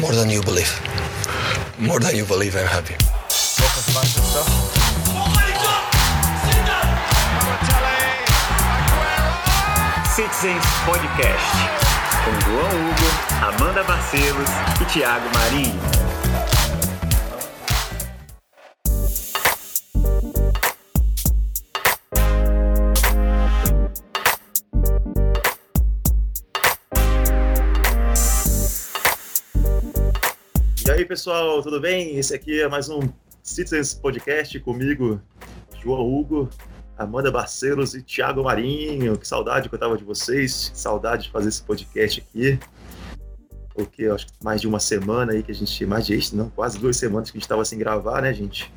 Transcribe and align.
More 0.00 0.12
than 0.12 0.28
you 0.28 0.42
believe. 0.42 0.72
More 1.78 2.00
than 2.00 2.16
you 2.16 2.24
believe, 2.24 2.56
I'm 2.56 2.66
happy. 2.66 2.94
Citizens 10.14 10.64
Podcast, 10.84 11.56
com 12.24 12.40
João 12.40 12.68
Hugo, 12.68 13.54
Amanda 13.54 13.84
Barcelos 13.84 14.48
e 14.80 14.84
Thiago 14.86 15.28
Marinho. 15.32 15.80
Pessoal, 31.14 31.62
tudo 31.62 31.80
bem? 31.80 32.16
Esse 32.18 32.34
aqui 32.34 32.60
é 32.60 32.68
mais 32.68 32.88
um 32.88 32.98
Citizens 33.40 33.94
Podcast 33.94 34.58
comigo, 34.58 35.22
João 35.80 36.12
Hugo, 36.12 36.50
Amanda 36.98 37.30
Barcelos 37.30 37.94
e 37.94 38.02
Thiago 38.02 38.42
Marinho. 38.42 39.16
Que 39.16 39.24
saudade 39.24 39.68
que 39.68 39.74
eu 39.76 39.78
tava 39.78 39.96
de 39.96 40.02
vocês, 40.02 40.72
saudade 40.74 41.22
de 41.22 41.30
fazer 41.30 41.50
esse 41.50 41.62
podcast 41.62 42.20
aqui. 42.20 42.58
Porque 43.72 44.06
acho 44.06 44.26
que 44.26 44.32
mais 44.42 44.60
de 44.60 44.66
uma 44.66 44.80
semana 44.80 45.30
aí 45.30 45.44
que 45.44 45.52
a 45.52 45.54
gente, 45.54 45.86
mais 45.86 46.04
de 46.04 46.34
não, 46.34 46.50
quase 46.50 46.80
duas 46.80 46.96
semanas 46.96 47.30
que 47.30 47.38
a 47.38 47.40
gente 47.40 47.48
tava 47.48 47.64
sem 47.64 47.78
gravar, 47.78 48.20
né, 48.20 48.34
gente? 48.34 48.72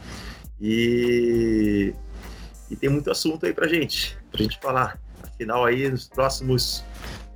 E, 0.61 1.91
e 2.69 2.75
tem 2.75 2.87
muito 2.87 3.09
assunto 3.09 3.47
aí 3.47 3.53
pra 3.53 3.67
gente, 3.67 4.15
pra 4.31 4.43
gente 4.43 4.59
falar. 4.59 5.01
Afinal, 5.23 5.65
aí 5.65 5.89
nos 5.89 6.07
próximos 6.07 6.83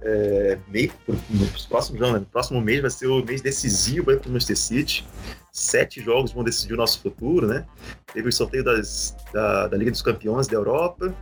é, 0.02 0.58
mês, 0.68 0.92
nos 1.30 1.66
próximos, 1.66 2.02
não, 2.02 2.14
né? 2.14 2.20
no 2.20 2.26
próximo 2.26 2.60
mês 2.62 2.82
vai 2.82 2.90
ser 2.90 3.08
o 3.08 3.24
mês 3.24 3.42
decisivo 3.42 4.06
para 4.18 4.28
o 4.28 4.32
Manchester 4.32 4.58
City. 4.58 5.08
Sete 5.52 6.02
jogos 6.02 6.32
vão 6.32 6.44
decidir 6.44 6.74
o 6.74 6.78
nosso 6.78 7.02
futuro, 7.02 7.46
né? 7.46 7.66
Teve 8.14 8.30
o 8.30 8.32
sorteio 8.32 8.64
das, 8.64 9.16
da, 9.34 9.68
da 9.68 9.78
Liga 9.78 9.92
dos 9.92 10.02
Campeões 10.02 10.48
da 10.48 10.56
Europa. 10.56 11.14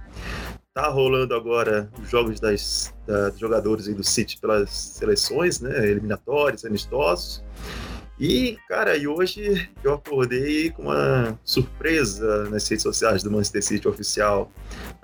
Tá 0.74 0.88
rolando 0.88 1.34
agora 1.34 1.90
os 2.02 2.10
jogos 2.10 2.40
das, 2.40 2.94
da, 3.08 3.30
dos 3.30 3.40
jogadores 3.40 3.88
do 3.88 4.04
City 4.04 4.40
pelas 4.40 4.70
seleções, 4.70 5.60
né? 5.60 5.90
Eliminatórios, 5.90 6.64
amistosos. 6.64 7.44
E, 8.20 8.58
cara, 8.68 8.98
e 8.98 9.08
hoje 9.08 9.70
eu 9.82 9.94
acordei 9.94 10.70
com 10.72 10.84
uma 10.84 11.40
surpresa 11.44 12.50
nas 12.50 12.68
redes 12.68 12.84
sociais 12.84 13.24
do 13.24 13.32
Manchester 13.32 13.64
City 13.64 13.88
oficial. 13.88 14.52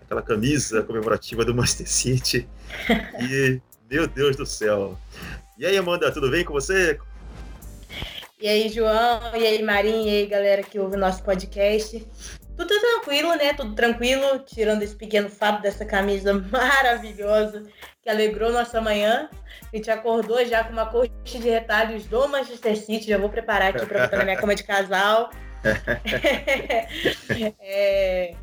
Aquela 0.05 0.21
camisa 0.21 0.83
comemorativa 0.83 1.43
do 1.43 1.53
Manchester 1.53 1.87
City. 1.87 2.47
E, 3.21 3.59
meu 3.89 4.07
Deus 4.07 4.35
do 4.35 4.45
céu. 4.45 4.97
E 5.57 5.65
aí, 5.65 5.77
Amanda, 5.77 6.11
tudo 6.11 6.29
bem 6.29 6.43
com 6.43 6.53
você? 6.53 6.99
E 8.39 8.47
aí, 8.47 8.69
João, 8.69 9.21
e 9.35 9.45
aí, 9.45 9.63
Marinho, 9.63 10.07
e 10.07 10.09
aí, 10.09 10.25
galera 10.27 10.61
que 10.61 10.77
ouve 10.77 10.95
o 10.95 10.99
nosso 10.99 11.23
podcast. 11.23 12.05
Tudo 12.57 12.67
tranquilo, 12.67 13.33
né? 13.35 13.53
Tudo 13.53 13.73
tranquilo, 13.73 14.39
tirando 14.39 14.81
esse 14.81 14.95
pequeno 14.95 15.29
fato 15.29 15.61
dessa 15.61 15.85
camisa 15.85 16.33
maravilhosa 16.51 17.63
que 18.01 18.09
alegrou 18.09 18.51
nossa 18.51 18.79
manhã. 18.79 19.29
A 19.73 19.75
gente 19.75 19.89
acordou 19.89 20.45
já 20.45 20.63
com 20.63 20.73
uma 20.73 20.85
coxa 20.85 21.11
de 21.25 21.49
retalhos 21.49 22.05
do 22.05 22.27
Manchester 22.27 22.77
City. 22.77 23.07
Já 23.07 23.17
vou 23.17 23.29
preparar 23.29 23.75
aqui 23.75 23.85
para 23.85 24.03
botar 24.03 24.17
na 24.17 24.25
minha 24.25 24.37
cama 24.37 24.53
de 24.53 24.63
casal. 24.63 25.31
é, 27.59 28.35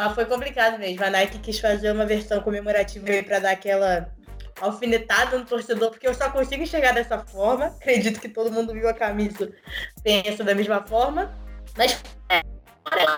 mas 0.00 0.14
foi 0.14 0.24
complicado 0.24 0.78
mesmo. 0.78 1.04
A 1.04 1.10
Nike 1.10 1.38
quis 1.38 1.58
fazer 1.58 1.92
uma 1.92 2.06
versão 2.06 2.40
comemorativa 2.40 3.06
para 3.24 3.38
dar 3.38 3.50
aquela 3.50 4.10
alfinetada 4.60 5.38
no 5.38 5.44
torcedor, 5.44 5.90
porque 5.90 6.06
eu 6.06 6.14
só 6.14 6.30
consigo 6.30 6.62
enxergar 6.62 6.92
dessa 6.92 7.18
forma. 7.18 7.66
Acredito 7.66 8.20
que 8.20 8.28
todo 8.28 8.52
mundo 8.52 8.72
viu 8.72 8.88
a 8.88 8.94
camisa, 8.94 9.52
pensa 10.02 10.42
da 10.42 10.54
mesma 10.54 10.82
forma. 10.86 11.30
Mas 11.76 12.02
é, 12.28 12.42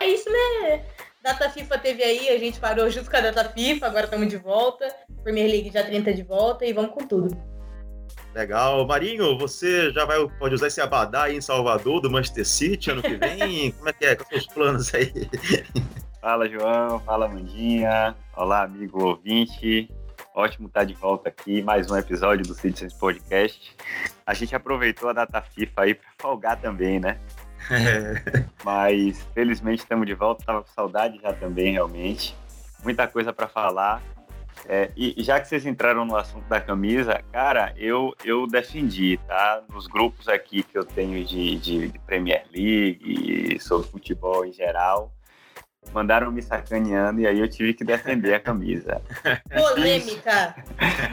é 0.00 0.06
isso, 0.06 0.28
né? 0.30 0.84
Data 1.22 1.48
FIFA 1.48 1.78
teve 1.78 2.02
aí, 2.02 2.28
a 2.30 2.38
gente 2.38 2.58
parou 2.58 2.90
junto 2.90 3.08
com 3.08 3.16
a 3.16 3.20
Data 3.20 3.44
FIFA, 3.50 3.86
agora 3.86 4.04
estamos 4.06 4.28
de 4.28 4.36
volta. 4.36 4.92
Premier 5.22 5.48
League 5.48 5.70
já 5.72 5.84
30 5.84 6.12
de 6.14 6.22
volta 6.22 6.64
e 6.66 6.72
vamos 6.72 6.92
com 6.92 7.06
tudo. 7.06 7.40
Legal. 8.34 8.84
Marinho, 8.86 9.38
você 9.38 9.92
já 9.92 10.04
vai, 10.04 10.18
pode 10.38 10.54
usar 10.54 10.66
esse 10.66 10.80
abadá 10.80 11.24
aí 11.24 11.36
em 11.36 11.40
Salvador, 11.40 12.00
do 12.00 12.10
Manchester 12.10 12.46
City, 12.46 12.90
ano 12.90 13.02
que 13.02 13.14
vem? 13.14 13.70
Como 13.72 13.88
é 13.88 13.92
que 13.92 14.04
é? 14.04 14.16
Quais 14.16 14.28
são 14.28 14.38
os 14.38 14.46
planos 14.46 14.94
aí? 14.94 15.12
Fala, 16.22 16.48
João. 16.48 17.00
Fala, 17.00 17.26
Mandinha. 17.26 18.14
Olá, 18.36 18.62
amigo 18.62 19.04
ouvinte. 19.04 19.90
Ótimo 20.32 20.68
estar 20.68 20.84
de 20.84 20.94
volta 20.94 21.28
aqui, 21.28 21.60
mais 21.62 21.90
um 21.90 21.96
episódio 21.96 22.46
do 22.46 22.54
Citizens 22.54 22.94
Podcast. 22.94 23.76
A 24.24 24.32
gente 24.32 24.54
aproveitou 24.54 25.08
a 25.08 25.12
data 25.12 25.42
FIFA 25.42 25.82
aí 25.82 25.94
para 25.94 26.08
folgar 26.20 26.60
também, 26.60 27.00
né? 27.00 27.18
É. 27.68 28.44
Mas 28.62 29.20
felizmente 29.34 29.82
estamos 29.82 30.06
de 30.06 30.14
volta, 30.14 30.42
estava 30.42 30.62
com 30.62 30.68
saudade 30.68 31.18
já 31.20 31.32
também, 31.32 31.72
realmente. 31.72 32.36
Muita 32.84 33.08
coisa 33.08 33.32
para 33.32 33.48
falar. 33.48 34.00
É, 34.66 34.92
e 34.96 35.20
já 35.24 35.40
que 35.40 35.48
vocês 35.48 35.66
entraram 35.66 36.04
no 36.04 36.14
assunto 36.14 36.46
da 36.48 36.60
camisa, 36.60 37.20
cara, 37.32 37.74
eu, 37.76 38.14
eu 38.24 38.46
defendi, 38.46 39.18
tá? 39.26 39.60
Nos 39.68 39.88
grupos 39.88 40.28
aqui 40.28 40.62
que 40.62 40.78
eu 40.78 40.84
tenho 40.84 41.24
de, 41.24 41.56
de, 41.56 41.88
de 41.88 41.98
Premier 41.98 42.44
League, 42.54 43.58
sobre 43.60 43.88
futebol 43.88 44.44
em 44.44 44.52
geral, 44.52 45.12
mandaram 45.92 46.30
me 46.30 46.42
sacaneando 46.42 47.20
e 47.20 47.26
aí 47.26 47.38
eu 47.38 47.48
tive 47.48 47.74
que 47.74 47.84
defender 47.84 48.34
a 48.34 48.40
camisa. 48.40 49.00
Polêmica! 49.50 50.54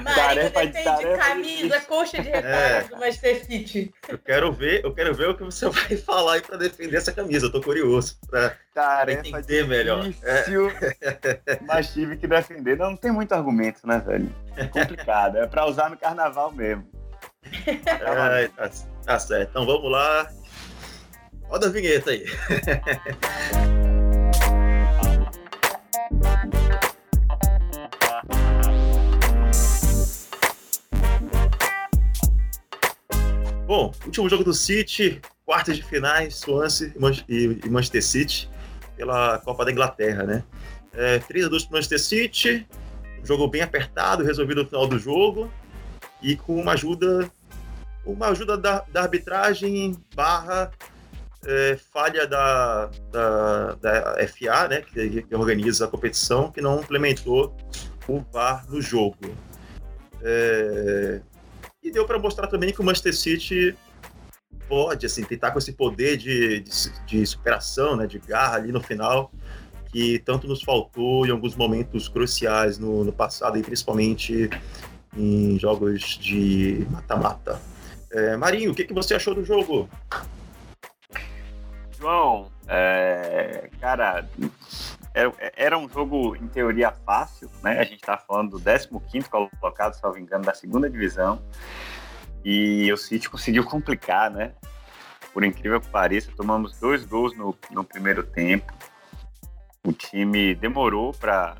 Marinho 0.03 0.49
defende 0.51 1.17
camisa, 1.17 1.81
coxa 1.81 2.21
de 2.21 2.29
retalho 2.29 2.55
é. 2.55 2.83
do 2.83 2.97
Manchester 2.97 3.45
City. 3.45 3.93
Eu 4.07 4.17
quero 4.17 4.51
ver, 4.51 4.83
eu 4.83 4.93
quero 4.93 5.13
ver 5.13 5.29
o 5.29 5.35
que 5.35 5.43
você 5.43 5.67
vai 5.69 5.95
falar 5.97 6.33
aí 6.33 6.41
pra 6.41 6.57
defender 6.57 6.97
essa 6.97 7.11
camisa. 7.11 7.47
Eu 7.47 7.51
tô 7.51 7.61
curioso 7.61 8.17
pra, 8.29 8.55
pra 8.73 9.11
entender 9.11 9.67
melhor. 9.67 10.05
É. 10.23 10.45
Mas 11.65 11.93
tive 11.93 12.17
que 12.17 12.27
defender. 12.27 12.77
Não, 12.77 12.91
não 12.91 12.97
tem 12.97 13.11
muito 13.11 13.33
argumento, 13.33 13.85
né, 13.85 14.01
velho? 14.05 14.33
É 14.55 14.65
complicado. 14.65 15.37
É 15.37 15.47
pra 15.47 15.65
usar 15.65 15.89
no 15.89 15.97
carnaval 15.97 16.51
mesmo. 16.51 16.87
É, 17.65 18.47
tá, 18.49 18.69
tá 19.05 19.19
certo. 19.19 19.49
Então 19.49 19.65
vamos 19.65 19.89
lá. 19.91 20.29
Roda 21.47 21.67
a 21.67 21.69
vinheta 21.69 22.11
aí. 22.11 22.25
Bom, 33.69 33.93
último 34.03 34.27
jogo 34.27 34.43
do 34.43 34.51
City, 34.51 35.21
quartas 35.45 35.75
de 35.75 35.83
finais, 35.83 36.37
Swansea 36.37 36.91
e 37.29 37.69
Manchester 37.69 38.03
City 38.03 38.49
pela 38.97 39.37
Copa 39.37 39.63
da 39.63 39.71
Inglaterra, 39.71 40.23
né? 40.23 40.43
É, 40.91 41.19
3 41.19 41.45
a 41.45 41.49
2 41.49 41.65
para 41.65 41.77
Manchester 41.77 41.99
City, 41.99 42.67
um 43.21 43.25
jogo 43.27 43.47
bem 43.47 43.61
apertado, 43.61 44.23
resolvido 44.23 44.63
no 44.63 44.67
final 44.67 44.87
do 44.87 44.97
jogo 44.97 45.53
e 46.19 46.35
com 46.35 46.59
uma 46.59 46.71
ajuda 46.71 47.31
uma 48.03 48.29
ajuda 48.29 48.57
da, 48.57 48.83
da 48.91 49.03
arbitragem 49.03 49.95
barra 50.15 50.71
é, 51.45 51.77
falha 51.93 52.25
da, 52.25 52.89
da, 53.11 53.75
da, 53.75 54.27
FA, 54.29 54.67
né, 54.67 54.81
que, 54.81 55.21
que, 55.21 55.35
organiza 55.35 55.85
a 55.85 55.87
competição, 55.87 56.51
que 56.51 56.59
não 56.59 56.79
implementou 56.79 57.55
o 58.07 58.19
VAR 58.33 58.65
no 58.67 58.81
jogo. 58.81 59.15
É, 60.23 61.21
e 61.83 61.91
deu 61.91 62.05
para 62.05 62.19
mostrar 62.19 62.47
também 62.47 62.73
que 62.73 62.81
o 62.81 62.83
Manchester 62.83 63.15
City 63.15 63.77
pode 64.67 65.05
assim, 65.05 65.23
tentar 65.23 65.51
com 65.51 65.59
esse 65.59 65.73
poder 65.73 66.17
de, 66.17 66.59
de, 66.59 66.71
de, 67.05 67.25
superação, 67.25 67.95
né, 67.95 68.05
de 68.05 68.19
garra 68.19 68.55
ali 68.55 68.71
no 68.71 68.81
final, 68.81 69.31
que 69.91 70.19
tanto 70.19 70.47
nos 70.47 70.61
faltou 70.61 71.25
em 71.25 71.31
alguns 71.31 71.55
momentos 71.55 72.07
cruciais 72.07 72.77
no, 72.77 73.03
no 73.03 73.11
passado, 73.11 73.57
e 73.57 73.63
principalmente 73.63 74.49
em 75.17 75.57
jogos 75.57 76.17
de 76.19 76.85
mata-mata. 76.91 77.59
É, 78.11 78.37
Marinho, 78.37 78.71
o 78.71 78.75
que, 78.75 78.83
que 78.83 78.93
você 78.93 79.15
achou 79.15 79.33
do 79.33 79.43
jogo? 79.43 79.89
João, 81.99 82.47
é, 82.67 83.69
cara, 83.81 84.27
era, 85.19 85.53
era, 85.55 85.77
um 85.77 85.89
jogo 85.89 86.35
em 86.35 86.47
teoria 86.47 86.91
fácil, 86.91 87.49
né? 87.61 87.79
A 87.79 87.83
gente 87.83 88.01
tá 88.01 88.17
falando 88.17 88.57
do 88.57 88.99
15 88.99 89.29
colocado, 89.29 89.93
se 89.93 90.03
não 90.03 90.13
me 90.13 90.21
engano, 90.21 90.45
da 90.45 90.53
segunda 90.53 90.89
divisão. 90.89 91.41
E 92.43 92.91
o 92.91 92.97
City 92.97 93.29
conseguiu 93.29 93.65
complicar, 93.65 94.31
né? 94.31 94.53
Por 95.33 95.43
incrível 95.43 95.81
que 95.81 95.89
pareça, 95.89 96.31
tomamos 96.35 96.79
dois 96.79 97.05
gols 97.05 97.35
no, 97.35 97.55
no 97.71 97.83
primeiro 97.83 98.23
tempo. 98.23 98.73
O 99.85 99.91
time 99.91 100.55
demorou 100.55 101.13
para 101.13 101.55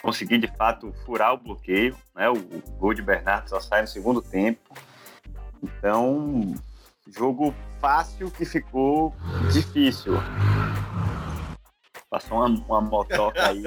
conseguir 0.00 0.38
de 0.38 0.48
fato 0.48 0.92
furar 1.04 1.34
o 1.34 1.38
bloqueio, 1.38 1.96
né? 2.14 2.28
O, 2.30 2.34
o 2.34 2.62
gol 2.78 2.94
de 2.94 3.02
Bernardo 3.02 3.48
só 3.48 3.60
sai 3.60 3.82
no 3.82 3.88
segundo 3.88 4.22
tempo. 4.22 4.74
Então, 5.62 6.54
jogo 7.06 7.54
fácil 7.80 8.30
que 8.30 8.44
ficou 8.44 9.14
difícil. 9.52 10.14
Passou 12.12 12.36
uma, 12.36 12.48
uma 12.68 12.80
motoca 12.82 13.48
aí. 13.48 13.64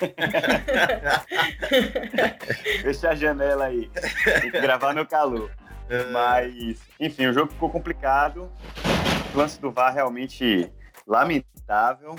Fecha 2.80 3.10
a 3.10 3.14
janela 3.14 3.66
aí. 3.66 3.90
Tem 4.40 4.50
que 4.50 4.60
gravar 4.62 4.94
no 4.94 5.04
calor. 5.04 5.50
Mas, 6.10 6.80
enfim, 6.98 7.26
o 7.26 7.34
jogo 7.34 7.52
ficou 7.52 7.68
complicado. 7.68 8.50
O 9.34 9.36
lance 9.36 9.60
do 9.60 9.70
VAR 9.70 9.92
realmente 9.92 10.72
lamentável. 11.06 12.16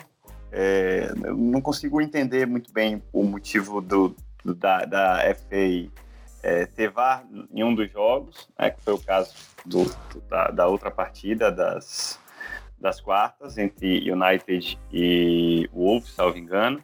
É, 0.51 1.12
não 1.15 1.59
consigo 1.59 2.00
entender 2.01 2.45
muito 2.45 2.71
bem 2.71 3.01
o 3.12 3.24
motivo 3.24 3.81
do, 3.81 4.15
do 4.45 4.54
da, 4.54 4.86
da 4.86 5.21
FA 5.33 5.89
é, 6.44 6.68
ter 6.68 6.92
VAR 6.92 7.25
em 7.51 7.63
um 7.63 7.74
dos 7.74 7.92
jogos, 7.92 8.48
né, 8.59 8.69
que 8.69 8.83
foi 8.83 8.94
o 8.94 9.00
caso 9.00 9.33
do, 9.65 9.92
da, 10.30 10.51
da, 10.51 10.68
outra 10.68 10.92
partida 10.92 11.51
das, 11.51 12.19
das 12.79 13.01
quartas 13.01 13.57
entre 13.57 14.09
United 14.09 14.79
e 14.91 15.69
Wolves, 15.74 16.09
salvo 16.09 16.38
engano, 16.38 16.83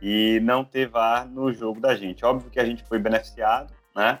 e 0.00 0.38
não 0.40 0.64
ter 0.64 0.88
VAR 0.88 1.26
no 1.28 1.52
jogo 1.52 1.80
da 1.80 1.94
gente. 1.94 2.24
Óbvio 2.24 2.50
que 2.50 2.60
a 2.60 2.64
gente 2.64 2.84
foi 2.84 2.98
beneficiado, 2.98 3.72
né? 3.94 4.20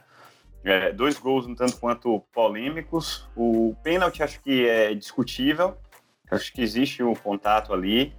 É, 0.64 0.92
dois 0.92 1.18
gols 1.18 1.46
um 1.46 1.54
tanto 1.54 1.76
quanto 1.76 2.20
polêmicos. 2.32 3.28
O 3.36 3.76
pênalti 3.82 4.22
acho 4.22 4.40
que 4.40 4.66
é 4.66 4.94
discutível, 4.94 5.76
acho 6.30 6.52
que 6.52 6.62
existe 6.62 7.02
um 7.02 7.14
contato 7.14 7.72
ali, 7.72 8.14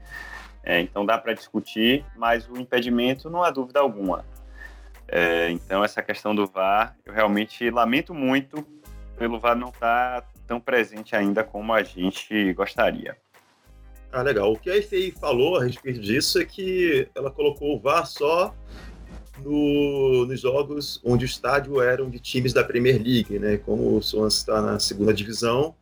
é, 0.64 0.80
então 0.80 1.06
dá 1.06 1.18
para 1.18 1.34
discutir, 1.34 2.06
mas 2.16 2.48
o 2.48 2.58
impedimento 2.58 3.30
não 3.30 3.44
há 3.44 3.50
dúvida 3.50 3.80
alguma. 3.80 4.26
É, 5.08 5.50
então 5.52 5.84
essa 5.84 6.02
questão 6.02 6.36
do 6.36 6.46
VAR, 6.48 6.96
eu 7.06 7.14
realmente 7.14 7.70
lamento 7.70 8.14
muito 8.14 8.66
pelo 9.18 9.40
VAR 9.40 9.56
não 9.56 9.70
estar 9.70 10.22
tá 10.22 10.28
tão 10.48 10.60
presente 10.60 11.16
ainda 11.16 11.44
como 11.44 11.74
a 11.74 11.84
gente 11.84 12.54
gostaria. 12.54 13.18
Ah, 14.12 14.22
legal. 14.22 14.54
O 14.54 14.58
que 14.58 14.70
a 14.70 14.82
FA 14.82 15.20
falou 15.20 15.58
a 15.58 15.64
respeito 15.64 16.00
disso 16.00 16.40
é 16.40 16.46
que 16.46 17.08
ela 17.14 17.30
colocou 17.30 17.76
o 17.76 17.80
VAR 17.80 18.06
só 18.06 18.56
no, 19.44 20.26
nos 20.26 20.40
jogos 20.40 21.02
onde 21.04 21.26
o 21.26 21.28
estádio 21.28 21.82
eram 21.82 22.10
de 22.10 22.20
times 22.20 22.54
da 22.54 22.64
Premier 22.64 22.96
League, 22.96 23.38
né? 23.38 23.58
Como 23.58 23.98
o 23.98 24.02
Swans 24.02 24.36
está 24.36 24.62
na 24.62 24.80
segunda 24.80 25.14
divisão, 25.14 25.76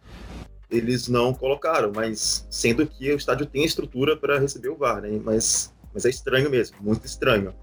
eles 0.72 1.08
não 1.08 1.34
colocaram, 1.34 1.92
mas 1.94 2.48
sendo 2.50 2.88
que 2.88 3.12
o 3.12 3.18
estádio 3.18 3.46
tem 3.46 3.64
estrutura 3.64 4.18
para 4.18 4.40
receber 4.40 4.70
o 4.70 4.76
VAR, 4.76 5.02
né? 5.02 5.20
Mas, 5.24 5.72
mas 5.94 6.06
é 6.06 6.10
estranho 6.10 6.50
mesmo, 6.50 6.78
muito 6.82 7.06
estranho. 7.06 7.54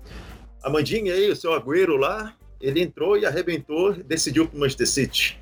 A 0.62 0.70
Mandinha 0.70 1.14
aí, 1.14 1.31
o 1.31 1.37
seu 1.37 1.53
Agüero 1.53 1.96
lá, 1.96 2.37
ele 2.61 2.81
entrou 2.81 3.17
e 3.19 3.26
arrebentou, 3.26 3.94
decidiu 3.94 4.46
para 4.46 4.56
o 4.56 4.61
Manchester 4.61 4.87
City. 4.87 5.40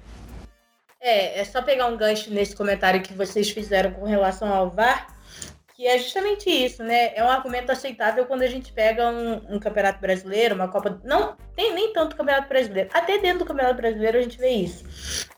É, 1.00 1.40
é 1.40 1.44
só 1.44 1.62
pegar 1.62 1.86
um 1.86 1.96
gancho 1.96 2.30
nesse 2.30 2.56
comentário 2.56 3.02
que 3.02 3.14
vocês 3.14 3.50
fizeram 3.50 3.92
com 3.92 4.04
relação 4.04 4.52
ao 4.52 4.70
VAR 4.70 5.06
que 5.78 5.86
é 5.86 5.96
justamente 5.96 6.50
isso, 6.50 6.82
né? 6.82 7.14
É 7.14 7.22
um 7.22 7.28
argumento 7.28 7.70
aceitável 7.70 8.26
quando 8.26 8.42
a 8.42 8.48
gente 8.48 8.72
pega 8.72 9.08
um, 9.08 9.54
um, 9.54 9.58
campeonato 9.60 10.00
brasileiro, 10.00 10.56
uma 10.56 10.66
Copa. 10.66 11.00
Não 11.04 11.36
tem 11.54 11.72
nem 11.72 11.92
tanto 11.92 12.16
campeonato 12.16 12.48
brasileiro. 12.48 12.90
Até 12.92 13.16
dentro 13.18 13.38
do 13.38 13.44
campeonato 13.44 13.76
brasileiro 13.76 14.18
a 14.18 14.20
gente 14.20 14.36
vê 14.36 14.48
isso. 14.48 14.84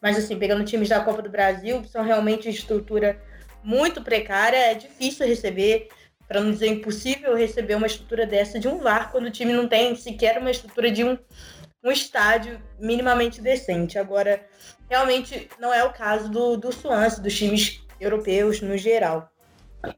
Mas 0.01 0.17
assim, 0.17 0.39
pegando 0.39 0.65
times 0.65 0.89
da 0.89 1.01
Copa 1.01 1.21
do 1.21 1.29
Brasil, 1.29 1.83
que 1.83 1.91
são 1.91 2.03
realmente 2.03 2.49
estrutura 2.49 3.21
muito 3.63 4.01
precária, 4.01 4.57
é 4.57 4.73
difícil 4.73 5.27
receber, 5.27 5.89
para 6.27 6.41
não 6.41 6.53
dizer 6.53 6.69
impossível, 6.69 7.37
receber 7.37 7.75
uma 7.75 7.87
estrutura 7.87 8.25
dessa 8.25 8.59
de 8.59 8.67
um 8.67 8.79
VAR 8.79 9.13
quando 9.13 9.27
o 9.27 9.31
time 9.31 9.53
não 9.53 9.69
tem 9.69 9.95
sequer 9.95 10.39
uma 10.39 10.51
estrutura 10.51 10.91
de 10.91 11.05
um, 11.05 11.19
um 11.85 11.91
estádio 11.91 12.59
minimamente 12.79 13.43
decente. 13.43 13.99
Agora, 13.99 14.43
realmente 14.91 15.49
não 15.61 15.73
é 15.73 15.85
o 15.85 15.93
caso 15.93 16.29
do, 16.29 16.57
do 16.57 16.73
Swansea, 16.73 17.23
dos 17.23 17.39
times 17.39 17.81
europeus 18.01 18.61
no 18.61 18.77
geral. 18.77 19.31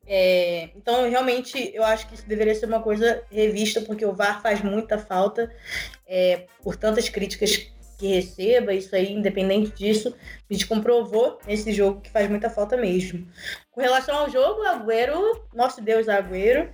É, 0.06 0.68
então, 0.76 1.08
realmente, 1.10 1.72
eu 1.74 1.82
acho 1.82 2.06
que 2.06 2.14
isso 2.14 2.28
deveria 2.28 2.54
ser 2.54 2.66
uma 2.66 2.80
coisa 2.80 3.24
revista, 3.30 3.80
porque 3.80 4.04
o 4.04 4.12
VAR 4.12 4.40
faz 4.40 4.62
muita 4.62 4.98
falta 4.98 5.50
é, 6.06 6.46
por 6.62 6.76
tantas 6.76 7.08
críticas 7.08 7.72
que 7.98 8.14
receba, 8.14 8.74
isso 8.74 8.94
aí, 8.94 9.12
independente 9.12 9.70
disso, 9.70 10.14
a 10.50 10.52
gente 10.52 10.66
comprovou 10.66 11.38
nesse 11.46 11.72
jogo 11.72 12.00
que 12.00 12.10
faz 12.10 12.28
muita 12.28 12.50
falta 12.50 12.76
mesmo. 12.76 13.26
Com 13.70 13.80
relação 13.80 14.16
ao 14.16 14.28
jogo, 14.28 14.62
Agüero, 14.62 15.44
nosso 15.54 15.80
Deus 15.80 16.08
Agüero, 16.08 16.68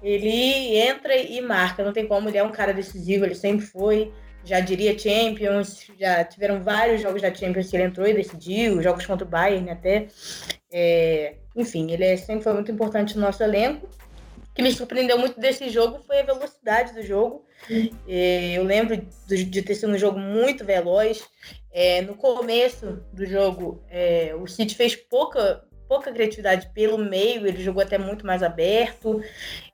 ele 0.00 0.78
entra 0.78 1.16
e 1.16 1.40
marca, 1.40 1.84
não 1.84 1.92
tem 1.92 2.06
como, 2.06 2.28
ele 2.28 2.38
é 2.38 2.44
um 2.44 2.52
cara 2.52 2.72
decisivo, 2.72 3.24
ele 3.24 3.34
sempre 3.34 3.66
foi, 3.66 4.12
já 4.48 4.60
diria 4.60 4.98
Champions, 4.98 5.86
já 5.98 6.24
tiveram 6.24 6.62
vários 6.62 7.02
jogos 7.02 7.20
da 7.20 7.34
Champions 7.34 7.68
que 7.68 7.76
ele 7.76 7.84
entrou 7.84 8.06
e 8.06 8.14
decidiu, 8.14 8.82
jogos 8.82 9.04
contra 9.04 9.26
o 9.26 9.28
Bayern 9.28 9.68
até. 9.70 10.08
É, 10.72 11.34
enfim, 11.54 11.90
ele 11.90 12.04
é, 12.04 12.16
sempre 12.16 12.44
foi 12.44 12.54
muito 12.54 12.72
importante 12.72 13.14
no 13.14 13.20
nosso 13.20 13.42
elenco. 13.42 13.86
O 14.50 14.54
que 14.54 14.62
me 14.62 14.72
surpreendeu 14.72 15.18
muito 15.18 15.38
desse 15.38 15.68
jogo 15.68 16.02
foi 16.02 16.20
a 16.20 16.24
velocidade 16.24 16.94
do 16.94 17.02
jogo. 17.02 17.44
É, 18.08 18.52
eu 18.54 18.64
lembro 18.64 18.96
de 19.26 19.62
ter 19.62 19.74
sido 19.74 19.92
um 19.92 19.98
jogo 19.98 20.18
muito 20.18 20.64
veloz. 20.64 21.22
É, 21.70 22.00
no 22.00 22.14
começo 22.14 23.02
do 23.12 23.26
jogo, 23.26 23.84
é, 23.90 24.34
o 24.34 24.46
City 24.46 24.74
fez 24.74 24.96
pouca, 24.96 25.62
pouca 25.88 26.12
criatividade 26.12 26.70
pelo 26.74 26.98
meio, 26.98 27.46
ele 27.46 27.62
jogou 27.62 27.82
até 27.82 27.96
muito 27.96 28.26
mais 28.26 28.42
aberto. 28.42 29.22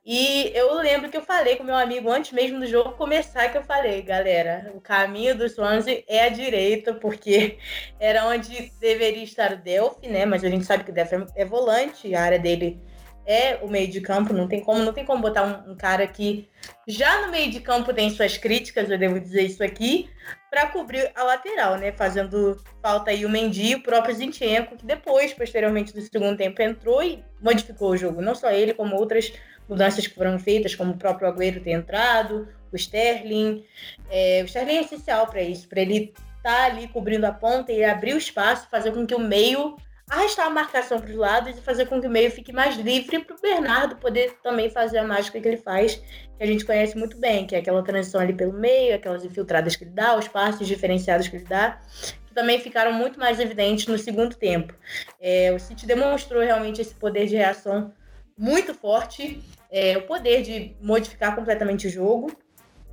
E 0.07 0.53
eu 0.55 0.75
lembro 0.75 1.11
que 1.11 1.17
eu 1.17 1.23
falei 1.23 1.57
com 1.57 1.65
meu 1.65 1.75
amigo 1.75 2.11
antes 2.11 2.33
mesmo 2.33 2.61
do 2.61 2.67
jogo 2.67 2.93
começar, 2.93 3.51
que 3.51 3.59
eu 3.59 3.65
falei, 3.65 4.01
galera, 4.03 4.71
o 4.75 4.81
caminho 4.81 5.37
do 5.37 5.49
Swansea 5.49 6.05
é 6.07 6.25
a 6.25 6.29
direita, 6.29 6.95
porque 6.95 7.59
era 7.99 8.27
onde 8.27 8.71
deveria 8.81 9.25
estar 9.25 9.53
o 9.53 9.57
Delphi, 9.57 10.09
né? 10.09 10.25
Mas 10.25 10.45
a 10.45 10.49
gente 10.49 10.65
sabe 10.65 10.85
que 10.85 10.91
o 10.91 10.95
Delphi 10.95 11.27
é 11.35 11.45
volante, 11.45 12.15
a 12.15 12.23
área 12.23 12.39
dele 12.39 12.81
é 13.27 13.59
o 13.63 13.69
meio 13.69 13.89
de 13.89 14.01
campo, 14.01 14.33
não 14.33 14.47
tem 14.47 14.61
como, 14.61 14.83
não 14.83 14.93
tem 14.93 15.05
como 15.05 15.23
botar 15.23 15.45
um, 15.45 15.73
um, 15.73 15.77
cara 15.77 16.07
que 16.07 16.49
já 16.87 17.25
no 17.25 17.31
meio 17.31 17.51
de 17.51 17.61
campo 17.61 17.93
tem 17.93 18.11
suas 18.11 18.37
críticas, 18.37 18.91
eu 18.91 18.99
devo 18.99 19.19
dizer 19.19 19.43
isso 19.43 19.63
aqui, 19.63 20.11
para 20.51 20.67
cobrir 20.67 21.11
a 21.15 21.23
lateral, 21.25 21.77
né? 21.79 21.93
Fazendo 21.93 22.63
falta 22.83 23.11
aí 23.11 23.25
o 23.25 23.29
Mendy 23.29 23.75
o 23.75 23.83
próprio 23.83 24.15
Zinchenko, 24.15 24.77
que 24.77 24.85
depois, 24.85 25.33
posteriormente 25.33 25.93
do 25.93 26.01
segundo 26.01 26.37
tempo, 26.37 26.61
entrou 26.63 27.03
e 27.03 27.25
modificou 27.41 27.91
o 27.91 27.97
jogo. 27.97 28.21
Não 28.21 28.35
só 28.35 28.51
ele, 28.51 28.75
como 28.75 28.95
outras 28.95 29.33
mudanças 29.69 30.07
que 30.07 30.15
foram 30.15 30.39
feitas, 30.39 30.75
como 30.75 30.93
o 30.93 30.97
próprio 30.97 31.29
Agüero 31.29 31.61
ter 31.61 31.73
entrado, 31.73 32.47
o 32.71 32.77
Sterling. 32.77 33.65
É, 34.11 34.43
o 34.43 34.45
Sterling 34.45 34.77
é 34.77 34.81
essencial 34.83 35.27
para 35.27 35.43
isso, 35.43 35.67
para 35.69 35.81
ele 35.81 36.13
estar 36.37 36.43
tá 36.43 36.65
ali 36.67 36.89
cobrindo 36.89 37.27
a 37.27 37.33
ponta 37.33 37.73
e 37.73 37.83
abrir 37.83 38.15
o 38.15 38.19
espaço, 38.19 38.69
fazer 38.71 38.93
com 38.93 39.07
que 39.07 39.15
o 39.15 39.19
meio 39.19 39.77
arrastar 40.09 40.47
a 40.47 40.51
marcação 40.51 41.01
para 41.01 41.11
os 41.11 41.17
lados 41.17 41.57
e 41.57 41.63
fazer 41.63 41.87
com 41.87 42.01
que 42.01 42.07
o 42.07 42.11
meio 42.11 42.31
fique 42.31 42.53
mais 42.53 42.77
livre 42.77 43.25
para 43.25 43.37
o 43.37 43.41
Bernardo 43.41 43.97
poder 43.97 44.39
também 44.43 44.69
fazer 44.71 44.99
a 44.99 45.05
mágica 45.05 45.41
que 45.41 45.49
ele 45.49 45.57
faz, 45.57 45.95
que 45.95 46.43
a 46.43 46.47
gente 46.47 46.65
conhece 46.65 46.97
muito 46.97 47.19
bem, 47.19 47.47
que 47.47 47.55
é 47.55 47.59
aquela 47.59 47.83
transição 47.83 48.21
ali 48.21 48.33
pelo 48.33 48.53
meio, 48.53 48.95
aquelas 48.95 49.25
infiltradas 49.25 49.77
que 49.77 49.85
ele 49.85 49.93
dá, 49.93 50.17
os 50.17 50.29
passes 50.29 50.67
diferenciados 50.67 51.29
que 51.29 51.37
ele 51.37 51.45
dá, 51.45 51.81
que 52.27 52.35
também 52.35 52.61
ficaram 52.61 52.93
muito 52.93 53.19
mais 53.19 53.41
evidentes 53.41 53.87
no 53.87 53.99
segundo 53.99 54.37
tempo. 54.37 54.75
É, 55.21 55.53
o 55.53 55.59
City 55.59 55.87
demonstrou 55.87 56.43
realmente 56.43 56.81
esse 56.81 56.95
poder 56.95 57.27
de 57.27 57.37
reação 57.37 57.93
muito 58.37 58.75
forte, 58.75 59.43
é, 59.71 59.97
o 59.97 60.03
poder 60.03 60.43
de 60.43 60.77
modificar 60.81 61.35
completamente 61.35 61.87
o 61.87 61.91
jogo. 61.91 62.31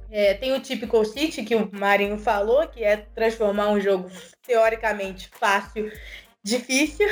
É, 0.10 0.34
tem 0.34 0.54
o 0.54 0.60
típico 0.60 1.04
City 1.06 1.44
que 1.44 1.56
o 1.56 1.70
Marinho 1.72 2.18
falou, 2.18 2.68
que 2.68 2.84
é 2.84 2.98
transformar 2.98 3.70
um 3.70 3.80
jogo 3.80 4.10
teoricamente 4.46 5.30
fácil 5.40 5.90
difícil, 6.44 7.08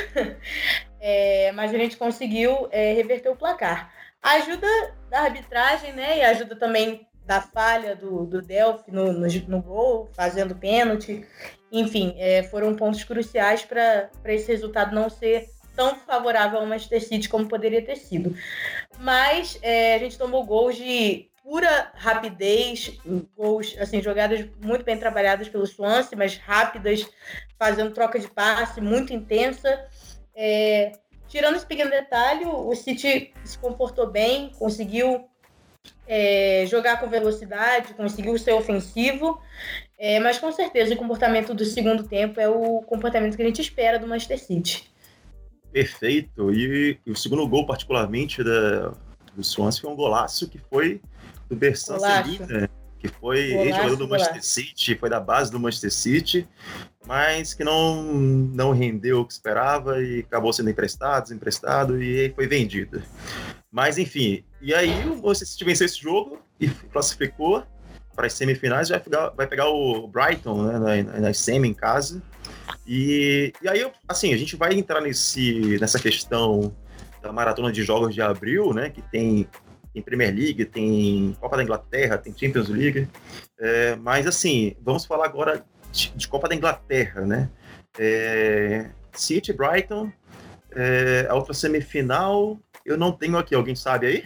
é, 1.00 1.52
mas 1.52 1.72
a 1.72 1.78
gente 1.78 1.96
conseguiu 1.96 2.68
é, 2.70 2.92
reverter 2.94 3.30
o 3.30 3.36
placar. 3.36 3.92
A 4.22 4.32
ajuda 4.32 4.66
da 5.08 5.20
arbitragem, 5.20 5.92
né? 5.92 6.18
E 6.18 6.22
ajuda 6.22 6.54
também 6.56 7.06
da 7.24 7.40
falha 7.40 7.94
do, 7.94 8.26
do 8.26 8.42
Delphi 8.42 8.90
no, 8.90 9.12
no, 9.12 9.26
no 9.26 9.62
gol, 9.62 10.10
fazendo 10.12 10.54
pênalti. 10.54 11.24
Enfim, 11.72 12.14
é, 12.18 12.42
foram 12.42 12.74
pontos 12.74 13.04
cruciais 13.04 13.64
para 13.64 14.10
esse 14.26 14.50
resultado 14.50 14.94
não 14.94 15.08
ser 15.08 15.48
tão 15.74 15.94
favorável 15.94 16.58
ao 16.58 16.66
Manchester 16.66 17.02
City 17.02 17.28
como 17.28 17.48
poderia 17.48 17.82
ter 17.82 17.96
sido. 17.96 18.36
Mas 18.98 19.58
é, 19.62 19.94
a 19.94 19.98
gente 19.98 20.18
tomou 20.18 20.44
gols 20.44 20.76
de 20.76 21.29
pura 21.50 21.90
rapidez, 21.96 22.96
gols, 23.36 23.76
assim, 23.80 24.00
jogadas 24.00 24.46
muito 24.64 24.84
bem 24.84 24.96
trabalhadas 24.96 25.48
pelo 25.48 25.66
Swansea, 25.66 26.16
mas 26.16 26.36
rápidas, 26.36 27.04
fazendo 27.58 27.90
troca 27.92 28.20
de 28.20 28.28
passe 28.28 28.80
muito 28.80 29.12
intensa. 29.12 29.84
É, 30.32 30.92
tirando 31.26 31.56
esse 31.56 31.66
pequeno 31.66 31.90
detalhe, 31.90 32.44
o 32.46 32.72
City 32.76 33.34
se 33.42 33.58
comportou 33.58 34.08
bem, 34.08 34.52
conseguiu 34.60 35.28
é, 36.06 36.66
jogar 36.68 37.00
com 37.00 37.08
velocidade, 37.08 37.94
conseguiu 37.94 38.38
ser 38.38 38.52
ofensivo, 38.52 39.42
é, 39.98 40.20
mas 40.20 40.38
com 40.38 40.52
certeza 40.52 40.94
o 40.94 40.96
comportamento 40.96 41.52
do 41.52 41.64
segundo 41.64 42.04
tempo 42.04 42.38
é 42.38 42.48
o 42.48 42.80
comportamento 42.82 43.34
que 43.34 43.42
a 43.42 43.46
gente 43.46 43.60
espera 43.60 43.98
do 43.98 44.06
Manchester 44.06 44.38
City. 44.38 44.88
Perfeito. 45.72 46.54
E, 46.54 46.96
e 47.04 47.10
o 47.10 47.16
segundo 47.16 47.44
gol, 47.48 47.66
particularmente, 47.66 48.44
da, 48.44 48.92
do 49.34 49.42
Swansea, 49.42 49.80
foi 49.82 49.90
um 49.90 49.96
golaço 49.96 50.48
que 50.48 50.58
foi 50.58 51.00
do 51.50 51.56
Bersan 51.56 51.98
Celina, 51.98 52.70
que 52.98 53.08
foi 53.08 53.52
ex-jogador 53.52 53.96
do 53.96 54.08
Manchester 54.08 54.44
City, 54.44 54.94
foi 54.94 55.10
da 55.10 55.18
base 55.18 55.50
do 55.50 55.58
Manchester 55.58 55.92
City, 55.92 56.48
mas 57.06 57.52
que 57.52 57.64
não, 57.64 58.02
não 58.02 58.70
rendeu 58.70 59.20
o 59.20 59.24
que 59.26 59.32
esperava 59.32 60.00
e 60.02 60.20
acabou 60.20 60.52
sendo 60.52 60.70
emprestado, 60.70 61.24
desemprestado 61.24 62.02
e 62.02 62.30
foi 62.34 62.46
vendido. 62.46 63.02
Mas 63.70 63.98
enfim, 63.98 64.44
e 64.62 64.72
aí 64.72 65.06
o 65.08 65.16
Manchester 65.16 65.48
City 65.48 65.64
venceu 65.64 65.86
esse 65.86 66.00
jogo 66.00 66.38
e 66.60 66.68
classificou 66.68 67.64
para 68.14 68.26
as 68.26 68.34
semifinais, 68.34 68.90
vai 68.90 69.00
pegar, 69.00 69.30
vai 69.30 69.46
pegar 69.46 69.68
o 69.68 70.06
Brighton 70.06 70.62
né, 70.62 71.02
na, 71.02 71.20
na 71.20 71.32
semi 71.32 71.68
em 71.68 71.74
casa. 71.74 72.22
E, 72.86 73.52
e 73.62 73.68
aí, 73.68 73.90
assim, 74.08 74.34
a 74.34 74.36
gente 74.36 74.56
vai 74.56 74.74
entrar 74.74 75.00
nesse, 75.00 75.78
nessa 75.80 75.98
questão 75.98 76.74
da 77.22 77.32
maratona 77.32 77.72
de 77.72 77.82
jogos 77.82 78.14
de 78.14 78.20
abril, 78.20 78.74
né? 78.74 78.90
Que 78.90 79.02
tem, 79.02 79.48
tem 79.92 80.02
Premier 80.02 80.34
League, 80.34 80.64
tem 80.66 81.36
Copa 81.40 81.56
da 81.56 81.62
Inglaterra, 81.62 82.18
tem 82.18 82.34
Champions 82.36 82.68
League. 82.68 83.08
É, 83.58 83.96
mas, 83.96 84.26
assim, 84.26 84.76
vamos 84.80 85.04
falar 85.04 85.26
agora 85.26 85.64
de, 85.92 86.12
de 86.14 86.28
Copa 86.28 86.48
da 86.48 86.54
Inglaterra, 86.54 87.22
né? 87.22 87.50
É, 87.98 88.90
City, 89.12 89.52
Brighton, 89.52 90.12
é, 90.72 91.26
a 91.28 91.34
outra 91.34 91.52
semifinal, 91.52 92.58
eu 92.84 92.96
não 92.96 93.12
tenho 93.12 93.36
aqui, 93.36 93.54
alguém 93.54 93.74
sabe 93.74 94.06
aí? 94.06 94.24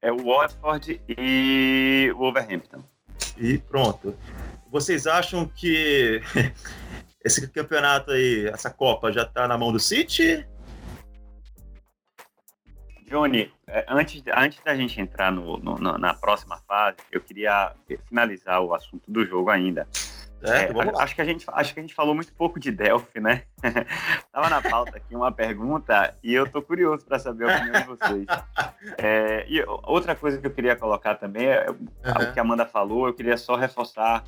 É 0.00 0.12
o 0.12 0.24
Watford 0.24 1.00
e 1.08 2.10
o 2.14 2.18
Wolverhampton. 2.18 2.84
E 3.36 3.58
pronto. 3.58 4.14
Vocês 4.70 5.06
acham 5.06 5.46
que 5.46 6.20
esse 7.24 7.48
campeonato 7.48 8.10
aí, 8.10 8.46
essa 8.48 8.70
Copa, 8.70 9.12
já 9.12 9.22
está 9.22 9.48
na 9.48 9.56
mão 9.56 9.72
do 9.72 9.80
City? 9.80 10.46
Johnny, 13.06 13.52
é, 13.66 13.84
antes, 13.88 14.22
antes 14.34 14.60
da 14.64 14.74
gente 14.74 15.00
entrar 15.00 15.30
no, 15.30 15.58
no, 15.58 15.98
na 15.98 16.14
próxima 16.14 16.58
fase, 16.66 16.96
eu 17.12 17.20
queria 17.20 17.72
finalizar 18.08 18.60
o 18.60 18.74
assunto 18.74 19.10
do 19.10 19.24
jogo 19.24 19.50
ainda. 19.50 19.86
É, 20.42 20.68
acho, 21.00 21.14
que 21.14 21.22
a 21.22 21.24
gente, 21.24 21.46
acho 21.48 21.72
que 21.72 21.80
a 21.80 21.82
gente 21.82 21.94
falou 21.94 22.14
muito 22.14 22.32
pouco 22.34 22.60
de 22.60 22.70
Delphi, 22.70 23.18
né? 23.18 23.44
Tava 24.30 24.50
na 24.50 24.60
pauta 24.60 24.98
aqui 24.98 25.14
uma 25.14 25.32
pergunta 25.32 26.14
e 26.22 26.34
eu 26.34 26.46
tô 26.46 26.60
curioso 26.60 27.06
para 27.06 27.18
saber 27.18 27.50
a 27.50 27.56
opinião 27.56 27.80
de 27.80 27.86
vocês. 27.86 28.26
É, 28.98 29.46
e 29.48 29.64
outra 29.84 30.14
coisa 30.14 30.36
que 30.36 30.46
eu 30.46 30.50
queria 30.50 30.76
colocar 30.76 31.14
também 31.14 31.46
é 31.46 31.70
uhum. 31.70 32.28
o 32.28 32.32
que 32.32 32.38
a 32.38 32.42
Amanda 32.42 32.66
falou, 32.66 33.06
eu 33.06 33.14
queria 33.14 33.38
só 33.38 33.56
reforçar 33.56 34.22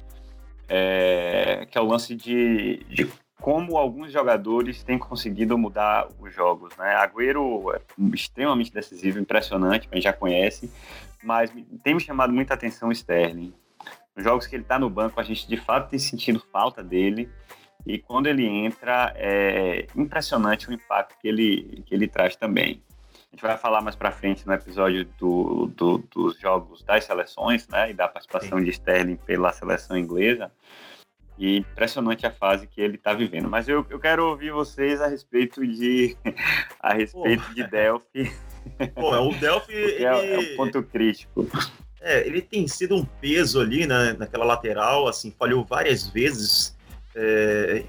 é, 0.68 1.66
que 1.70 1.76
é 1.76 1.80
o 1.80 1.86
lance 1.86 2.14
de, 2.14 2.82
de 2.88 3.04
como 3.46 3.78
alguns 3.78 4.10
jogadores 4.10 4.82
têm 4.82 4.98
conseguido 4.98 5.56
mudar 5.56 6.08
os 6.18 6.34
jogos, 6.34 6.76
né? 6.76 6.96
Agüero 6.96 7.72
é 7.76 7.80
extremamente 8.12 8.72
decisivo, 8.72 9.20
impressionante, 9.20 9.88
a 9.88 9.94
gente 9.94 10.02
já 10.02 10.12
conhece, 10.12 10.68
mas 11.22 11.52
tem 11.84 11.94
me 11.94 12.00
chamado 12.00 12.32
muita 12.32 12.54
atenção 12.54 12.88
o 12.88 12.92
Sterling. 12.92 13.54
Nos 14.16 14.24
jogos 14.24 14.48
que 14.48 14.56
ele 14.56 14.64
está 14.64 14.80
no 14.80 14.90
banco, 14.90 15.20
a 15.20 15.22
gente 15.22 15.46
de 15.46 15.56
fato 15.56 15.90
tem 15.90 15.98
sentido 16.00 16.44
falta 16.50 16.82
dele. 16.82 17.30
E 17.86 18.00
quando 18.00 18.26
ele 18.26 18.44
entra, 18.44 19.12
é 19.14 19.86
impressionante 19.94 20.68
o 20.68 20.72
impacto 20.72 21.14
que 21.20 21.28
ele, 21.28 21.84
que 21.86 21.94
ele 21.94 22.08
traz 22.08 22.34
também. 22.34 22.82
A 23.30 23.36
gente 23.36 23.42
vai 23.42 23.56
falar 23.56 23.80
mais 23.80 23.94
para 23.94 24.10
frente 24.10 24.44
no 24.44 24.54
episódio 24.54 25.04
do, 25.20 25.66
do, 25.66 25.98
dos 25.98 26.36
jogos 26.40 26.82
das 26.82 27.04
seleções, 27.04 27.68
né? 27.68 27.92
E 27.92 27.94
da 27.94 28.08
participação 28.08 28.58
Sim. 28.58 28.64
de 28.64 28.70
Sterling 28.70 29.16
pela 29.18 29.52
seleção 29.52 29.96
inglesa. 29.96 30.50
E 31.38 31.58
impressionante 31.58 32.26
a 32.26 32.30
fase 32.30 32.66
que 32.66 32.80
ele 32.80 32.96
está 32.96 33.12
vivendo. 33.12 33.48
Mas 33.48 33.68
eu, 33.68 33.84
eu 33.90 33.98
quero 33.98 34.26
ouvir 34.26 34.52
vocês 34.52 35.00
a 35.00 35.06
respeito 35.06 35.66
de 35.66 36.16
a 36.80 36.94
respeito 36.94 37.44
Pô. 37.44 37.54
de 37.54 37.66
Delphi. 37.66 38.32
O 38.96 39.34
Delphi 39.34 39.74
é 39.74 39.94
ele... 39.94 40.04
é, 40.04 40.34
é 40.34 40.38
um 40.38 40.56
ponto 40.56 40.82
crítico. 40.82 41.46
É, 42.00 42.26
ele 42.26 42.40
tem 42.40 42.66
sido 42.68 42.94
um 42.96 43.04
peso 43.04 43.60
ali 43.60 43.86
na, 43.86 44.14
naquela 44.14 44.44
lateral, 44.44 45.08
assim, 45.08 45.34
falhou 45.36 45.64
várias 45.64 46.06
vezes 46.06 46.76
é, 47.14 47.84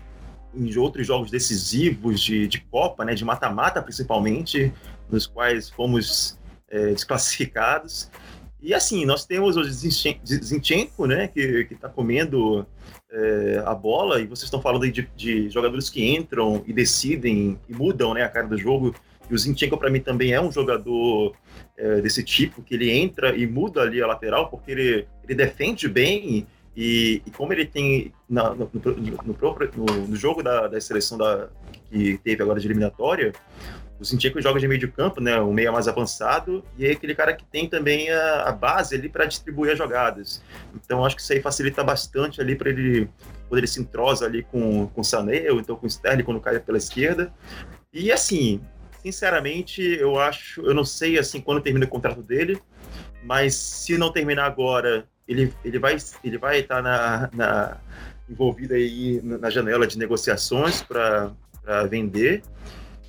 em 0.54 0.76
outros 0.78 1.06
jogos 1.06 1.30
decisivos 1.30 2.22
de, 2.22 2.48
de 2.48 2.62
Copa, 2.62 3.06
né, 3.06 3.14
de 3.14 3.24
mata-mata 3.24 3.82
principalmente, 3.82 4.74
nos 5.10 5.28
quais 5.28 5.70
fomos 5.70 6.40
é, 6.70 6.88
desclassificados. 6.88 8.10
E 8.62 8.74
assim, 8.74 9.06
nós 9.06 9.26
temos 9.26 9.56
o 9.56 9.64
Zinchenko, 9.64 11.06
né, 11.06 11.28
que 11.28 11.68
está 11.70 11.88
comendo 11.88 12.66
é, 13.12 13.64
a 13.66 13.76
bola, 13.76 14.20
e 14.20 14.26
vocês 14.26 14.44
estão 14.46 14.62
falando 14.62 14.84
aí 14.84 14.92
de, 14.92 15.08
de, 15.16 15.50
jogadores 15.50 15.90
que 15.90 16.04
entram 16.04 16.64
e 16.66 16.74
decidem 16.74 17.60
e 17.70 17.74
mudam 17.74 18.14
né, 18.14 18.24
a 18.24 18.30
cara 18.30 18.48
do 18.48 18.58
jogo. 18.58 18.96
E 19.30 19.34
o 19.34 19.38
Zinchenko, 19.38 19.78
para 19.78 19.90
mim, 19.90 20.00
também 20.00 20.32
é 20.32 20.42
um 20.42 20.52
jogador 20.52 21.36
é, 21.78 22.02
desse 22.02 22.24
tipo, 22.24 22.64
que 22.64 22.74
ele 22.74 22.90
entra 22.90 23.36
e 23.36 23.46
muda 23.46 23.82
ali 23.82 24.02
a 24.02 24.08
lateral, 24.08 24.50
porque 24.50 24.72
ele, 24.72 25.08
ele 25.24 25.36
defende 25.36 25.88
bem 25.88 26.48
e, 26.76 27.22
e 27.26 27.32
como 27.32 27.54
ele 27.54 27.66
tem 27.66 28.12
na, 28.30 28.56
no, 28.56 28.70
no, 28.74 28.96
no, 28.96 30.08
no 30.08 30.16
jogo 30.16 30.42
da, 30.42 30.68
da 30.68 30.82
seleção 30.82 31.18
da, 31.18 31.50
que 31.90 32.18
teve 32.24 32.42
agora 32.42 32.60
de 32.60 32.68
eliminatória, 32.68 33.34
o 34.00 34.06
Zinchenko 34.06 34.42
joga 34.42 34.60
de 34.60 34.68
meio 34.68 34.80
de 34.80 34.88
campo, 34.88 35.20
né, 35.20 35.40
o 35.40 35.52
meia 35.52 35.72
mais 35.72 35.88
avançado, 35.88 36.64
e 36.78 36.86
é 36.86 36.92
aquele 36.92 37.16
cara 37.16 37.34
que 37.34 37.44
tem 37.46 37.68
também 37.68 38.10
a, 38.12 38.44
a 38.44 38.52
base 38.52 38.96
ali 38.96 39.10
para 39.10 39.26
distribuir 39.26 39.72
as 39.72 39.78
jogadas. 39.78 40.42
Então 40.76 41.04
acho 41.04 41.16
que 41.16 41.22
isso 41.22 41.34
aí 41.34 41.42
facilita 41.42 41.84
bastante 41.84 42.40
ali 42.40 42.56
para 42.56 42.70
ele 42.70 43.10
quando 43.48 43.60
ele 43.60 43.68
se 43.68 43.80
entrosa 43.80 44.26
ali 44.26 44.44
com, 44.44 44.88
com 44.88 45.02
o 45.02 45.04
Sané, 45.04 45.50
ou 45.52 45.60
então 45.60 45.76
com 45.76 45.86
o 45.86 45.90
Sterling 45.90 46.24
quando 46.24 46.40
cai 46.40 46.60
pela 46.60 46.78
esquerda. 46.78 47.34
E 47.92 48.12
assim, 48.12 48.62
sinceramente, 49.02 49.82
eu 49.82 50.20
acho, 50.20 50.62
eu 50.62 50.74
não 50.74 50.84
sei 50.84 51.18
assim 51.18 51.42
quando 51.42 51.62
termina 51.62 51.86
o 51.86 51.90
contrato 51.90 52.22
dele, 52.22 52.62
mas 53.24 53.56
se 53.56 53.98
não 53.98 54.12
terminar 54.12 54.46
agora, 54.46 55.08
ele, 55.28 55.54
ele 55.64 55.80
vai 55.80 55.98
ele 56.24 56.38
vai 56.38 56.60
estar 56.60 56.84
na, 56.84 57.30
na 57.34 57.78
envolvido 58.30 58.74
aí 58.74 59.22
na 59.24 59.50
janela 59.50 59.88
de 59.88 59.98
negociações 59.98 60.82
para 60.82 61.32
vender 61.90 62.44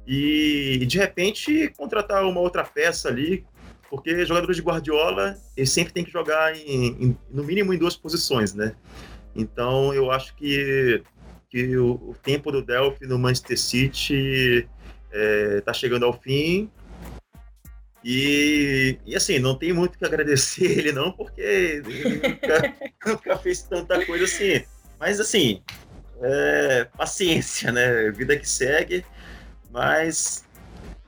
e, 0.08 0.86
de 0.86 0.96
repente 0.96 1.68
contratar 1.76 2.24
uma 2.24 2.40
outra 2.40 2.64
peça 2.64 3.08
ali, 3.08 3.44
porque 3.90 4.24
jogadores 4.24 4.56
de 4.56 4.62
Guardiola 4.62 5.36
eles 5.54 5.70
sempre 5.70 5.92
tem 5.92 6.02
que 6.02 6.10
jogar 6.10 6.56
em, 6.56 6.86
em, 6.86 7.18
no 7.30 7.44
mínimo 7.44 7.74
em 7.74 7.78
duas 7.78 7.94
posições, 7.94 8.54
né? 8.54 8.74
Então 9.36 9.92
eu 9.92 10.10
acho 10.10 10.34
que 10.34 11.02
que 11.50 11.76
o, 11.76 11.92
o 11.92 12.16
tempo 12.22 12.50
do 12.50 12.62
Delphi 12.62 13.06
no 13.06 13.18
Manchester 13.18 13.58
City 13.58 14.68
é, 15.12 15.60
tá 15.60 15.72
chegando 15.72 16.04
ao 16.04 16.12
fim. 16.12 16.70
E, 18.04 18.98
e 19.04 19.16
assim, 19.16 19.38
não 19.38 19.54
tem 19.54 19.72
muito 19.72 19.98
que 19.98 20.04
agradecer 20.04 20.64
ele, 20.78 20.92
não, 20.92 21.12
porque 21.12 21.40
ele 21.40 22.14
nunca, 22.16 22.74
nunca 23.04 23.38
fez 23.38 23.62
tanta 23.62 24.04
coisa 24.06 24.24
assim. 24.24 24.62
Mas 24.98 25.20
assim, 25.20 25.62
é, 26.22 26.84
paciência, 26.96 27.72
né? 27.72 28.10
Vida 28.10 28.36
que 28.36 28.48
segue, 28.48 29.04
mas 29.70 30.44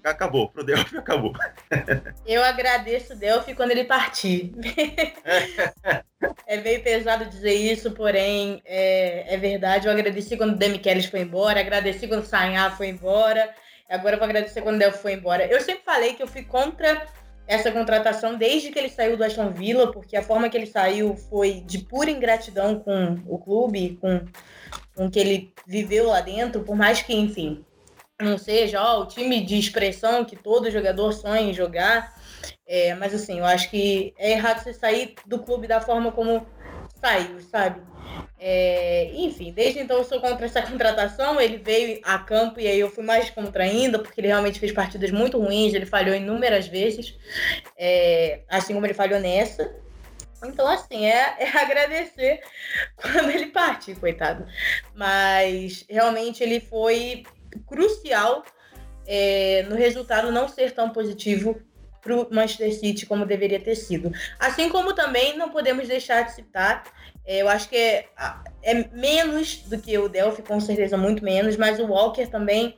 acabou, 0.02 0.48
pro 0.48 0.64
Delphi 0.64 0.96
acabou. 0.96 1.32
Eu 2.26 2.42
agradeço 2.42 3.12
o 3.12 3.16
Delphi 3.16 3.54
quando 3.54 3.72
ele 3.72 3.84
partir. 3.84 4.52
é 6.46 6.56
meio 6.56 6.82
pesado 6.82 7.26
dizer 7.26 7.54
isso, 7.54 7.90
porém 7.92 8.62
é, 8.64 9.34
é 9.34 9.36
verdade. 9.36 9.86
Eu 9.86 9.92
agradeci 9.92 10.36
quando 10.36 10.52
o 10.52 10.56
Demichelis 10.56 11.06
foi 11.06 11.20
embora, 11.20 11.60
agradeci 11.60 12.08
quando 12.08 12.22
o 12.22 12.26
Sanhar 12.26 12.76
foi 12.76 12.88
embora, 12.88 13.54
Agora 13.90 14.14
eu 14.14 14.20
vou 14.20 14.28
agradecer 14.28 14.62
quando 14.62 14.76
o 14.76 14.78
Del 14.78 14.92
foi 14.92 15.14
embora. 15.14 15.44
Eu 15.46 15.60
sempre 15.60 15.82
falei 15.84 16.14
que 16.14 16.22
eu 16.22 16.28
fui 16.28 16.44
contra 16.44 17.06
essa 17.44 17.72
contratação 17.72 18.38
desde 18.38 18.70
que 18.70 18.78
ele 18.78 18.88
saiu 18.88 19.16
do 19.16 19.24
Aston 19.24 19.50
Villa, 19.50 19.90
porque 19.90 20.16
a 20.16 20.22
forma 20.22 20.48
que 20.48 20.56
ele 20.56 20.66
saiu 20.66 21.16
foi 21.16 21.54
de 21.66 21.78
pura 21.78 22.08
ingratidão 22.08 22.78
com 22.78 23.18
o 23.26 23.36
clube, 23.36 23.98
com, 24.00 24.24
com 24.94 25.06
o 25.06 25.10
que 25.10 25.18
ele 25.18 25.52
viveu 25.66 26.06
lá 26.06 26.20
dentro, 26.20 26.62
por 26.62 26.76
mais 26.76 27.02
que, 27.02 27.12
enfim, 27.12 27.64
não 28.22 28.38
seja 28.38 28.82
ó, 28.82 29.02
o 29.02 29.06
time 29.06 29.44
de 29.44 29.58
expressão 29.58 30.24
que 30.24 30.36
todo 30.36 30.70
jogador 30.70 31.12
sonha 31.12 31.42
em 31.42 31.54
jogar. 31.54 32.14
É, 32.66 32.94
mas 32.94 33.14
assim, 33.14 33.38
eu 33.38 33.44
acho 33.44 33.68
que 33.70 34.14
é 34.16 34.32
errado 34.32 34.62
você 34.62 34.72
sair 34.72 35.14
do 35.26 35.40
clube 35.40 35.66
da 35.66 35.80
forma 35.80 36.12
como 36.12 36.46
saiu, 37.00 37.40
sabe? 37.40 37.80
É, 38.38 39.10
enfim, 39.14 39.52
desde 39.52 39.80
então 39.80 39.98
eu 39.98 40.04
sou 40.04 40.20
contra 40.20 40.46
essa 40.46 40.62
contratação. 40.66 41.40
Ele 41.40 41.58
veio 41.58 42.00
a 42.04 42.18
campo 42.18 42.60
e 42.60 42.66
aí 42.66 42.78
eu 42.78 42.90
fui 42.90 43.04
mais 43.04 43.30
contra 43.30 43.64
ainda, 43.64 43.98
porque 43.98 44.20
ele 44.20 44.28
realmente 44.28 44.60
fez 44.60 44.72
partidas 44.72 45.10
muito 45.10 45.38
ruins, 45.38 45.74
ele 45.74 45.86
falhou 45.86 46.14
inúmeras 46.14 46.66
vezes, 46.66 47.14
é, 47.76 48.40
assim 48.48 48.72
como 48.72 48.86
ele 48.86 48.94
falhou 48.94 49.20
nessa. 49.20 49.74
Então, 50.42 50.66
assim, 50.66 51.04
é, 51.04 51.36
é 51.38 51.58
agradecer 51.58 52.40
quando 52.96 53.30
ele 53.30 53.46
partiu, 53.46 53.96
coitado. 53.96 54.46
Mas 54.94 55.84
realmente 55.88 56.42
ele 56.42 56.60
foi 56.60 57.24
crucial 57.66 58.44
é, 59.06 59.64
no 59.68 59.76
resultado 59.76 60.30
não 60.30 60.48
ser 60.48 60.72
tão 60.72 60.90
positivo 60.90 61.60
para 62.00 62.16
o 62.16 62.26
Manchester 62.30 62.74
City 62.74 63.04
como 63.04 63.26
deveria 63.26 63.60
ter 63.60 63.74
sido. 63.74 64.10
Assim 64.38 64.68
como 64.68 64.94
também 64.94 65.36
não 65.36 65.50
podemos 65.50 65.86
deixar 65.86 66.22
de 66.22 66.32
citar 66.32 66.82
é, 67.30 67.42
eu 67.42 67.48
acho 67.48 67.68
que 67.68 67.76
é, 67.76 68.06
é, 68.62 68.74
menos 68.92 69.62
do 69.62 69.78
que 69.78 69.96
o 69.96 70.08
Delphi, 70.08 70.42
com 70.42 70.58
certeza 70.58 70.96
muito 70.96 71.22
menos, 71.22 71.56
mas 71.56 71.78
o 71.78 71.86
Walker 71.86 72.26
também 72.26 72.76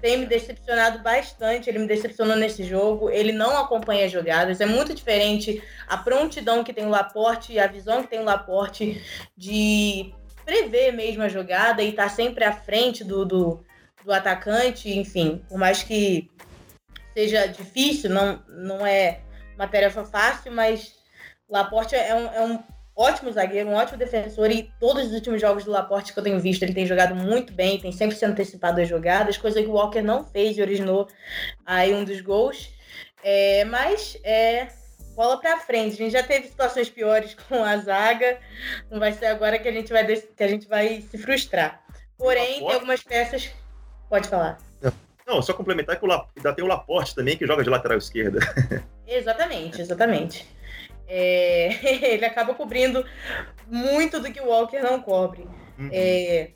tem 0.00 0.18
me 0.18 0.26
decepcionado 0.26 0.98
bastante. 1.02 1.70
Ele 1.70 1.78
me 1.78 1.86
decepcionou 1.86 2.36
nesse 2.36 2.64
jogo. 2.64 3.08
Ele 3.08 3.32
não 3.32 3.56
acompanha 3.56 4.04
as 4.04 4.12
jogadas. 4.12 4.60
É 4.60 4.66
muito 4.66 4.92
diferente 4.94 5.62
a 5.88 5.96
prontidão 5.96 6.62
que 6.62 6.74
tem 6.74 6.84
o 6.84 6.90
Laporte 6.90 7.58
a 7.58 7.66
visão 7.66 8.02
que 8.02 8.10
tem 8.10 8.20
o 8.20 8.24
Laporte 8.24 9.00
de 9.34 10.12
prever 10.44 10.92
mesmo 10.92 11.22
a 11.22 11.28
jogada 11.28 11.82
e 11.82 11.88
estar 11.88 12.04
tá 12.04 12.08
sempre 12.10 12.44
à 12.44 12.52
frente 12.52 13.02
do, 13.02 13.24
do, 13.24 13.64
do 14.04 14.12
atacante. 14.12 14.90
Enfim, 14.90 15.42
por 15.48 15.58
mais 15.58 15.82
que 15.82 16.30
seja 17.14 17.46
difícil, 17.46 18.10
não, 18.10 18.42
não 18.48 18.86
é 18.86 19.20
uma 19.54 19.68
tarefa 19.68 20.04
fácil, 20.04 20.52
mas 20.52 20.94
o 21.48 21.52
Laporte 21.52 21.94
é 21.94 22.14
um, 22.14 22.26
é 22.32 22.40
um 22.44 22.62
ótimo 22.96 23.32
zagueiro, 23.32 23.70
um 23.70 23.74
ótimo 23.74 23.98
defensor 23.98 24.50
e 24.50 24.70
todos 24.78 25.06
os 25.06 25.12
últimos 25.12 25.40
jogos 25.40 25.64
do 25.64 25.70
Laporte 25.70 26.12
que 26.12 26.18
eu 26.18 26.22
tenho 26.22 26.40
visto, 26.40 26.62
ele 26.62 26.74
tem 26.74 26.86
jogado 26.86 27.14
muito 27.14 27.52
bem, 27.52 27.80
tem 27.80 27.90
sempre 27.90 28.16
se 28.16 28.24
antecipado 28.24 28.80
as 28.80 28.88
jogadas, 28.88 29.36
coisa 29.36 29.60
que 29.60 29.68
o 29.68 29.72
Walker 29.72 30.02
não 30.02 30.24
fez 30.24 30.56
e 30.56 30.62
originou 30.62 31.08
aí 31.66 31.94
um 31.94 32.04
dos 32.04 32.20
gols. 32.20 32.70
É, 33.22 33.64
mas 33.64 34.18
é 34.22 34.68
bola 35.14 35.40
para 35.40 35.58
frente. 35.58 35.94
A 35.94 35.96
gente 35.96 36.12
já 36.12 36.22
teve 36.22 36.48
situações 36.48 36.90
piores 36.90 37.34
com 37.48 37.62
a 37.62 37.76
zaga, 37.78 38.38
não 38.90 38.98
vai 38.98 39.12
ser 39.12 39.26
agora 39.26 39.58
que 39.58 39.68
a 39.68 39.72
gente 39.72 39.92
vai 39.92 40.04
que 40.04 40.44
a 40.44 40.48
gente 40.48 40.68
vai 40.68 41.00
se 41.00 41.16
frustrar. 41.18 41.82
Porém, 42.16 42.60
tem 42.60 42.72
algumas 42.72 43.02
peças. 43.02 43.50
Pode 44.14 44.28
falar. 44.28 44.58
Não, 45.26 45.42
só 45.42 45.52
complementar 45.52 45.98
que 45.98 46.04
o 46.04 46.06
La... 46.06 46.24
ainda 46.36 46.52
tem 46.52 46.64
o 46.64 46.68
Laporte 46.68 47.16
também, 47.16 47.36
que 47.36 47.44
joga 47.44 47.64
de 47.64 47.68
lateral 47.68 47.98
esquerda. 47.98 48.38
Exatamente, 49.04 49.80
exatamente. 49.82 50.46
É... 51.08 51.74
ele 52.14 52.24
acaba 52.24 52.54
cobrindo 52.54 53.04
muito 53.66 54.20
do 54.20 54.30
que 54.30 54.40
o 54.40 54.46
Walker 54.46 54.78
não 54.78 55.02
cobre. 55.02 55.48
Uhum. 55.76 55.90
É... 55.92 56.52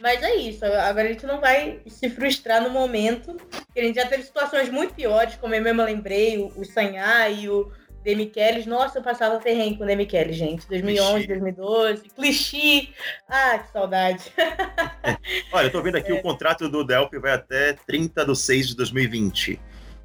Mas 0.00 0.20
é 0.24 0.34
isso, 0.34 0.64
agora 0.64 1.08
a 1.08 1.12
gente 1.12 1.24
não 1.26 1.40
vai 1.40 1.80
se 1.86 2.10
frustrar 2.10 2.60
no 2.60 2.70
momento. 2.70 3.36
A 3.76 3.80
gente 3.80 3.94
já 3.94 4.08
teve 4.08 4.24
situações 4.24 4.68
muito 4.68 4.94
piores, 4.94 5.36
como 5.36 5.54
eu 5.54 5.62
mesmo 5.62 5.84
lembrei, 5.84 6.38
o, 6.38 6.48
o 6.56 6.64
Sanhá 6.64 7.28
e 7.28 7.48
o 7.48 7.70
Demichelis. 8.04 8.66
Nossa, 8.66 8.98
eu 8.98 9.02
passava 9.02 9.40
perrengue 9.40 9.78
com 9.78 9.84
o 9.84 9.86
Demichelis, 9.86 10.36
gente. 10.36 10.68
2011, 10.68 11.26
2012. 11.26 12.02
Clichê. 12.10 12.88
Ah, 13.28 13.58
que 13.58 13.72
saudade. 13.72 14.32
Olha, 15.50 15.66
eu 15.66 15.72
tô 15.72 15.82
vendo 15.82 15.96
aqui 15.96 16.12
é. 16.12 16.14
o 16.14 16.22
contrato 16.22 16.68
do 16.68 16.84
Delphi 16.84 17.18
vai 17.18 17.32
até 17.32 17.72
30 17.72 18.26
de 18.26 18.36
6 18.36 18.68
de 18.68 18.76
2020. 18.76 19.60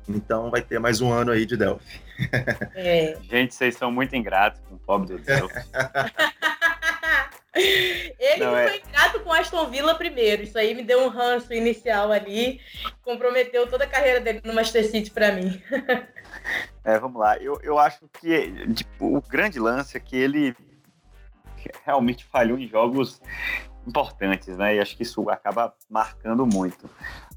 Então 0.07 0.49
vai 0.49 0.61
ter 0.61 0.79
mais 0.79 1.01
um 1.01 1.11
ano 1.11 1.31
aí 1.31 1.45
de 1.45 1.55
Delphi. 1.55 2.01
É. 2.73 3.17
Gente, 3.29 3.53
vocês 3.53 3.75
são 3.75 3.91
muito 3.91 4.15
ingratos 4.15 4.61
com 4.67 4.75
o 4.75 4.79
pobre 4.79 5.15
do 5.15 5.19
Delphi. 5.19 5.59
Ele 7.59 8.43
não, 8.43 8.51
foi 8.51 8.61
é... 8.61 8.77
ingrato 8.77 9.19
com 9.21 9.33
Aston 9.33 9.69
Villa 9.69 9.95
primeiro. 9.95 10.43
Isso 10.43 10.57
aí 10.57 10.73
me 10.73 10.83
deu 10.83 11.03
um 11.03 11.09
ranço 11.09 11.53
inicial 11.53 12.11
ali. 12.11 12.59
Comprometeu 13.03 13.67
toda 13.67 13.83
a 13.83 13.87
carreira 13.87 14.19
dele 14.19 14.41
no 14.43 14.53
Master 14.53 14.85
City 14.89 15.11
para 15.11 15.31
mim. 15.31 15.61
É, 16.83 16.97
vamos 16.97 17.19
lá. 17.19 17.37
Eu, 17.37 17.59
eu 17.61 17.77
acho 17.77 18.07
que 18.19 18.73
tipo, 18.73 19.17
o 19.17 19.21
grande 19.21 19.59
lance 19.59 19.95
é 19.95 19.99
que 19.99 20.15
ele 20.15 20.55
realmente 21.85 22.25
falhou 22.25 22.57
em 22.57 22.67
jogos 22.67 23.21
importantes, 23.85 24.57
né? 24.57 24.75
E 24.75 24.79
acho 24.79 24.95
que 24.95 25.03
isso 25.03 25.29
acaba 25.29 25.73
marcando 25.89 26.45
muito. 26.45 26.89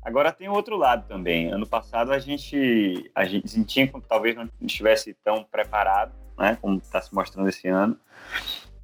Agora 0.02 0.32
tem 0.32 0.48
outro 0.48 0.76
lado 0.76 1.06
também. 1.06 1.50
Ano 1.50 1.66
passado 1.66 2.12
a 2.12 2.18
gente 2.18 3.10
a 3.14 3.24
gente 3.24 3.48
sentia 3.48 3.86
que 3.86 4.00
talvez 4.02 4.36
não 4.36 4.48
estivesse 4.60 5.14
tão 5.24 5.44
preparado, 5.44 6.12
né? 6.38 6.58
Como 6.60 6.78
está 6.78 7.00
se 7.00 7.14
mostrando 7.14 7.48
esse 7.48 7.68
ano. 7.68 7.96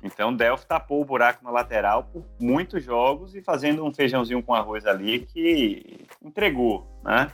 Então, 0.02 0.34
Delphi 0.34 0.66
tapou 0.66 1.00
o 1.00 1.04
buraco 1.04 1.44
na 1.44 1.50
lateral 1.50 2.04
por 2.04 2.24
muitos 2.40 2.84
jogos 2.84 3.34
e 3.34 3.42
fazendo 3.42 3.84
um 3.84 3.92
feijãozinho 3.92 4.42
com 4.42 4.54
arroz 4.54 4.86
ali 4.86 5.20
que 5.20 6.06
entregou, 6.22 6.86
né? 7.04 7.30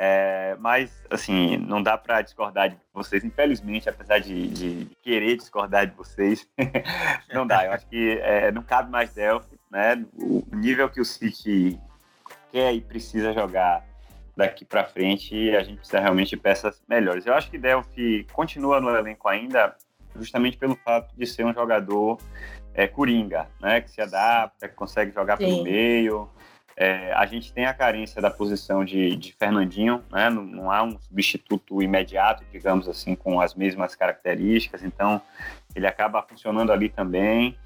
É, 0.00 0.56
mas, 0.60 0.92
assim, 1.10 1.56
não 1.56 1.82
dá 1.82 1.98
para 1.98 2.22
discordar 2.22 2.70
de 2.70 2.76
vocês, 2.92 3.24
infelizmente, 3.24 3.88
apesar 3.88 4.20
de, 4.20 4.46
de, 4.48 4.96
querer 5.02 5.36
discordar 5.36 5.88
de 5.88 5.96
vocês, 5.96 6.48
não 7.34 7.44
dá. 7.44 7.66
Eu 7.66 7.72
acho 7.72 7.86
que 7.88 8.18
é, 8.22 8.52
não 8.52 8.62
cabe 8.62 8.92
mais 8.92 9.12
Delphi, 9.12 9.58
né? 9.68 10.04
O 10.14 10.44
nível 10.52 10.88
que 10.88 11.00
o 11.00 11.04
City 11.04 11.80
quer 12.52 12.72
e 12.74 12.80
precisa 12.80 13.32
jogar 13.32 13.84
daqui 14.36 14.64
para 14.64 14.84
frente, 14.84 15.34
a 15.56 15.64
gente 15.64 15.78
precisa 15.78 15.98
realmente 15.98 16.30
de 16.30 16.36
peças 16.36 16.80
melhores. 16.88 17.26
Eu 17.26 17.34
acho 17.34 17.50
que 17.50 17.58
Delphi 17.58 18.24
continua 18.32 18.80
no 18.80 18.96
elenco 18.96 19.28
ainda, 19.28 19.74
justamente 20.16 20.56
pelo 20.56 20.76
fato 20.76 21.14
de 21.16 21.26
ser 21.26 21.44
um 21.44 21.52
jogador 21.52 22.18
é, 22.74 22.86
coringa, 22.86 23.48
né? 23.60 23.80
Que 23.80 23.90
se 23.90 24.00
adapta, 24.00 24.68
que 24.68 24.74
consegue 24.74 25.12
jogar 25.12 25.36
Sim. 25.36 25.46
pelo 25.46 25.62
meio. 25.64 26.30
É, 26.76 27.12
a 27.12 27.26
gente 27.26 27.52
tem 27.52 27.66
a 27.66 27.74
carência 27.74 28.22
da 28.22 28.30
posição 28.30 28.84
de, 28.84 29.16
de 29.16 29.32
Fernandinho, 29.32 30.04
né? 30.12 30.30
Não, 30.30 30.44
não, 30.44 30.70
há 30.70 30.84
um 30.84 30.96
substituto 30.96 31.82
imediato, 31.82 32.44
digamos 32.52 32.88
assim, 32.88 33.16
com 33.16 33.40
as 33.40 33.52
mesmas 33.56 33.96
características, 33.96 34.84
então 34.84 35.20
ele 35.74 35.88
acaba 35.88 36.22
funcionando 36.22 36.70
ali 36.70 36.88
também. 36.88 37.58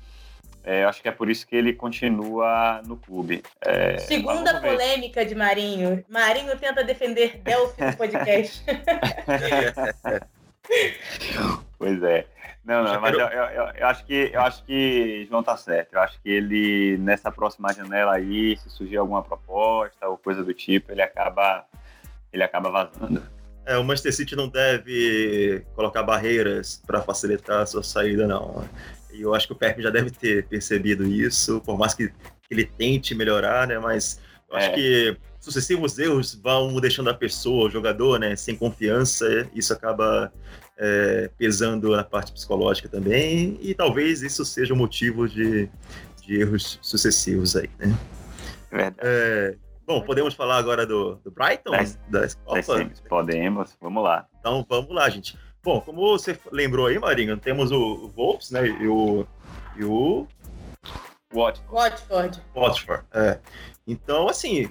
É, 0.64 0.84
acho 0.84 1.02
que 1.02 1.08
é 1.08 1.12
por 1.12 1.28
isso 1.28 1.46
que 1.46 1.56
ele 1.56 1.74
continua 1.74 2.80
no 2.86 2.96
clube. 2.96 3.42
É, 3.60 3.98
Segunda 3.98 4.60
polêmica 4.60 5.26
de 5.26 5.34
Marinho. 5.34 6.02
Marinho 6.08 6.56
tenta 6.56 6.82
defender 6.82 7.38
Delphi 7.42 7.84
no 7.84 7.96
podcast. 7.96 8.64
pois 11.82 12.00
é. 12.04 12.26
Não, 12.64 12.84
não, 12.84 13.00
mas 13.00 13.12
eu, 13.12 13.26
eu, 13.26 13.44
eu, 13.74 13.86
acho 13.88 14.06
que 14.06 14.30
eu 14.32 14.40
acho 14.40 14.64
que 14.64 15.26
João 15.28 15.42
tá 15.42 15.56
certo. 15.56 15.94
Eu 15.94 16.00
acho 16.00 16.16
que 16.22 16.30
ele, 16.30 16.96
nessa 16.98 17.28
próxima 17.32 17.72
janela 17.72 18.14
aí, 18.14 18.56
se 18.56 18.70
surgir 18.70 18.98
alguma 18.98 19.20
proposta 19.20 20.08
ou 20.08 20.16
coisa 20.16 20.44
do 20.44 20.54
tipo, 20.54 20.92
ele 20.92 21.02
acaba, 21.02 21.66
ele 22.32 22.44
acaba 22.44 22.70
vazando. 22.70 23.20
É, 23.66 23.76
o 23.76 23.82
Manchester 23.82 24.14
City 24.14 24.36
não 24.36 24.48
deve 24.48 25.64
colocar 25.74 26.04
barreiras 26.04 26.80
para 26.86 27.02
facilitar 27.02 27.62
a 27.62 27.66
sua 27.66 27.82
saída, 27.82 28.28
não. 28.28 28.64
E 29.12 29.22
eu 29.22 29.34
acho 29.34 29.48
que 29.48 29.52
o 29.52 29.56
Pep 29.56 29.82
já 29.82 29.90
deve 29.90 30.12
ter 30.12 30.46
percebido 30.46 31.04
isso, 31.04 31.60
por 31.62 31.76
mais 31.76 31.94
que 31.94 32.12
ele 32.48 32.64
tente 32.64 33.12
melhorar, 33.12 33.66
né? 33.66 33.78
Mas 33.80 34.20
eu 34.48 34.56
acho 34.56 34.70
é. 34.70 34.72
que 34.72 35.16
sucessivos 35.40 35.98
erros 35.98 36.34
vão 36.36 36.80
deixando 36.80 37.10
a 37.10 37.14
pessoa, 37.14 37.66
o 37.66 37.70
jogador, 37.70 38.20
né, 38.20 38.36
sem 38.36 38.54
confiança. 38.54 39.48
Isso 39.52 39.72
acaba 39.72 40.32
é, 40.78 41.30
pesando 41.38 41.90
na 41.90 42.04
parte 42.04 42.32
psicológica 42.32 42.88
também, 42.88 43.58
e 43.60 43.74
talvez 43.74 44.22
isso 44.22 44.44
seja 44.44 44.74
o 44.74 44.76
motivo 44.76 45.28
de, 45.28 45.68
de 46.22 46.40
erros 46.40 46.78
sucessivos 46.82 47.56
aí, 47.56 47.70
né? 47.78 47.96
Verdade. 48.70 48.96
É, 49.00 49.56
bom, 49.86 50.00
podemos 50.02 50.34
falar 50.34 50.56
agora 50.56 50.86
do, 50.86 51.16
do 51.16 51.30
Brighton? 51.30 51.70
Das, 51.70 51.98
das 52.08 52.38
Podemos, 53.08 53.76
vamos 53.80 54.02
lá. 54.02 54.26
Então 54.40 54.64
vamos 54.68 54.94
lá, 54.94 55.08
gente. 55.08 55.36
Bom, 55.62 55.80
como 55.80 56.00
você 56.00 56.38
lembrou 56.50 56.86
aí, 56.86 56.98
Marinho, 56.98 57.36
temos 57.36 57.70
o 57.70 58.08
Wolves, 58.16 58.50
né, 58.50 58.66
e 58.66 58.88
o... 58.88 59.26
E 59.76 59.84
o... 59.84 60.26
Watford. 61.32 61.62
Watford. 61.70 62.42
Watford, 62.54 63.04
é. 63.14 63.38
Então, 63.86 64.28
assim, 64.28 64.70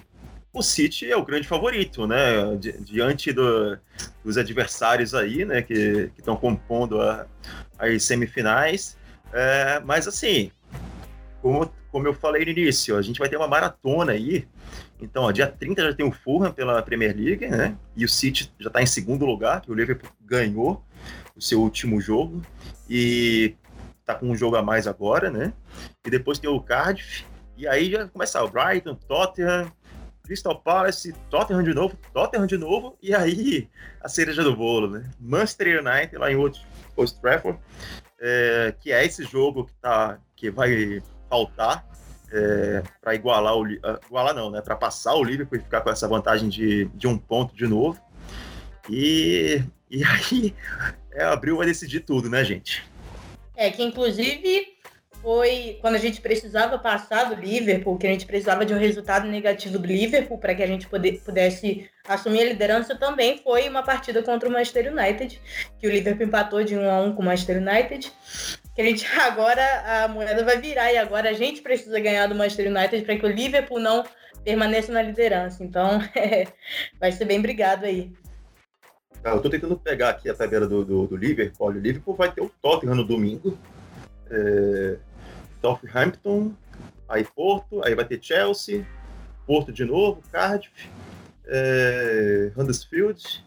o 0.52 0.62
City 0.62 1.10
é 1.10 1.16
o 1.16 1.24
grande 1.24 1.48
favorito, 1.48 2.06
né? 2.06 2.56
Di 2.56 2.72
diante 2.72 3.32
do, 3.32 3.78
dos 4.22 4.36
adversários 4.36 5.14
aí, 5.14 5.44
né? 5.44 5.62
Que 5.62 6.10
estão 6.16 6.36
compondo 6.36 7.00
a, 7.00 7.26
as 7.78 8.02
semifinais. 8.04 8.96
É, 9.32 9.80
mas 9.80 10.06
assim, 10.06 10.50
como, 11.40 11.72
como 11.90 12.06
eu 12.06 12.12
falei 12.12 12.44
no 12.44 12.50
início, 12.50 12.96
a 12.96 13.02
gente 13.02 13.18
vai 13.18 13.28
ter 13.28 13.36
uma 13.36 13.48
maratona 13.48 14.12
aí. 14.12 14.46
Então, 15.00 15.24
ó, 15.24 15.32
dia 15.32 15.46
30 15.46 15.82
já 15.82 15.94
tem 15.94 16.06
o 16.06 16.12
Fulham 16.12 16.52
pela 16.52 16.82
Premier 16.82 17.16
League, 17.16 17.48
né? 17.48 17.76
E 17.96 18.04
o 18.04 18.08
City 18.08 18.52
já 18.60 18.68
está 18.68 18.82
em 18.82 18.86
segundo 18.86 19.24
lugar, 19.24 19.62
que 19.62 19.70
o 19.70 19.74
Liverpool 19.74 20.10
ganhou 20.20 20.84
o 21.34 21.40
seu 21.40 21.60
último 21.60 22.00
jogo. 22.00 22.42
E 22.88 23.56
tá 24.04 24.14
com 24.14 24.30
um 24.30 24.36
jogo 24.36 24.56
a 24.56 24.62
mais 24.62 24.86
agora, 24.86 25.30
né? 25.30 25.52
E 26.06 26.10
depois 26.10 26.38
tem 26.38 26.48
o 26.48 26.60
Cardiff. 26.60 27.24
E 27.56 27.66
aí 27.66 27.90
já 27.90 28.06
começa 28.06 28.42
o 28.42 28.48
Brighton, 28.48 28.94
Tottenham, 28.94 29.72
Crystal 30.32 30.58
Palace, 30.58 31.12
Tottenham 31.28 31.62
de 31.62 31.74
novo, 31.74 31.94
Tottenham 32.14 32.46
de 32.46 32.56
novo, 32.56 32.96
e 33.02 33.14
aí 33.14 33.68
a 34.00 34.08
cereja 34.08 34.42
do 34.42 34.56
bolo, 34.56 34.88
né? 34.88 35.10
Manchester 35.20 35.84
United 35.84 36.16
lá 36.16 36.32
em 36.32 36.36
Old, 36.36 36.58
Old 36.96 37.14
Trafford, 37.20 37.58
é, 38.18 38.74
que 38.80 38.90
é 38.90 39.04
esse 39.04 39.24
jogo 39.24 39.66
que, 39.66 39.74
tá, 39.74 40.18
que 40.34 40.50
vai 40.50 41.02
faltar 41.28 41.86
é, 42.32 42.82
para 42.98 43.14
igualar 43.14 43.58
o 43.58 43.66
ah, 43.84 44.00
igualar 44.06 44.34
não, 44.34 44.50
né? 44.50 44.62
Para 44.62 44.74
passar 44.74 45.14
o 45.16 45.22
Liverpool 45.22 45.58
e 45.58 45.62
ficar 45.62 45.82
com 45.82 45.90
essa 45.90 46.08
vantagem 46.08 46.48
de, 46.48 46.86
de 46.94 47.06
um 47.06 47.18
ponto 47.18 47.54
de 47.54 47.66
novo. 47.66 48.00
E, 48.88 49.62
e 49.90 50.02
aí 50.02 50.54
é, 51.12 51.24
abril 51.24 51.58
vai 51.58 51.66
decidir 51.66 52.00
tudo, 52.00 52.30
né, 52.30 52.42
gente? 52.42 52.82
É 53.54 53.70
que 53.70 53.82
inclusive 53.82 54.78
foi 55.22 55.78
quando 55.80 55.94
a 55.94 55.98
gente 55.98 56.20
precisava 56.20 56.78
passar 56.78 57.24
do 57.24 57.40
Liverpool, 57.40 57.96
que 57.96 58.06
a 58.06 58.10
gente 58.10 58.26
precisava 58.26 58.66
de 58.66 58.74
um 58.74 58.78
resultado 58.78 59.26
negativo 59.28 59.78
do 59.78 59.86
Liverpool 59.86 60.36
para 60.36 60.54
que 60.54 60.62
a 60.62 60.66
gente 60.66 60.88
pudesse 60.88 61.88
assumir 62.06 62.42
a 62.42 62.46
liderança, 62.46 62.96
também 62.96 63.38
foi 63.38 63.68
uma 63.68 63.82
partida 63.82 64.22
contra 64.22 64.48
o 64.48 64.52
Manchester 64.52 64.92
United, 64.92 65.40
que 65.78 65.86
o 65.86 65.90
Liverpool 65.90 66.26
empatou 66.26 66.64
de 66.64 66.76
1 66.76 66.90
a 66.90 67.00
1 67.02 67.14
com 67.14 67.22
o 67.22 67.24
Manchester 67.24 67.58
United. 67.58 68.12
Que 68.74 68.82
a 68.82 68.84
gente 68.84 69.06
agora 69.20 70.04
a 70.04 70.08
moeda 70.08 70.44
vai 70.44 70.60
virar 70.60 70.92
e 70.92 70.98
agora 70.98 71.30
a 71.30 71.34
gente 71.34 71.62
precisa 71.62 72.00
ganhar 72.00 72.26
do 72.26 72.34
Manchester 72.34 72.66
United 72.68 73.04
para 73.04 73.16
que 73.16 73.24
o 73.24 73.30
Liverpool 73.30 73.78
não 73.78 74.04
permaneça 74.44 74.92
na 74.92 75.02
liderança. 75.02 75.62
Então, 75.62 76.00
é, 76.16 76.46
vai 76.98 77.12
ser 77.12 77.24
bem 77.24 77.40
brigado 77.40 77.86
aí. 77.86 78.12
Eu 79.24 79.40
tô 79.40 79.48
tentando 79.48 79.78
pegar 79.78 80.10
aqui 80.10 80.28
a 80.28 80.34
tabela 80.34 80.66
do, 80.66 80.84
do, 80.84 81.06
do 81.06 81.16
Liverpool. 81.16 81.68
O 81.68 81.70
Liverpool 81.70 82.16
vai 82.16 82.32
ter 82.32 82.40
o 82.40 82.50
Tottenham 82.60 82.96
no 82.96 83.04
domingo. 83.04 83.56
É, 84.28 84.96
Southampton, 85.62 86.52
aí 87.08 87.24
Porto, 87.24 87.80
aí 87.84 87.94
vai 87.94 88.04
ter 88.04 88.18
Chelsea, 88.20 88.86
Porto 89.46 89.72
de 89.72 89.84
novo, 89.84 90.20
Cardiff, 90.30 90.90
é, 91.46 92.52
Huddersfield, 92.56 93.44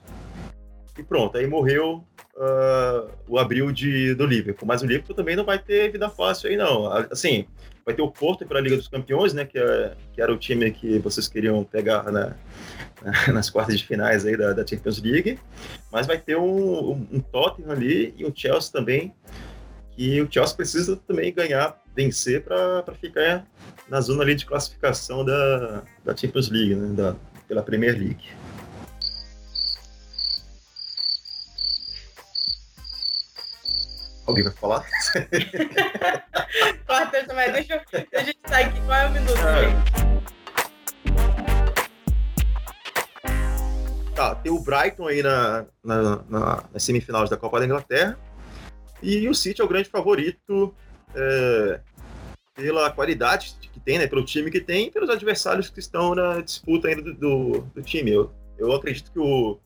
e 0.98 1.04
pronto, 1.04 1.38
aí 1.38 1.46
morreu 1.46 2.04
uh, 2.36 3.10
o 3.28 3.38
abril 3.38 3.72
de, 3.72 4.14
do 4.16 4.26
Liverpool. 4.26 4.68
Mas 4.68 4.82
o 4.82 4.86
Liverpool 4.86 5.16
também 5.16 5.36
não 5.36 5.44
vai 5.44 5.60
ter 5.60 5.92
vida 5.92 6.10
fácil 6.10 6.50
aí, 6.50 6.56
não. 6.56 6.88
Assim, 7.12 7.46
vai 7.86 7.94
ter 7.94 8.02
o 8.02 8.10
Porto 8.10 8.46
para 8.46 8.60
a 8.60 8.62
Liga 8.62 8.78
dos 8.78 8.88
Campeões, 8.88 9.34
né? 9.34 9.46
Que, 9.46 9.60
é, 9.60 9.94
que 10.14 10.22
era 10.22 10.32
o 10.32 10.38
time 10.38 10.72
que 10.72 11.00
vocês 11.00 11.28
queriam 11.28 11.64
pegar 11.64 12.12
na, 12.12 12.36
nas 13.34 13.50
quartas 13.50 13.78
de 13.78 13.86
finais 13.86 14.26
aí 14.26 14.38
da, 14.38 14.54
da, 14.54 14.66
Champions 14.66 15.02
League. 15.02 15.40
Mas 15.92 16.08
vai 16.08 16.18
ter 16.18 16.38
um, 16.38 16.92
um, 16.92 17.08
um 17.14 17.20
Tottenham 17.20 17.72
ali 17.72 18.14
e 18.18 18.26
um 18.26 18.34
Chelsea 18.34 18.72
também. 18.72 19.14
Que 19.96 20.22
o 20.22 20.32
Chelsea 20.32 20.56
precisa 20.56 20.96
também 21.08 21.34
ganhar, 21.34 21.82
vencer 21.96 22.44
para 22.44 22.84
ficar 23.00 23.46
na 23.88 24.02
zona 24.02 24.24
ali 24.24 24.36
de 24.36 24.46
classificação 24.46 25.24
da, 25.24 25.84
da 26.04 26.16
Champions 26.16 26.50
League, 26.50 26.76
né? 26.76 26.94
Da, 26.94 27.16
pela 27.48 27.64
Premier 27.64 27.98
League. 27.98 28.30
Alguém 34.26 34.44
vai 34.44 34.54
falar? 34.54 34.86
Corta, 36.88 37.26
mas 37.34 37.54
deixa, 37.54 37.82
deixa 37.92 38.08
a 38.14 38.24
gente 38.24 38.40
sair 38.48 38.66
aqui. 38.66 38.82
Qual 38.82 38.98
é 38.98 39.08
o 39.08 39.12
minuto, 39.12 39.38
é. 39.38 40.16
Tá, 44.16 44.34
tem 44.34 44.52
o 44.52 44.60
Brighton 44.60 45.08
aí 45.08 45.22
na, 45.22 45.66
na, 45.84 46.24
na, 46.30 46.64
nas 46.74 46.84
semifinais 46.84 47.30
da 47.30 47.38
Copa 47.38 47.60
da 47.60 47.66
Inglaterra. 47.66 48.18
E 49.02 49.28
o 49.28 49.36
City 49.36 49.62
é 49.62 49.64
o 49.64 49.68
grande 49.68 49.90
favorito 49.90 50.74
é, 51.14 51.80
pela 52.56 52.90
qualidade 52.90 53.56
que 53.62 53.80
tem, 53.80 54.00
né? 54.00 54.08
Pelo 54.08 54.24
time 54.24 54.50
que 54.50 54.62
tem 54.62 54.88
e 54.88 54.92
pelos 54.92 55.10
adversários 55.10 55.70
que 55.70 55.80
estão 55.80 56.16
na 56.16 56.42
disputa 56.42 56.88
ainda 56.88 57.02
do, 57.02 57.14
do, 57.14 57.62
do 57.74 57.82
time. 57.82 58.12
Eu, 58.12 58.32
eu 58.58 58.72
acredito 58.74 59.12
que 59.12 59.20
o, 59.20 59.60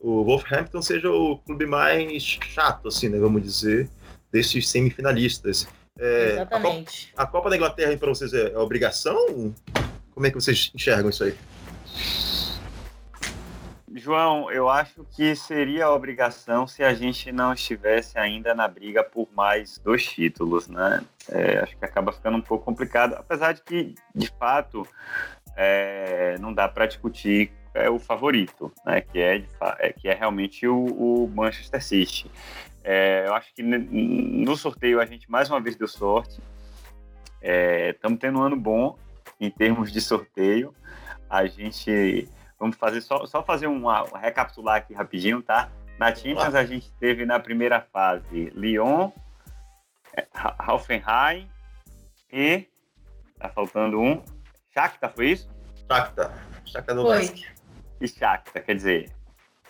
o 0.00 0.24
Wolverhampton 0.24 0.82
seja 0.82 1.10
o 1.10 1.38
clube 1.38 1.66
mais 1.66 2.22
chato, 2.22 2.88
assim, 2.88 3.08
né, 3.08 3.18
vamos 3.18 3.42
dizer, 3.42 3.88
desses 4.30 4.68
semifinalistas. 4.68 5.66
É, 5.98 6.32
Exatamente. 6.32 7.12
A 7.16 7.22
Copa, 7.22 7.22
a 7.22 7.26
Copa, 7.26 7.50
da 7.50 7.56
Inglaterra 7.56 7.96
para 7.96 8.08
vocês 8.08 8.32
é, 8.32 8.52
é 8.52 8.58
obrigação? 8.58 9.54
Como 10.12 10.26
é 10.26 10.30
que 10.30 10.36
vocês 10.36 10.70
enxergam 10.74 11.10
isso 11.10 11.24
aí? 11.24 11.34
João, 13.98 14.50
eu 14.50 14.68
acho 14.68 15.04
que 15.10 15.34
seria 15.34 15.90
obrigação 15.90 16.66
se 16.66 16.82
a 16.82 16.94
gente 16.94 17.30
não 17.32 17.52
estivesse 17.52 18.18
ainda 18.18 18.54
na 18.54 18.66
briga 18.68 19.02
por 19.02 19.28
mais 19.34 19.78
dois 19.78 20.04
títulos, 20.04 20.68
né? 20.68 21.04
É, 21.28 21.58
acho 21.58 21.76
que 21.76 21.84
acaba 21.84 22.12
ficando 22.12 22.38
um 22.38 22.42
pouco 22.42 22.64
complicado, 22.64 23.14
apesar 23.14 23.52
de 23.52 23.62
que, 23.62 23.94
de 24.14 24.28
fato, 24.38 24.86
é, 25.56 26.36
não 26.38 26.52
dá 26.52 26.68
para 26.68 26.86
discutir 26.86 27.52
é 27.74 27.88
o 27.88 27.98
favorito, 27.98 28.72
né? 28.84 29.00
Que 29.00 29.20
é, 29.20 29.44
é 29.78 29.92
que 29.92 30.08
é 30.08 30.14
realmente 30.14 30.66
o, 30.66 30.86
o 30.86 31.28
Manchester 31.28 31.82
City. 31.82 32.30
É, 32.82 33.24
eu 33.26 33.34
acho 33.34 33.52
que 33.54 33.62
no 33.62 34.56
sorteio 34.56 35.00
a 35.00 35.06
gente 35.06 35.30
mais 35.30 35.50
uma 35.50 35.60
vez 35.60 35.76
deu 35.76 35.86
sorte. 35.86 36.40
Estamos 37.40 38.16
é, 38.16 38.20
tendo 38.20 38.38
um 38.38 38.42
ano 38.42 38.56
bom 38.56 38.96
em 39.38 39.50
termos 39.50 39.92
de 39.92 40.00
sorteio. 40.00 40.74
A 41.28 41.46
gente 41.46 42.28
vamos 42.58 42.76
fazer 42.76 43.00
só, 43.00 43.24
só 43.26 43.42
fazer 43.42 43.66
uma, 43.66 44.04
uma 44.04 44.18
recapitular 44.18 44.76
aqui 44.76 44.94
rapidinho, 44.94 45.42
tá? 45.42 45.70
Na 45.98 46.14
Champions 46.14 46.54
a 46.54 46.64
gente 46.64 46.90
teve 46.92 47.26
na 47.26 47.40
primeira 47.40 47.80
fase 47.80 48.50
Lyon, 48.54 49.10
é, 50.14 50.26
Hoffenheim 50.70 51.48
e 52.32 52.66
tá 53.38 53.48
faltando 53.48 54.00
um. 54.00 54.22
Shakhtar, 54.72 55.12
foi 55.12 55.30
isso? 55.30 55.50
Shakhtar. 55.86 56.32
Shakhtar 56.64 56.94
do 56.94 57.02
Foi 57.02 57.34
e 58.00 58.06
Shakhtar, 58.06 58.62
quer 58.64 58.74
dizer, 58.74 59.12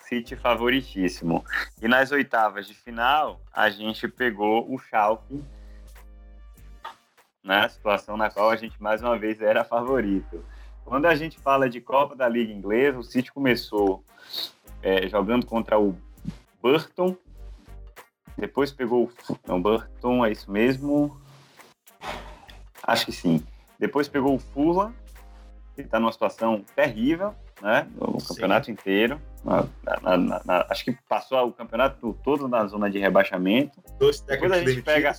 City 0.01 0.35
favoritíssimo. 0.35 1.43
E 1.81 1.87
nas 1.87 2.11
oitavas 2.11 2.67
de 2.67 2.73
final, 2.73 3.41
a 3.51 3.69
gente 3.69 4.07
pegou 4.07 4.71
o 4.71 4.77
Schalke, 4.77 5.43
na 7.43 7.61
né? 7.61 7.69
situação 7.69 8.17
na 8.17 8.29
qual 8.29 8.49
a 8.49 8.55
gente 8.55 8.81
mais 8.81 9.01
uma 9.01 9.17
vez 9.17 9.41
era 9.41 9.63
favorito. 9.63 10.43
Quando 10.89 11.05
a 11.05 11.13
gente 11.13 11.37
fala 11.37 11.69
de 11.69 11.79
Copa 11.79 12.15
da 12.15 12.27
Liga 12.27 12.51
Inglesa, 12.51 12.97
o 12.97 13.03
City 13.03 13.31
começou 13.31 14.03
é, 14.81 15.07
jogando 15.07 15.45
contra 15.45 15.79
o 15.79 15.95
Burton, 16.59 17.15
depois 18.35 18.71
pegou 18.71 19.03
o 19.03 19.37
não, 19.47 19.61
Burton, 19.61 20.25
é 20.25 20.31
isso 20.31 20.51
mesmo? 20.51 21.15
Acho 22.81 23.05
que 23.05 23.11
sim. 23.11 23.45
Depois 23.77 24.07
pegou 24.07 24.33
o 24.33 24.39
Fulham, 24.39 24.91
que 25.75 25.81
está 25.81 25.99
numa 25.99 26.11
situação 26.11 26.65
terrível, 26.75 27.35
né? 27.61 27.87
O 27.95 28.17
campeonato 28.17 28.65
Sim. 28.65 28.71
inteiro. 28.71 29.21
Na, 29.45 29.67
na, 30.01 30.41
na, 30.43 30.65
acho 30.71 30.83
que 30.83 30.97
passou 31.07 31.49
o 31.49 31.53
campeonato 31.53 32.17
todo 32.23 32.47
na 32.47 32.65
zona 32.65 32.89
de 32.89 32.97
rebaixamento. 32.97 33.79
Dois 33.99 34.19
técnicos 34.21 34.27
Depois 34.27 34.51
a 34.51 34.55
gente 34.55 34.65
demitidos. 34.65 34.93
pega 34.93 35.13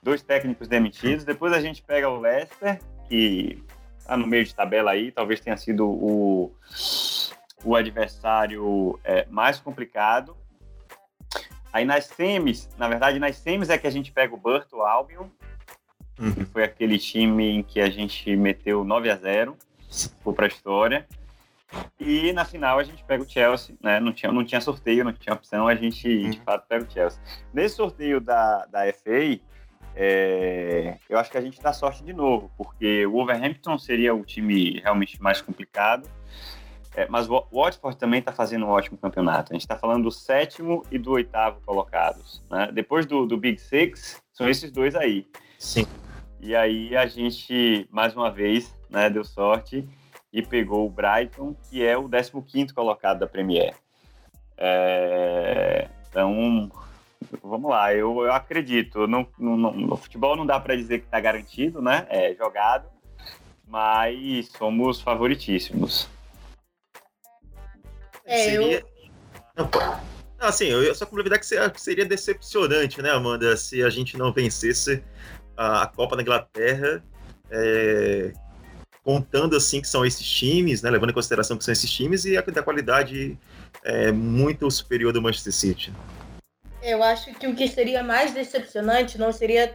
dois 0.00 0.22
técnicos 0.22 0.68
demitidos. 0.68 1.24
Depois 1.24 1.52
a 1.52 1.60
gente 1.60 1.82
pega 1.82 2.08
o 2.08 2.20
Leicester, 2.20 2.80
que 3.08 3.60
tá 4.06 4.16
no 4.16 4.26
meio 4.26 4.44
de 4.44 4.54
tabela 4.54 4.90
aí, 4.90 5.10
talvez 5.10 5.40
tenha 5.40 5.56
sido 5.56 5.86
o, 5.88 6.52
o 7.64 7.76
adversário 7.76 8.98
é, 9.04 9.26
mais 9.30 9.58
complicado. 9.58 10.36
Aí 11.72 11.84
nas 11.84 12.06
semis, 12.06 12.68
na 12.76 12.88
verdade, 12.88 13.18
nas 13.18 13.36
semis 13.36 13.70
é 13.70 13.78
que 13.78 13.86
a 13.86 13.90
gente 13.90 14.12
pega 14.12 14.34
o 14.34 14.38
Burton 14.38 14.82
Albion, 14.82 15.26
uhum. 16.18 16.34
que 16.34 16.44
foi 16.44 16.64
aquele 16.64 16.98
time 16.98 17.48
em 17.48 17.62
que 17.62 17.80
a 17.80 17.88
gente 17.88 18.34
meteu 18.36 18.84
9 18.84 19.10
a 19.10 19.16
0 19.16 19.56
ficou 19.90 20.32
para 20.32 20.46
a 20.46 20.48
história. 20.48 21.06
E 21.98 22.32
na 22.32 22.44
final 22.44 22.78
a 22.78 22.82
gente 22.82 23.02
pega 23.04 23.22
o 23.22 23.28
Chelsea, 23.28 23.74
né? 23.82 23.98
Não 23.98 24.12
tinha, 24.12 24.30
não 24.30 24.44
tinha 24.44 24.60
sorteio, 24.60 25.04
não 25.04 25.12
tinha 25.12 25.34
opção, 25.34 25.66
a 25.66 25.74
gente 25.74 26.06
uhum. 26.06 26.30
de 26.30 26.40
fato 26.40 26.66
pega 26.68 26.84
o 26.84 26.90
Chelsea. 26.90 27.20
Nesse 27.52 27.76
sorteio 27.76 28.20
da, 28.20 28.66
da 28.66 28.80
FA, 28.92 29.40
é, 29.94 30.96
eu 31.08 31.18
acho 31.18 31.30
que 31.30 31.38
a 31.38 31.40
gente 31.40 31.60
dá 31.60 31.72
sorte 31.72 32.02
de 32.02 32.12
novo, 32.12 32.50
porque 32.56 33.06
o 33.06 33.12
Wolverhampton 33.12 33.78
seria 33.78 34.14
o 34.14 34.24
time 34.24 34.80
realmente 34.80 35.20
mais 35.20 35.40
complicado. 35.40 36.08
É, 36.94 37.06
mas 37.08 37.28
o 37.28 37.46
Watford 37.50 37.96
também 37.96 38.20
está 38.20 38.32
fazendo 38.32 38.66
um 38.66 38.68
ótimo 38.68 38.98
campeonato. 38.98 39.52
A 39.52 39.54
gente 39.54 39.62
está 39.62 39.76
falando 39.76 40.04
do 40.04 40.10
sétimo 40.10 40.84
e 40.90 40.98
do 40.98 41.12
oitavo 41.12 41.60
colocados. 41.64 42.42
Né? 42.50 42.70
Depois 42.72 43.06
do, 43.06 43.24
do 43.24 43.36
Big 43.38 43.58
Six, 43.58 44.22
são 44.32 44.48
esses 44.48 44.70
dois 44.70 44.94
aí. 44.94 45.26
Sim. 45.58 45.86
E 46.40 46.54
aí 46.54 46.94
a 46.96 47.06
gente, 47.06 47.86
mais 47.90 48.14
uma 48.14 48.30
vez, 48.30 48.74
né, 48.90 49.08
deu 49.08 49.24
sorte 49.24 49.88
e 50.32 50.42
pegou 50.42 50.86
o 50.86 50.90
Brighton, 50.90 51.54
que 51.70 51.84
é 51.84 51.96
o 51.96 52.08
15º 52.08 52.72
colocado 52.74 53.20
da 53.20 53.26
Premier. 53.26 53.74
É, 54.58 55.88
então, 56.08 56.70
vamos 57.42 57.70
lá, 57.70 57.94
eu, 57.94 58.22
eu 58.22 58.32
acredito. 58.32 59.06
Não, 59.06 59.26
não, 59.38 59.72
no 59.72 59.96
futebol 59.96 60.36
não 60.36 60.46
dá 60.46 60.58
para 60.58 60.76
dizer 60.76 61.00
que 61.00 61.04
está 61.06 61.20
garantido, 61.20 61.80
né? 61.80 62.06
É 62.08 62.34
jogado, 62.34 62.88
mas 63.66 64.48
somos 64.48 65.00
favoritíssimos. 65.00 66.08
É, 68.24 68.44
seria... 68.44 68.84
eu... 69.56 69.68
Não, 70.42 70.48
assim, 70.48 70.64
eu 70.64 70.94
só 70.94 71.06
complementar 71.06 71.38
que 71.38 71.80
seria 71.80 72.04
decepcionante, 72.04 73.00
né, 73.00 73.10
Amanda, 73.10 73.56
se 73.56 73.80
a 73.82 73.88
gente 73.88 74.18
não 74.18 74.32
vencesse 74.32 75.00
a 75.56 75.86
Copa 75.86 76.16
da 76.16 76.22
Inglaterra 76.22 77.04
é, 77.48 78.32
contando 79.04 79.56
assim 79.56 79.80
que 79.80 79.88
são 79.88 80.04
esses 80.04 80.26
times, 80.26 80.82
né, 80.82 80.90
levando 80.90 81.10
em 81.10 81.14
consideração 81.14 81.56
que 81.56 81.64
são 81.64 81.72
esses 81.72 81.90
times 81.90 82.24
e 82.24 82.36
a 82.36 82.40
da 82.40 82.62
qualidade 82.62 83.38
é 83.84 84.10
muito 84.10 84.70
superior 84.70 85.12
do 85.12 85.20
Manchester 85.20 85.52
City. 85.52 85.92
Eu 86.82 87.02
acho 87.02 87.32
que 87.34 87.46
o 87.46 87.54
que 87.54 87.68
seria 87.68 88.02
mais 88.02 88.32
decepcionante 88.32 89.16
não 89.16 89.32
seria 89.32 89.74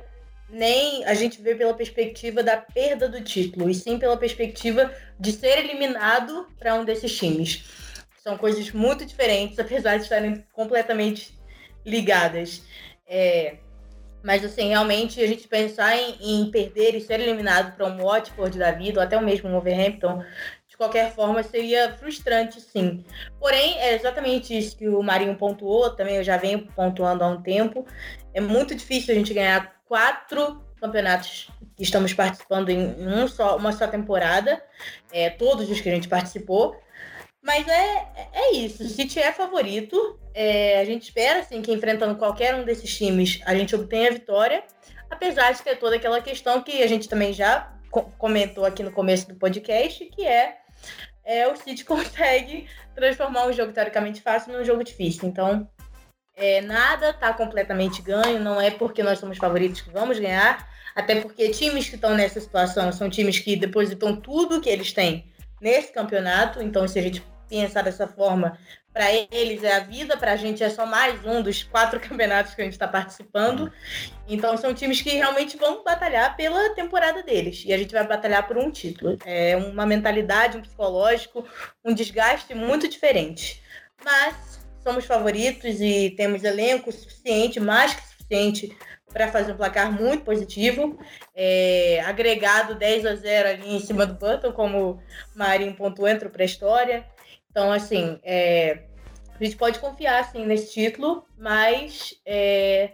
nem 0.50 1.04
a 1.06 1.13
gente 1.13 1.41
ver 1.41 1.58
pela 1.58 1.74
perspectiva 1.74 2.41
da 2.41 2.58
perda 2.58 3.10
do 3.10 3.22
título, 3.22 3.70
e 3.70 3.74
sim 3.74 3.98
pela 3.98 4.17
perspectiva 4.17 4.93
de 5.20 5.32
ser 5.32 5.60
eliminado 5.60 6.48
para 6.58 6.76
um 6.76 6.86
desses 6.86 7.15
times. 7.15 7.63
São 8.22 8.38
coisas 8.38 8.72
muito 8.72 9.06
diferentes, 9.06 9.60
apesar 9.60 9.98
de 9.98 10.04
estarem 10.04 10.46
completamente 10.54 11.38
ligadas. 11.86 12.63
É, 13.08 13.58
mas, 14.24 14.43
assim, 14.43 14.70
realmente, 14.70 15.22
a 15.22 15.28
gente 15.28 15.48
pensar 15.48 15.96
em, 15.96 16.17
em 16.20 16.52
perder 16.52 16.96
e 16.96 17.02
ser 17.02 17.20
eliminado 17.20 17.76
para 17.76 17.86
um 17.86 17.98
Watford 17.98 18.58
da 18.58 18.72
vida, 18.72 19.00
ou 19.00 19.06
até 19.06 19.17
o 19.17 19.24
mesmo 19.24 19.50
Wolverhampton, 19.50 20.24
de 20.77 20.85
qualquer 20.85 21.11
forma, 21.11 21.41
seria 21.41 21.91
frustrante, 21.93 22.61
sim. 22.61 23.03
Porém, 23.39 23.79
é 23.79 23.95
exatamente 23.95 24.55
isso 24.55 24.77
que 24.77 24.87
o 24.87 25.01
Marinho 25.01 25.35
pontuou, 25.35 25.89
também 25.89 26.17
eu 26.17 26.23
já 26.23 26.37
venho 26.37 26.67
pontuando 26.75 27.23
há 27.23 27.27
um 27.27 27.41
tempo. 27.41 27.83
É 28.31 28.39
muito 28.39 28.75
difícil 28.75 29.11
a 29.11 29.17
gente 29.17 29.33
ganhar 29.33 29.73
quatro 29.85 30.61
campeonatos 30.79 31.49
que 31.75 31.81
estamos 31.81 32.13
participando 32.13 32.69
em 32.69 32.95
um 33.07 33.27
só, 33.27 33.57
uma 33.57 33.71
só 33.71 33.87
temporada, 33.87 34.63
é, 35.11 35.31
todos 35.31 35.67
os 35.71 35.81
que 35.81 35.89
a 35.89 35.95
gente 35.95 36.07
participou. 36.07 36.79
Mas 37.41 37.67
é, 37.67 38.07
é 38.33 38.53
isso. 38.53 38.83
O 38.83 38.87
City 38.87 39.19
é 39.19 39.31
favorito. 39.31 40.19
É, 40.31 40.79
a 40.79 40.85
gente 40.85 41.03
espera 41.03 41.39
assim, 41.39 41.59
que 41.59 41.71
enfrentando 41.71 42.15
qualquer 42.17 42.53
um 42.53 42.63
desses 42.63 42.95
times 42.95 43.39
a 43.45 43.55
gente 43.55 43.75
obtenha 43.75 44.09
a 44.09 44.13
vitória. 44.13 44.63
Apesar 45.09 45.53
de 45.53 45.63
ter 45.63 45.77
toda 45.77 45.95
aquela 45.95 46.21
questão 46.21 46.61
que 46.61 46.83
a 46.83 46.87
gente 46.87 47.09
também 47.09 47.33
já 47.33 47.73
comentou 48.17 48.65
aqui 48.65 48.83
no 48.83 48.91
começo 48.91 49.27
do 49.27 49.35
podcast, 49.35 50.05
que 50.05 50.25
é, 50.25 50.57
é 51.27 51.45
o 51.47 51.55
City 51.57 51.83
consegue 51.85 52.67
transformar 52.95 53.45
um 53.45 53.53
jogo 53.53 53.73
teoricamente 53.73 54.21
fácil 54.21 54.53
num 54.53 54.63
jogo 54.63 54.83
difícil. 54.83 55.27
Então, 55.27 55.69
é, 56.33 56.61
nada 56.61 57.09
está 57.09 57.33
completamente 57.33 58.01
ganho, 58.01 58.39
não 58.39 58.59
é 58.59 58.71
porque 58.71 59.03
nós 59.03 59.19
somos 59.19 59.37
favoritos 59.37 59.81
que 59.81 59.91
vamos 59.91 60.17
ganhar, 60.17 60.67
até 60.95 61.19
porque 61.19 61.49
times 61.49 61.89
que 61.89 61.95
estão 61.95 62.15
nessa 62.15 62.39
situação 62.39 62.91
são 62.91 63.09
times 63.09 63.39
que 63.39 63.55
depositam 63.55 64.15
tudo 64.15 64.61
que 64.61 64.69
eles 64.69 64.93
têm 64.93 65.31
nesse 65.59 65.91
campeonato, 65.91 66.61
então 66.61 66.87
se 66.87 66.97
a 66.97 67.01
gente 67.01 67.23
pensar 67.49 67.81
dessa 67.81 68.07
forma, 68.07 68.57
para 68.97 69.13
eles 69.31 69.63
é 69.63 69.75
a 69.75 69.79
vida, 69.79 70.17
para 70.17 70.33
a 70.33 70.36
gente 70.36 70.63
é 70.63 70.69
só 70.71 70.83
mais 70.83 71.23
um 71.23 71.41
dos 71.41 71.62
quatro 71.62 71.99
campeonatos 72.01 72.55
que 72.55 72.62
a 72.62 72.63
gente 72.63 72.73
está 72.73 72.88
participando. 72.88 73.71
Então 74.27 74.57
são 74.57 74.73
times 74.73 75.01
que 75.01 75.12
realmente 75.12 75.55
vão 75.55 75.83
batalhar 75.83 76.36
pela 76.36 76.73
temporada 76.73 77.21
deles. 77.21 77.63
E 77.65 77.71
a 77.71 77.77
gente 77.77 77.93
vai 77.93 78.07
batalhar 78.07 78.47
por 78.47 78.57
um 78.57 78.71
título. 78.71 79.17
É 79.23 79.55
uma 79.55 79.86
mentalidade, 79.86 80.57
um 80.57 80.62
psicológico, 80.62 81.45
um 81.86 81.93
desgaste 81.93 82.55
muito 82.55 82.88
diferente. 82.88 83.62
Mas 84.03 84.60
somos 84.83 85.05
favoritos 85.05 85.79
e 85.79 86.12
temos 86.17 86.43
elenco 86.43 86.91
suficiente, 86.91 87.60
mais 87.60 87.93
que 87.93 88.01
suficiente, 88.01 88.75
para 89.13 89.27
fazer 89.27 89.51
um 89.51 89.57
placar 89.57 89.91
muito 89.91 90.23
positivo. 90.23 90.97
É, 91.36 92.01
agregado 92.05 92.73
10 92.73 93.05
a 93.05 93.15
0 93.15 93.49
ali 93.49 93.75
em 93.75 93.79
cima 93.79 94.05
do 94.05 94.15
Button, 94.15 94.51
como 94.53 94.99
Marinho 95.36 95.75
pontuou, 95.75 96.07
entrou 96.07 96.31
para 96.31 96.43
a 96.43 96.45
história. 96.45 97.05
Então, 97.58 97.72
assim, 97.72 98.20
é, 98.22 98.84
a 99.34 99.43
gente 99.43 99.56
pode 99.56 99.80
confiar 99.80 100.20
assim, 100.20 100.46
nesse 100.46 100.72
título, 100.72 101.26
mas 101.39 102.13
é, 102.24 102.91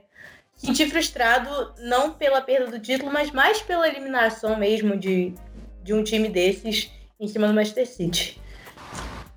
sentir 0.55 0.89
frustrado 0.89 1.73
não 1.79 2.13
pela 2.13 2.39
perda 2.39 2.71
do 2.71 2.79
título, 2.79 3.11
mas 3.11 3.29
mais 3.31 3.61
pela 3.61 3.85
eliminação 3.89 4.57
mesmo 4.57 4.95
de, 4.95 5.35
de 5.83 5.93
um 5.93 6.01
time 6.01 6.29
desses 6.29 6.89
em 7.19 7.27
cima 7.27 7.45
do 7.45 7.53
Manchester 7.53 7.85
City. 7.85 8.41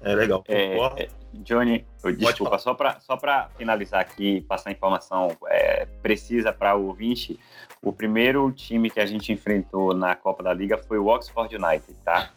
É 0.00 0.14
legal. 0.14 0.44
É, 0.46 0.78
é, 0.96 1.08
Johnny, 1.34 1.84
desculpa, 2.18 2.56
só 2.58 2.72
para 2.74 3.00
só 3.00 3.18
finalizar 3.58 4.02
aqui, 4.02 4.42
passar 4.42 4.70
informação 4.70 5.36
é, 5.48 5.86
precisa 6.04 6.52
para 6.52 6.76
o 6.76 6.86
ouvinte, 6.86 7.36
o 7.82 7.92
primeiro 7.92 8.52
time 8.52 8.88
que 8.88 9.00
a 9.00 9.06
gente 9.06 9.32
enfrentou 9.32 9.92
na 9.92 10.14
Copa 10.14 10.44
da 10.44 10.54
Liga 10.54 10.78
foi 10.78 10.98
o 10.98 11.06
Oxford 11.08 11.52
United, 11.52 11.94
tá? 12.04 12.30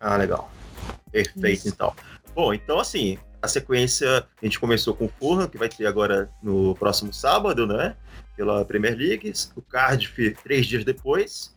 Ah, 0.00 0.16
legal. 0.16 0.50
Perfeito, 1.12 1.46
Isso. 1.46 1.68
então. 1.68 1.94
Bom, 2.34 2.52
então 2.52 2.78
assim, 2.80 3.18
a 3.40 3.48
sequência 3.48 4.26
a 4.40 4.44
gente 4.44 4.58
começou 4.58 4.94
com 4.94 5.04
o 5.04 5.12
Fulham, 5.18 5.46
que 5.46 5.58
vai 5.58 5.68
ter 5.68 5.86
agora 5.86 6.30
no 6.42 6.74
próximo 6.74 7.12
sábado, 7.12 7.66
né? 7.66 7.96
Pela 8.36 8.64
Premier 8.64 8.96
League. 8.96 9.32
O 9.54 9.62
Cardiff 9.62 10.34
três 10.42 10.66
dias 10.66 10.84
depois. 10.84 11.54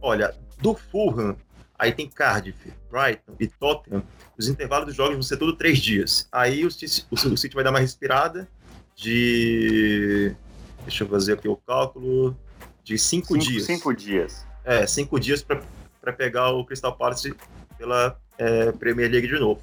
Olha, 0.00 0.34
do 0.60 0.74
Fulham, 0.74 1.36
aí 1.78 1.92
tem 1.92 2.08
Cardiff, 2.08 2.72
Brighton 2.90 3.34
e 3.38 3.46
Tottenham. 3.46 4.02
Os 4.38 4.48
intervalos 4.48 4.86
dos 4.86 4.96
jogos 4.96 5.14
vão 5.14 5.22
ser 5.22 5.36
todos 5.36 5.56
três 5.56 5.78
dias. 5.78 6.28
Aí 6.32 6.64
o 6.64 6.70
City, 6.70 7.06
o 7.10 7.36
City 7.36 7.54
vai 7.54 7.62
dar 7.62 7.70
uma 7.70 7.80
respirada 7.80 8.48
de. 8.96 10.34
Deixa 10.82 11.04
eu 11.04 11.08
fazer 11.08 11.34
aqui 11.34 11.48
o 11.48 11.56
cálculo. 11.56 12.36
De 12.82 12.96
cinco, 12.96 13.34
cinco 13.34 13.38
dias. 13.38 13.64
Cinco 13.64 13.94
dias. 13.94 14.46
É, 14.64 14.86
cinco 14.86 15.20
dias 15.20 15.42
para 15.42 16.12
pegar 16.12 16.52
o 16.52 16.64
Crystal 16.64 16.96
Palace 16.96 17.34
pela 17.78 18.18
é, 18.36 18.72
Premier 18.72 19.10
League 19.10 19.28
de 19.28 19.38
novo. 19.38 19.62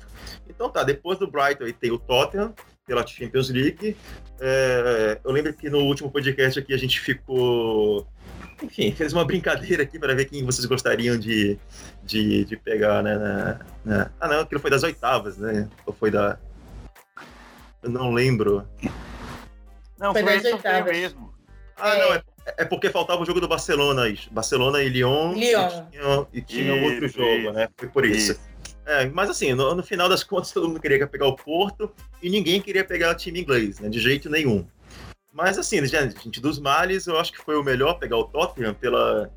Então 0.50 0.70
tá, 0.70 0.84
depois 0.84 1.20
do 1.20 1.28
Brighton 1.28 1.66
aí 1.66 1.74
tem 1.74 1.92
o 1.92 2.00
Tottenham 2.00 2.54
pela 2.86 3.06
Champions 3.06 3.50
League. 3.50 3.96
É, 4.40 5.20
eu 5.24 5.32
lembro 5.32 5.54
que 5.54 5.70
no 5.70 5.80
último 5.80 6.10
podcast 6.12 6.60
aqui 6.60 6.74
a 6.74 6.78
gente 6.78 7.00
ficou. 7.00 8.08
Enfim, 8.64 8.92
fez 8.94 9.12
uma 9.12 9.26
brincadeira 9.26 9.84
aqui 9.84 10.00
para 10.00 10.16
ver 10.16 10.26
quem 10.26 10.46
vocês 10.46 10.66
gostariam 10.66 11.18
de, 11.18 11.60
de, 12.04 12.46
de 12.46 12.56
pegar, 12.56 13.04
né? 13.04 13.18
Na, 13.18 13.60
na... 13.84 14.12
Ah, 14.20 14.28
não, 14.28 14.40
aquilo 14.42 14.62
foi 14.62 14.72
das 14.72 14.84
oitavas, 14.84 15.38
né? 15.38 15.70
Ou 15.86 15.94
foi 15.94 16.10
da. 16.10 16.38
Eu 17.84 17.90
não 17.90 18.12
lembro. 18.14 18.66
Não, 20.00 20.14
foi, 20.14 20.24
foi 20.24 20.42
das 20.42 20.54
oitavas. 20.54 20.92
mesmo. 20.92 21.34
Ah, 21.78 21.96
é. 21.96 22.00
não, 22.00 22.14
é, 22.14 22.24
é, 22.46 22.66
porque 22.66 22.90
faltava 22.90 23.22
o 23.22 23.26
jogo 23.26 23.42
do 23.42 23.48
Barcelona, 23.48 24.04
Barcelona 24.32 24.82
e 24.82 24.90
Lyon. 24.90 25.34
Lyon. 25.34 25.68
E 25.68 25.92
tinha, 25.92 26.28
e 26.34 26.42
tinha 26.42 26.76
isso, 26.76 26.86
outro 26.86 27.08
jogo, 27.08 27.42
isso. 27.42 27.54
né? 27.54 27.70
Foi 27.76 27.90
por 27.90 28.06
isso. 28.06 28.32
isso. 28.34 28.42
É, 28.86 29.08
mas 29.08 29.30
assim, 29.32 29.54
no, 29.54 29.74
no, 29.74 29.84
final 29.84 30.08
das 30.08 30.22
contas, 30.24 30.52
todo 30.52 30.68
mundo 30.68 30.80
queria 30.80 31.08
pegar 31.08 31.28
o 31.28 31.36
Porto 31.36 31.92
e 32.22 32.30
ninguém 32.30 32.62
queria 32.62 32.84
pegar 32.84 33.12
o 33.12 33.16
time 33.16 33.42
inglês, 33.42 33.80
né? 33.80 33.90
De 33.90 34.00
jeito 34.00 34.30
nenhum. 34.30 34.66
Mas 35.34 35.58
assim, 35.58 35.84
gente, 35.86 36.40
dos 36.40 36.60
males, 36.60 37.08
eu 37.08 37.20
acho 37.20 37.34
que 37.34 37.44
foi 37.44 37.58
o 37.58 37.64
melhor 37.64 37.96
pegar 37.96 38.18
o 38.18 38.24
Tottenham 38.24 38.74
pela, 38.74 39.30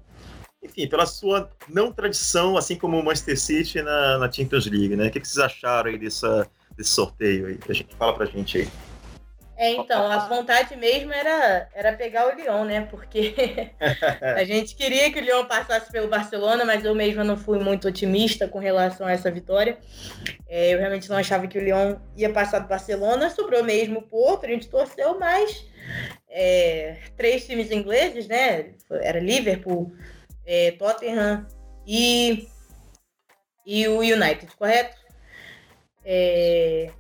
enfim, 0.63 0.87
pela 0.87 1.07
sua 1.07 1.51
não 1.69 1.91
tradição, 1.91 2.57
assim 2.57 2.77
como 2.77 2.99
o 2.99 3.05
Manchester 3.05 3.41
City 3.41 3.83
na, 3.83 4.19
na 4.19 4.31
Champions 4.31 4.67
League, 4.67 4.95
né? 4.95 5.09
O 5.09 5.11
que, 5.11 5.19
que 5.19 5.27
vocês 5.27 5.45
acharam 5.45 5.91
aí 5.91 5.99
dessa, 5.99 6.49
desse 6.77 6.91
sorteio 6.91 7.47
aí? 7.47 7.59
A 7.69 7.73
gente 7.73 7.97
fala 7.97 8.15
pra 8.15 8.27
gente 8.27 8.59
aí. 8.59 8.69
É, 9.61 9.73
então, 9.73 10.09
a 10.09 10.19
vontade 10.29 10.77
mesmo 10.77 11.13
era, 11.13 11.69
era 11.75 11.93
pegar 11.93 12.29
o 12.29 12.37
Lyon, 12.37 12.65
né? 12.65 12.87
Porque 12.89 13.35
a 14.23 14.45
gente 14.45 14.77
queria 14.77 15.13
que 15.13 15.19
o 15.19 15.23
Lyon 15.23 15.47
passasse 15.47 15.91
pelo 15.91 16.07
Barcelona, 16.07 16.65
mas 16.65 16.85
eu 16.85 16.95
mesma 16.95 17.25
não 17.25 17.37
fui 17.37 17.59
muito 17.59 17.89
otimista 17.89 18.47
com 18.47 18.61
relação 18.61 19.05
a 19.05 19.11
essa 19.11 19.33
vitória. 19.33 19.77
É, 20.49 20.73
eu 20.73 20.79
realmente 20.79 21.11
não 21.11 21.17
achava 21.17 21.49
que 21.49 21.59
o 21.59 21.61
Lyon 21.61 21.97
ia 22.17 22.33
passar 22.33 22.61
do 22.61 22.69
Barcelona, 22.69 23.31
sobrou 23.31 23.65
mesmo 23.65 23.99
o 23.99 24.03
Porto, 24.03 24.47
a 24.47 24.49
gente 24.49 24.69
torceu, 24.69 25.19
mas 25.19 25.67
é, 26.31 26.97
três 27.17 27.45
times 27.45 27.73
ingleses, 27.73 28.29
né? 28.29 28.75
Era 29.03 29.19
Liverpool, 29.19 29.93
é, 30.47 30.71
Tottenham 30.71 31.45
e, 31.85 32.47
e 33.67 33.89
o 33.89 33.99
United, 33.99 34.55
correto? 34.57 34.97
É, 36.05 36.93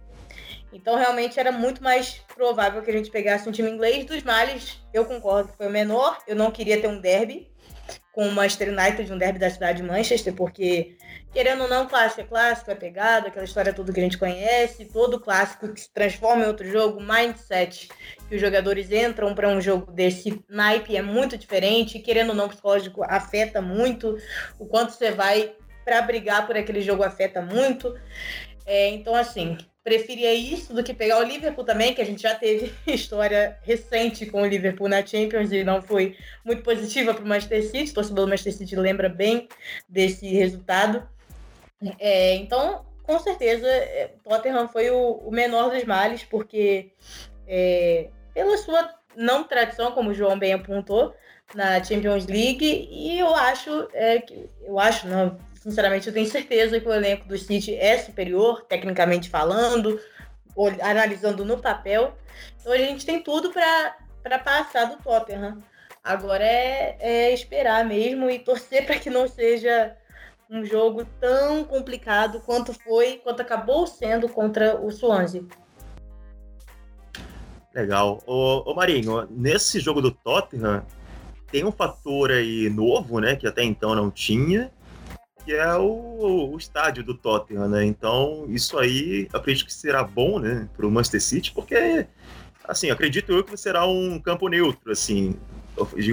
então, 0.72 0.96
realmente, 0.96 1.40
era 1.40 1.50
muito 1.50 1.82
mais 1.82 2.20
provável 2.34 2.82
que 2.82 2.90
a 2.90 2.92
gente 2.92 3.10
pegasse 3.10 3.48
um 3.48 3.52
time 3.52 3.70
inglês. 3.70 4.04
Dos 4.04 4.22
males, 4.22 4.80
eu 4.92 5.04
concordo 5.04 5.50
que 5.50 5.56
foi 5.56 5.66
o 5.66 5.70
menor. 5.70 6.18
Eu 6.26 6.36
não 6.36 6.50
queria 6.50 6.80
ter 6.80 6.88
um 6.88 7.00
derby 7.00 7.50
com 8.12 8.28
o 8.28 8.32
Manchester 8.32 8.70
United, 8.70 9.12
um 9.12 9.16
derby 9.16 9.38
da 9.38 9.48
cidade 9.48 9.80
de 9.80 9.88
Manchester, 9.88 10.34
porque, 10.34 10.96
querendo 11.32 11.62
ou 11.62 11.68
não, 11.68 11.86
clássico 11.86 12.20
é 12.20 12.24
clássico, 12.24 12.70
é 12.70 12.74
pegado, 12.74 13.28
aquela 13.28 13.44
história 13.44 13.72
toda 13.72 13.92
que 13.92 14.00
a 14.00 14.02
gente 14.02 14.18
conhece, 14.18 14.86
todo 14.86 15.20
clássico 15.20 15.72
que 15.72 15.80
se 15.80 15.92
transforma 15.92 16.44
em 16.44 16.48
outro 16.48 16.68
jogo, 16.68 17.00
mindset 17.00 17.88
que 18.28 18.34
os 18.34 18.40
jogadores 18.40 18.90
entram 18.90 19.34
para 19.36 19.48
um 19.48 19.60
jogo 19.60 19.92
desse 19.92 20.44
naipe 20.48 20.96
é 20.96 21.02
muito 21.02 21.38
diferente, 21.38 22.00
querendo 22.00 22.30
ou 22.30 22.34
não, 22.34 22.48
psicológico 22.48 23.04
afeta 23.04 23.62
muito, 23.62 24.18
o 24.58 24.66
quanto 24.66 24.94
você 24.94 25.12
vai 25.12 25.54
para 25.84 26.02
brigar 26.02 26.44
por 26.44 26.56
aquele 26.56 26.82
jogo 26.82 27.04
afeta 27.04 27.40
muito. 27.40 27.94
É, 28.66 28.88
então, 28.88 29.14
assim, 29.14 29.56
preferia 29.88 30.34
isso 30.34 30.74
do 30.74 30.84
que 30.84 30.92
pegar 30.92 31.18
o 31.18 31.22
Liverpool 31.22 31.64
também, 31.64 31.94
que 31.94 32.02
a 32.02 32.04
gente 32.04 32.20
já 32.20 32.34
teve 32.34 32.74
história 32.86 33.56
recente 33.62 34.26
com 34.26 34.42
o 34.42 34.46
Liverpool 34.46 34.86
na 34.86 35.04
Champions 35.04 35.50
e 35.50 35.64
não 35.64 35.80
foi 35.80 36.14
muito 36.44 36.62
positiva 36.62 37.14
para 37.14 37.24
o 37.24 37.26
Manchester 37.26 37.64
City. 37.64 37.90
O 37.90 37.94
torcedor 37.94 38.26
do 38.26 38.28
Manchester 38.28 38.52
City 38.52 38.76
lembra 38.76 39.08
bem 39.08 39.48
desse 39.88 40.26
resultado. 40.28 41.08
É, 41.98 42.34
então, 42.34 42.84
com 43.02 43.18
certeza, 43.18 43.66
é, 43.66 44.10
Tottenham 44.22 44.68
foi 44.68 44.90
o, 44.90 45.12
o 45.24 45.30
menor 45.30 45.70
dos 45.70 45.84
males, 45.84 46.22
porque 46.22 46.90
é, 47.46 48.08
pela 48.34 48.58
sua 48.58 48.94
não 49.16 49.44
tradição, 49.44 49.92
como 49.92 50.10
o 50.10 50.14
João 50.14 50.38
bem 50.38 50.52
apontou, 50.52 51.14
na 51.54 51.82
Champions 51.82 52.26
League, 52.26 52.88
e 52.90 53.18
eu 53.18 53.34
acho, 53.34 53.88
é, 53.94 54.18
que, 54.18 54.50
eu 54.62 54.78
acho, 54.78 55.08
não, 55.08 55.38
sinceramente, 55.60 56.08
eu 56.08 56.14
tenho 56.14 56.26
certeza 56.26 56.80
que 56.80 56.88
o 56.88 56.92
elenco 56.92 57.26
do 57.28 57.36
City 57.36 57.74
é 57.74 57.98
superior, 57.98 58.62
tecnicamente 58.62 59.28
falando, 59.28 60.00
analisando 60.82 61.44
no 61.44 61.58
papel. 61.58 62.16
Então 62.60 62.72
a 62.72 62.78
gente 62.78 63.04
tem 63.04 63.22
tudo 63.22 63.50
para 63.50 64.38
passar 64.38 64.86
do 64.86 65.02
Tottenham. 65.02 65.62
Agora 66.02 66.44
é, 66.44 66.96
é 67.00 67.34
esperar 67.34 67.84
mesmo 67.84 68.30
e 68.30 68.38
torcer 68.38 68.86
para 68.86 68.98
que 68.98 69.10
não 69.10 69.28
seja 69.28 69.94
um 70.50 70.64
jogo 70.64 71.04
tão 71.20 71.62
complicado 71.64 72.40
quanto 72.40 72.72
foi, 72.72 73.20
quanto 73.22 73.42
acabou 73.42 73.86
sendo 73.86 74.28
contra 74.28 74.80
o 74.80 74.90
Swansea. 74.90 75.44
Legal. 77.74 78.22
Ô, 78.26 78.70
ô 78.70 78.74
Marinho, 78.74 79.28
nesse 79.30 79.78
jogo 79.78 80.00
do 80.00 80.10
Tottenham, 80.10 80.84
tem 81.50 81.64
um 81.64 81.72
fator 81.72 82.30
aí 82.30 82.70
novo, 82.70 83.20
né, 83.20 83.36
que 83.36 83.46
até 83.46 83.62
então 83.62 83.94
não 83.94 84.10
tinha, 84.10 84.72
que 85.48 85.54
é 85.54 85.74
o, 85.76 86.50
o 86.52 86.58
estádio 86.58 87.02
do 87.02 87.14
Tottenham, 87.14 87.70
né? 87.70 87.82
Então, 87.82 88.44
isso 88.50 88.78
aí 88.78 89.26
acredito 89.32 89.64
que 89.64 89.72
será 89.72 90.04
bom, 90.04 90.38
né, 90.38 90.68
para 90.76 90.86
o 90.86 90.90
Manchester 90.90 91.22
City, 91.22 91.52
porque, 91.52 92.06
assim, 92.64 92.90
acredito 92.90 93.32
eu 93.32 93.42
que 93.42 93.56
será 93.56 93.86
um 93.86 94.20
campo 94.20 94.46
neutro, 94.46 94.92
assim. 94.92 95.34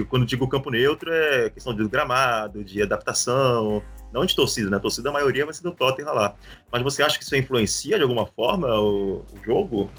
Quando 0.08 0.24
digo 0.24 0.48
campo 0.48 0.70
neutro, 0.70 1.12
é 1.12 1.50
questão 1.50 1.74
de 1.74 1.86
gramado, 1.86 2.64
de 2.64 2.80
adaptação, 2.80 3.82
não 4.10 4.24
de 4.24 4.34
torcida, 4.34 4.70
né? 4.70 4.78
A 4.78 4.80
torcida, 4.80 5.10
a 5.10 5.12
maioria 5.12 5.44
vai 5.44 5.52
ser 5.52 5.64
do 5.64 5.72
Tottenham 5.72 6.14
lá. 6.14 6.34
Mas 6.72 6.82
você 6.82 7.02
acha 7.02 7.18
que 7.18 7.24
isso 7.24 7.36
influencia 7.36 7.98
de 7.98 8.02
alguma 8.02 8.24
forma 8.24 8.68
o, 8.80 9.18
o 9.18 9.44
jogo? 9.44 9.90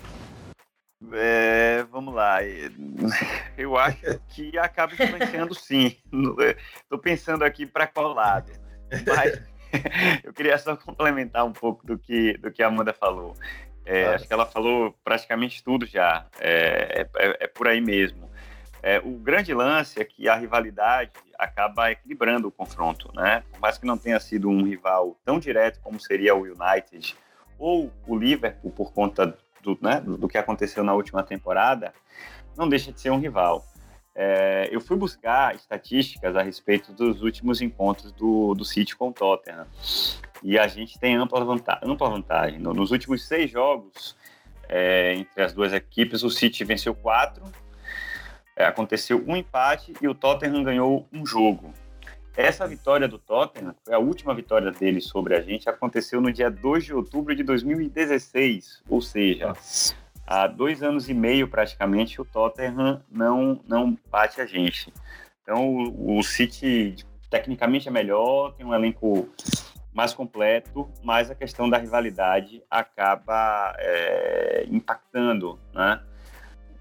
É, 1.13 1.85
vamos 1.91 2.11
lá. 2.11 2.39
Eu 3.55 3.77
acho 3.77 4.19
que 4.29 4.57
acaba 4.57 4.93
influenciando 4.93 5.53
sim. 5.53 5.95
Estou 6.81 6.97
pensando 6.97 7.43
aqui 7.43 7.67
para 7.67 7.85
qual 7.85 8.15
lado. 8.15 8.65
Mas 9.07 9.41
eu 10.23 10.33
queria 10.33 10.57
só 10.57 10.75
complementar 10.75 11.45
um 11.45 11.53
pouco 11.53 11.85
do 11.85 11.97
que, 11.97 12.37
do 12.37 12.51
que 12.51 12.63
a 12.63 12.67
Amanda 12.67 12.93
falou. 12.93 13.35
É, 13.85 14.05
ah. 14.05 14.15
Acho 14.15 14.27
que 14.27 14.33
ela 14.33 14.45
falou 14.45 14.95
praticamente 15.03 15.63
tudo 15.63 15.85
já. 15.85 16.25
É, 16.39 17.07
é, 17.15 17.37
é 17.45 17.47
por 17.47 17.67
aí 17.67 17.81
mesmo. 17.81 18.27
É, 18.83 18.99
o 18.99 19.11
grande 19.11 19.53
lance 19.53 19.99
é 19.99 20.05
que 20.05 20.29
a 20.29 20.35
rivalidade 20.35 21.11
acaba 21.37 21.91
equilibrando 21.91 22.47
o 22.47 22.51
confronto, 22.51 23.11
né? 23.15 23.43
Por 23.51 23.59
mais 23.59 23.77
que 23.77 23.85
não 23.85 23.97
tenha 23.97 24.19
sido 24.19 24.49
um 24.49 24.63
rival 24.63 25.17
tão 25.25 25.39
direto 25.39 25.79
como 25.81 25.99
seria 25.99 26.35
o 26.35 26.43
United 26.43 27.15
ou 27.57 27.91
o 28.05 28.15
Liverpool 28.15 28.71
por 28.71 28.93
conta 28.93 29.37
do, 29.61 29.77
né, 29.81 29.99
do 29.99 30.27
que 30.27 30.37
aconteceu 30.37 30.83
na 30.83 30.93
última 30.93 31.23
temporada, 31.23 31.93
não 32.55 32.69
deixa 32.69 32.91
de 32.91 33.01
ser 33.01 33.09
um 33.09 33.19
rival. 33.19 33.65
É, 34.19 34.67
eu 34.71 34.81
fui 34.81 34.97
buscar 34.97 35.53
estatísticas 35.53 36.35
a 36.35 36.41
respeito 36.41 36.91
dos 36.91 37.21
últimos 37.21 37.61
encontros 37.61 38.11
do, 38.13 38.55
do 38.55 38.65
City 38.65 38.95
com 38.95 39.09
o 39.09 39.13
Tottenham. 39.13 39.67
E 40.41 40.57
a 40.57 40.67
gente 40.67 40.99
tem 40.99 41.15
ampla 41.15 41.45
vantagem. 41.45 41.87
Ampla 41.87 42.09
vantagem. 42.09 42.59
Nos 42.59 42.89
últimos 42.89 43.27
seis 43.27 43.51
jogos 43.51 44.15
é, 44.67 45.13
entre 45.13 45.43
as 45.43 45.53
duas 45.53 45.71
equipes, 45.71 46.23
o 46.23 46.31
City 46.31 46.63
venceu 46.63 46.95
quatro, 46.95 47.43
é, 48.55 48.65
aconteceu 48.65 49.23
um 49.27 49.35
empate 49.35 49.93
e 50.01 50.07
o 50.07 50.15
Tottenham 50.15 50.63
ganhou 50.63 51.07
um 51.13 51.23
jogo. 51.23 51.71
Essa 52.35 52.67
vitória 52.67 53.07
do 53.07 53.17
Tottenham, 53.17 53.75
foi 53.83 53.93
a 53.93 53.99
última 53.99 54.33
vitória 54.33 54.71
dele 54.71 54.99
sobre 54.99 55.35
a 55.35 55.41
gente, 55.41 55.69
aconteceu 55.69 56.19
no 56.19 56.31
dia 56.31 56.49
2 56.49 56.85
de 56.85 56.93
outubro 56.93 57.35
de 57.35 57.43
2016, 57.43 58.83
ou 58.89 59.01
seja, 59.01 59.47
Nossa. 59.49 59.95
Há 60.27 60.45
dois 60.45 60.83
anos 60.83 61.09
e 61.09 61.13
meio 61.13 61.47
praticamente 61.47 62.21
o 62.21 62.25
Tottenham 62.25 63.01
não, 63.09 63.61
não 63.65 63.97
bate 64.11 64.41
a 64.41 64.45
gente. 64.45 64.93
Então 65.41 65.73
o, 65.73 66.19
o 66.19 66.23
City 66.23 66.97
tecnicamente 67.29 67.87
é 67.87 67.91
melhor, 67.91 68.53
tem 68.53 68.65
um 68.65 68.73
elenco 68.73 69.29
mais 69.93 70.13
completo, 70.13 70.91
mas 71.01 71.31
a 71.31 71.35
questão 71.35 71.69
da 71.69 71.77
rivalidade 71.77 72.61
acaba 72.69 73.73
é, 73.79 74.65
impactando, 74.69 75.59
né? 75.73 76.01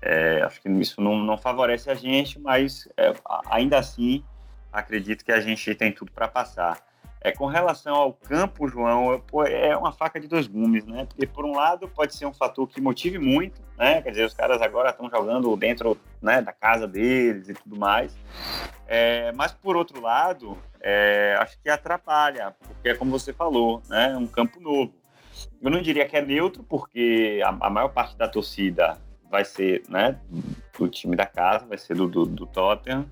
É, 0.02 0.42
acho 0.42 0.60
que 0.60 0.68
isso 0.68 1.00
não, 1.00 1.16
não, 1.16 1.38
favorece 1.38 1.90
a 1.90 1.94
gente, 1.94 2.38
mas 2.38 2.86
é, 2.96 3.14
ainda 3.48 3.78
assim 3.78 4.22
acredito 4.70 5.24
que 5.24 5.32
a 5.32 5.40
gente 5.40 5.74
tem 5.74 5.90
tudo 5.90 6.12
para 6.12 6.28
passar. 6.28 6.78
É, 7.20 7.32
com 7.32 7.46
relação 7.46 7.94
ao 7.94 8.12
campo, 8.12 8.68
João, 8.68 9.22
é 9.48 9.76
uma 9.76 9.92
faca 9.92 10.20
de 10.20 10.28
dois 10.28 10.46
gumes, 10.46 10.86
né? 10.86 11.06
Porque, 11.06 11.26
por 11.26 11.44
um 11.44 11.54
lado, 11.54 11.88
pode 11.88 12.14
ser 12.14 12.26
um 12.26 12.32
fator 12.32 12.68
que 12.68 12.80
motive 12.80 13.18
muito, 13.18 13.60
né? 13.76 14.00
Quer 14.02 14.10
dizer, 14.10 14.24
os 14.26 14.34
caras 14.34 14.60
agora 14.62 14.90
estão 14.90 15.10
jogando 15.10 15.56
dentro 15.56 15.98
né, 16.22 16.40
da 16.40 16.52
casa 16.52 16.86
deles 16.86 17.48
e 17.48 17.54
tudo 17.54 17.76
mais. 17.76 18.16
É, 18.86 19.32
mas, 19.32 19.52
por 19.52 19.76
outro 19.76 20.00
lado, 20.00 20.56
é, 20.80 21.36
acho 21.40 21.58
que 21.60 21.68
atrapalha, 21.68 22.54
porque 22.60 22.90
é 22.90 22.94
como 22.94 23.10
você 23.10 23.32
falou, 23.32 23.82
né? 23.88 24.16
Um 24.16 24.26
campo 24.26 24.60
novo. 24.60 24.94
Eu 25.60 25.70
não 25.70 25.82
diria 25.82 26.06
que 26.06 26.16
é 26.16 26.22
neutro, 26.22 26.62
porque 26.62 27.40
a, 27.44 27.48
a 27.48 27.70
maior 27.70 27.88
parte 27.88 28.16
da 28.16 28.28
torcida 28.28 28.98
vai 29.28 29.44
ser 29.44 29.82
né, 29.88 30.18
do 30.78 30.88
time 30.88 31.16
da 31.16 31.26
casa, 31.26 31.66
vai 31.66 31.78
ser 31.78 31.94
do, 31.94 32.06
do, 32.06 32.24
do 32.24 32.46
Tottenham, 32.46 33.06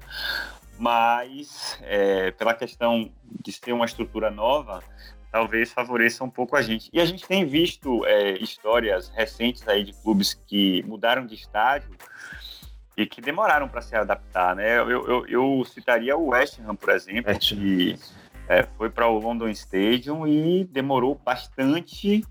mas 0.78 1.78
é, 1.82 2.30
pela 2.32 2.54
questão 2.54 3.10
de 3.44 3.52
ser 3.52 3.72
uma 3.72 3.84
estrutura 3.84 4.30
nova, 4.30 4.82
talvez 5.30 5.72
favoreça 5.72 6.22
um 6.22 6.30
pouco 6.30 6.56
a 6.56 6.62
gente. 6.62 6.88
E 6.92 7.00
a 7.00 7.04
gente 7.04 7.26
tem 7.26 7.44
visto 7.44 8.04
é, 8.06 8.32
histórias 8.34 9.08
recentes 9.08 9.66
aí 9.66 9.84
de 9.84 9.92
clubes 9.92 10.34
que 10.34 10.82
mudaram 10.84 11.26
de 11.26 11.34
estádio 11.34 11.90
e 12.96 13.06
que 13.06 13.20
demoraram 13.20 13.68
para 13.68 13.82
se 13.82 13.96
adaptar, 13.96 14.54
né? 14.54 14.78
Eu, 14.78 14.90
eu, 14.90 15.26
eu, 15.26 15.64
citaria 15.64 16.16
o 16.16 16.28
West 16.28 16.60
Ham, 16.60 16.76
por 16.76 16.90
exemplo, 16.90 17.36
que 17.38 17.98
é, 18.48 18.62
foi 18.76 18.90
para 18.90 19.08
o 19.08 19.18
London 19.18 19.48
Stadium 19.48 20.26
e 20.26 20.64
demorou 20.64 21.16
bastante 21.16 22.24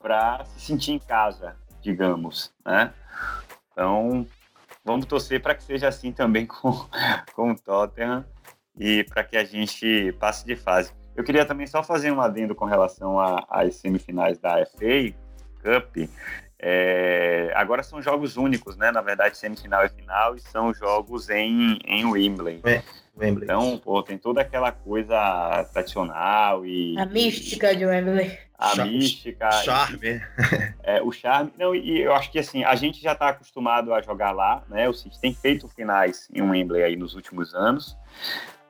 para 0.00 0.44
se 0.44 0.66
sentir 0.66 0.92
em 0.92 0.98
casa, 0.98 1.56
digamos, 1.80 2.52
né? 2.64 2.92
Então, 3.70 4.26
vamos 4.84 5.06
torcer 5.06 5.40
para 5.40 5.54
que 5.54 5.62
seja 5.62 5.88
assim 5.88 6.12
também 6.12 6.46
com, 6.46 6.72
com 7.34 7.52
o 7.52 7.58
Tottenham 7.58 8.24
e 8.78 9.04
para 9.04 9.24
que 9.24 9.36
a 9.36 9.44
gente 9.44 10.12
passe 10.18 10.44
de 10.44 10.56
fase. 10.56 10.92
Eu 11.14 11.24
queria 11.24 11.44
também 11.44 11.66
só 11.66 11.82
fazer 11.82 12.10
um 12.10 12.20
adendo 12.20 12.54
com 12.54 12.64
relação 12.64 13.18
às 13.48 13.76
semifinais 13.76 14.38
da 14.38 14.64
FA 14.64 15.14
Cup. 15.62 16.08
É, 16.58 17.52
agora 17.54 17.82
são 17.82 18.00
jogos 18.00 18.36
únicos, 18.36 18.76
né? 18.76 18.90
Na 18.90 19.02
verdade, 19.02 19.36
semifinal 19.36 19.84
e 19.84 19.88
final, 19.88 20.36
e 20.36 20.40
são 20.40 20.72
jogos 20.72 21.28
em, 21.28 21.78
em 21.84 22.04
Wembley. 22.04 22.60
É, 22.64 22.82
Wembley. 23.16 23.44
Então, 23.44 23.78
pô, 23.78 24.02
tem 24.02 24.16
toda 24.18 24.40
aquela 24.40 24.72
coisa 24.72 25.64
tradicional 25.72 26.64
e. 26.64 26.98
A 26.98 27.06
mística 27.06 27.74
de 27.74 27.84
Wembley 27.84 28.38
a 28.62 28.76
Char 28.76 28.86
mística. 28.86 29.50
Charme. 29.50 30.22
É, 30.84 31.00
o 31.00 31.12
charme. 31.12 31.52
Não, 31.56 31.74
e 31.74 32.00
eu 32.00 32.12
acho 32.12 32.30
que 32.30 32.40
assim, 32.40 32.64
a 32.64 32.74
gente 32.74 33.00
já 33.00 33.12
está 33.12 33.28
acostumado 33.28 33.94
a 33.94 34.00
jogar 34.02 34.32
lá, 34.32 34.64
né? 34.68 34.88
O 34.88 34.92
City 34.92 35.18
tem 35.20 35.32
feito 35.32 35.68
finais 35.68 36.28
em 36.34 36.42
Wembley 36.42 36.82
aí 36.82 36.96
nos 36.96 37.14
últimos 37.14 37.54
anos. 37.54 37.96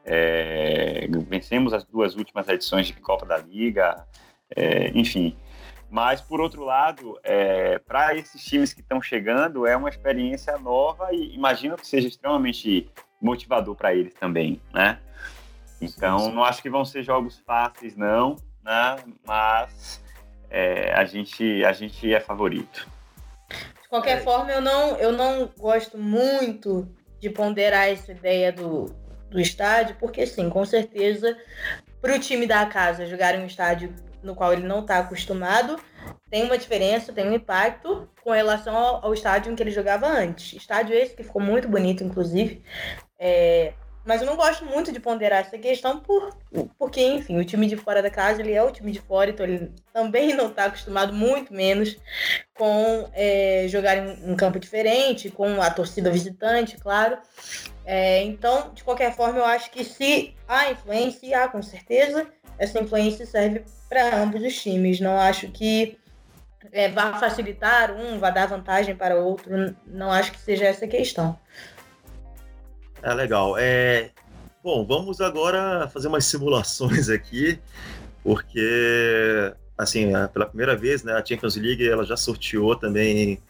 É, 0.05 1.07
vencemos 1.27 1.73
as 1.73 1.85
duas 1.85 2.15
últimas 2.15 2.47
edições 2.49 2.87
de 2.87 2.93
Copa 2.95 3.25
da 3.25 3.39
Liga, 3.39 4.07
é, 4.55 4.91
enfim. 4.95 5.35
Mas, 5.91 6.21
por 6.21 6.41
outro 6.41 6.65
lado, 6.65 7.19
é, 7.25 7.79
para 7.79 8.15
esses 8.15 8.43
times 8.45 8.75
que 8.75 8.83
estão 8.83 9.01
chegando, 9.01 9.67
é 9.67 9.75
uma 9.75 9.89
experiência 9.89 10.59
nova 10.59 11.13
e 11.13 11.35
imagino 11.35 11.77
que 11.77 11.87
seja 11.87 12.09
extremamente 12.09 12.91
motivador 13.23 13.75
para 13.75 13.95
eles 13.95 14.15
também, 14.15 14.61
né? 14.75 14.99
Então, 15.81 16.31
não 16.31 16.45
acho 16.45 16.63
que 16.63 16.71
vão 16.71 16.85
ser 16.85 17.03
jogos 17.03 17.39
fáceis, 17.39 17.97
não 17.97 18.37
né? 18.63 18.97
Mas 19.27 20.01
é, 20.49 20.93
a, 20.95 21.05
gente, 21.05 21.65
a 21.65 21.73
gente 21.73 22.13
é 22.13 22.21
favorito. 22.21 22.89
De 23.83 23.89
qualquer 23.89 24.19
é. 24.19 24.21
forma, 24.21 24.51
eu 24.53 24.61
não, 24.61 24.97
eu 24.97 25.13
não 25.13 25.51
gosto 25.59 25.99
muito 25.99 26.89
de 27.21 27.29
ponderar 27.29 27.89
essa 27.89 28.13
ideia 28.13 28.53
do, 28.53 28.87
do 29.31 29.41
estádio, 29.41 29.97
porque 29.99 30.27
sim, 30.27 30.49
com 30.49 30.65
certeza, 30.65 31.37
para 32.01 32.15
o 32.15 32.19
time 32.19 32.47
da 32.47 32.65
casa 32.67 33.07
jogar 33.07 33.35
em 33.35 33.43
um 33.43 33.47
estádio 33.47 33.95
no 34.23 34.35
qual 34.37 34.53
ele 34.53 34.67
não 34.67 34.81
está 34.81 34.99
acostumado, 34.99 35.79
tem 36.31 36.45
uma 36.45 36.57
diferença, 36.57 37.13
tem 37.13 37.29
um 37.29 37.35
impacto 37.35 38.09
com 38.23 38.31
relação 38.31 38.77
ao, 38.77 39.07
ao, 39.07 39.13
estádio 39.13 39.53
em 39.53 39.57
que 39.57 39.63
ele 39.63 39.73
jogava 39.73 40.07
antes. 40.07 40.53
Estádio 40.53 40.95
esse 40.95 41.15
que 41.15 41.25
ficou 41.25 41.43
muito 41.43 41.69
bonito, 41.69 42.05
inclusive. 42.05 42.63
É, 43.25 43.73
mas 44.05 44.21
eu 44.21 44.27
não 44.27 44.35
gosto 44.35 44.65
muito 44.65 44.91
de 44.91 44.99
ponderar 44.99 45.43
essa 45.43 45.57
questão 45.57 46.01
por, 46.01 46.37
porque, 46.77 47.01
enfim, 47.01 47.39
o 47.39 47.45
time 47.45 47.69
de 47.69 47.77
fora 47.77 48.03
da 48.03 48.11
casa 48.11 48.43
ele 48.43 48.53
é 48.53 48.61
o 48.61 48.73
time 48.73 48.91
de 48.91 49.01
fora, 49.01 49.31
então 49.31 49.47
ele 49.47 49.71
também 49.93 50.35
não 50.35 50.49
está 50.49 50.65
acostumado, 50.65 51.13
muito 51.13 51.55
menos, 51.55 51.97
com 52.53 53.09
é, 53.13 53.67
jogar 53.69 53.97
em 53.97 54.29
um 54.29 54.35
campo 54.35 54.59
diferente, 54.59 55.31
com 55.31 55.63
a 55.63 55.71
torcida 55.71 56.11
visitante, 56.11 56.77
claro. 56.79 57.17
É, 57.85 58.25
então, 58.25 58.73
de 58.75 58.83
qualquer 58.83 59.15
forma, 59.15 59.39
eu 59.39 59.45
acho 59.45 59.71
que 59.71 59.85
se 59.85 60.35
há 60.49 60.73
influência, 60.73 61.45
há 61.45 61.47
com 61.47 61.63
certeza, 61.63 62.27
essa 62.59 62.81
influência 62.81 63.25
serve 63.25 63.63
para 63.89 64.17
ambos 64.17 64.43
os 64.43 64.61
times. 64.61 64.99
Não 64.99 65.17
acho 65.17 65.49
que 65.53 65.97
é, 66.73 66.89
vá 66.89 67.21
facilitar 67.21 67.93
um, 67.93 68.19
vá 68.19 68.31
dar 68.31 68.47
vantagem 68.47 68.97
para 68.97 69.17
o 69.17 69.25
outro, 69.25 69.77
não 69.87 70.11
acho 70.11 70.33
que 70.33 70.41
seja 70.41 70.67
essa 70.67 70.87
a 70.87 70.89
questão. 70.89 71.39
É 73.03 73.13
legal. 73.13 73.57
É... 73.59 74.11
Bom, 74.63 74.87
vamos 74.87 75.21
agora 75.21 75.89
fazer 75.93 76.07
umas 76.07 76.25
simulações 76.25 77.09
aqui, 77.09 77.59
porque, 78.23 79.53
assim, 79.77 80.15
é, 80.15 80.29
pela 80.29 80.47
primeira 80.47 80.77
vez, 80.77 81.03
né, 81.03 81.15
a 81.15 81.25
Champions 81.25 81.57
League 81.57 81.87
ela 81.89 82.05
já 82.05 82.17
sorteou 82.17 82.77
também, 82.77 83.41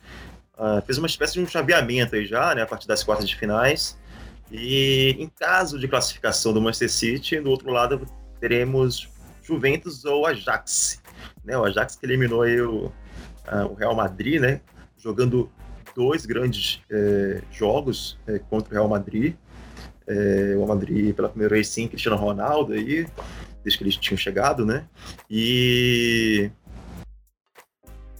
uh, 0.56 0.80
fez 0.86 0.96
uma 0.96 1.06
espécie 1.06 1.34
de 1.34 1.40
um 1.40 1.46
chaveamento 1.46 2.16
aí 2.16 2.24
já, 2.24 2.54
né, 2.54 2.62
a 2.62 2.66
partir 2.66 2.88
das 2.88 3.04
quartas 3.04 3.28
de 3.28 3.36
finais. 3.36 3.98
E 4.50 5.14
em 5.18 5.28
caso 5.28 5.78
de 5.78 5.86
classificação 5.86 6.54
do 6.54 6.62
Manchester 6.62 6.90
City, 6.90 7.40
do 7.40 7.50
outro 7.50 7.70
lado 7.70 8.06
teremos 8.40 9.06
Juventus 9.42 10.06
ou 10.06 10.26
Ajax. 10.26 11.02
Né, 11.44 11.58
o 11.58 11.64
Ajax 11.64 11.94
que 11.96 12.06
eliminou 12.06 12.40
aí 12.40 12.58
o, 12.58 12.86
uh, 12.86 13.66
o 13.70 13.74
Real 13.74 13.94
Madrid, 13.94 14.40
né, 14.40 14.62
jogando 14.96 15.52
dois 15.94 16.26
grandes 16.26 16.80
é, 16.90 17.42
jogos 17.50 18.18
é, 18.26 18.38
contra 18.38 18.70
o 18.70 18.72
Real 18.74 18.88
Madrid. 18.88 19.34
É, 20.06 20.54
o 20.54 20.64
Real 20.64 20.68
Madrid 20.68 21.14
pela 21.14 21.28
primeira 21.28 21.54
vez 21.54 21.68
sim, 21.68 21.88
Cristiano 21.88 22.16
Ronaldo 22.16 22.72
aí, 22.72 23.06
desde 23.62 23.78
que 23.78 23.84
eles 23.84 23.96
tinham 23.96 24.18
chegado, 24.18 24.66
né? 24.66 24.86
E 25.30 26.50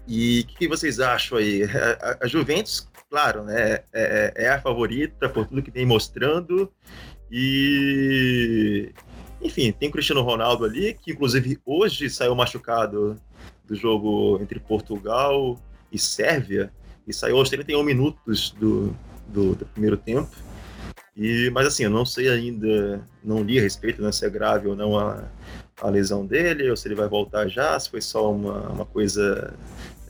e 0.07 0.41
o 0.41 0.47
que, 0.47 0.57
que, 0.57 0.69
vocês 0.69 1.01
acham 1.01 1.39
aí? 1.39 1.63
A, 1.65 2.19
a, 2.23 2.27
Juventus, 2.27 2.89
claro, 3.09 3.45
né, 3.45 3.81
é, 3.93 4.33
é, 4.37 4.49
a 4.51 4.61
favorita 4.61 5.29
por 5.29 5.47
tudo 5.47 5.63
que 5.63 5.71
vem 5.71 5.87
mostrando. 5.87 6.71
E, 7.31 8.93
enfim, 9.41 9.73
tem 9.73 9.89
o 9.89 9.93
Cristiano 9.93 10.23
Ronaldo 10.23 10.65
ali, 10.65 10.95
que 10.95 11.13
inclusive 11.13 11.59
hoje 11.65 12.11
saiu 12.11 12.35
machucado 12.35 13.17
do 13.65 13.75
jogo 13.75 14.39
entre 14.43 14.59
Portugal 14.61 15.59
e 15.91 15.99
Sérvia 15.99 16.73
e 17.07 17.13
saiu 17.13 17.37
aos 17.37 17.49
31 17.49 17.83
minutos 17.83 18.51
do, 18.59 18.95
do, 19.29 19.55
do, 19.55 19.67
primeiro 19.67 19.97
tempo. 19.97 20.31
E, 21.17 21.51
mas 21.53 21.67
assim, 21.67 21.85
eu 21.85 21.91
não 21.91 22.05
sei 22.05 22.29
ainda, 22.29 23.07
não 23.23 23.43
li 23.43 23.59
a 23.59 23.63
respeito 23.63 24.01
né, 24.01 24.11
se 24.13 24.25
é 24.25 24.31
grave 24.31 24.69
ou 24.69 24.75
não 24.75 24.99
a, 24.99 25.25
a 25.81 25.91
lesão 25.91 26.25
dele, 26.25 26.71
ou 26.71 26.77
se 26.77 26.89
ele 26.89 26.95
vai 26.95 27.09
voltar 27.09 27.49
já, 27.49 27.79
se 27.79 27.91
foi 27.91 28.01
só 28.01 28.33
uma, 28.33 28.69
uma 28.69 28.87
coisa 28.87 29.53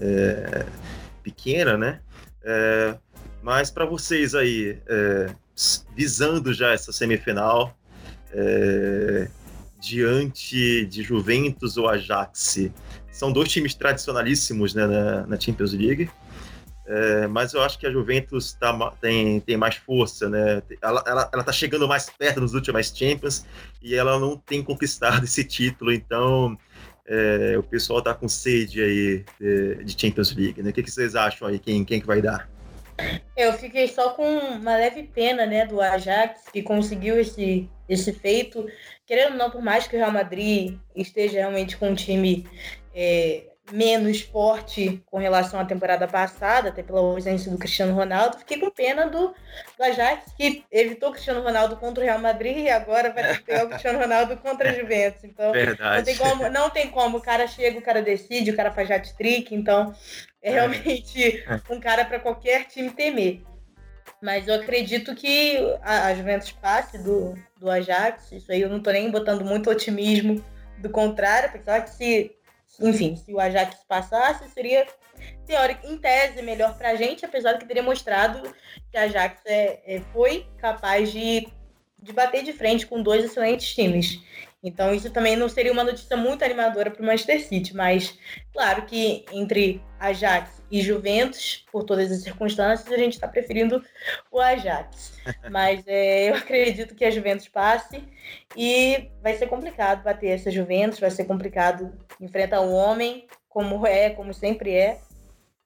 é, 0.00 0.64
pequena, 1.22 1.76
né? 1.76 2.00
É, 2.44 2.96
mas 3.42 3.70
para 3.70 3.84
vocês 3.84 4.34
aí, 4.34 4.78
é, 4.86 5.34
visando 5.96 6.52
já 6.52 6.72
essa 6.72 6.92
semifinal, 6.92 7.76
é, 8.32 9.28
diante 9.80 10.86
de 10.86 11.02
Juventus 11.02 11.76
ou 11.76 11.88
Ajax, 11.88 12.70
são 13.10 13.32
dois 13.32 13.50
times 13.50 13.74
tradicionalíssimos 13.74 14.74
né, 14.74 14.86
na, 14.86 15.26
na 15.26 15.40
Champions 15.40 15.72
League. 15.72 16.08
É, 16.94 17.26
mas 17.26 17.54
eu 17.54 17.62
acho 17.62 17.78
que 17.78 17.86
a 17.86 17.90
Juventus 17.90 18.52
tá, 18.52 18.92
tem, 19.00 19.40
tem 19.40 19.56
mais 19.56 19.76
força, 19.76 20.28
né? 20.28 20.62
Ela, 20.82 21.02
ela, 21.06 21.30
ela 21.32 21.42
tá 21.42 21.50
chegando 21.50 21.88
mais 21.88 22.10
perto 22.10 22.42
nos 22.42 22.52
últimos 22.52 22.92
Champions 22.94 23.46
e 23.80 23.94
ela 23.94 24.18
não 24.18 24.36
tem 24.36 24.62
conquistado 24.62 25.24
esse 25.24 25.42
título, 25.42 25.90
então 25.90 26.58
é, 27.08 27.56
o 27.56 27.62
pessoal 27.62 28.02
tá 28.02 28.12
com 28.12 28.28
sede 28.28 28.82
aí 28.82 29.24
de, 29.40 29.84
de 29.84 29.98
Champions 29.98 30.36
League, 30.36 30.62
né? 30.62 30.68
O 30.68 30.72
que, 30.74 30.82
que, 30.82 30.90
vocês 30.90 31.16
acham 31.16 31.48
aí? 31.48 31.58
Quem, 31.58 31.82
quem 31.82 31.98
que 31.98 32.06
vai 32.06 32.20
dar? 32.20 32.46
Eu 33.34 33.54
fiquei 33.54 33.88
só 33.88 34.10
com 34.10 34.28
uma 34.28 34.76
leve 34.76 35.04
pena, 35.04 35.46
né, 35.46 35.64
do 35.64 35.80
Ajax, 35.80 36.42
que 36.52 36.62
conseguiu 36.62 37.18
esse, 37.18 37.70
esse 37.88 38.12
feito. 38.12 38.66
Querendo 39.06 39.32
ou 39.32 39.38
não, 39.38 39.50
por 39.50 39.62
mais 39.62 39.86
que 39.86 39.96
o 39.96 39.98
Real 39.98 40.12
Madrid 40.12 40.76
esteja 40.94 41.38
realmente 41.38 41.74
com 41.78 41.88
um 41.88 41.94
time 41.94 42.46
é, 42.94 43.44
menos 43.70 44.20
forte 44.20 45.02
com 45.06 45.18
relação 45.18 45.60
à 45.60 45.64
temporada 45.64 46.08
passada, 46.08 46.68
até 46.68 46.82
pela 46.82 47.00
ausência 47.00 47.50
do 47.50 47.58
Cristiano 47.58 47.94
Ronaldo. 47.94 48.38
Fiquei 48.38 48.58
com 48.58 48.70
pena 48.70 49.06
do, 49.06 49.28
do 49.28 49.82
Ajax, 49.82 50.32
que 50.36 50.64
evitou 50.70 51.10
o 51.10 51.12
Cristiano 51.12 51.42
Ronaldo 51.42 51.76
contra 51.76 52.02
o 52.02 52.06
Real 52.06 52.18
Madrid 52.18 52.58
e 52.58 52.70
agora 52.70 53.12
vai 53.12 53.38
pegar 53.38 53.64
o 53.64 53.68
Cristiano 53.68 53.98
Ronaldo 53.98 54.36
contra 54.36 54.70
a 54.70 54.74
Juventus. 54.78 55.24
Então, 55.24 55.52
Verdade. 55.52 55.96
não 55.96 56.04
tem 56.04 56.16
como, 56.16 56.48
não 56.48 56.70
tem 56.70 56.90
como. 56.90 57.18
O 57.18 57.22
cara 57.22 57.46
chega, 57.46 57.78
o 57.78 57.82
cara 57.82 58.02
decide, 58.02 58.50
o 58.50 58.56
cara 58.56 58.72
faz 58.72 58.90
hat-trick, 58.90 59.54
então 59.54 59.94
é, 60.42 60.50
é. 60.50 60.52
realmente 60.54 61.44
um 61.70 61.78
cara 61.78 62.04
para 62.04 62.18
qualquer 62.18 62.66
time 62.66 62.90
temer. 62.90 63.42
Mas 64.20 64.46
eu 64.46 64.54
acredito 64.54 65.14
que 65.14 65.56
a, 65.82 66.06
a 66.06 66.14
Juventus 66.14 66.52
passe 66.52 66.98
do, 66.98 67.36
do 67.58 67.70
Ajax. 67.70 68.32
Isso 68.32 68.52
aí 68.52 68.60
eu 68.60 68.68
não 68.68 68.80
tô 68.80 68.90
nem 68.90 69.10
botando 69.10 69.44
muito 69.44 69.70
otimismo. 69.70 70.44
Do 70.78 70.90
contrário, 70.90 71.48
apesar 71.48 71.80
que 71.82 71.90
se 71.90 72.32
enfim, 72.80 73.16
se 73.16 73.32
o 73.32 73.40
Ajax 73.40 73.84
passasse, 73.86 74.48
seria 74.50 74.86
teórico, 75.46 75.86
em 75.86 75.98
tese, 75.98 76.42
melhor 76.42 76.76
para 76.76 76.90
a 76.90 76.94
gente, 76.94 77.24
apesar 77.24 77.52
de 77.52 77.60
que 77.60 77.66
teria 77.66 77.82
mostrado 77.82 78.42
que 78.90 78.96
a 78.96 79.02
Ajax 79.02 79.40
é, 79.44 79.80
é, 79.84 80.00
foi 80.12 80.46
capaz 80.58 81.12
de, 81.12 81.48
de 82.00 82.12
bater 82.12 82.42
de 82.42 82.52
frente 82.52 82.86
com 82.86 83.02
dois 83.02 83.24
excelentes 83.24 83.74
times. 83.74 84.20
Então, 84.64 84.94
isso 84.94 85.10
também 85.10 85.34
não 85.34 85.48
seria 85.48 85.72
uma 85.72 85.82
notícia 85.82 86.16
muito 86.16 86.44
animadora 86.44 86.88
para 86.88 87.02
o 87.02 87.04
Manchester 87.04 87.44
City, 87.44 87.74
mas 87.74 88.16
claro 88.52 88.86
que 88.86 89.24
entre 89.32 89.82
Ajax 89.98 90.62
e 90.70 90.80
Juventus, 90.80 91.66
por 91.72 91.82
todas 91.82 92.10
as 92.12 92.22
circunstâncias, 92.22 92.90
a 92.90 92.96
gente 92.96 93.14
está 93.14 93.26
preferindo 93.26 93.84
o 94.30 94.40
Ajax. 94.40 95.20
Mas 95.50 95.84
é, 95.86 96.30
eu 96.30 96.34
acredito 96.34 96.94
que 96.94 97.04
a 97.04 97.10
Juventus 97.10 97.46
passe 97.46 98.02
e 98.56 99.10
vai 99.22 99.34
ser 99.34 99.48
complicado 99.48 100.02
bater 100.02 100.28
essa 100.28 100.50
Juventus, 100.50 100.98
vai 100.98 101.10
ser 101.10 101.24
complicado 101.24 101.92
enfrentar 102.22 102.60
o 102.60 102.72
homem, 102.72 103.26
como 103.48 103.86
é, 103.86 104.10
como 104.10 104.32
sempre 104.32 104.72
é. 104.72 105.00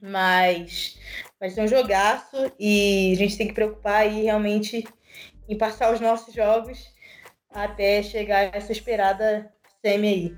Mas 0.01 0.99
vai 1.39 1.51
ser 1.51 1.63
um 1.63 1.69
jogaço 1.69 2.53
e 2.59 3.13
a 3.13 3.17
gente 3.17 3.37
tem 3.37 3.49
que 3.49 3.55
preocupar 3.55 4.03
aí 4.03 4.25
realmente 4.25 4.87
em 5.49 5.57
passar 5.57 5.93
os 5.93 6.01
nossos 6.01 6.35
jogos 6.35 6.95
até 7.51 8.03
chegar 8.03 8.55
essa 8.55 8.73
esperada 8.73 9.51
semi 9.81 10.09
aí. 10.09 10.37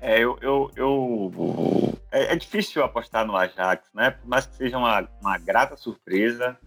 É, 0.00 0.18
eu, 0.18 0.38
eu, 0.42 0.70
eu 0.76 1.98
é, 2.12 2.34
é, 2.34 2.36
difícil 2.36 2.84
apostar 2.84 3.26
no 3.26 3.34
Ajax, 3.34 3.88
né? 3.94 4.10
Por 4.10 4.28
mais 4.28 4.46
que 4.46 4.54
seja 4.54 4.76
uma, 4.76 5.08
uma 5.22 5.38
grata 5.38 5.78
surpresa, 5.78 6.58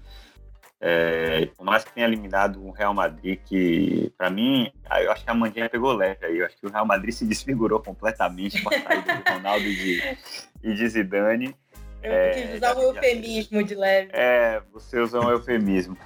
é, 0.79 1.47
por 1.57 1.65
mais 1.65 1.83
que 1.83 1.91
tenha 1.91 2.05
eliminado 2.05 2.63
o 2.63 2.71
Real 2.71 2.93
Madrid, 2.93 3.39
que 3.45 4.13
para 4.17 4.29
mim, 4.29 4.71
eu 5.01 5.11
acho 5.11 5.23
que 5.23 5.29
a 5.29 5.33
Mandinha 5.33 5.69
pegou 5.69 5.93
leve 5.93 6.25
aí. 6.25 6.37
Eu 6.37 6.45
acho 6.45 6.57
que 6.57 6.67
o 6.67 6.71
Real 6.71 6.85
Madrid 6.85 7.13
se 7.13 7.25
desfigurou 7.25 7.79
completamente 7.79 8.61
com 8.61 8.73
a 8.73 8.79
saída 8.79 9.15
do 9.15 9.23
Ronaldo 9.33 9.65
e 9.65 9.75
de, 9.75 10.17
e 10.63 10.73
de 10.73 10.89
Zidane. 10.89 11.55
Eu 12.03 12.13
é, 12.13 12.29
quis 12.29 12.55
usar 12.55 12.77
um 12.77 12.81
eufemismo 12.81 13.63
de 13.63 13.75
leve. 13.75 14.09
É, 14.13 14.61
você 14.71 14.99
usou 14.99 15.25
um 15.25 15.31
eufemismo. 15.31 15.97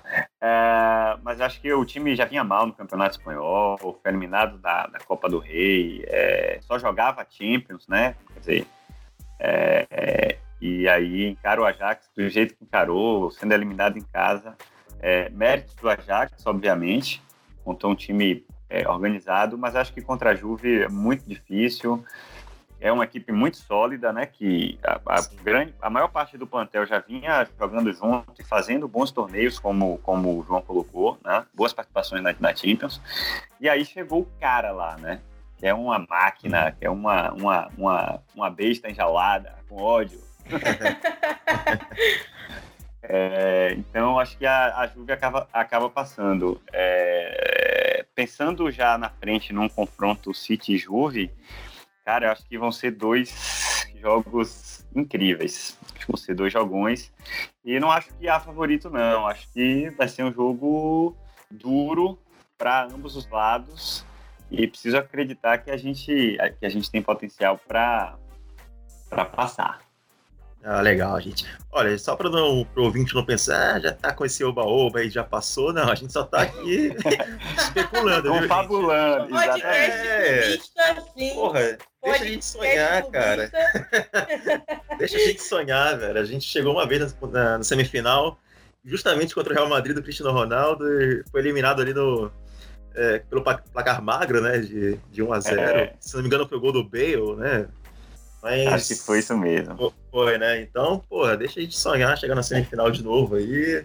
É, 0.42 1.18
mas 1.22 1.42
acho 1.42 1.60
que 1.60 1.72
o 1.74 1.84
time 1.84 2.16
já 2.16 2.24
vinha 2.24 2.44
mal 2.44 2.66
no 2.66 2.74
Campeonato 2.74 3.18
Espanhol, 3.18 3.78
foi 3.78 3.96
eliminado 4.06 4.58
da, 4.58 4.88
da 4.88 5.00
Copa 5.00 5.30
do 5.30 5.38
Rei, 5.38 6.04
é, 6.08 6.60
só 6.62 6.80
jogava 6.80 7.28
Champions, 7.30 7.88
né? 7.90 8.16
Quer 8.34 8.40
dizer, 8.40 8.68
é, 9.38 9.88
é, 9.92 10.38
e 10.62 10.88
aí 10.88 11.28
encara 11.28 11.62
o 11.62 11.66
Ajax 11.66 12.10
do 12.16 12.30
jeito 12.30 12.56
que 12.56 12.64
encarou, 12.64 13.32
sendo 13.32 13.54
eliminado 13.54 13.98
em 13.98 14.02
casa. 14.02 14.56
É, 15.00 15.30
mérito 15.30 15.76
do 15.82 15.90
Ajax, 15.90 16.46
obviamente, 16.46 17.22
contou 17.64 17.92
um 17.92 17.96
time 17.96 18.46
organizado, 18.88 19.58
mas 19.58 19.76
acho 19.76 19.94
que 19.94 20.02
contra 20.02 20.30
a 20.30 20.36
Juve 20.36 20.84
é 20.84 20.88
muito 20.88 21.28
difícil 21.28 22.02
é 22.82 22.92
uma 22.92 23.04
equipe 23.04 23.32
muito 23.32 23.58
sólida, 23.58 24.12
né? 24.12 24.26
Que 24.26 24.78
a, 24.84 25.00
a, 25.06 25.22
grande, 25.44 25.74
a 25.80 25.90
maior 25.90 26.08
parte 26.08 26.36
do 26.36 26.48
plantel 26.48 26.86
já 26.88 27.00
vinha 27.00 27.48
jogando 27.58 27.94
junto 27.94 28.42
e 28.42 28.44
fazendo 28.44 28.88
bons 28.88 29.12
torneios, 29.12 29.60
como, 29.60 30.00
como 30.00 30.40
o 30.40 30.44
João 30.44 30.64
colocou, 30.64 31.18
né? 31.24 31.46
Boas 31.54 31.72
participações 31.72 32.24
na, 32.24 32.36
na 32.40 32.56
Champions. 32.56 33.00
E 33.60 33.70
aí 33.70 33.86
chegou 33.86 34.22
o 34.22 34.30
cara 34.40 34.72
lá, 34.72 34.98
né? 34.98 35.22
Que 35.60 35.68
é 35.68 35.74
uma 35.74 36.00
máquina, 36.00 36.72
que 36.72 36.84
é 36.84 36.90
uma, 36.90 37.32
uma, 37.32 37.68
uma, 37.78 38.20
uma 38.36 38.50
besta 38.50 38.90
enjalada, 38.90 39.54
com 39.70 39.76
ódio. 39.80 40.20
é, 43.04 43.74
então, 43.78 44.20
acho 44.20 44.38
que 44.38 44.46
a, 44.46 44.78
a 44.78 44.88
Juve 44.88 45.12
acaba, 45.12 45.48
acaba 45.52 45.90
passando. 45.90 46.62
É, 46.72 48.06
pensando 48.16 48.72
já 48.72 48.98
na 48.98 49.10
frente 49.10 49.54
num 49.54 49.70
confronto 49.70 50.34
City-Juve, 50.34 51.32
Cara, 52.04 52.28
eu 52.28 52.32
acho 52.32 52.46
que 52.48 52.58
vão 52.58 52.72
ser 52.72 52.92
dois 52.92 53.86
jogos 54.02 54.86
incríveis. 54.96 55.78
Acho 55.84 55.94
que 55.94 56.08
vão 56.08 56.18
ser 56.18 56.34
dois 56.34 56.52
jogões. 56.52 57.14
E 57.64 57.80
não 57.80 57.92
acho 57.92 58.12
que 58.16 58.28
há 58.28 58.40
favorito, 58.40 58.90
não. 58.90 59.28
Acho 59.28 59.48
que 59.54 59.90
vai 59.92 60.08
ser 60.08 60.24
um 60.24 60.34
jogo 60.34 61.16
duro 61.50 62.18
para 62.58 62.86
ambos 62.86 63.16
os 63.16 63.30
lados. 63.30 64.04
E 64.50 64.68
preciso 64.68 64.98
acreditar 64.98 65.60
que 65.60 65.70
a 65.70 65.78
gente, 65.78 66.38
que 66.60 66.66
a 66.66 66.70
gente 66.70 66.90
tem 66.90 67.02
potencial 67.02 67.58
para 67.58 68.18
passar. 69.32 69.80
Ah, 70.64 70.80
legal, 70.80 71.20
gente. 71.20 71.46
Olha, 71.72 71.98
só 71.98 72.16
para 72.16 72.30
o 72.30 72.66
ouvinte 72.76 73.16
não 73.16 73.26
pensar, 73.26 73.76
ah, 73.76 73.80
já 73.80 73.92
tá 73.94 74.14
com 74.14 74.24
esse 74.24 74.44
oba-oba 74.44 75.04
e 75.04 75.10
já 75.10 75.24
passou, 75.24 75.74
não, 75.74 75.90
a 75.90 75.96
gente 75.96 76.14
só 76.14 76.24
tá 76.24 76.44
aqui 76.44 76.94
especulando, 77.58 78.30
Confabulando. 78.30 79.30
Podcast 79.30 80.08
é. 80.08 80.60
assim. 80.78 81.34
Porra, 81.34 81.78
deixa 82.04 82.24
a 82.24 82.28
gente 82.28 82.46
sonhar, 82.46 83.04
cara. 83.10 83.52
deixa 85.00 85.18
a 85.18 85.20
gente 85.20 85.42
sonhar, 85.42 85.98
velho. 85.98 86.20
A 86.20 86.26
gente 86.26 86.46
chegou 86.46 86.74
uma 86.74 86.86
vez 86.86 87.02
na, 87.02 87.28
na, 87.28 87.58
na, 87.58 87.64
semifinal, 87.64 88.38
justamente 88.86 89.34
contra 89.34 89.54
o 89.54 89.56
Real 89.56 89.70
Madrid 89.70 89.96
do 89.96 90.04
Cristiano 90.04 90.32
Ronaldo, 90.32 90.86
e 90.88 91.24
foi 91.32 91.42
eliminado 91.42 91.82
ali 91.82 91.94
no. 91.94 92.32
É, 92.94 93.20
pelo 93.20 93.42
placar 93.42 94.02
magro, 94.04 94.42
né? 94.42 94.60
De, 94.60 95.00
de 95.10 95.24
1 95.24 95.34
a 95.34 95.40
0 95.40 95.62
é. 95.62 95.94
Se 96.00 96.14
não 96.14 96.22
me 96.22 96.28
engano, 96.28 96.48
foi 96.48 96.58
o 96.58 96.62
gol 96.62 96.74
do 96.74 96.84
Bale, 96.84 97.36
né? 97.38 97.68
Mas... 98.42 98.68
Acho 98.68 98.88
que 98.88 98.96
foi 98.96 99.20
isso 99.20 99.38
mesmo. 99.38 99.94
Foi, 100.10 100.38
né? 100.38 100.62
Então, 100.62 101.00
porra, 101.10 101.38
deixa 101.38 101.60
a 101.60 101.64
gente 101.64 101.78
sonhar, 101.78 102.18
chegar 102.18 102.36
na 102.36 102.44
semifinal 102.44 102.90
de 102.90 103.04
novo 103.04 103.36
aí. 103.36 103.84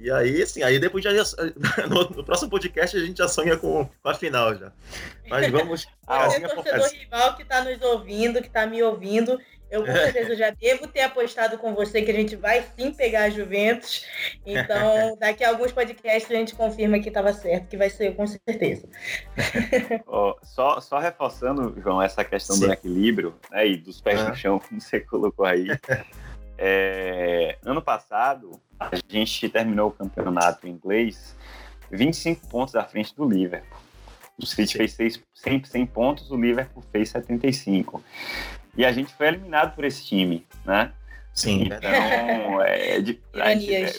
E 0.00 0.10
aí, 0.12 0.42
assim, 0.42 0.62
aí 0.62 0.78
depois 0.78 1.02
já, 1.02 1.10
no, 1.90 2.08
no, 2.10 2.24
próximo 2.24 2.48
podcast 2.48 2.96
a 2.96 3.00
gente 3.00 3.18
já 3.18 3.26
sonha 3.26 3.56
com, 3.56 3.84
com 3.84 4.08
a 4.08 4.14
final 4.14 4.54
já. 4.54 4.72
Mas 5.28 5.50
vamos. 5.50 5.86
Ah, 6.10 6.24
Você, 6.24 6.40
torcedor 6.40 6.88
rival 6.88 7.36
que 7.36 7.42
está 7.42 7.62
nos 7.62 7.82
ouvindo, 7.82 8.40
que 8.40 8.46
está 8.46 8.66
me 8.66 8.82
ouvindo, 8.82 9.38
eu 9.70 9.84
com 9.84 9.92
certeza 9.92 10.34
já 10.34 10.48
devo 10.48 10.86
ter 10.86 11.02
apostado 11.02 11.58
com 11.58 11.74
você 11.74 12.00
que 12.00 12.10
a 12.10 12.14
gente 12.14 12.34
vai 12.34 12.64
sim 12.78 12.92
pegar 12.92 13.24
a 13.24 13.30
Juventus. 13.30 14.06
Então, 14.44 15.16
daqui 15.20 15.44
a 15.44 15.50
alguns 15.50 15.72
podcasts 15.72 16.30
a 16.30 16.34
gente 16.34 16.54
confirma 16.54 16.98
que 16.98 17.08
estava 17.08 17.32
certo, 17.32 17.68
que 17.68 17.76
vai 17.76 17.90
ser 17.90 18.14
com 18.14 18.26
certeza. 18.26 18.88
oh, 20.06 20.34
só, 20.42 20.80
só 20.80 20.98
reforçando, 20.98 21.74
João, 21.80 22.00
essa 22.00 22.24
questão 22.24 22.56
sim. 22.56 22.66
do 22.66 22.72
equilíbrio 22.72 23.34
né, 23.50 23.66
e 23.66 23.76
dos 23.76 24.00
pés 24.00 24.26
no 24.26 24.34
chão, 24.34 24.58
como 24.66 24.80
você 24.80 25.00
colocou 25.00 25.44
aí. 25.44 25.68
É, 26.56 27.56
ano 27.64 27.80
passado, 27.80 28.60
a 28.78 28.90
gente 29.08 29.48
terminou 29.48 29.88
o 29.88 29.92
campeonato 29.92 30.66
inglês 30.66 31.36
25 31.90 32.48
pontos 32.48 32.74
à 32.74 32.84
frente 32.84 33.14
do 33.14 33.28
Liverpool. 33.28 33.78
O 34.40 34.46
City 34.46 34.72
Sim. 34.72 34.88
fez 34.88 35.20
100, 35.34 35.64
100 35.64 35.86
pontos, 35.86 36.30
o 36.30 36.36
Liverpool 36.36 36.82
fez 36.92 37.10
75. 37.10 38.02
E 38.76 38.84
a 38.84 38.92
gente 38.92 39.12
foi 39.14 39.28
eliminado 39.28 39.74
por 39.74 39.84
esse 39.84 40.04
time, 40.06 40.46
né? 40.64 40.92
Sim, 41.38 41.66
então, 41.66 42.60
é, 42.62 43.00
de, 43.00 43.20
é, 43.32 43.92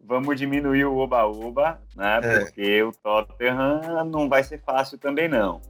vamos 0.00 0.36
diminuir 0.36 0.86
o 0.86 0.96
oba-oba, 0.96 1.80
né? 1.94 2.18
É. 2.20 2.38
Porque 2.40 2.82
o 2.82 2.92
Tottenham 2.92 4.04
não 4.04 4.28
vai 4.28 4.42
ser 4.42 4.60
fácil 4.60 4.98
também, 4.98 5.28
não. 5.28 5.62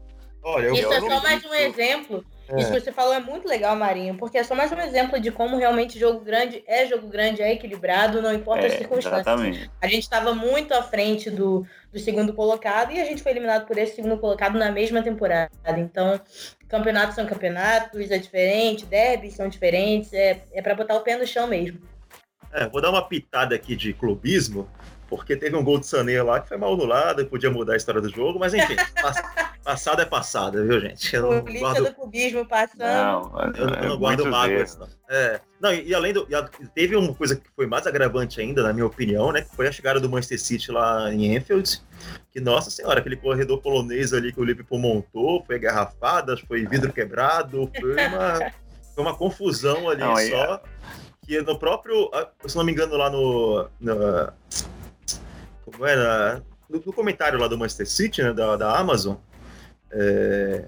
Olha, 0.42 0.70
Isso 0.70 0.90
é 0.90 1.00
só 1.00 1.22
mais 1.22 1.44
um 1.44 1.52
exemplo 1.52 2.24
É. 2.48 2.60
Isso 2.60 2.72
que 2.72 2.80
você 2.80 2.92
falou 2.92 3.12
é 3.12 3.20
muito 3.20 3.46
legal, 3.46 3.76
Marinho, 3.76 4.16
porque 4.16 4.38
é 4.38 4.44
só 4.44 4.54
mais 4.54 4.72
um 4.72 4.80
exemplo 4.80 5.20
de 5.20 5.30
como 5.30 5.58
realmente 5.58 5.98
jogo 5.98 6.20
grande 6.20 6.62
é 6.66 6.86
jogo 6.86 7.06
grande, 7.06 7.42
é 7.42 7.52
equilibrado, 7.52 8.22
não 8.22 8.32
importa 8.32 8.64
é, 8.64 8.66
as 8.68 8.72
circunstâncias. 8.74 9.20
Exatamente. 9.26 9.70
A 9.80 9.86
gente 9.86 10.02
estava 10.02 10.34
muito 10.34 10.72
à 10.72 10.82
frente 10.82 11.30
do, 11.30 11.66
do 11.92 11.98
segundo 11.98 12.32
colocado 12.32 12.92
e 12.92 13.00
a 13.00 13.04
gente 13.04 13.22
foi 13.22 13.32
eliminado 13.32 13.66
por 13.66 13.76
esse 13.76 13.96
segundo 13.96 14.16
colocado 14.18 14.58
na 14.58 14.70
mesma 14.70 15.02
temporada. 15.02 15.50
Então, 15.76 16.18
campeonatos 16.68 17.14
são 17.14 17.26
campeonatos, 17.26 18.10
é 18.10 18.18
diferente, 18.18 18.86
derbys 18.86 19.34
são 19.34 19.48
diferentes, 19.48 20.12
é, 20.12 20.42
é 20.52 20.62
para 20.62 20.74
botar 20.74 20.94
o 20.94 21.00
pé 21.00 21.16
no 21.16 21.26
chão 21.26 21.46
mesmo. 21.46 21.80
É, 22.52 22.66
vou 22.66 22.80
dar 22.80 22.90
uma 22.90 23.06
pitada 23.06 23.54
aqui 23.54 23.76
de 23.76 23.92
clubismo, 23.92 24.66
porque 25.08 25.36
teve 25.36 25.56
um 25.56 25.64
gol 25.64 25.80
de 25.80 25.86
Sané 25.86 26.22
lá 26.22 26.40
que 26.40 26.48
foi 26.48 26.56
mal 26.56 26.74
anulado 26.74 27.22
e 27.22 27.24
podia 27.24 27.50
mudar 27.50 27.72
a 27.72 27.76
história 27.76 28.00
do 28.00 28.10
jogo, 28.10 28.38
mas 28.38 28.52
enfim, 28.52 28.76
passado 29.64 30.02
é 30.02 30.04
passado, 30.04 30.64
viu, 30.64 30.80
gente? 30.80 31.14
Eu 31.14 31.22
não 31.22 31.40
Polícia 31.40 31.60
guardo... 31.60 31.84
do 31.84 31.94
cubismo 31.94 32.46
passando. 32.46 32.80
Não, 32.80 33.52
eu, 33.56 33.68
eu 33.68 33.88
não 33.88 33.98
guardo 33.98 34.26
mágoas, 34.26 34.76
não. 34.76 34.88
É, 35.10 35.40
não, 35.60 35.72
e, 35.72 35.94
além 35.94 36.12
do. 36.12 36.26
E 36.60 36.66
teve 36.68 36.94
uma 36.94 37.14
coisa 37.14 37.34
que 37.34 37.48
foi 37.56 37.66
mais 37.66 37.86
agravante 37.86 38.40
ainda, 38.40 38.62
na 38.62 38.72
minha 38.72 38.86
opinião, 38.86 39.32
né? 39.32 39.42
Que 39.42 39.56
foi 39.56 39.66
a 39.66 39.72
chegada 39.72 39.98
do 39.98 40.08
Manchester 40.08 40.40
City 40.40 40.70
lá 40.70 41.12
em 41.12 41.34
Enfield. 41.34 41.82
Que, 42.30 42.40
nossa 42.40 42.70
senhora, 42.70 43.00
aquele 43.00 43.16
corredor 43.16 43.60
polonês 43.60 44.12
ali 44.12 44.32
que 44.32 44.40
o 44.40 44.44
Liverpool 44.44 44.78
montou, 44.78 45.42
foi 45.44 45.58
garrafadas, 45.58 46.40
foi 46.40 46.66
vidro 46.66 46.92
quebrado, 46.92 47.70
foi 47.80 47.92
uma, 48.06 48.52
foi 48.94 49.04
uma 49.04 49.16
confusão 49.16 49.88
ali 49.88 50.00
não, 50.00 50.16
só. 50.16 50.54
É... 50.54 50.60
Que 51.26 51.40
no 51.42 51.58
próprio. 51.58 52.10
Se 52.46 52.56
não 52.56 52.64
me 52.64 52.72
engano, 52.72 52.96
lá 52.96 53.10
no. 53.10 53.68
no 53.80 54.32
como 55.70 55.86
era? 55.86 56.42
Comentário 56.94 57.38
lá 57.38 57.48
do 57.48 57.56
Manchester 57.56 57.88
City, 57.88 58.22
né, 58.22 58.32
da, 58.32 58.56
da 58.56 58.78
Amazon, 58.78 59.16
é, 59.90 60.66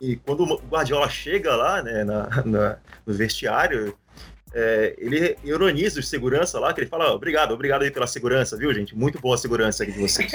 e 0.00 0.16
quando 0.16 0.42
o 0.42 0.56
Guardiola 0.68 1.08
chega 1.08 1.54
lá, 1.54 1.80
né, 1.80 2.02
na, 2.02 2.28
na 2.44 2.78
no 3.06 3.14
vestiário, 3.14 3.96
é, 4.54 4.94
ele 4.98 5.36
ironiza 5.44 6.00
os 6.00 6.08
segurança 6.08 6.58
lá, 6.58 6.74
que 6.74 6.80
ele 6.80 6.88
fala, 6.88 7.12
obrigado, 7.12 7.52
obrigado 7.52 7.82
aí 7.82 7.90
pela 7.90 8.06
segurança, 8.06 8.56
viu, 8.56 8.74
gente? 8.74 8.96
Muito 8.96 9.20
boa 9.20 9.36
a 9.36 9.38
segurança 9.38 9.82
aqui 9.82 9.92
de 9.92 10.00
vocês. 10.00 10.32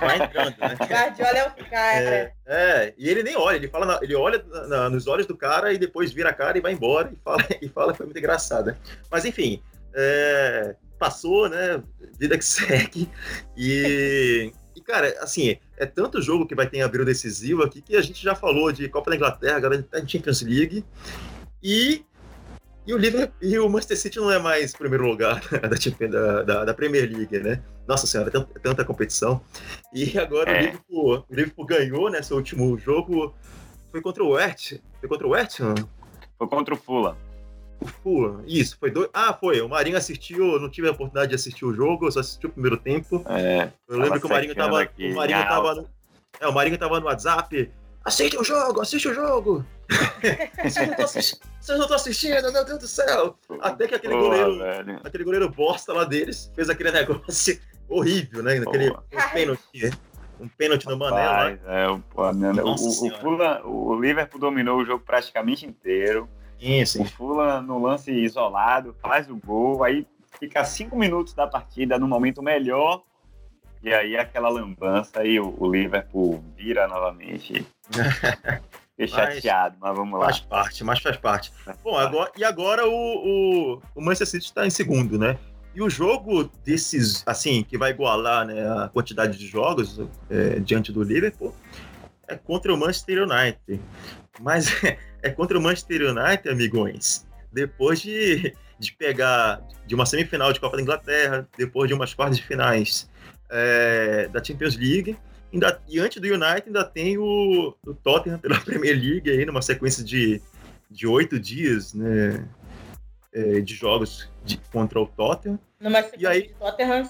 Vai 0.00 0.22
entrando, 0.22 0.56
né? 0.58 0.76
Guardiola 0.88 1.38
é 1.38 1.46
o 1.48 1.70
cara. 1.70 2.00
É, 2.00 2.32
é, 2.46 2.94
e 2.96 3.08
ele 3.08 3.22
nem 3.22 3.36
olha, 3.36 3.56
ele 3.56 3.68
fala, 3.68 4.00
ele 4.02 4.14
olha 4.14 4.42
na, 4.48 4.66
na, 4.66 4.90
nos 4.90 5.06
olhos 5.06 5.26
do 5.26 5.36
cara 5.36 5.72
e 5.72 5.78
depois 5.78 6.10
vira 6.12 6.30
a 6.30 6.34
cara 6.34 6.58
e 6.58 6.60
vai 6.60 6.72
embora 6.72 7.10
e 7.12 7.16
fala, 7.22 7.44
e 7.60 7.68
fala 7.68 7.94
foi 7.94 8.06
muito 8.06 8.18
engraçada. 8.18 8.78
Mas 9.10 9.24
enfim, 9.24 9.62
é, 9.94 10.74
passou, 11.00 11.48
né? 11.48 11.82
Vida 12.18 12.36
que 12.36 12.44
segue. 12.46 13.08
E, 13.56 14.52
e, 14.76 14.80
cara, 14.82 15.16
assim, 15.20 15.56
é 15.76 15.86
tanto 15.86 16.20
jogo 16.20 16.46
que 16.46 16.54
vai 16.54 16.68
ter 16.68 16.76
em 16.76 16.82
abril 16.82 17.04
decisivo 17.04 17.62
aqui 17.62 17.80
que 17.80 17.96
a 17.96 18.02
gente 18.02 18.22
já 18.22 18.34
falou 18.34 18.70
de 18.70 18.88
Copa 18.88 19.10
da 19.10 19.16
Inglaterra, 19.16 19.56
agora 19.56 19.82
tá 19.82 19.98
em 19.98 20.06
Champions 20.06 20.42
League. 20.42 20.84
E, 21.62 22.04
e, 22.86 22.94
o 22.94 22.98
Liverpool, 22.98 23.36
e 23.40 23.58
o 23.58 23.68
Manchester 23.68 23.98
City 23.98 24.18
não 24.18 24.30
é 24.30 24.38
mais 24.38 24.74
primeiro 24.74 25.06
lugar 25.06 25.42
da, 26.10 26.42
da, 26.42 26.64
da 26.66 26.74
Premier 26.74 27.10
League, 27.10 27.38
né? 27.40 27.62
Nossa 27.88 28.06
senhora, 28.06 28.30
tanta, 28.30 28.60
tanta 28.60 28.84
competição. 28.84 29.40
E 29.92 30.16
agora 30.18 30.52
é. 30.52 30.58
o, 30.58 30.60
Liverpool, 30.60 31.24
o 31.28 31.34
Liverpool 31.34 31.66
ganhou, 31.66 32.10
né? 32.10 32.22
Seu 32.22 32.36
último 32.36 32.78
jogo 32.78 33.34
foi 33.90 34.02
contra 34.02 34.22
o 34.22 34.30
West. 34.30 34.78
Foi 35.00 35.08
contra 35.08 35.26
o 35.26 35.30
West? 35.30 35.58
Foi 36.38 36.48
contra 36.48 36.74
o 36.74 36.76
Fulham. 36.76 37.16
Pô, 38.02 38.40
isso, 38.46 38.76
foi 38.78 38.90
dois. 38.90 39.08
Ah, 39.12 39.32
foi. 39.32 39.60
O 39.60 39.68
Marinho 39.68 39.96
assistiu, 39.96 40.52
eu 40.52 40.60
não 40.60 40.68
tive 40.68 40.88
a 40.88 40.92
oportunidade 40.92 41.30
de 41.30 41.34
assistir 41.34 41.64
o 41.64 41.74
jogo, 41.74 42.06
eu 42.06 42.12
só 42.12 42.20
assisti 42.20 42.46
o 42.46 42.50
primeiro 42.50 42.76
tempo. 42.76 43.24
É. 43.28 43.70
Eu 43.88 43.98
lembro 43.98 44.20
que 44.20 44.26
o 44.26 44.28
Marinho 44.28 44.54
tava. 44.54 44.82
Aqui, 44.82 45.10
o 45.10 45.16
Marinho 45.16 45.42
tava 45.42 45.74
no. 45.74 45.90
É, 46.40 46.46
o 46.46 46.52
Marinho 46.52 46.78
tava 46.78 47.00
no 47.00 47.06
WhatsApp. 47.06 47.70
Assiste 48.04 48.36
o 48.38 48.44
jogo, 48.44 48.80
assiste 48.80 49.08
o 49.08 49.14
jogo! 49.14 49.64
Vocês 50.64 51.28
não 51.68 51.82
estão 51.82 51.96
assistindo, 51.96 52.50
meu 52.50 52.64
Deus 52.64 52.78
do 52.78 52.88
céu! 52.88 53.36
Até 53.60 53.86
que 53.86 53.94
aquele 53.94 54.14
Pô, 54.14 54.20
goleiro. 54.20 54.58
Velho. 54.58 55.00
Aquele 55.04 55.24
goleiro 55.24 55.50
bosta 55.50 55.92
lá 55.92 56.04
deles 56.04 56.50
fez 56.54 56.70
aquele 56.70 56.90
negócio 56.92 57.60
horrível, 57.88 58.42
né? 58.42 58.56
Aquele 58.56 58.96
pênalti. 59.32 59.90
Um 60.40 60.48
pênalti 60.48 60.86
no 60.86 60.96
Mané 60.96 61.26
lá. 61.26 61.50
É, 61.50 61.88
o, 61.88 62.02
o, 62.14 63.68
o, 63.68 63.88
o 63.90 64.00
Liverpool 64.00 64.40
dominou 64.40 64.78
o 64.78 64.84
jogo 64.86 65.04
praticamente 65.04 65.66
inteiro. 65.66 66.26
Sim, 66.60 66.84
sim. 66.84 67.02
O 67.02 67.04
Fula 67.06 67.62
no 67.62 67.82
lance 67.82 68.12
isolado 68.12 68.94
faz 69.00 69.28
o 69.30 69.36
gol, 69.36 69.82
aí 69.82 70.06
fica 70.38 70.62
cinco 70.64 70.96
minutos 70.96 71.32
da 71.32 71.46
partida 71.46 71.98
no 71.98 72.06
momento 72.06 72.42
melhor 72.42 73.02
e 73.82 73.92
aí 73.92 74.16
aquela 74.16 74.50
lambança 74.50 75.24
e 75.24 75.40
o, 75.40 75.54
o 75.58 75.70
Liverpool 75.70 76.44
vira 76.56 76.86
novamente. 76.86 77.66
Fiquei 78.90 79.08
chateado, 79.08 79.78
mas 79.80 79.96
vamos 79.96 80.20
lá. 80.20 80.26
Faz 80.26 80.40
parte, 80.40 80.84
mas 80.84 81.00
faz 81.00 81.16
parte. 81.16 81.50
Bom, 81.82 81.96
agora, 81.96 82.30
e 82.36 82.44
agora 82.44 82.86
o, 82.86 82.92
o, 82.92 83.82
o 83.94 84.00
Manchester 84.02 84.28
City 84.28 84.44
está 84.44 84.66
em 84.66 84.70
segundo, 84.70 85.18
né? 85.18 85.38
E 85.74 85.80
o 85.80 85.88
jogo 85.88 86.44
desses, 86.62 87.22
assim, 87.24 87.62
que 87.62 87.78
vai 87.78 87.92
igualar 87.92 88.44
né, 88.44 88.60
a 88.68 88.90
quantidade 88.90 89.38
de 89.38 89.46
jogos 89.46 89.98
é, 90.28 90.58
diante 90.60 90.92
do 90.92 91.02
Liverpool, 91.02 91.54
é 92.28 92.36
contra 92.36 92.74
o 92.74 92.76
Manchester 92.76 93.22
United. 93.22 93.80
Mas 94.38 94.70
é 95.22 95.30
contra 95.30 95.58
o 95.58 95.62
Manchester 95.62 96.02
United, 96.02 96.48
amigões. 96.48 97.26
Depois 97.52 98.00
de, 98.00 98.54
de 98.78 98.92
pegar 98.92 99.66
de 99.86 99.94
uma 99.94 100.06
semifinal 100.06 100.52
de 100.52 100.60
Copa 100.60 100.76
da 100.76 100.82
Inglaterra, 100.82 101.48
depois 101.56 101.88
de 101.88 101.94
umas 101.94 102.14
quartas 102.14 102.38
de 102.38 102.44
finais 102.44 103.10
é, 103.50 104.28
da 104.28 104.42
Champions 104.42 104.76
League, 104.76 105.16
ainda, 105.52 105.80
e 105.88 105.98
antes 105.98 106.20
do 106.20 106.28
United 106.28 106.64
ainda 106.66 106.84
tem 106.84 107.18
o, 107.18 107.74
o 107.84 107.94
Tottenham 107.94 108.38
pela 108.38 108.58
Premier 108.60 108.96
League 108.96 109.30
aí, 109.30 109.44
numa 109.44 109.62
sequência 109.62 110.04
de, 110.04 110.40
de 110.90 111.06
oito 111.06 111.38
dias, 111.38 111.94
né? 111.94 112.48
É, 113.32 113.60
de 113.60 113.74
jogos 113.76 114.28
de, 114.44 114.56
contra 114.72 115.00
o 115.00 115.06
Tottenham. 115.06 115.58
Numa 115.78 116.04
e 116.18 116.26
aí, 116.26 116.48
de 116.48 116.54
Tottenham 116.54 117.08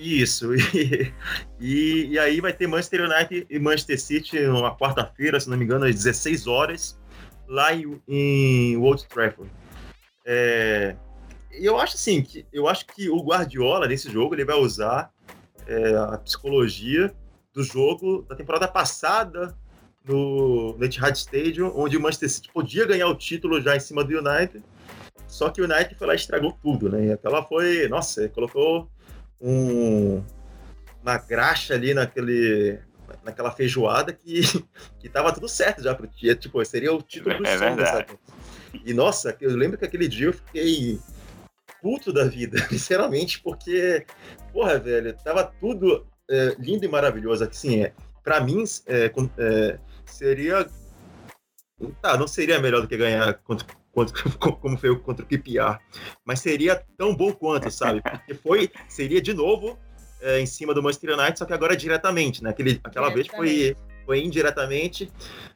isso, 0.00 0.54
e, 0.76 1.12
e, 1.58 2.06
e, 2.12 2.18
aí 2.18 2.40
vai 2.40 2.52
ter 2.52 2.68
Manchester 2.68 3.02
United 3.02 3.46
e 3.50 3.58
Manchester 3.58 4.00
City 4.00 4.40
numa 4.42 4.76
quarta-feira, 4.76 5.40
se 5.40 5.50
não 5.50 5.56
me 5.56 5.64
engano, 5.64 5.84
às 5.84 5.94
16 5.94 6.46
horas, 6.46 6.98
lá 7.48 7.74
em, 7.74 8.00
em 8.06 8.76
Old 8.76 9.06
Trafford. 9.08 9.50
É, 10.24 10.94
eu 11.50 11.78
acho 11.78 11.96
assim, 11.96 12.22
que, 12.22 12.46
eu 12.52 12.68
acho 12.68 12.86
que 12.86 13.08
o 13.08 13.22
Guardiola, 13.22 13.88
nesse 13.88 14.10
jogo, 14.10 14.34
ele 14.34 14.44
vai 14.44 14.56
usar 14.56 15.10
é, 15.66 15.96
a 15.96 16.18
psicologia 16.18 17.14
do 17.52 17.62
jogo 17.62 18.22
da 18.28 18.36
temporada 18.36 18.68
passada 18.68 19.56
no, 20.04 20.76
Etihad 20.80 21.16
Stadium, 21.16 21.72
onde 21.74 21.96
o 21.96 22.00
Manchester 22.00 22.30
City 22.30 22.50
podia 22.52 22.86
ganhar 22.86 23.08
o 23.08 23.14
título 23.14 23.60
já 23.60 23.76
em 23.76 23.80
cima 23.80 24.04
do 24.04 24.18
United, 24.18 24.62
só 25.26 25.50
que 25.50 25.60
o 25.60 25.64
United 25.64 25.94
foi 25.96 26.06
lá 26.06 26.14
e 26.14 26.16
estragou 26.16 26.56
tudo, 26.62 26.88
né? 26.88 27.06
E 27.06 27.12
aquela 27.12 27.44
foi, 27.44 27.86
nossa, 27.88 28.28
colocou 28.30 28.90
um, 29.40 30.22
uma 31.02 31.18
graxa 31.18 31.74
ali 31.74 31.92
naquele, 31.92 32.78
naquela 33.28 33.50
feijoada 33.50 34.12
que, 34.12 34.40
que 34.98 35.08
tava 35.08 35.32
tudo 35.32 35.48
certo 35.48 35.82
já 35.82 35.94
pro 35.94 36.06
dia. 36.06 36.34
Tipo, 36.34 36.64
seria 36.64 36.92
o 36.92 37.02
título 37.02 37.36
do 37.38 37.46
é 37.46 37.56
sabe? 37.56 38.18
E 38.84 38.92
nossa, 38.92 39.36
eu 39.40 39.54
lembro 39.56 39.78
que 39.78 39.84
aquele 39.84 40.08
dia 40.08 40.26
eu 40.26 40.32
fiquei 40.32 40.98
puto 41.80 42.12
da 42.12 42.24
vida, 42.24 42.58
sinceramente, 42.68 43.40
porque, 43.40 44.04
porra, 44.52 44.78
velho, 44.78 45.14
tava 45.22 45.44
tudo 45.44 46.06
é, 46.28 46.56
lindo 46.58 46.84
e 46.84 46.88
maravilhoso. 46.88 47.44
Assim, 47.44 47.82
é, 47.82 47.92
pra 48.24 48.40
mim, 48.40 48.64
é, 48.86 49.12
é, 49.38 49.78
seria. 50.04 50.66
Tá, 52.02 52.16
não 52.16 52.26
seria 52.26 52.58
melhor 52.58 52.80
do 52.80 52.88
que 52.88 52.96
ganhar 52.96 53.34
contra, 53.44 53.64
como 54.60 54.76
foi 54.76 54.98
contra 54.98 55.24
o 55.24 55.28
QPR, 55.28 55.78
mas 56.24 56.40
seria 56.40 56.84
tão 56.96 57.14
bom 57.14 57.32
quanto, 57.32 57.70
sabe? 57.70 58.02
Porque 58.02 58.34
foi, 58.34 58.70
seria 58.88 59.22
de 59.22 59.32
novo 59.32 59.78
é, 60.20 60.40
em 60.40 60.46
cima 60.46 60.74
do 60.74 60.82
Manchester 60.82 61.18
United, 61.18 61.38
só 61.38 61.44
que 61.44 61.52
agora 61.52 61.76
diretamente, 61.76 62.42
né? 62.42 62.50
Aquele, 62.50 62.80
aquela 62.82 63.08
vez 63.10 63.26
foi, 63.26 63.76
foi 64.04 64.22
indiretamente, 64.24 65.10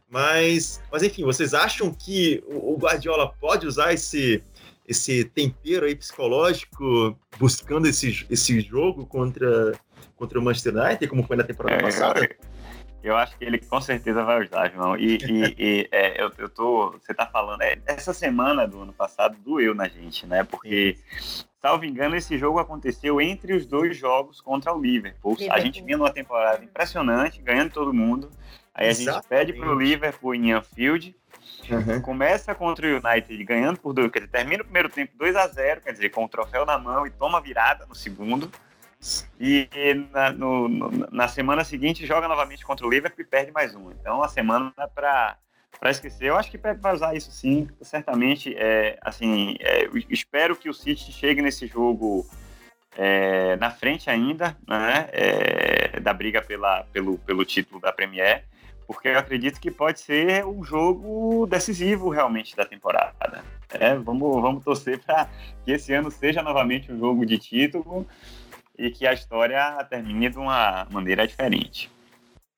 mas, 0.08 0.80
mas 0.90 1.02
enfim, 1.02 1.24
vocês 1.24 1.54
acham 1.54 1.92
que 1.92 2.42
o, 2.46 2.74
o 2.74 2.78
Guardiola 2.78 3.32
pode 3.40 3.66
usar 3.66 3.92
esse 3.92 4.42
esse 4.86 5.24
tempero 5.24 5.86
aí 5.86 5.94
psicológico 5.94 7.16
buscando 7.38 7.86
esse, 7.86 8.26
esse 8.28 8.60
jogo 8.60 9.06
contra, 9.06 9.72
contra 10.16 10.38
o 10.38 10.42
Manchester 10.42 10.74
United, 10.76 11.06
como 11.08 11.22
foi 11.22 11.36
na 11.36 11.44
temporada 11.44 11.76
é, 11.76 11.82
passada? 11.82 12.36
Eu 13.03 13.16
acho 13.16 13.36
que 13.36 13.44
ele 13.44 13.59
com 13.59 13.80
certeza 13.80 14.22
vai 14.22 14.44
usar, 14.44 14.70
João. 14.70 14.96
E, 14.96 15.16
e, 15.16 15.55
e 15.59 15.88
é, 15.90 16.22
eu, 16.22 16.30
eu 16.38 16.48
tô. 16.48 16.92
Você 16.92 17.12
tá 17.12 17.26
falando. 17.26 17.62
É, 17.62 17.78
essa 17.86 18.14
semana 18.14 18.66
do 18.66 18.82
ano 18.82 18.92
passado 18.92 19.36
doeu 19.38 19.74
na 19.74 19.88
gente, 19.88 20.26
né? 20.26 20.44
Porque, 20.44 20.96
salvo 21.61 21.84
engano, 21.84 22.14
esse 22.14 22.38
jogo 22.38 22.59
aconteceu 22.59 23.20
entre 23.20 23.55
os 23.55 23.66
dois 23.66 23.96
jogos 23.96 24.40
contra 24.40 24.72
o 24.72 24.80
Liverpool. 24.80 25.32
Liverpool. 25.32 25.57
A 25.57 25.61
gente 25.61 25.82
vinha 25.82 25.98
numa 25.98 26.12
temporada 26.12 26.64
impressionante, 26.64 27.42
ganhando 27.42 27.72
todo 27.72 27.92
mundo. 27.92 28.30
Aí 28.74 28.88
a 28.88 28.92
gente 28.92 29.28
pede 29.28 29.53
pro 29.53 29.78
Liverpool 29.78 30.34
em 30.34 30.53
Anfield. 30.53 31.14
Uhum. 31.68 32.00
Começa 32.00 32.55
contra 32.55 32.86
o 32.86 32.90
United 32.90 33.44
ganhando 33.44 33.78
por 33.78 33.92
dois, 33.92 34.11
quer 34.11 34.20
dizer, 34.20 34.30
termina 34.30 34.62
o 34.62 34.64
primeiro 34.64 34.88
tempo 34.88 35.12
2 35.16 35.36
a 35.36 35.46
0 35.46 35.80
quer 35.80 35.92
dizer, 35.92 36.11
com 36.11 36.24
o 36.24 36.28
troféu 36.28 36.66
na 36.66 36.76
mão 36.78 37.07
e 37.07 37.11
toma 37.11 37.40
virada 37.40 37.86
no 37.86 37.94
segundo. 37.94 38.50
E 39.40 39.68
na, 40.12 40.30
no, 40.30 40.68
na 41.11 41.26
semana 41.26 41.64
seguinte 41.64 42.07
joga 42.07 42.28
novamente 42.28 42.64
contra 42.64 42.86
o 42.86 42.90
Liverpool 42.90 43.24
e 43.24 43.26
perde 43.26 43.50
mais 43.50 43.74
um. 43.74 43.90
Então 43.90 44.22
a 44.22 44.28
semana 44.28 44.72
para 44.94 45.36
para 45.80 45.90
esquecer. 45.90 46.26
Eu 46.26 46.36
acho 46.36 46.48
que 46.48 46.59
vai 46.59 46.94
usar 46.94 47.16
isso 47.16 47.32
sim, 47.32 47.68
certamente. 47.80 48.55
É, 48.57 48.96
assim, 49.03 49.57
é, 49.59 49.88
espero 50.09 50.55
que 50.55 50.68
o 50.68 50.74
City 50.74 51.11
chegue 51.11 51.42
nesse 51.42 51.66
jogo 51.66 52.24
é, 52.96 53.57
na 53.57 53.70
frente 53.70 54.09
ainda, 54.09 54.57
né, 54.66 55.09
é, 55.12 55.98
da 55.98 56.12
briga 56.12 56.40
pela, 56.40 56.84
pelo, 56.92 57.18
pelo 57.18 57.44
título 57.44 57.80
da 57.80 57.92
Premier, 57.92 58.44
porque 58.86 59.09
eu 59.09 59.18
acredito 59.18 59.61
que 59.61 59.70
pode 59.70 60.00
ser 60.00 60.44
um 60.44 60.62
jogo 60.62 61.46
decisivo 61.46 62.11
realmente 62.11 62.55
da 62.55 62.64
temporada. 62.64 63.42
É, 63.70 63.94
vamos, 63.96 64.40
vamos 64.42 64.62
torcer 64.62 65.00
para 65.00 65.28
que 65.64 65.72
esse 65.72 65.92
ano 65.92 66.11
seja 66.11 66.42
novamente 66.42 66.92
um 66.92 66.98
jogo 66.98 67.24
de 67.24 67.38
título 67.38 68.07
e 68.83 68.91
que 68.91 69.07
a 69.07 69.12
história 69.12 69.83
termine 69.89 70.28
de 70.28 70.39
uma 70.39 70.89
maneira 70.91 71.24
diferente. 71.24 71.89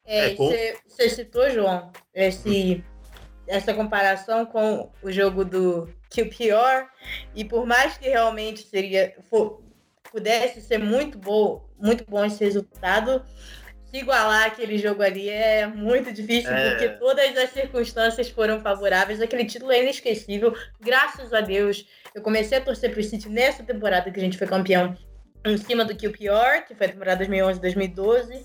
É, 0.06 0.34
você, 0.34 0.78
você 0.86 1.10
citou, 1.10 1.50
João, 1.50 1.92
esse 2.14 2.82
essa 3.46 3.74
comparação 3.74 4.46
com 4.46 4.90
o 5.02 5.12
jogo 5.12 5.44
do 5.44 5.86
QPR 6.08 6.88
e 7.34 7.44
por 7.44 7.66
mais 7.66 7.98
que 7.98 8.08
realmente 8.08 8.62
seria 8.62 9.14
for, 9.28 9.62
pudesse 10.10 10.62
ser 10.62 10.78
muito 10.78 11.18
bom, 11.18 11.62
muito 11.78 12.06
bom 12.08 12.24
esse 12.24 12.42
resultado, 12.42 13.22
se 13.90 13.98
igualar 13.98 14.46
aquele 14.46 14.78
jogo 14.78 15.02
ali 15.02 15.28
é 15.28 15.66
muito 15.66 16.10
difícil 16.10 16.50
é... 16.50 16.70
porque 16.70 16.88
todas 16.98 17.36
as 17.36 17.50
circunstâncias 17.50 18.30
foram 18.30 18.60
favoráveis. 18.60 19.20
Aquele 19.20 19.44
título 19.44 19.72
é 19.72 19.82
inesquecível. 19.82 20.56
Graças 20.80 21.34
a 21.34 21.42
Deus, 21.42 21.86
eu 22.14 22.22
comecei 22.22 22.56
a 22.56 22.62
torcer 22.62 22.90
para 22.90 23.00
o 23.00 23.04
City 23.04 23.28
nessa 23.28 23.62
temporada 23.62 24.10
que 24.10 24.18
a 24.18 24.22
gente 24.22 24.38
foi 24.38 24.46
campeão 24.46 24.96
em 25.44 25.56
cima 25.56 25.84
do 25.84 25.94
QPR, 25.94 26.66
que 26.66 26.74
foi 26.74 26.86
a 26.86 26.90
temporada 26.90 27.24
2011-2012. 27.24 28.42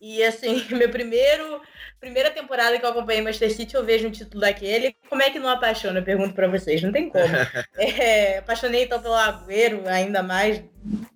E 0.00 0.22
assim, 0.22 0.64
meu 0.74 0.90
primeiro 0.90 1.60
primeira 2.04 2.30
temporada 2.30 2.78
que 2.78 2.84
eu 2.84 2.90
acompanhei 2.90 3.22
Master 3.22 3.50
City, 3.50 3.74
eu 3.74 3.82
vejo 3.82 4.06
um 4.06 4.10
título 4.10 4.42
daquele. 4.42 4.94
Como 5.08 5.22
é 5.22 5.30
que 5.30 5.38
não 5.38 5.48
apaixona? 5.48 6.00
Eu 6.00 6.04
pergunto 6.04 6.34
para 6.34 6.46
vocês, 6.46 6.82
não 6.82 6.92
tem 6.92 7.08
como. 7.08 7.24
É, 7.76 8.38
apaixonei 8.38 8.84
então 8.84 9.00
pelo 9.00 9.14
Agüero, 9.14 9.86
ainda 9.88 10.22
mais. 10.22 10.62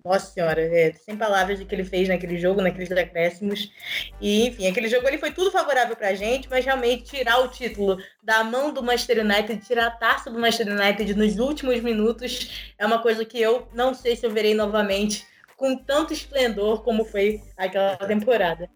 Nossa 0.03 0.31
senhora, 0.31 0.59
é, 0.61 0.91
sem 0.93 1.15
palavras 1.15 1.59
o 1.59 1.65
que 1.65 1.75
ele 1.75 1.83
fez 1.83 2.07
naquele 2.07 2.37
jogo, 2.39 2.61
naqueles 2.61 2.91
acréscimos. 2.91 3.71
E, 4.19 4.47
enfim, 4.47 4.67
aquele 4.67 4.87
jogo 4.87 5.07
ele 5.07 5.17
foi 5.19 5.31
tudo 5.31 5.51
favorável 5.51 5.95
pra 5.95 6.15
gente, 6.15 6.49
mas 6.49 6.65
realmente 6.65 7.03
tirar 7.03 7.39
o 7.39 7.47
título 7.47 7.97
da 8.21 8.43
mão 8.43 8.73
do 8.73 8.83
Manchester 8.83 9.23
United, 9.23 9.65
tirar 9.65 9.87
a 9.87 9.91
taça 9.91 10.31
do 10.31 10.39
Manchester 10.39 10.75
United 10.75 11.13
nos 11.13 11.37
últimos 11.37 11.79
minutos, 11.81 12.73
é 12.77 12.85
uma 12.85 12.99
coisa 12.99 13.23
que 13.23 13.39
eu 13.39 13.67
não 13.73 13.93
sei 13.93 14.15
se 14.15 14.25
eu 14.25 14.31
verei 14.31 14.55
novamente 14.55 15.25
com 15.59 15.75
tanto 15.75 16.13
esplendor 16.13 16.83
como 16.83 17.03
foi 17.03 17.43
aquela 17.57 17.97
temporada. 17.97 18.69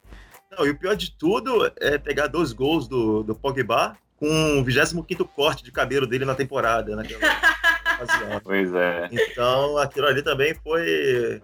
Não, 0.57 0.65
e 0.65 0.69
o 0.69 0.77
pior 0.77 0.95
de 0.95 1.11
tudo 1.11 1.71
é 1.79 1.97
pegar 1.97 2.27
dois 2.27 2.51
gols 2.51 2.87
do, 2.87 3.23
do 3.23 3.33
Pogba 3.33 3.97
com 4.17 4.59
o 4.59 4.63
25 4.63 5.25
corte 5.25 5.63
de 5.63 5.71
cabelo 5.71 6.07
dele 6.07 6.25
na 6.25 6.35
temporada, 6.35 6.95
né? 6.95 7.03
pois 8.43 8.73
é. 8.73 9.09
Então, 9.11 9.77
aquilo 9.77 10.07
ali 10.07 10.21
também 10.21 10.53
foi. 10.63 11.41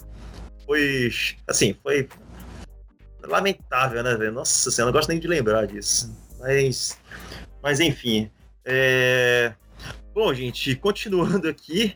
Foi. 0.65 1.11
Assim, 1.47 1.75
foi. 1.81 2.07
Lamentável, 3.23 4.01
né, 4.01 4.15
velho? 4.15 4.31
Nossa 4.31 4.71
senhora, 4.71 4.91
não 4.91 4.97
gosto 4.97 5.09
nem 5.09 5.19
de 5.19 5.27
lembrar 5.27 5.65
disso. 5.67 6.15
Mas. 6.39 6.97
Mas, 7.61 7.79
enfim. 7.79 8.31
É... 8.63 9.53
Bom, 10.13 10.33
gente, 10.33 10.75
continuando 10.75 11.47
aqui. 11.47 11.95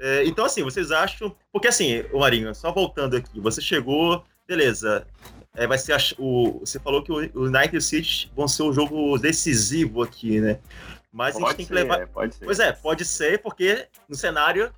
É, 0.00 0.24
então, 0.24 0.44
assim, 0.44 0.62
vocês 0.62 0.90
acham. 0.90 1.34
Porque, 1.52 1.68
assim, 1.68 2.04
o 2.12 2.20
Marinho, 2.20 2.54
só 2.54 2.72
voltando 2.72 3.16
aqui, 3.16 3.40
você 3.40 3.60
chegou. 3.60 4.24
Beleza, 4.46 5.06
é, 5.54 5.66
vai 5.66 5.78
ser 5.78 5.92
a, 5.92 5.98
o, 6.18 6.60
você 6.60 6.78
falou 6.78 7.02
que 7.02 7.12
o, 7.12 7.16
o 7.34 7.46
United 7.46 7.80
City 7.80 8.30
vão 8.34 8.48
ser 8.48 8.64
o 8.64 8.72
jogo 8.72 9.16
decisivo 9.18 10.02
aqui, 10.02 10.40
né? 10.40 10.58
Mas 11.12 11.34
pode 11.34 11.44
a 11.44 11.48
gente 11.48 11.56
tem 11.56 11.66
ser, 11.66 11.72
que 11.72 11.74
levar. 11.74 12.00
É, 12.00 12.06
pode 12.06 12.34
ser. 12.34 12.44
Pois 12.44 12.58
é, 12.58 12.72
pode 12.72 13.04
ser, 13.04 13.38
porque 13.40 13.86
no 14.08 14.16
cenário 14.16 14.72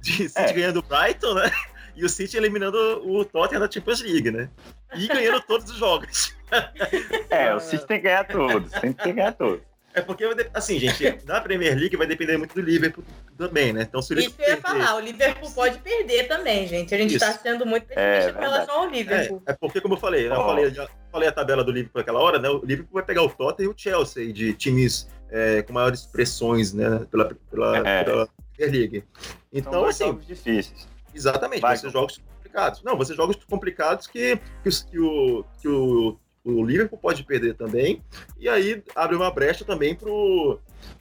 de 0.00 0.28
City 0.30 0.40
é. 0.40 0.52
ganhando 0.52 0.78
o 0.78 0.82
Brighton, 0.82 1.34
né? 1.34 1.50
E 1.96 2.04
o 2.04 2.08
City 2.08 2.36
eliminando 2.36 2.78
o 3.04 3.24
Tottenham 3.24 3.60
da 3.60 3.70
Champions 3.70 4.00
League, 4.00 4.30
né? 4.30 4.48
E 4.94 5.08
ganhando 5.08 5.40
todos 5.42 5.70
os 5.70 5.76
jogos. 5.76 6.36
É, 7.28 7.54
o 7.54 7.60
City 7.60 7.86
tem 7.86 7.98
que 7.98 8.04
ganhar 8.04 8.24
todos, 8.24 8.72
tem 8.72 8.90
que 8.90 9.12
ganhar 9.12 9.32
todos. 9.32 9.60
É 9.98 10.02
porque, 10.02 10.24
assim, 10.54 10.78
gente, 10.78 11.18
na 11.26 11.40
Premier 11.40 11.76
League 11.76 11.96
vai 11.96 12.06
depender 12.06 12.36
muito 12.36 12.54
do 12.54 12.60
Liverpool 12.60 13.04
também, 13.36 13.72
né? 13.72 13.82
Então, 13.82 14.00
se 14.00 14.14
o 14.14 14.18
Isso 14.18 14.30
que 14.30 14.42
eu 14.42 14.48
ia 14.48 14.56
falar, 14.56 14.96
o 14.96 15.00
Liverpool 15.00 15.50
pode 15.50 15.78
perder 15.78 16.28
também, 16.28 16.66
gente. 16.66 16.94
A 16.94 16.98
gente 16.98 17.14
está 17.14 17.32
sendo 17.32 17.66
muito 17.66 17.86
pessimista 17.86 18.30
é, 18.30 18.32
com 18.32 18.40
relação 18.40 18.82
ao 18.82 18.88
Liverpool. 18.88 19.42
É, 19.46 19.52
é, 19.52 19.54
porque, 19.54 19.80
como 19.80 19.94
eu 19.94 19.98
falei, 19.98 20.28
oh. 20.28 20.34
eu 20.34 20.44
falei, 20.44 20.70
já 20.70 20.88
falei 21.10 21.28
a 21.28 21.32
tabela 21.32 21.64
do 21.64 21.72
Liverpool 21.72 22.00
naquela 22.00 22.20
hora, 22.20 22.38
né? 22.38 22.48
O 22.48 22.64
Liverpool 22.64 22.94
vai 22.94 23.04
pegar 23.04 23.22
o 23.22 23.28
Tottenham 23.28 23.70
e 23.70 23.74
o 23.74 23.74
Chelsea 23.76 24.32
de 24.32 24.54
times 24.54 25.08
é, 25.30 25.62
com 25.62 25.72
maiores 25.72 26.06
pressões, 26.06 26.72
né? 26.72 27.04
Pela, 27.10 27.34
pela, 27.50 27.78
é. 27.78 28.04
pela 28.04 28.28
Premier 28.56 28.80
League. 28.80 29.04
Então, 29.52 29.72
São 29.72 29.86
assim. 29.86 30.04
jogos 30.04 30.26
difíceis. 30.26 30.88
Exatamente, 31.14 31.60
vai, 31.60 31.76
ser 31.76 31.90
jogos 31.90 32.18
complicados. 32.18 32.82
Não, 32.82 32.96
vão 32.96 33.04
ser 33.04 33.14
jogos 33.14 33.36
complicados 33.48 34.06
que, 34.06 34.36
que, 34.62 34.70
que 34.90 34.98
o, 34.98 35.44
que 35.60 35.68
o 35.68 36.18
o 36.50 36.64
Liverpool 36.64 36.98
pode 36.98 37.22
perder 37.24 37.54
também, 37.54 38.02
e 38.38 38.48
aí 38.48 38.82
abre 38.96 39.16
uma 39.16 39.30
brecha 39.30 39.64
também 39.64 39.94
pro, 39.94 40.58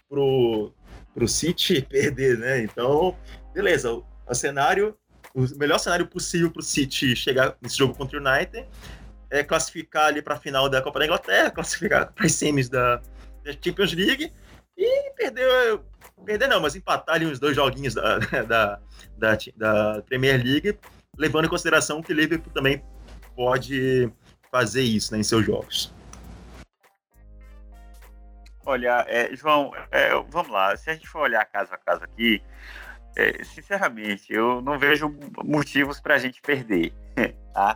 pro, 0.09 0.73
pro 1.13 1.27
City 1.27 1.81
perder, 1.89 2.37
né? 2.37 2.61
Então, 2.61 3.15
beleza, 3.53 3.93
o, 3.93 4.05
o 4.27 4.35
cenário, 4.35 4.95
o 5.33 5.45
melhor 5.57 5.77
cenário 5.77 6.05
possível 6.05 6.51
pro 6.51 6.61
City 6.61 7.15
chegar 7.15 7.55
nesse 7.61 7.77
jogo 7.77 7.95
contra 7.95 8.19
o 8.19 8.21
United 8.21 8.67
é 9.29 9.43
classificar 9.43 10.05
ali 10.05 10.21
para 10.21 10.35
a 10.35 10.39
final 10.39 10.69
da 10.69 10.81
Copa 10.81 10.99
da 10.99 11.05
Inglaterra, 11.05 11.51
classificar 11.51 12.11
para 12.13 12.25
as 12.25 12.33
semis 12.33 12.69
da, 12.69 12.97
da, 13.43 13.51
Champions 13.61 13.93
League 13.93 14.31
e 14.77 15.11
perder, 15.11 15.79
perder 16.25 16.47
não, 16.47 16.61
mas 16.61 16.75
empatar 16.75 17.15
ali 17.15 17.25
uns 17.25 17.39
dois 17.39 17.55
joguinhos 17.55 17.93
da, 17.93 18.17
da, 18.43 18.79
da, 19.17 19.37
da 19.55 20.01
Premier 20.03 20.41
League, 20.43 20.77
levando 21.17 21.45
em 21.45 21.49
consideração 21.49 22.01
que 22.01 22.11
o 22.11 22.15
Liverpool 22.15 22.53
também 22.53 22.83
pode 23.35 24.11
fazer 24.51 24.81
isso 24.81 25.13
né, 25.13 25.19
em 25.19 25.23
seus 25.23 25.45
jogos? 25.45 25.93
Olha, 28.65 29.05
é, 29.07 29.33
João, 29.35 29.71
é, 29.91 30.09
vamos 30.29 30.51
lá. 30.51 30.75
Se 30.75 30.89
a 30.89 30.93
gente 30.93 31.07
for 31.07 31.21
olhar 31.21 31.45
caso 31.45 31.73
a 31.73 31.77
caso 31.77 32.03
aqui, 32.03 32.41
é, 33.15 33.43
sinceramente, 33.43 34.31
eu 34.31 34.61
não 34.61 34.77
vejo 34.77 35.13
motivos 35.43 35.99
para 35.99 36.15
a 36.15 36.17
gente 36.19 36.41
perder. 36.41 36.93
Tá? 37.57 37.75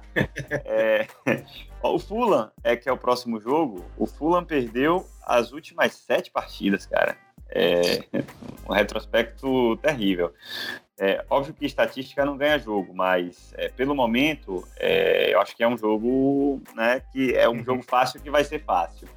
É, 0.63 1.07
o 1.81 1.97
Fulham, 1.97 2.51
é 2.63 2.75
que 2.75 2.87
é 2.87 2.91
o 2.91 2.97
próximo 2.99 3.39
jogo, 3.39 3.83
o 3.97 4.05
Fulham 4.05 4.45
perdeu 4.45 5.07
as 5.23 5.51
últimas 5.51 5.93
sete 5.93 6.29
partidas, 6.29 6.85
cara. 6.85 7.17
É 7.49 8.03
um 8.69 8.73
retrospecto 8.73 9.75
terrível. 9.77 10.35
É, 11.03 11.25
óbvio 11.31 11.55
que 11.55 11.65
estatística 11.65 12.23
não 12.23 12.37
ganha 12.37 12.59
jogo, 12.59 12.93
mas 12.93 13.51
é, 13.57 13.69
pelo 13.69 13.95
momento 13.95 14.63
é, 14.77 15.33
eu 15.33 15.41
acho 15.41 15.55
que 15.55 15.63
é 15.63 15.67
um 15.67 15.75
jogo 15.75 16.61
né, 16.75 17.01
que 17.11 17.33
é 17.35 17.49
um 17.49 17.63
jogo 17.63 17.81
fácil 17.81 18.21
que 18.21 18.29
vai 18.29 18.43
ser 18.43 18.63
fácil. 18.63 19.09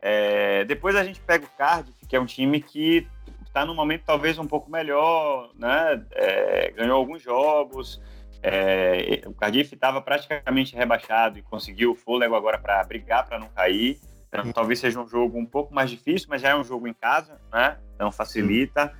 É, 0.00 0.64
depois 0.64 0.96
a 0.96 1.04
gente 1.04 1.20
pega 1.20 1.44
o 1.44 1.50
Cardiff, 1.50 2.06
que 2.06 2.16
é 2.16 2.20
um 2.20 2.24
time 2.24 2.62
que 2.62 3.06
está 3.46 3.66
no 3.66 3.74
momento 3.74 4.04
talvez 4.06 4.38
um 4.38 4.46
pouco 4.46 4.70
melhor, 4.70 5.50
né? 5.54 6.02
É, 6.12 6.70
ganhou 6.70 6.96
alguns 6.96 7.20
jogos. 7.20 8.00
É, 8.42 9.20
o 9.26 9.34
Cardiff 9.34 9.74
estava 9.74 10.00
praticamente 10.00 10.74
rebaixado 10.74 11.38
e 11.38 11.42
conseguiu 11.42 11.92
o 11.92 11.94
fôlego 11.94 12.34
agora 12.34 12.56
para 12.56 12.82
brigar 12.84 13.26
para 13.26 13.38
não 13.38 13.48
cair. 13.48 14.00
Então, 14.28 14.50
talvez 14.50 14.78
seja 14.78 14.98
um 14.98 15.06
jogo 15.06 15.38
um 15.38 15.44
pouco 15.44 15.74
mais 15.74 15.90
difícil, 15.90 16.28
mas 16.30 16.40
já 16.40 16.50
é 16.50 16.56
um 16.56 16.64
jogo 16.64 16.88
em 16.88 16.94
casa, 16.94 17.38
né? 17.52 17.76
Então 17.94 18.10
facilita. 18.10 18.94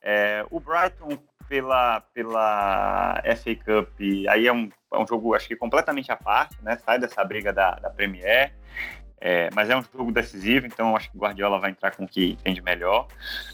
É, 0.00 0.44
o 0.50 0.60
Brighton 0.60 1.18
pela, 1.48 2.00
pela 2.12 3.22
FA 3.36 3.54
Cup, 3.56 4.00
aí 4.28 4.46
é 4.46 4.52
um, 4.52 4.70
é 4.92 4.98
um 4.98 5.06
jogo, 5.06 5.34
acho 5.34 5.48
que 5.48 5.56
completamente 5.56 6.10
à 6.10 6.16
parte, 6.16 6.56
né? 6.62 6.78
Sai 6.84 6.98
dessa 6.98 7.24
briga 7.24 7.52
da, 7.52 7.72
da 7.72 7.90
Premier. 7.90 8.52
É, 9.26 9.48
mas 9.54 9.70
é 9.70 9.76
um 9.76 9.82
jogo 9.82 10.12
decisivo, 10.12 10.66
então 10.66 10.94
acho 10.94 11.10
que 11.10 11.16
o 11.16 11.20
Guardiola 11.20 11.58
vai 11.58 11.70
entrar 11.70 11.92
com 11.92 12.04
o 12.04 12.08
que 12.08 12.32
entende 12.32 12.60
melhor. 12.60 13.08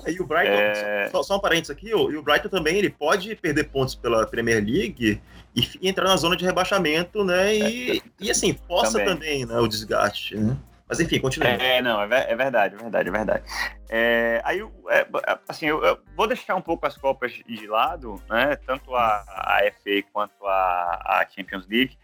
E 0.04 0.20
o 0.20 0.26
Brighton, 0.26 0.50
é... 0.52 1.08
só, 1.12 1.22
só, 1.22 1.36
um 1.36 1.40
parênteses 1.40 1.70
aqui, 1.70 1.94
o, 1.94 2.10
e 2.10 2.16
o 2.16 2.22
Brighton 2.22 2.48
também 2.48 2.76
ele 2.76 2.90
pode 2.90 3.36
perder 3.36 3.68
pontos 3.68 3.94
pela 3.94 4.26
Premier 4.26 4.56
League 4.56 5.20
e, 5.54 5.68
e 5.80 5.88
entrar 5.88 6.08
na 6.08 6.16
zona 6.16 6.36
de 6.36 6.44
rebaixamation, 6.44 7.22
né? 7.24 7.54
E, 7.54 7.98
é, 7.98 8.02
e 8.18 8.30
assim, 8.32 8.52
possa 8.52 8.98
também, 8.98 9.14
também 9.14 9.46
né, 9.46 9.60
o 9.60 9.68
desgaste, 9.68 10.36
né? 10.36 10.56
Mas 10.90 10.98
enfim, 10.98 11.20
continue. 11.20 11.46
É, 11.46 11.80
não, 11.80 12.02
é, 12.02 12.32
é 12.32 12.34
verdade, 12.34 12.74
é 12.74 12.78
verdade, 12.78 13.08
é 13.08 13.12
verdade. 13.12 13.44
É, 13.88 14.42
aí, 14.44 14.60
é, 14.88 15.06
assim, 15.48 15.66
eu, 15.66 15.84
eu, 15.84 16.00
vou 16.16 16.26
deixar 16.26 16.56
um 16.56 16.60
pouco 16.60 16.84
as 16.84 16.96
Copas 16.96 17.32
de 17.32 17.66
lado, 17.68 18.20
né? 18.28 18.56
Tanto 18.66 18.96
a, 18.96 19.24
a 19.28 19.60
FA 19.70 20.02
quanto 20.12 20.44
a, 20.44 21.20
a 21.20 21.26
Champions 21.32 21.68
League, 21.68 21.96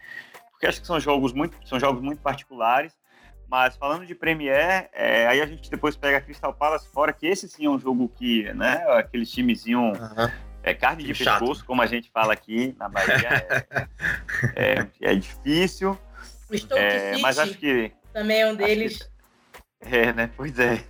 porque 0.51 0.67
acho 0.67 0.79
que 0.79 0.87
são 0.87 1.01
jogos 1.01 1.33
muito, 1.33 1.57
são 1.67 1.77
jogos 1.77 2.01
muito 2.01 2.21
particulares. 2.21 2.97
Mas 3.49 3.75
falando 3.75 4.05
de 4.05 4.15
Premier, 4.15 4.89
é, 4.93 5.27
aí 5.27 5.41
a 5.41 5.45
gente 5.45 5.69
depois 5.69 5.97
pega 5.97 6.21
Crystal 6.21 6.53
Palace 6.53 6.87
fora, 6.89 7.11
que 7.11 7.27
esse 7.27 7.47
sim 7.49 7.65
é 7.65 7.69
um 7.69 7.79
jogo 7.79 8.07
que, 8.07 8.51
né, 8.53 8.85
aquele 8.89 9.25
timezinho 9.25 9.81
uhum. 9.81 10.31
é 10.63 10.73
carne 10.73 11.03
de 11.03 11.13
pescoço, 11.13 11.65
como 11.65 11.81
a 11.81 11.85
gente 11.85 12.09
fala 12.09 12.31
aqui 12.31 12.73
na 12.79 12.87
Bahia, 12.87 13.65
é, 14.55 14.79
é, 14.79 14.87
é 15.01 15.15
difícil. 15.15 15.97
É. 16.71 17.17
Mas 17.17 17.37
acho 17.37 17.57
que 17.57 17.91
também 18.17 18.41
é 18.41 18.47
um 18.47 18.55
deles. 18.55 19.07
É, 19.79 20.11
né? 20.11 20.31
Pois 20.35 20.57
é. 20.57 20.83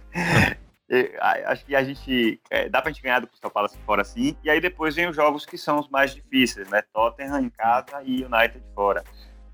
acho 1.45 1.65
que 1.65 1.75
a 1.75 1.83
gente 1.83 2.39
é, 2.49 2.69
dá 2.69 2.81
pra 2.81 2.89
gente 2.89 3.03
ganhar 3.03 3.19
do 3.19 3.27
Crystal 3.27 3.51
Palace 3.51 3.77
fora 3.85 4.01
assim, 4.01 4.37
e 4.41 4.49
aí 4.49 4.61
depois 4.61 4.95
vem 4.95 5.09
os 5.09 5.15
jogos 5.15 5.45
que 5.45 5.57
são 5.57 5.77
os 5.77 5.89
mais 5.89 6.15
difíceis, 6.15 6.69
né? 6.69 6.81
Tottenham 6.93 7.41
em 7.41 7.49
casa 7.49 8.01
e 8.01 8.23
United 8.23 8.63
fora. 8.73 9.03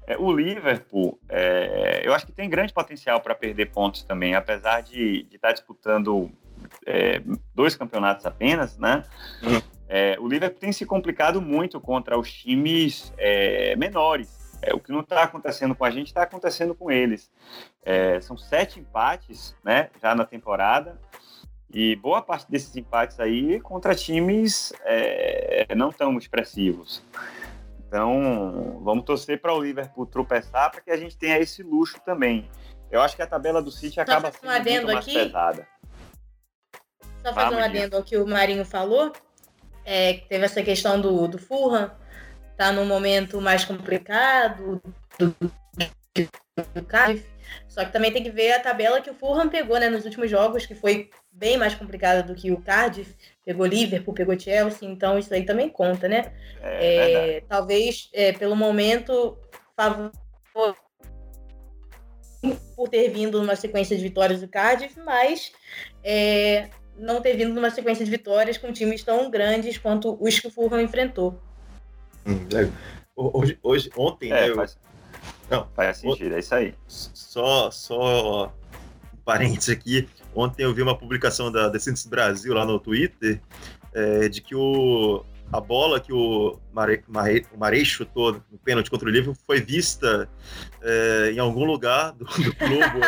É, 0.05 0.15
o 0.15 0.31
Liverpool, 0.31 1.19
é, 1.27 2.03
eu 2.03 2.13
acho 2.13 2.27
que 2.27 2.31
tem 2.31 2.47
grande 2.47 2.71
potencial 2.71 3.19
para 3.21 3.33
perder 3.33 3.71
pontos 3.71 4.03
também, 4.03 4.35
apesar 4.35 4.81
de 4.81 5.25
estar 5.31 5.47
tá 5.47 5.53
disputando 5.53 6.31
é, 6.85 7.23
dois 7.55 7.75
campeonatos 7.75 8.23
apenas, 8.27 8.77
né? 8.77 9.03
Uhum. 9.41 9.61
É, 9.89 10.15
o 10.19 10.27
Liverpool 10.27 10.59
tem 10.59 10.71
se 10.71 10.85
complicado 10.85 11.41
muito 11.41 11.81
contra 11.81 12.19
os 12.19 12.31
times 12.31 13.11
é, 13.17 13.75
menores. 13.75 14.42
É, 14.65 14.73
o 14.73 14.79
que 14.79 14.91
não 14.91 15.01
está 15.01 15.23
acontecendo 15.23 15.75
com 15.75 15.83
a 15.83 15.91
gente 15.91 16.07
está 16.07 16.23
acontecendo 16.23 16.73
com 16.73 16.89
eles. 16.89 17.29
É, 17.83 18.21
são 18.21 18.37
sete 18.37 18.79
empates, 18.79 19.53
né? 19.63 19.89
Já 20.01 20.15
na 20.15 20.23
temporada. 20.25 20.97
E 21.69 21.95
boa 21.97 22.21
parte 22.21 22.49
desses 22.49 22.73
empates 22.75 23.19
aí 23.19 23.59
contra 23.59 23.95
times 23.95 24.71
não 25.75 25.91
tão 25.91 26.17
expressivos. 26.17 27.03
Então, 27.87 28.79
vamos 28.83 29.03
torcer 29.05 29.41
para 29.41 29.53
o 29.53 29.61
Liverpool 29.61 30.05
tropeçar 30.05 30.71
para 30.71 30.81
que 30.81 30.91
a 30.91 30.97
gente 30.97 31.17
tenha 31.17 31.37
esse 31.39 31.61
luxo 31.61 31.99
também. 32.05 32.49
Eu 32.91 33.01
acho 33.01 33.15
que 33.15 33.21
a 33.21 33.27
tabela 33.27 33.61
do 33.61 33.71
City 33.71 33.99
acaba 33.99 34.31
sendo 34.31 34.49
um 34.49 34.53
muito 34.53 34.85
mais 34.85 34.99
aqui. 34.99 35.13
pesada. 35.13 35.67
Só 37.25 37.33
fazer 37.33 37.55
um 37.55 37.63
adendo 37.63 37.97
ao 37.97 38.03
que 38.03 38.17
o 38.17 38.27
Marinho 38.27 38.65
falou, 38.65 39.11
é, 39.83 40.13
que 40.13 40.27
teve 40.27 40.45
essa 40.45 40.61
questão 40.61 41.01
do, 41.01 41.27
do 41.27 41.39
Fulham, 41.39 41.91
tá 42.57 42.71
num 42.71 42.85
momento 42.85 43.41
mais 43.41 43.65
complicado 43.65 44.81
do, 45.17 45.35
do 46.73 46.85
Cardiff. 46.85 47.25
Só 47.67 47.83
que 47.83 47.91
também 47.91 48.11
tem 48.11 48.23
que 48.23 48.31
ver 48.31 48.53
a 48.53 48.59
tabela 48.59 49.01
que 49.01 49.09
o 49.09 49.13
Fulham 49.13 49.49
pegou 49.49 49.79
né, 49.79 49.89
nos 49.89 50.05
últimos 50.05 50.29
jogos, 50.29 50.65
que 50.65 50.75
foi 50.75 51.09
bem 51.31 51.57
mais 51.57 51.73
complicada 51.73 52.23
do 52.23 52.35
que 52.35 52.51
o 52.51 52.61
Cardiff 52.61 53.15
pegou 53.45 53.65
Liverpool, 53.65 54.13
pegou 54.13 54.39
Chelsea, 54.39 54.87
então 54.87 55.17
isso 55.17 55.33
aí 55.33 55.45
também 55.45 55.69
conta, 55.69 56.07
né? 56.07 56.31
É, 56.61 57.37
é, 57.37 57.41
talvez 57.41 58.09
é, 58.13 58.31
pelo 58.31 58.55
momento 58.55 59.37
favor 59.75 60.11
por 62.75 62.89
ter 62.89 63.09
vindo 63.09 63.39
numa 63.39 63.55
sequência 63.55 63.95
de 63.95 64.03
vitórias 64.03 64.41
do 64.41 64.47
Cardiff, 64.47 64.99
mas 64.99 65.53
é, 66.03 66.69
não 66.97 67.21
ter 67.21 67.35
vindo 67.35 67.53
numa 67.53 67.69
sequência 67.69 68.03
de 68.03 68.11
vitórias 68.11 68.57
com 68.57 68.71
times 68.71 69.03
tão 69.03 69.29
grandes 69.29 69.77
quanto 69.77 70.17
os 70.21 70.39
que 70.39 70.47
o 70.47 70.51
Fulham 70.51 70.81
enfrentou. 70.81 71.39
Hum, 72.25 72.47
hoje, 73.15 73.59
hoje, 73.61 73.89
ontem, 73.97 74.31
é, 74.31 74.49
né, 74.49 74.55
faz, 74.55 74.77
não, 75.49 75.67
faz 75.75 75.97
sentido, 75.97 76.35
é 76.35 76.39
isso 76.39 76.55
aí. 76.55 76.73
Só, 76.87 77.69
só 77.69 78.47
um 79.13 79.17
parênteses 79.25 79.69
aqui. 79.69 80.07
Ontem 80.35 80.63
eu 80.63 80.73
vi 80.73 80.81
uma 80.81 80.97
publicação 80.97 81.51
da 81.51 81.69
Descentes 81.69 82.05
Brasil 82.05 82.53
lá 82.53 82.65
no 82.65 82.79
Twitter 82.79 83.41
é, 83.93 84.27
de 84.27 84.41
que 84.41 84.55
o, 84.55 85.23
a 85.53 85.61
bola 85.61 85.99
que 85.99 86.11
o 86.11 86.59
Marei, 86.73 87.03
o 87.53 87.57
Marei 87.59 87.85
chutou 87.85 88.41
no 88.51 88.57
pênalti 88.57 88.89
contra 88.89 89.07
o 89.07 89.11
Liverpool 89.11 89.37
foi 89.45 89.61
vista 89.61 90.27
é, 90.81 91.31
em 91.31 91.37
algum 91.37 91.63
lugar 91.63 92.11
do, 92.13 92.25
do 92.25 92.55
globo. 92.55 92.99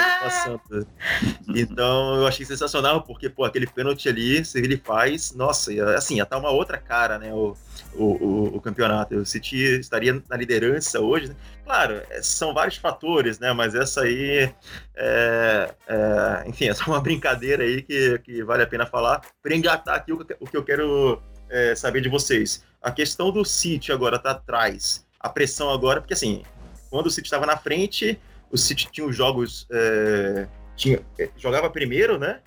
Então 1.55 2.17
eu 2.17 2.27
achei 2.27 2.45
sensacional, 2.45 3.01
porque 3.01 3.29
pô, 3.29 3.45
aquele 3.45 3.65
pênalti 3.65 4.07
ali, 4.07 4.45
se 4.45 4.59
ele 4.59 4.77
faz, 4.77 5.33
nossa, 5.33 5.71
assim, 5.95 6.17
ia 6.17 6.25
tá 6.25 6.37
uma 6.37 6.51
outra 6.51 6.77
cara, 6.77 7.17
né? 7.17 7.33
O, 7.33 7.55
o, 7.95 8.57
o, 8.57 8.61
campeonato. 8.61 9.15
O 9.15 9.25
City 9.25 9.79
estaria 9.79 10.21
na 10.29 10.37
liderança 10.37 10.99
hoje. 10.99 11.29
Né? 11.29 11.35
Claro, 11.63 12.01
é, 12.09 12.21
são 12.21 12.53
vários 12.53 12.77
fatores, 12.77 13.39
né? 13.39 13.53
Mas 13.53 13.73
essa 13.73 14.01
aí, 14.01 14.51
é, 14.95 15.73
é, 15.87 16.43
enfim, 16.47 16.67
é 16.67 16.73
uma 16.85 16.99
brincadeira 17.01 17.63
aí 17.63 17.81
que, 17.81 18.19
que 18.19 18.43
vale 18.43 18.61
a 18.61 18.67
pena 18.67 18.85
falar 18.85 19.21
para 19.41 19.55
engatar 19.55 19.95
aqui 19.95 20.13
o, 20.13 20.25
o 20.39 20.47
que 20.47 20.57
eu 20.57 20.63
quero 20.63 21.21
é, 21.49 21.75
saber 21.75 22.01
de 22.01 22.09
vocês. 22.09 22.63
A 22.81 22.91
questão 22.91 23.31
do 23.31 23.43
City 23.43 23.91
agora 23.91 24.19
tá 24.19 24.31
atrás, 24.31 25.05
a 25.19 25.29
pressão 25.29 25.71
agora, 25.71 26.01
porque 26.01 26.13
assim, 26.13 26.43
quando 26.89 27.07
o 27.07 27.11
City 27.11 27.27
estava 27.27 27.45
na 27.45 27.57
frente, 27.57 28.19
o 28.51 28.57
City 28.57 28.87
tinha 28.91 29.07
os 29.07 29.15
jogos. 29.15 29.67
É, 29.71 30.47
tinha, 30.75 31.01
é, 31.17 31.29
jogava 31.37 31.69
primeiro, 31.69 32.17
né? 32.19 32.41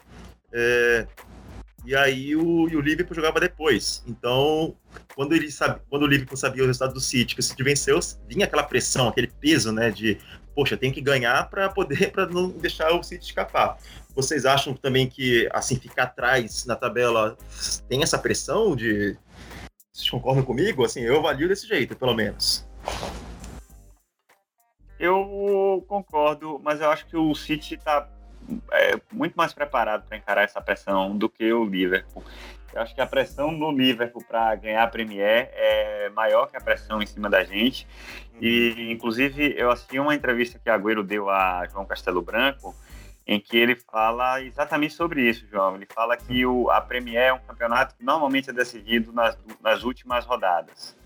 É, 0.53 1.07
e 1.85 1.95
aí 1.95 2.37
o, 2.37 2.69
e 2.69 2.77
o 2.77 2.81
Liverpool 2.81 3.15
jogava 3.15 3.41
depois. 3.41 4.03
Então, 4.07 4.77
quando 5.15 5.35
ele 5.35 5.51
sabe, 5.51 5.81
quando 5.89 6.03
o 6.03 6.07
Liverpool 6.07 6.37
sabia 6.37 6.63
o 6.63 6.67
resultado 6.67 6.95
do 6.95 7.01
City, 7.01 7.35
que 7.35 7.41
o 7.41 7.43
City 7.43 7.63
venceu, 7.63 7.99
vinha 8.29 8.47
aquela 8.47 8.63
pressão, 8.63 9.09
aquele 9.09 9.29
peso, 9.29 9.73
né, 9.73 9.91
de 9.91 10.19
poxa, 10.55 10.77
tem 10.77 10.93
que 10.93 11.01
ganhar 11.01 11.49
para 11.49 11.69
poder 11.69 12.11
para 12.13 12.27
não 12.27 12.51
deixar 12.51 12.93
o 12.93 13.03
City 13.03 13.25
escapar. 13.25 13.79
Vocês 14.15 14.45
acham 14.45 14.75
também 14.75 15.09
que 15.09 15.49
assim 15.53 15.77
ficar 15.77 16.05
atrás 16.05 16.67
na 16.67 16.75
tabela 16.75 17.37
tem 17.89 18.03
essa 18.03 18.19
pressão 18.19 18.75
de 18.75 19.17
vocês 19.93 20.11
concordam 20.11 20.45
comigo? 20.45 20.85
Assim, 20.85 21.01
eu 21.01 21.19
avalio 21.19 21.49
desse 21.49 21.67
jeito, 21.67 21.97
pelo 21.97 22.15
menos. 22.15 22.67
Eu 24.99 25.85
concordo, 25.89 26.61
mas 26.63 26.81
eu 26.81 26.91
acho 26.91 27.07
que 27.07 27.17
o 27.17 27.35
City 27.35 27.75
está 27.75 28.09
é, 28.73 29.01
muito 29.13 29.35
mais 29.35 29.53
preparado 29.53 30.07
para 30.07 30.17
encarar 30.17 30.43
essa 30.43 30.61
pressão 30.61 31.17
do 31.17 31.29
que 31.29 31.53
o 31.53 31.65
Liverpool. 31.65 32.25
Eu 32.73 32.83
acho 32.83 32.95
que 32.95 33.01
a 33.01 33.07
pressão 33.07 33.51
no 33.51 33.73
Liverpool 33.73 34.23
para 34.23 34.55
ganhar 34.57 34.83
a 34.83 34.87
Premier 34.87 35.51
é 35.55 36.11
maior 36.11 36.47
que 36.47 36.57
a 36.57 36.61
pressão 36.61 37.03
em 37.03 37.07
cima 37.07 37.29
da 37.29 37.43
gente. 37.43 37.87
E, 38.41 38.91
inclusive, 38.91 39.55
eu 39.57 39.71
assisti 39.71 39.99
uma 39.99 40.15
entrevista 40.15 40.59
que 40.59 40.69
a 40.69 40.75
Agüero 40.75 41.03
deu 41.03 41.31
a 41.31 41.67
João 41.71 41.87
Castelo 41.87 42.23
Branco, 42.23 42.75
em 43.27 43.41
que 43.41 43.57
ele 43.57 43.75
fala 43.75 44.43
exatamente 44.43 44.95
sobre 44.95 45.23
isso, 45.23 45.47
João. 45.51 45.77
Ele 45.77 45.87
fala 45.87 46.17
que 46.17 46.45
o, 46.47 46.71
a 46.71 46.81
Premier 46.81 47.29
é 47.29 47.33
um 47.33 47.41
campeonato 47.41 47.95
que 47.95 48.05
normalmente 48.05 48.51
é 48.51 48.53
decidido 48.53 49.13
nas, 49.13 49.37
nas 49.63 49.83
últimas 49.83 50.25
rodadas. 50.25 50.98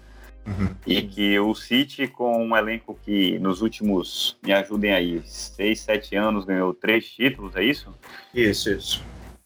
Uhum. 0.46 0.74
E 0.86 1.02
que 1.02 1.38
o 1.38 1.54
City, 1.54 2.08
com 2.08 2.44
um 2.46 2.56
elenco 2.56 2.98
que 3.04 3.38
nos 3.38 3.62
últimos, 3.62 4.36
me 4.42 4.52
ajudem 4.52 4.92
aí, 4.92 5.22
seis, 5.24 5.80
sete 5.80 6.16
anos 6.16 6.44
ganhou 6.44 6.74
três 6.74 7.08
títulos, 7.08 7.54
é 7.54 7.62
isso? 7.62 7.94
Isso, 8.34 8.70
isso. 8.70 9.04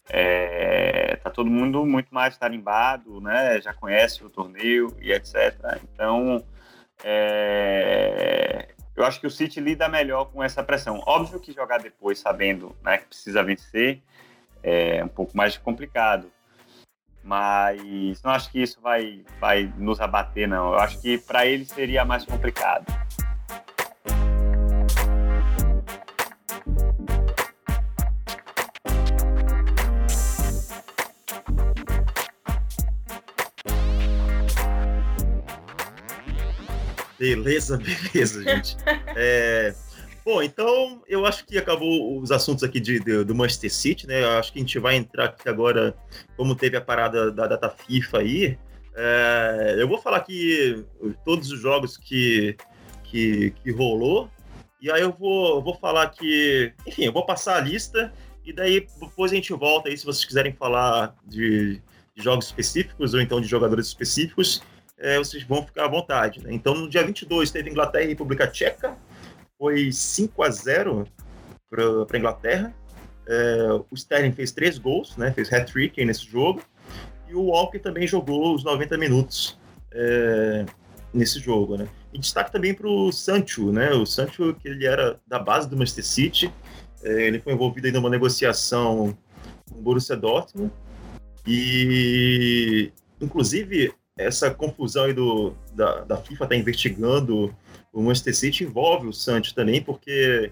É, 0.09 1.17
tá 1.17 1.29
todo 1.29 1.49
mundo 1.49 1.85
muito 1.85 2.13
mais 2.13 2.37
tarimbado, 2.37 3.21
né? 3.21 3.61
Já 3.61 3.73
conhece 3.73 4.23
o 4.23 4.29
torneio 4.29 4.95
e 5.01 5.11
etc. 5.11 5.79
Então, 5.83 6.43
é, 7.03 8.69
eu 8.95 9.05
acho 9.05 9.19
que 9.19 9.27
o 9.27 9.31
City 9.31 9.59
lida 9.59 9.87
melhor 9.87 10.25
com 10.25 10.43
essa 10.43 10.63
pressão. 10.63 11.03
Óbvio 11.05 11.39
que 11.39 11.51
jogar 11.51 11.79
depois 11.79 12.19
sabendo 12.19 12.75
né, 12.83 12.97
que 12.97 13.05
precisa 13.05 13.43
vencer 13.43 14.01
é 14.63 15.03
um 15.03 15.07
pouco 15.07 15.37
mais 15.37 15.57
complicado 15.57 16.31
mas 17.27 18.21
não 18.23 18.31
acho 18.31 18.49
que 18.49 18.61
isso 18.61 18.79
vai, 18.81 19.21
vai 19.39 19.71
nos 19.77 19.99
abater, 19.99 20.47
não. 20.47 20.71
Eu 20.71 20.79
acho 20.79 21.01
que 21.01 21.17
para 21.17 21.45
ele 21.45 21.65
seria 21.65 22.05
mais 22.05 22.23
complicado. 22.23 22.85
Beleza, 37.19 37.77
beleza, 37.77 38.43
gente. 38.43 38.77
É, 39.17 39.75
Bom, 40.27 40.43
então 40.43 41.01
eu 41.07 41.25
acho 41.25 41.45
que 41.45 41.57
acabou 41.57 42.19
os 42.19 42.33
assuntos 42.33 42.61
aqui 42.61 42.81
de, 42.81 42.99
de, 42.99 43.23
do 43.23 43.33
Manchester 43.33 43.73
City, 43.73 44.05
né? 44.05 44.23
Eu 44.23 44.31
acho 44.31 44.51
que 44.51 44.59
a 44.59 44.61
gente 44.61 44.77
vai 44.77 44.97
entrar 44.97 45.23
aqui 45.23 45.47
agora, 45.47 45.95
como 46.35 46.53
teve 46.53 46.75
a 46.75 46.81
parada 46.81 47.31
da 47.31 47.47
data 47.47 47.69
FIFA 47.69 48.17
aí. 48.17 48.59
É, 48.93 49.77
eu 49.79 49.87
vou 49.87 49.97
falar 50.01 50.17
aqui 50.17 50.85
todos 51.23 51.49
os 51.49 51.61
jogos 51.61 51.95
que, 51.95 52.57
que, 53.05 53.51
que 53.51 53.71
rolou, 53.71 54.29
e 54.81 54.91
aí 54.91 55.01
eu 55.01 55.13
vou, 55.13 55.63
vou 55.63 55.75
falar 55.75 56.09
que, 56.09 56.73
enfim, 56.85 57.05
eu 57.05 57.13
vou 57.13 57.25
passar 57.25 57.55
a 57.55 57.61
lista, 57.61 58.11
e 58.43 58.51
daí 58.51 58.85
depois 58.99 59.31
a 59.31 59.35
gente 59.35 59.53
volta 59.53 59.87
aí 59.87 59.97
se 59.97 60.05
vocês 60.05 60.25
quiserem 60.25 60.51
falar 60.51 61.15
de, 61.25 61.81
de 62.13 62.21
jogos 62.21 62.47
específicos 62.47 63.13
ou 63.13 63.21
então 63.21 63.39
de 63.39 63.47
jogadores 63.47 63.87
específicos, 63.87 64.61
é, 64.97 65.17
vocês 65.19 65.43
vão 65.43 65.65
ficar 65.65 65.85
à 65.85 65.87
vontade. 65.87 66.43
Né? 66.43 66.49
Então, 66.51 66.75
no 66.75 66.89
dia 66.89 67.05
22 67.05 67.49
teve 67.49 67.69
Inglaterra 67.69 68.03
e 68.03 68.09
República 68.09 68.45
Tcheca, 68.45 68.97
foi 69.57 69.91
5 69.91 70.43
a 70.43 70.49
0 70.49 71.07
para 71.69 71.83
a 72.13 72.17
Inglaterra. 72.17 72.73
É, 73.27 73.67
o 73.89 73.93
Sterling 73.93 74.31
fez 74.31 74.51
três 74.51 74.77
gols, 74.77 75.17
né, 75.17 75.31
fez 75.31 75.51
hat-trick 75.51 76.03
nesse 76.05 76.25
jogo, 76.25 76.61
e 77.27 77.35
o 77.35 77.47
Walker 77.47 77.79
também 77.79 78.07
jogou 78.07 78.55
os 78.55 78.63
90 78.63 78.97
minutos 78.97 79.59
é, 79.91 80.65
nesse 81.13 81.39
jogo. 81.39 81.75
Né. 81.75 81.87
E 82.13 82.19
destaque 82.19 82.51
também 82.51 82.73
para 82.73 82.87
o 82.87 83.11
Sancho, 83.11 83.71
né, 83.71 83.91
o 83.91 84.05
Sancho 84.05 84.53
que 84.53 84.69
ele 84.69 84.85
era 84.85 85.19
da 85.27 85.39
base 85.39 85.69
do 85.69 85.75
Manchester 85.75 86.05
City, 86.05 86.53
é, 87.03 87.27
ele 87.27 87.39
foi 87.39 87.53
envolvido 87.53 87.87
em 87.87 87.97
uma 87.97 88.09
negociação 88.09 89.17
com 89.69 89.79
o 89.79 89.81
Borussia 89.81 90.15
Dortmund, 90.15 90.71
e 91.45 92.91
inclusive 93.19 93.93
essa 94.17 94.49
confusão 94.51 95.03
aí 95.05 95.13
do, 95.13 95.53
da, 95.73 96.01
da 96.01 96.17
FIFA 96.17 96.45
está 96.45 96.55
investigando 96.55 97.53
o 97.97 98.03
Manchester 98.03 98.35
City 98.35 98.63
envolve 98.63 99.07
o 99.07 99.13
Santos 99.13 99.51
também, 99.51 99.81
porque 99.81 100.51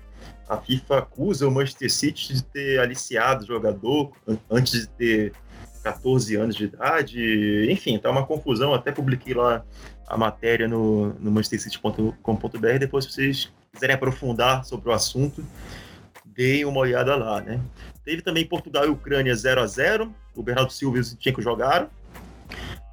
a 0.50 0.58
FIFA 0.58 0.98
acusa 0.98 1.48
o 1.48 1.52
Manchester 1.52 1.91
City 1.91 2.34
de 2.34 2.43
ter 2.43 2.80
aliciado 2.80 3.43
o 3.43 3.48
jogador 3.48 4.12
antes 4.50 4.82
de 4.82 4.88
ter 4.88 5.34
14 5.84 6.36
anos 6.36 6.56
de 6.56 6.64
idade. 6.64 7.68
Enfim, 7.72 8.00
tá 8.00 8.10
uma 8.10 8.26
confusão. 8.26 8.74
Até 8.74 8.91
publiquei 8.91 9.36
lá 9.36 9.64
a 10.08 10.18
matéria 10.18 10.68
no, 10.68 11.14
no 11.20 11.30
manchestercity.com.br. 11.30 12.80
Depois, 12.80 13.06
se 13.06 13.12
vocês 13.12 13.54
quiserem 13.72 13.96
aprofundar 13.96 14.66
sobre 14.66 14.89
o 14.89 14.91
assunto, 14.91 15.46
deem 16.26 16.66
uma 16.66 16.80
olhada 16.80 17.16
lá, 17.16 17.41
né? 17.41 17.62
Teve 18.04 18.24
também 18.24 18.43
Portugal 18.43 18.86
e 18.86 18.89
Ucrânia 18.89 19.36
0 19.36 19.62
a 19.62 19.68
0 19.68 20.12
O 20.36 20.41
Bernardo 20.41 20.74
Silva 20.74 20.98
e 20.98 21.00
o 21.00 21.04
Zinchenko 21.04 21.43
jogaram. 21.43 21.91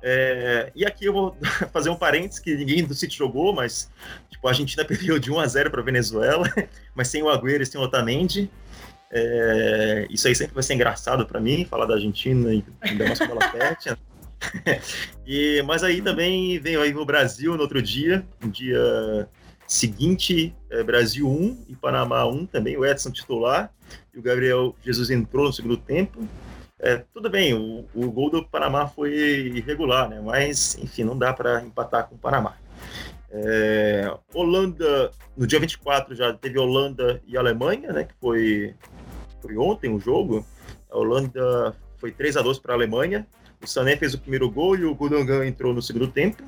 É, 0.03 0.73
e 0.75 0.85
aqui 0.85 1.05
eu 1.05 1.13
vou 1.13 1.37
fazer 1.73 1.89
um 1.89 1.97
parênteses 1.97 2.41
que 2.41 2.57
ninguém 2.57 2.85
do 2.85 2.95
City 2.95 3.17
jogou, 3.17 3.55
mas 3.55 3.91
tipo, 4.29 4.47
a 4.47 4.51
Argentina 4.51 4.85
perdeu 4.85 5.19
de 5.19 5.31
1 5.31 5.39
a 5.39 5.47
0 5.47 5.71
para 5.71 5.81
a 5.81 5.85
Venezuela, 5.85 6.49
mas 6.95 7.09
sem 7.09 7.23
o 7.23 7.29
Agüero 7.29 7.63
e 7.63 7.67
sem 7.67 7.81
o 7.81 7.85
Otamendi. 7.85 8.51
É, 9.15 10.07
isso 10.11 10.27
aí 10.27 10.35
sempre 10.35 10.55
vai 10.55 10.63
ser 10.63 10.75
engraçado 10.75 11.27
para 11.27 11.39
mim, 11.39 11.67
falar 11.67 11.87
da 11.87 11.95
Argentina 11.95 12.53
e 12.53 12.65
ainda 12.81 13.05
mais 13.05 13.19
quando 13.19 13.33
ela 13.33 13.49
perde. 13.51 13.91
Né? 13.91 13.97
e, 15.25 15.63
mas 15.63 15.85
aí 15.85 16.03
também 16.03 16.59
veio 16.59 16.83
aí 16.83 16.93
o 16.95 17.05
Brasil 17.05 17.55
no 17.55 17.63
outro 17.63 17.81
dia, 17.81 18.27
no 18.41 18.51
dia 18.51 19.29
seguinte, 19.69 20.55
é, 20.71 20.83
Brasil 20.83 21.29
1 21.29 21.67
e 21.69 21.77
Panamá 21.77 22.27
1 22.27 22.47
também, 22.47 22.77
o 22.77 22.85
Edson 22.85 23.11
titular, 23.11 23.73
e 24.13 24.19
o 24.19 24.23
Gabriel 24.23 24.75
Jesus 24.85 25.11
entrou 25.11 25.47
no 25.47 25.53
segundo 25.53 25.77
tempo. 25.77 26.27
É, 26.83 26.97
tudo 27.15 27.31
bem, 27.31 27.55
o, 27.55 27.87
o, 27.95 28.11
gol 28.11 28.29
do 28.29 28.45
Panamá 28.45 28.89
foi 28.89 29.13
irregular, 29.55 30.09
né? 30.09 30.21
Mas, 30.21 30.77
enfim, 30.79 31.05
não 31.05 31.17
dá 31.17 31.33
para 31.33 31.63
empatar 31.63 32.09
com 32.09 32.17
o 32.17 32.19
Panamá. 32.19 32.57
É, 33.31 34.13
Holanda, 34.35 35.13
no 35.37 35.47
dia 35.47 35.61
24 35.61 36.17
já 36.17 36.35
teve 36.35 36.59
Holanda 36.59 37.23
e 37.25 37.37
Alemanha, 37.37 37.93
né? 37.93 38.03
Que 38.03 38.15
foi, 38.21 38.75
foi 39.41 39.57
ontem 39.57 39.95
o 39.95 40.01
jogo. 40.01 40.45
A 40.91 40.99
Holanda 40.99 41.73
foi 41.99 42.11
3 42.11 42.37
a 42.37 42.43
2 42.43 42.59
para 42.59 42.73
a 42.73 42.77
Alemanha. 42.77 43.29
O 43.63 43.67
Sané 43.67 43.97
fez 43.97 44.13
o 44.15 44.19
primeiro 44.19 44.51
gol 44.51 44.77
e 44.77 44.85
o 44.85 44.93
Gundogan 44.93 45.47
entrou 45.47 45.73
no 45.73 45.81
segundo 45.81 46.09
tempo. 46.09 46.43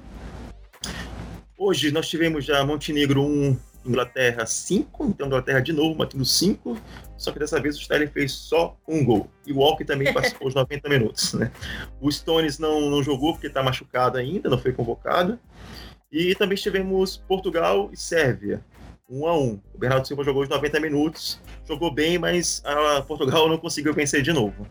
Hoje 1.56 1.92
nós 1.92 2.08
tivemos 2.08 2.44
já 2.44 2.66
Montenegro 2.66 3.22
1, 3.22 3.56
Inglaterra 3.84 4.46
5, 4.46 5.06
então 5.06 5.26
Inglaterra 5.26 5.60
de 5.60 5.72
novo 5.72 5.94
batendo 5.94 6.24
5, 6.24 6.76
só 7.16 7.32
que 7.32 7.38
dessa 7.38 7.60
vez 7.60 7.76
o 7.76 7.80
Sterling 7.80 8.08
fez 8.08 8.32
só 8.32 8.76
um 8.88 9.04
gol. 9.04 9.28
E 9.46 9.52
o 9.52 9.58
Walker 9.58 9.84
também 9.84 10.10
participou 10.14 10.48
os 10.48 10.54
90 10.54 10.88
minutos. 10.88 11.34
Né? 11.34 11.50
O 12.00 12.10
Stones 12.10 12.58
não, 12.58 12.90
não 12.90 13.02
jogou 13.02 13.32
porque 13.32 13.46
está 13.48 13.62
machucado 13.62 14.18
ainda, 14.18 14.48
não 14.48 14.58
foi 14.58 14.72
convocado. 14.72 15.38
E 16.10 16.34
também 16.34 16.56
tivemos 16.56 17.16
Portugal 17.16 17.90
e 17.92 17.96
Sérvia, 17.96 18.64
1 19.08 19.18
um 19.18 19.26
a 19.26 19.36
1 19.36 19.42
um. 19.42 19.60
O 19.74 19.78
Bernardo 19.78 20.06
Silva 20.06 20.24
jogou 20.24 20.42
os 20.42 20.48
90 20.48 20.80
minutos, 20.80 21.40
jogou 21.66 21.92
bem, 21.92 22.18
mas 22.18 22.62
a 22.64 23.02
Portugal 23.02 23.48
não 23.48 23.58
conseguiu 23.58 23.92
vencer 23.92 24.22
de 24.22 24.32
novo. 24.32 24.66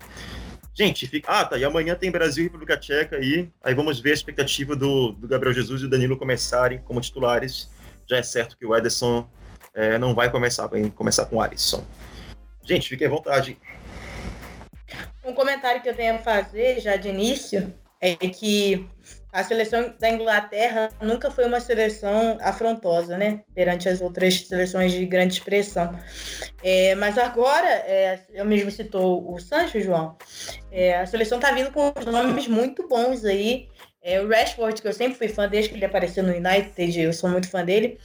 Gente, 0.73 1.05
fica... 1.05 1.31
ah, 1.31 1.45
tá. 1.45 1.57
E 1.57 1.63
amanhã 1.63 1.93
tem 1.95 2.09
Brasil 2.09 2.43
e 2.43 2.47
República 2.47 2.75
Tcheca 2.75 3.17
aí. 3.17 3.47
Aí 3.63 3.75
vamos 3.75 3.99
ver 3.99 4.11
a 4.11 4.13
expectativa 4.13 4.75
do, 4.75 5.11
do 5.11 5.27
Gabriel 5.27 5.53
Jesus 5.53 5.81
e 5.81 5.83
do 5.83 5.89
Danilo 5.89 6.17
começarem 6.17 6.79
como 6.79 6.99
titulares 6.99 7.69
já 8.07 8.17
é 8.17 8.23
certo 8.23 8.57
que 8.57 8.65
o 8.65 8.75
Ederson 8.75 9.27
é, 9.73 9.97
não 9.97 10.13
vai 10.13 10.29
começar, 10.29 10.67
vai 10.67 10.89
começar 10.91 11.25
com 11.25 11.37
o 11.37 11.41
Alisson. 11.41 11.83
Gente, 12.63 12.89
fiquem 12.89 13.07
à 13.07 13.09
vontade. 13.09 13.57
Um 15.25 15.33
comentário 15.33 15.81
que 15.81 15.89
eu 15.89 15.95
tenho 15.95 16.15
a 16.15 16.19
fazer 16.19 16.79
já 16.79 16.95
de 16.95 17.09
início 17.09 17.73
é 17.99 18.15
que 18.15 18.85
a 19.31 19.43
seleção 19.43 19.95
da 19.97 20.09
Inglaterra 20.09 20.89
nunca 21.01 21.31
foi 21.31 21.45
uma 21.45 21.59
seleção 21.59 22.37
afrontosa, 22.41 23.17
né? 23.17 23.41
Perante 23.55 23.87
as 23.89 24.01
outras 24.01 24.41
seleções 24.41 24.91
de 24.91 25.05
grande 25.05 25.33
expressão. 25.33 25.97
É, 26.61 26.93
mas 26.95 27.17
agora, 27.17 27.67
é, 27.67 28.19
eu 28.33 28.45
mesmo 28.45 28.69
citou 28.69 29.33
o 29.33 29.39
Sancho, 29.39 29.79
João, 29.81 30.17
é, 30.71 30.97
a 30.97 31.05
seleção 31.05 31.39
tá 31.39 31.51
vindo 31.51 31.71
com 31.71 31.93
nomes 32.11 32.47
muito 32.47 32.87
bons 32.87 33.25
aí. 33.25 33.69
É, 34.03 34.19
o 34.19 34.27
Rashford, 34.27 34.81
que 34.81 34.87
eu 34.87 34.93
sempre 34.93 35.17
fui 35.17 35.29
fã 35.29 35.47
desde 35.47 35.69
que 35.69 35.77
ele 35.77 35.85
apareceu 35.85 36.23
no 36.23 36.33
United, 36.33 36.99
eu 36.99 37.13
sou 37.13 37.29
muito 37.29 37.49
fã 37.49 37.63
dele. 37.63 37.97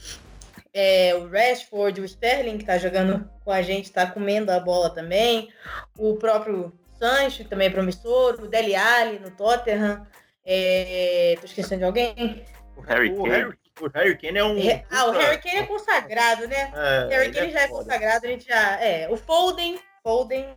É, 0.73 1.13
o 1.15 1.27
Rashford, 1.27 1.99
o 1.99 2.05
Sterling, 2.05 2.55
que 2.55 2.63
está 2.63 2.77
jogando 2.77 3.29
com 3.43 3.51
a 3.51 3.61
gente, 3.61 3.85
está 3.85 4.07
comendo 4.07 4.49
a 4.49 4.61
bola 4.61 4.89
também. 4.89 5.49
O 5.97 6.15
próprio 6.15 6.71
Sancho, 6.97 7.43
também 7.43 7.67
é 7.67 7.71
promissor. 7.71 8.35
O 8.39 8.47
Dele 8.47 8.75
Alli, 8.75 9.19
no 9.19 9.29
Tottenham. 9.31 10.07
É, 10.45 11.35
tô 11.41 11.45
esquecendo 11.45 11.79
de 11.79 11.85
alguém? 11.85 12.45
O 12.77 12.81
Harry 12.81 13.13
Kane. 13.13 13.57
O 13.81 13.87
Harry 13.93 14.17
Kane 14.17 14.37
é 14.37 14.43
um. 14.43 14.57
É, 14.57 14.85
ah, 14.89 15.05
o 15.07 15.11
Harry 15.11 15.41
Kane 15.41 15.57
é 15.57 15.65
consagrado, 15.65 16.47
né? 16.47 16.71
É, 16.73 17.05
o 17.05 17.09
Harry 17.09 17.31
Kane 17.33 17.47
é 17.47 17.51
já 17.51 17.61
é 17.61 17.67
consagrado, 17.67 18.25
a 18.25 18.29
gente 18.29 18.47
já. 18.47 18.81
É, 18.81 19.09
o 19.09 19.17
Foden, 19.17 19.77
Foden, 20.01 20.47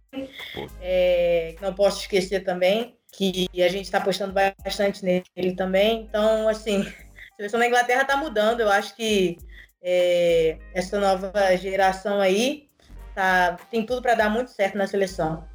é, 0.80 1.57
não 1.61 1.74
posso 1.74 2.01
esquecer 2.01 2.45
também 2.45 2.97
que 3.13 3.49
a 3.63 3.69
gente 3.69 3.85
está 3.85 3.99
apostando 3.99 4.33
bastante 4.33 5.05
nele 5.05 5.55
também. 5.55 6.03
Então, 6.03 6.49
assim, 6.49 6.81
a 7.33 7.37
seleção 7.37 7.61
da 7.61 7.67
Inglaterra 7.67 8.03
está 8.03 8.17
mudando. 8.17 8.61
Eu 8.61 8.71
acho 8.71 8.97
que 8.97 9.39
é, 9.83 10.57
essa 10.75 10.99
nova 10.99 11.33
geração 11.57 12.21
aí 12.21 12.69
tá, 13.15 13.59
tem 13.71 13.85
tudo 13.85 14.01
para 14.01 14.15
dar 14.15 14.31
muito 14.31 14.51
certo 14.51 14.79
na 14.79 14.87
seleção. 14.87 15.47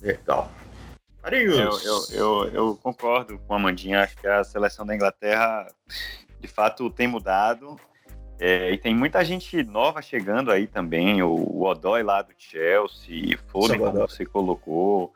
Legal. 0.00 0.50
Eu, 1.30 1.78
eu, 1.78 2.04
eu, 2.10 2.48
eu, 2.48 2.78
concordo 2.82 3.38
com 3.38 3.54
a 3.54 3.58
Mandinha. 3.58 4.02
Acho 4.02 4.16
que 4.16 4.26
a 4.26 4.42
seleção 4.42 4.84
da 4.84 4.94
Inglaterra, 4.94 5.72
de 6.40 6.48
fato, 6.48 6.90
tem 6.90 7.06
mudado. 7.06 7.78
É, 8.40 8.72
e 8.72 8.76
tem 8.76 8.92
muita 8.92 9.24
gente 9.24 9.62
nova 9.62 10.02
chegando 10.02 10.50
aí 10.50 10.66
também. 10.66 11.22
O, 11.22 11.30
o 11.30 11.62
Odói 11.62 12.02
lá 12.02 12.22
do 12.22 12.32
Chelsea, 12.36 13.38
Foden, 13.46 13.78
como 13.78 13.92
você 13.92 14.26
colocou. 14.26 15.14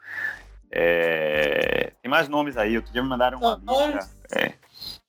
É, 0.70 1.92
tem 2.02 2.10
mais 2.10 2.28
nomes 2.28 2.56
aí, 2.56 2.76
outro 2.76 2.92
dia 2.92 3.02
me 3.02 3.08
mandaram 3.08 3.38
uma 3.38 3.60
lista. 3.92 4.10
É, 4.34 4.52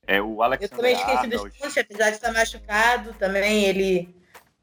é 0.08 0.22
o 0.22 0.42
Alex 0.42 0.64
Eu 0.64 0.70
também 0.70 0.94
esqueci 0.94 1.28
do 1.28 1.50
Stones, 1.50 1.78
apesar 1.78 2.10
de 2.10 2.16
estar 2.16 2.32
machucado, 2.32 3.14
também 3.14 3.66
ele 3.66 4.16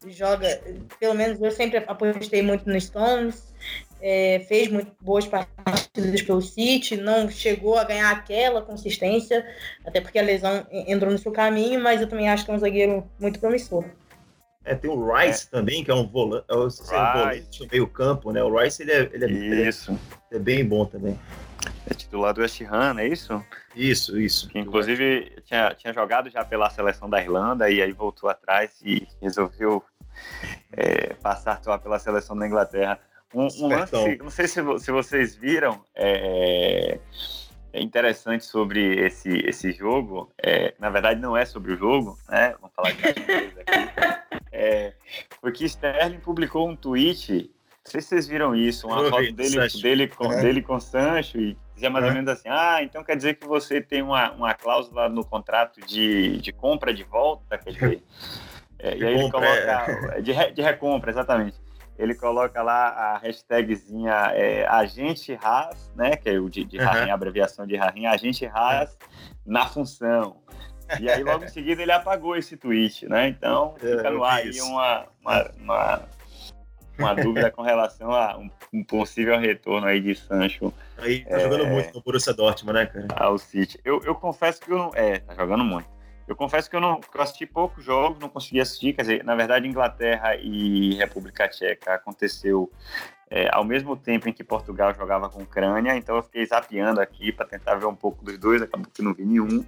joga, 0.07 0.61
pelo 0.99 1.15
menos 1.15 1.41
eu 1.41 1.51
sempre 1.51 1.79
apostei 1.79 2.43
muito 2.43 2.69
no 2.69 2.81
Stones, 2.81 3.53
é, 4.01 4.45
fez 4.49 4.69
muito 4.69 4.93
boas 5.01 5.27
partidas 5.27 6.23
pelo 6.23 6.43
City, 6.43 6.97
não 6.97 7.31
chegou 7.31 7.79
a 7.79 7.85
ganhar 7.85 8.11
aquela 8.11 8.61
consistência, 8.63 9.47
até 9.85 10.01
porque 10.01 10.19
a 10.19 10.23
lesão 10.23 10.67
entrou 10.71 11.11
no 11.11 11.19
seu 11.19 11.33
caminho, 11.33 11.81
mas 11.81 12.01
eu 12.01 12.09
também 12.09 12.29
acho 12.29 12.45
que 12.45 12.51
é 12.51 12.55
um 12.55 12.59
zagueiro 12.59 13.11
muito 13.19 13.41
promissor. 13.41 13.85
É, 14.65 14.75
tem 14.75 14.91
o 14.91 15.15
Rice 15.15 15.47
é. 15.47 15.51
também, 15.51 15.85
que 15.85 15.91
é 15.91 15.95
um 15.95 16.07
volante, 16.07 16.47
é 16.49 16.55
um 16.55 16.69
volante 17.13 17.69
meio 17.71 17.87
campo, 17.87 18.33
né? 18.33 18.43
O 18.43 18.59
Rice, 18.59 18.83
ele 18.83 18.93
é, 18.93 19.11
ele 19.13 19.63
é, 19.63 19.69
isso. 19.69 19.99
é 20.33 20.39
bem 20.39 20.65
bom 20.65 20.87
também. 20.87 21.19
É 21.87 21.95
titular 21.95 22.33
do 22.33 22.41
West 22.41 22.61
Ham, 22.63 22.99
é 22.99 23.07
isso? 23.07 23.45
Isso, 23.77 24.19
isso. 24.19 24.49
Que, 24.49 24.59
inclusive, 24.59 25.33
tinha, 25.45 25.75
tinha 25.75 25.93
jogado 25.93 26.31
já 26.31 26.45
pela 26.45 26.71
seleção 26.71 27.09
da 27.09 27.21
Irlanda 27.21 27.71
e 27.71 27.83
aí 27.83 27.93
voltou 27.93 28.29
atrás 28.29 28.81
e 28.83 29.07
resolveu 29.21 29.83
é, 30.73 31.15
passar 31.15 31.53
a 31.53 31.55
atuar 31.55 31.79
pela 31.79 31.99
seleção 31.99 32.37
da 32.37 32.47
Inglaterra. 32.47 32.99
Um, 33.35 33.49
um 33.61 33.67
lance, 33.67 34.17
não 34.19 34.31
sei 34.31 34.47
se, 34.47 34.61
se 34.79 34.93
vocês 34.93 35.35
viram, 35.35 35.85
é, 35.95 36.99
é 37.75 37.83
interessante 37.83 38.45
sobre 38.45 39.05
esse, 39.05 39.31
esse 39.45 39.73
jogo. 39.73 40.33
É, 40.41 40.75
na 40.79 40.89
verdade, 40.91 41.21
não 41.21 41.37
é 41.37 41.45
sobre 41.45 41.73
o 41.73 41.77
jogo, 41.77 42.17
né? 42.29 42.55
Vamos 42.61 42.75
falar 42.75 42.93
de 42.93 43.07
aqui. 43.09 43.21
É, 44.57 44.93
porque 45.41 45.65
Sterling 45.65 46.21
publicou 46.21 46.69
um 46.69 46.77
tweet, 46.77 47.51
não 47.85 47.91
sei 47.91 48.01
se 48.01 48.07
vocês 48.07 48.29
viram 48.29 48.55
isso, 48.55 48.87
uma 48.87 49.11
foto 49.11 49.33
dele, 49.33 49.69
dele, 49.83 50.07
com, 50.07 50.33
é. 50.33 50.41
dele 50.41 50.63
com 50.63 50.79
Sancho 50.79 51.37
e 51.37 51.59
dizia 51.75 51.91
mais 51.91 52.05
é. 52.05 52.09
ou 52.09 52.15
menos 52.15 52.31
assim, 52.31 52.49
ah, 52.49 52.79
então 52.81 53.03
quer 53.03 53.17
dizer 53.17 53.35
que 53.35 53.49
você 53.49 53.81
tem 53.81 54.01
uma, 54.01 54.31
uma 54.31 54.55
cláusula 54.55 55.09
no 55.09 55.25
contrato 55.25 55.81
de, 55.81 56.39
de 56.39 56.53
compra 56.53 56.95
de 56.95 57.03
volta, 57.03 57.59
quer 57.59 57.73
dizer... 57.73 58.03
É, 58.77 58.99
e 58.99 59.05
aí 59.05 59.15
ele 59.15 59.31
coloca... 59.31 59.49
É. 59.49 60.21
De, 60.21 60.53
de 60.53 60.61
recompra, 60.61 61.11
exatamente 61.11 61.57
ele 61.99 62.15
coloca 62.15 62.63
lá 62.63 62.89
a 62.89 63.19
hashtagzinha 63.19 64.13
é, 64.33 64.67
agente 64.67 65.35
RAS, 65.35 65.93
né? 65.95 66.17
Que 66.17 66.31
é 66.31 66.39
o 66.39 66.49
de, 66.49 66.65
de 66.65 66.79
uhum. 66.79 66.89
a 66.89 67.15
abreviação 67.15 67.67
de 67.67 67.77
Rahim, 67.77 68.07
agente 68.07 68.45
RAS 68.47 68.97
na 69.47 69.67
função. 69.67 70.37
E 71.01 71.09
aí, 71.09 71.23
logo 71.23 71.45
em 71.45 71.49
seguida, 71.49 71.83
ele 71.83 71.93
apagou 71.93 72.37
esse 72.37 72.57
tweet, 72.57 73.09
né? 73.09 73.29
Então, 73.29 73.75
é, 73.83 73.97
fica 73.97 74.11
no 74.11 74.23
ar 74.23 74.39
aí 74.39 74.61
uma, 74.61 75.07
uma, 75.21 75.51
uma, 75.59 76.03
uma 76.99 77.15
dúvida 77.15 77.51
com 77.51 77.63
relação 77.63 78.13
a 78.13 78.37
um, 78.37 78.51
um, 78.73 78.85
possível 78.85 79.39
retorno 79.39 79.87
aí 79.87 80.01
de 80.01 80.15
Sancho. 80.15 80.73
Aí 80.99 81.25
tá 81.25 81.37
é, 81.37 81.41
jogando 81.41 81.67
muito 81.67 81.95
no 81.95 82.03
Borussia 82.03 82.35
Dortmund, 82.35 82.79
né, 82.79 82.87
cara? 82.87 83.07
Ao 83.17 83.39
City. 83.39 83.81
Eu, 83.85 84.03
eu 84.05 84.15
confesso 84.15 84.61
que 84.61 84.71
eu 84.71 84.79
não... 84.79 84.91
É, 84.95 85.19
tá 85.21 85.35
jogando 85.35 85.65
muito. 85.65 85.94
Eu 86.27 86.35
confesso 86.35 86.71
que 86.71 86.77
eu 86.77 86.81
não 86.81 87.01
eu 87.15 87.21
assisti 87.21 87.47
poucos 87.47 87.85
jogos, 87.85 88.19
não 88.19 88.29
consegui 88.29 88.61
assistir. 88.61 88.95
Quer 88.95 89.03
dizer, 89.03 89.25
na 89.25 89.35
verdade, 89.35 89.69
Inglaterra 89.69 90.37
e 90.37 90.95
República 90.95 91.49
Tcheca 91.49 91.95
aconteceu 91.95 92.71
é, 93.31 93.49
ao 93.53 93.65
mesmo 93.65 93.97
tempo 93.97 94.29
em 94.29 94.33
que 94.33 94.45
Portugal 94.45 94.95
jogava 94.95 95.29
com 95.29 95.43
Ucrânia, 95.43 95.97
então 95.97 96.17
eu 96.17 96.23
fiquei 96.23 96.47
zapeando 96.47 97.01
aqui 97.01 97.33
para 97.33 97.47
tentar 97.47 97.75
ver 97.75 97.87
um 97.87 97.95
pouco 97.95 98.25
dos 98.25 98.39
dois, 98.39 98.63
acabou 98.63 98.87
que 98.93 99.03
não 99.03 99.13
vi 99.13 99.25
nenhum. 99.25 99.65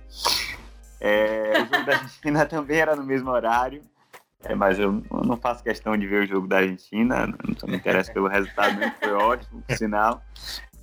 É, 1.00 1.52
o 1.62 1.66
jogo 1.66 1.84
da 1.84 1.92
Argentina 1.94 2.46
também 2.46 2.78
era 2.78 2.94
no 2.94 3.04
mesmo 3.04 3.30
horário. 3.30 3.82
É, 4.44 4.54
mas 4.54 4.78
eu 4.78 5.02
não 5.10 5.36
faço 5.36 5.64
questão 5.64 5.96
de 5.96 6.06
ver 6.06 6.22
o 6.22 6.26
jogo 6.26 6.46
da 6.46 6.58
Argentina, 6.58 7.26
não 7.26 7.68
me 7.68 7.76
interessa 7.76 8.12
pelo 8.12 8.28
resultado, 8.28 8.78
foi 9.00 9.12
ótimo, 9.12 9.62
por 9.62 9.76
sinal. 9.76 10.22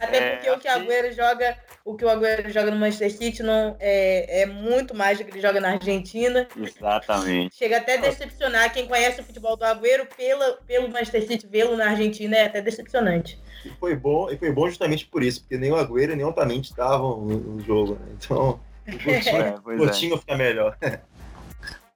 Até 0.03 0.17
é, 0.17 0.31
porque 0.31 0.47
é, 0.47 0.53
o 0.53 0.59
que 0.59 0.67
o 0.67 0.71
Agüero 0.71 1.11
joga, 1.13 1.57
o 1.85 1.95
que 1.95 2.05
o 2.05 2.09
Agüero 2.09 2.49
joga 2.49 2.71
no 2.71 2.77
Manchester 2.77 3.11
City 3.11 3.43
não 3.43 3.75
é, 3.79 4.41
é 4.41 4.45
muito 4.45 4.95
mais 4.95 5.17
do 5.17 5.23
que 5.23 5.31
ele 5.31 5.41
joga 5.41 5.61
na 5.61 5.71
Argentina. 5.71 6.47
Exatamente. 6.55 7.55
Chega 7.55 7.77
até 7.77 7.97
a 7.97 8.01
decepcionar 8.01 8.73
quem 8.73 8.87
conhece 8.87 9.21
o 9.21 9.23
futebol 9.23 9.55
do 9.55 9.63
Agüero 9.63 10.07
pela, 10.15 10.53
pelo 10.67 10.89
Manchester 10.89 11.27
City 11.27 11.47
vê-lo 11.47 11.77
na 11.77 11.89
Argentina 11.89 12.35
é 12.35 12.45
até 12.45 12.61
decepcionante. 12.61 13.39
E 13.65 13.69
foi 13.79 13.95
bom, 13.95 14.29
e 14.29 14.37
foi 14.37 14.51
bom 14.51 14.67
justamente 14.67 15.05
por 15.05 15.23
isso, 15.23 15.41
porque 15.41 15.57
nem 15.57 15.71
o 15.71 15.75
Agüero 15.75 16.15
nem 16.15 16.25
o 16.25 16.29
Otamendi 16.29 16.69
estavam 16.69 17.21
no, 17.21 17.37
no, 17.37 17.59
jogo, 17.61 17.93
né? 17.93 18.15
Então, 18.17 18.59
o 19.65 19.77
Coutinho, 19.77 20.15
é, 20.15 20.17
fica 20.17 20.37
melhor. 20.37 20.77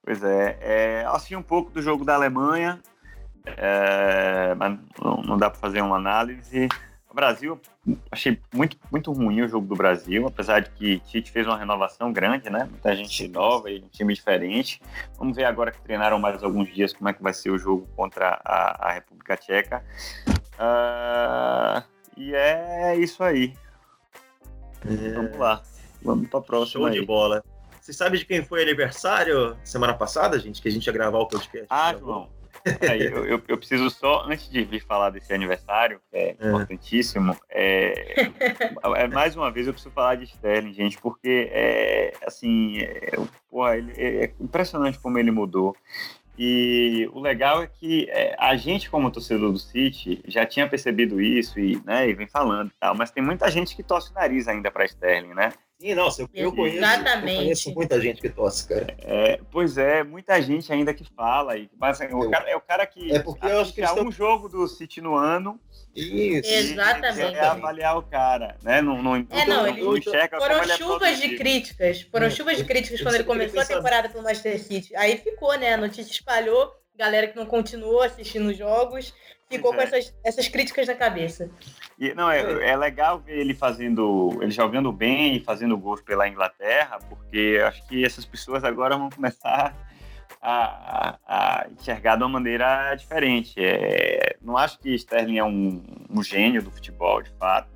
Pois 0.03 0.23
é, 0.23 0.57
é, 0.61 1.05
assisti 1.07 1.35
um 1.35 1.41
pouco 1.41 1.69
do 1.69 1.81
jogo 1.81 2.05
da 2.05 2.15
Alemanha, 2.15 2.79
é, 3.57 4.55
mas 4.55 4.79
não, 5.03 5.17
não 5.21 5.37
dá 5.37 5.49
para 5.49 5.59
fazer 5.59 5.81
uma 5.81 5.97
análise. 5.97 6.69
O 7.09 7.15
Brasil, 7.15 7.59
achei 8.11 8.39
muito, 8.53 8.77
muito 8.91 9.11
ruim 9.11 9.41
o 9.41 9.47
jogo 9.47 9.65
do 9.65 9.75
Brasil, 9.75 10.27
apesar 10.27 10.59
de 10.59 10.69
que 10.71 10.99
Tite 10.99 11.31
fez 11.31 11.47
uma 11.47 11.57
renovação 11.57 12.11
grande, 12.11 12.49
né? 12.49 12.67
Muita 12.69 12.95
gente 12.95 13.27
nova 13.27 13.71
e 13.71 13.79
um 13.79 13.87
time 13.87 14.13
diferente. 14.13 14.81
Vamos 15.17 15.35
ver 15.35 15.45
agora 15.45 15.71
que 15.71 15.81
treinaram 15.81 16.19
mais 16.19 16.43
alguns 16.43 16.73
dias 16.73 16.93
como 16.93 17.09
é 17.09 17.13
que 17.13 17.23
vai 17.23 17.33
ser 17.33 17.49
o 17.49 17.57
jogo 17.57 17.87
contra 17.95 18.39
a, 18.43 18.89
a 18.89 18.93
República 18.93 19.37
Tcheca. 19.37 19.83
Uh, 20.59 21.83
e 22.17 22.35
é 22.35 22.95
isso 22.97 23.23
aí. 23.23 23.53
É... 24.85 25.13
Vamos 25.13 25.37
lá. 25.37 25.63
Vamos 26.01 26.29
para 26.29 26.39
a 26.39 26.43
próxima. 26.43 26.81
Show 26.81 26.85
aí. 26.87 26.99
de 26.99 27.05
bola. 27.05 27.43
Você 27.81 27.93
sabe 27.93 28.17
de 28.17 28.25
quem 28.25 28.43
foi 28.43 28.61
aniversário 28.61 29.57
semana 29.63 29.93
passada, 29.93 30.37
gente? 30.37 30.61
Que 30.61 30.67
a 30.67 30.71
gente 30.71 30.85
ia 30.85 30.91
gravar 30.91 31.19
o 31.19 31.27
podcast. 31.27 31.67
Ah, 31.69 31.95
João. 31.97 32.29
Aí, 32.89 33.05
eu, 33.05 33.25
eu, 33.25 33.41
eu, 33.47 33.57
preciso 33.57 33.89
só, 33.89 34.25
antes 34.25 34.49
de 34.49 34.63
vir 34.63 34.81
falar 34.81 35.09
desse 35.09 35.33
aniversário, 35.33 35.99
que 36.09 36.17
é, 36.17 36.35
é. 36.39 36.47
importantíssimo, 36.47 37.35
é, 37.49 38.29
é, 38.95 39.07
mais 39.07 39.35
uma 39.35 39.51
vez 39.51 39.67
eu 39.67 39.73
preciso 39.73 39.93
falar 39.93 40.15
de 40.15 40.25
Sterling, 40.25 40.73
gente, 40.73 40.97
porque 40.99 41.49
é 41.51 42.13
assim, 42.25 42.79
é, 42.79 43.11
porra, 43.49 43.77
ele, 43.77 43.93
é, 43.95 44.25
é 44.25 44.33
impressionante 44.39 44.99
como 44.99 45.17
ele 45.17 45.31
mudou. 45.31 45.75
E 46.39 47.09
o 47.13 47.19
legal 47.19 47.63
é 47.63 47.67
que 47.67 48.07
é, 48.11 48.35
a 48.37 48.55
gente, 48.55 48.91
como 48.91 49.09
torcedor 49.09 49.51
do 49.51 49.57
City, 49.57 50.21
já 50.27 50.45
tinha 50.45 50.69
percebido 50.69 51.19
isso 51.19 51.59
e, 51.59 51.81
né, 51.83 52.07
e 52.07 52.13
vem 52.13 52.27
falando 52.27 52.71
tal, 52.79 52.93
mas 52.95 53.09
tem 53.09 53.23
muita 53.23 53.49
gente 53.49 53.75
que 53.75 53.81
torce 53.81 54.11
o 54.11 54.13
nariz 54.13 54.47
ainda 54.47 54.69
para 54.69 54.85
Sterling, 54.85 55.33
né? 55.33 55.51
Sim, 55.79 55.93
nossa, 55.93 56.23
eu, 56.23 56.29
eu, 56.33 56.55
conheço, 56.55 56.83
eu 56.83 57.21
conheço 57.21 57.73
muita 57.75 58.01
gente 58.01 58.19
que 58.19 58.29
torce, 58.29 58.67
cara. 58.67 58.95
É, 58.97 59.39
pois 59.51 59.77
é, 59.77 60.03
muita 60.03 60.41
gente 60.41 60.73
ainda 60.73 60.91
que 60.91 61.03
fala. 61.15 61.55
E, 61.55 61.69
mas 61.79 62.01
assim, 62.01 62.11
o 62.15 62.31
cara, 62.31 62.49
é 62.49 62.55
o 62.55 62.61
cara 62.61 62.85
que. 62.87 63.11
É 63.11 63.19
porque 63.19 63.45
eu 63.45 63.61
acho 63.61 63.73
que 63.73 63.81
estão... 63.81 64.07
um 64.07 64.11
jogo 64.11 64.49
do 64.49 64.67
City 64.67 65.01
no 65.01 65.15
ano. 65.15 65.59
Isso. 65.95 66.49
Exatamente. 66.51 67.35
É 67.35 67.45
avaliar 67.45 67.95
o 67.95 68.01
cara, 68.01 68.57
né? 68.63 68.81
Não, 68.81 69.03
não, 69.03 69.15
é, 69.15 69.45
não, 69.45 69.67
ele, 69.67 69.83
não 69.83 70.01
checa 70.01 70.39
foram 70.39 70.63
é 70.63 70.67
chuvas 70.77 71.19
de 71.19 71.37
críticas. 71.37 72.01
Foram 72.01 72.25
é, 72.25 72.29
chuvas 72.31 72.57
de 72.57 72.65
críticas 72.65 72.99
quando 73.01 73.15
ele 73.15 73.23
começou 73.23 73.59
a 73.59 73.65
temporada 73.65 74.09
pelo 74.09 74.23
Manchester 74.23 74.59
City. 74.59 74.95
Aí 74.95 75.17
ficou, 75.17 75.55
né? 75.59 75.73
A 75.73 75.77
notícia 75.77 76.11
espalhou, 76.11 76.71
galera 76.95 77.27
que 77.27 77.35
não 77.35 77.45
continuou 77.45 78.01
assistindo 78.01 78.49
os 78.49 78.57
jogos 78.57 79.13
ficou 79.49 79.73
com 79.73 79.81
é. 79.81 79.83
essas, 79.83 80.15
essas 80.23 80.47
críticas 80.47 80.87
na 80.87 80.95
cabeça. 80.95 81.49
E, 81.97 82.13
não, 82.13 82.29
é, 82.29 82.69
é 82.69 82.75
legal 82.75 83.19
ver 83.19 83.39
ele 83.39 83.53
fazendo, 83.53 84.37
ele 84.41 84.51
jogando 84.51 84.91
bem 84.91 85.37
e 85.37 85.39
fazendo 85.39 85.77
gols 85.77 86.01
pela 86.01 86.27
Inglaterra, 86.27 86.99
porque 87.09 87.59
acho 87.65 87.87
que 87.87 88.05
essas 88.05 88.25
pessoas 88.25 88.63
agora 88.63 88.97
vão 88.97 89.09
começar 89.09 89.73
a, 90.41 91.17
a, 91.17 91.17
a 91.27 91.67
enxergar 91.69 92.15
de 92.15 92.23
uma 92.23 92.29
maneira 92.29 92.93
diferente. 92.95 93.53
É, 93.57 94.37
não 94.41 94.57
acho 94.57 94.79
que 94.79 94.93
Sterling 94.93 95.37
é 95.37 95.43
um, 95.43 95.83
um 96.09 96.23
gênio 96.23 96.61
do 96.61 96.71
futebol, 96.71 97.21
de 97.21 97.31
fato, 97.31 97.69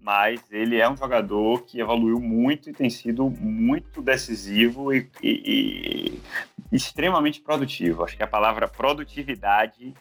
mas 0.00 0.42
ele 0.50 0.80
é 0.80 0.88
um 0.88 0.96
jogador 0.96 1.62
que 1.62 1.80
evoluiu 1.80 2.20
muito 2.20 2.68
e 2.68 2.72
tem 2.72 2.90
sido 2.90 3.30
muito 3.30 4.02
decisivo 4.02 4.92
e, 4.92 5.08
e, 5.22 6.18
e 6.72 6.76
extremamente 6.76 7.40
produtivo. 7.40 8.02
Acho 8.02 8.16
que 8.16 8.22
a 8.22 8.26
palavra 8.26 8.66
produtividade 8.66 9.94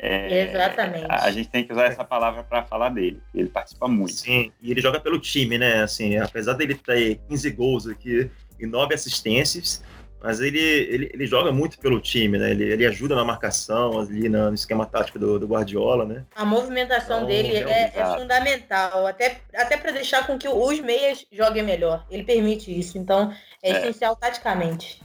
é, 0.00 0.48
Exatamente. 0.48 1.06
A 1.08 1.30
gente 1.30 1.48
tem 1.48 1.64
que 1.64 1.72
usar 1.72 1.86
essa 1.86 2.04
palavra 2.04 2.44
para 2.44 2.62
falar 2.62 2.90
dele, 2.90 3.20
ele 3.34 3.48
participa 3.48 3.88
muito. 3.88 4.12
Sim, 4.12 4.52
e 4.62 4.70
ele 4.70 4.80
joga 4.80 5.00
pelo 5.00 5.18
time, 5.18 5.58
né? 5.58 5.82
Assim, 5.82 6.16
apesar 6.18 6.52
dele 6.52 6.74
ter 6.76 7.20
15 7.28 7.50
gols 7.50 7.86
aqui 7.88 8.30
e 8.60 8.66
9 8.66 8.94
assistências, 8.94 9.82
mas 10.22 10.40
ele, 10.40 10.60
ele, 10.60 11.10
ele 11.12 11.26
joga 11.26 11.52
muito 11.52 11.78
pelo 11.78 12.00
time, 12.00 12.38
né? 12.38 12.50
Ele, 12.50 12.64
ele 12.64 12.86
ajuda 12.86 13.16
na 13.16 13.24
marcação, 13.24 14.00
ali 14.00 14.28
no 14.28 14.54
esquema 14.54 14.86
tático 14.86 15.18
do, 15.18 15.38
do 15.38 15.46
Guardiola, 15.46 16.04
né? 16.04 16.24
A 16.34 16.44
movimentação 16.44 17.18
então, 17.18 17.28
dele 17.28 17.56
é, 17.56 17.92
é, 17.94 18.18
fundamental, 18.18 19.06
até, 19.06 19.40
até 19.54 19.76
para 19.76 19.92
deixar 19.92 20.26
com 20.26 20.38
que 20.38 20.48
os 20.48 20.80
meias 20.80 21.24
joguem 21.32 21.62
melhor. 21.62 22.04
Ele 22.10 22.22
permite 22.22 22.76
isso, 22.76 22.98
então 22.98 23.32
é, 23.62 23.70
é. 23.70 23.78
essencial 23.78 24.14
taticamente. 24.14 25.00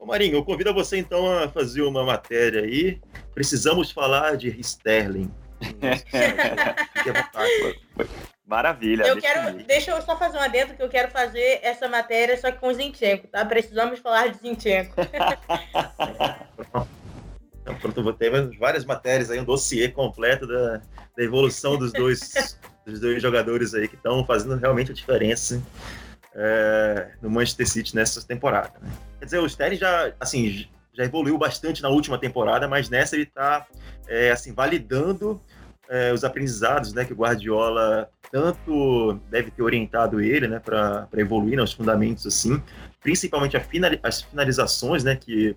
Ô 0.00 0.06
Marinho, 0.06 0.36
eu 0.36 0.44
convido 0.44 0.72
você 0.72 0.96
então 0.96 1.30
a 1.30 1.46
fazer 1.46 1.82
uma 1.82 2.02
matéria 2.02 2.62
aí. 2.62 2.98
Precisamos 3.34 3.90
falar 3.90 4.34
de 4.34 4.48
Sterling. 4.58 5.30
Maravilha. 8.46 9.06
Eu 9.06 9.18
quero, 9.18 9.62
deixa 9.64 9.90
eu 9.90 10.00
só 10.00 10.16
fazer 10.16 10.38
um 10.38 10.40
adendo 10.40 10.72
que 10.72 10.82
eu 10.82 10.88
quero 10.88 11.10
fazer 11.10 11.60
essa 11.62 11.86
matéria 11.86 12.34
só 12.38 12.50
que 12.50 12.58
com 12.58 12.72
Zinchenko, 12.72 13.28
tá? 13.28 13.44
Precisamos 13.44 14.00
falar 14.00 14.28
de 14.28 14.38
Zinchenko. 14.38 14.94
então, 17.60 17.74
pronto, 17.78 18.02
vou 18.02 18.14
ter 18.14 18.30
várias 18.58 18.86
matérias 18.86 19.30
aí, 19.30 19.38
um 19.38 19.44
dossiê 19.44 19.90
completo 19.90 20.46
da, 20.46 20.80
da 21.14 21.22
evolução 21.22 21.76
dos 21.76 21.92
dois, 21.92 22.56
dos 22.86 23.00
dois 23.00 23.20
jogadores 23.20 23.74
aí 23.74 23.86
que 23.86 23.96
estão 23.96 24.24
fazendo 24.24 24.56
realmente 24.56 24.92
a 24.92 24.94
diferença 24.94 25.62
é, 26.34 27.10
no 27.20 27.30
Manchester 27.30 27.68
City 27.68 27.94
nessa 27.94 28.24
temporada. 28.26 28.72
Né? 28.80 28.90
Quer 29.18 29.24
dizer, 29.24 29.38
o 29.38 29.46
Sterling 29.46 29.76
já, 29.76 30.12
assim, 30.18 30.66
já 30.92 31.04
evoluiu 31.04 31.36
bastante 31.38 31.82
na 31.82 31.88
última 31.88 32.18
temporada, 32.18 32.68
mas 32.68 32.88
nessa 32.88 33.16
ele 33.16 33.24
está 33.24 33.66
é, 34.08 34.30
assim, 34.30 34.52
validando 34.52 35.40
é, 35.88 36.12
os 36.12 36.24
aprendizados 36.24 36.92
né, 36.92 37.04
que 37.04 37.12
o 37.12 37.16
Guardiola 37.16 38.08
tanto 38.30 39.20
deve 39.28 39.50
ter 39.50 39.62
orientado 39.62 40.20
ele 40.20 40.46
né, 40.46 40.60
para 40.60 41.08
evoluir 41.16 41.56
nos 41.56 41.72
fundamentos, 41.72 42.26
assim, 42.26 42.62
principalmente 43.02 43.58
final, 43.60 43.90
as 44.02 44.22
finalizações, 44.22 45.02
né, 45.02 45.16
que, 45.16 45.56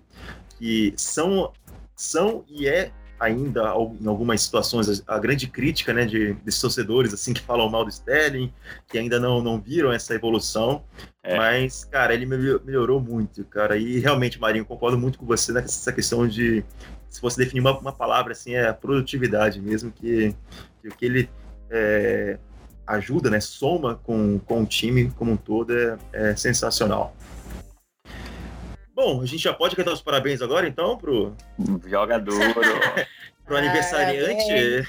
que 0.58 0.92
são, 0.96 1.52
são 1.94 2.44
e 2.48 2.66
é 2.66 2.90
ainda 3.24 3.74
em 4.00 4.06
algumas 4.06 4.42
situações 4.42 5.02
a, 5.06 5.18
grande 5.18 5.46
crítica 5.46 5.92
né, 5.92 6.04
de, 6.04 6.34
desses 6.34 6.60
torcedores 6.60 7.12
assim 7.12 7.32
que 7.32 7.40
falam 7.40 7.68
mal 7.68 7.84
do 7.84 7.90
Sterling, 7.90 8.52
que 8.88 8.98
ainda 8.98 9.18
não, 9.18 9.42
não 9.42 9.60
viram 9.60 9.92
essa 9.92 10.14
evolução. 10.14 10.84
É. 11.22 11.36
Mas, 11.36 11.84
cara, 11.84 12.12
ele 12.14 12.26
melhorou 12.26 13.00
muito, 13.00 13.44
cara. 13.44 13.76
E 13.76 13.98
realmente, 13.98 14.40
Marinho, 14.40 14.64
concordo 14.64 14.98
muito 14.98 15.18
com 15.18 15.26
você 15.26 15.52
nessa 15.52 15.92
questão 15.92 16.28
de 16.28 16.64
se 17.08 17.22
você 17.22 17.44
definir 17.44 17.60
uma, 17.60 17.78
uma 17.78 17.92
palavra 17.92 18.32
assim, 18.32 18.54
é 18.54 18.68
a 18.68 18.74
produtividade 18.74 19.60
mesmo, 19.60 19.92
que, 19.92 20.34
que 20.82 20.88
o 20.88 20.94
que 20.96 21.04
ele 21.06 21.30
é, 21.70 22.38
ajuda, 22.86 23.30
né, 23.30 23.40
soma 23.40 23.96
com, 24.02 24.38
com 24.40 24.62
o 24.62 24.66
time 24.66 25.10
como 25.12 25.32
um 25.32 25.36
todo 25.36 25.76
é, 25.76 25.96
é 26.12 26.36
sensacional. 26.36 27.14
Bom, 28.94 29.20
a 29.20 29.26
gente 29.26 29.42
já 29.42 29.52
pode 29.52 29.74
cantar 29.74 29.92
os 29.92 30.00
parabéns 30.00 30.40
agora, 30.40 30.68
então, 30.68 30.96
pro 30.96 31.34
jogador, 31.84 32.34
pro 33.44 33.56
aniversariante. 33.56 34.88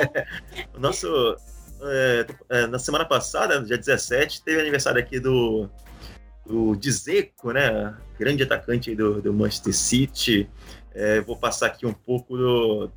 o 0.74 0.80
nosso 0.80 1.36
é, 1.82 2.26
é, 2.48 2.66
na 2.66 2.78
semana 2.78 3.04
passada, 3.04 3.62
dia 3.62 3.76
17, 3.76 4.42
teve 4.42 4.60
aniversário 4.60 5.00
aqui 5.00 5.20
do 5.20 5.68
do 6.46 6.74
Dzeko, 6.74 7.52
né? 7.52 7.94
Grande 8.18 8.42
atacante 8.42 8.94
do, 8.94 9.22
do 9.22 9.32
Manchester 9.32 9.74
City. 9.74 10.48
É, 10.94 11.20
vou 11.20 11.36
passar 11.36 11.66
aqui 11.66 11.86
um 11.86 11.92
pouco 11.92 12.36
do 12.36 12.90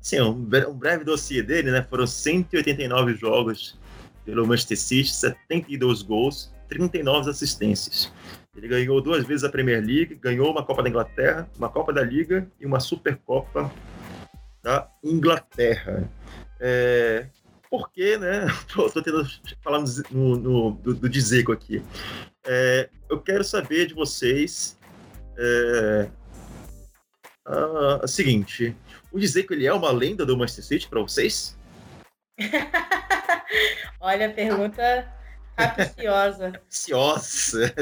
assim, 0.00 0.20
um, 0.20 0.30
um 0.30 0.74
breve 0.74 1.04
dossiê 1.04 1.42
dele, 1.42 1.70
né? 1.70 1.86
Foram 1.88 2.06
189 2.06 3.14
jogos 3.14 3.78
pelo 4.24 4.46
Manchester 4.46 4.78
City, 4.78 5.10
72 5.10 6.02
gols, 6.02 6.52
39 6.68 7.30
assistências. 7.30 8.12
Ele 8.58 8.66
ganhou 8.66 9.00
duas 9.00 9.24
vezes 9.24 9.44
a 9.44 9.48
Premier 9.48 9.80
League, 9.80 10.16
ganhou 10.16 10.50
uma 10.50 10.64
Copa 10.64 10.82
da 10.82 10.88
Inglaterra, 10.88 11.48
uma 11.56 11.68
Copa 11.68 11.92
da 11.92 12.02
Liga 12.02 12.50
e 12.58 12.66
uma 12.66 12.80
Supercopa 12.80 13.70
da 14.60 14.90
Inglaterra. 15.04 16.10
É, 16.58 17.28
porque, 17.70 18.18
né? 18.18 18.46
Estou 18.66 18.90
tentando 18.90 19.24
falar 19.62 19.84
no, 20.10 20.36
no, 20.36 20.70
do, 20.72 20.92
do 20.92 21.08
Dzeko 21.08 21.52
aqui. 21.52 21.80
É, 22.44 22.90
eu 23.08 23.20
quero 23.20 23.44
saber 23.44 23.86
de 23.86 23.94
vocês 23.94 24.76
é, 25.38 26.10
a, 27.46 28.00
a 28.02 28.08
seguinte: 28.08 28.74
o 29.12 29.20
Dzeko 29.20 29.52
ele 29.52 29.66
é 29.66 29.72
uma 29.72 29.92
lenda 29.92 30.26
do 30.26 30.36
Manchester 30.36 30.64
City 30.64 30.88
para 30.88 31.00
vocês? 31.00 31.56
Olha, 34.00 34.26
a 34.26 34.32
pergunta 34.32 35.17
Capciosa. 35.58 36.52
Capciosa. 36.52 37.74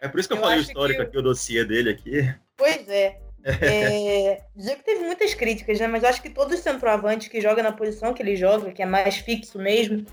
É 0.00 0.08
por 0.08 0.20
isso 0.20 0.28
que 0.28 0.34
eu, 0.34 0.38
eu 0.38 0.42
falei 0.42 0.58
o 0.58 0.62
histórico 0.62 1.00
que... 1.00 1.06
aqui, 1.06 1.18
o 1.18 1.22
dossiê 1.22 1.64
dele 1.64 1.90
aqui. 1.90 2.34
Pois 2.56 2.88
é. 2.88 3.18
é 3.44 4.42
dizer 4.54 4.76
que 4.76 4.84
teve 4.84 5.04
muitas 5.04 5.34
críticas, 5.34 5.80
né? 5.80 5.86
Mas 5.86 6.04
acho 6.04 6.20
que 6.20 6.30
todo 6.30 6.56
centroavante 6.56 7.30
que 7.30 7.40
joga 7.40 7.62
na 7.62 7.72
posição 7.72 8.12
que 8.12 8.22
ele 8.22 8.36
joga, 8.36 8.70
que 8.70 8.82
é 8.82 8.86
mais 8.86 9.16
fixo 9.16 9.58
mesmo, 9.58 10.04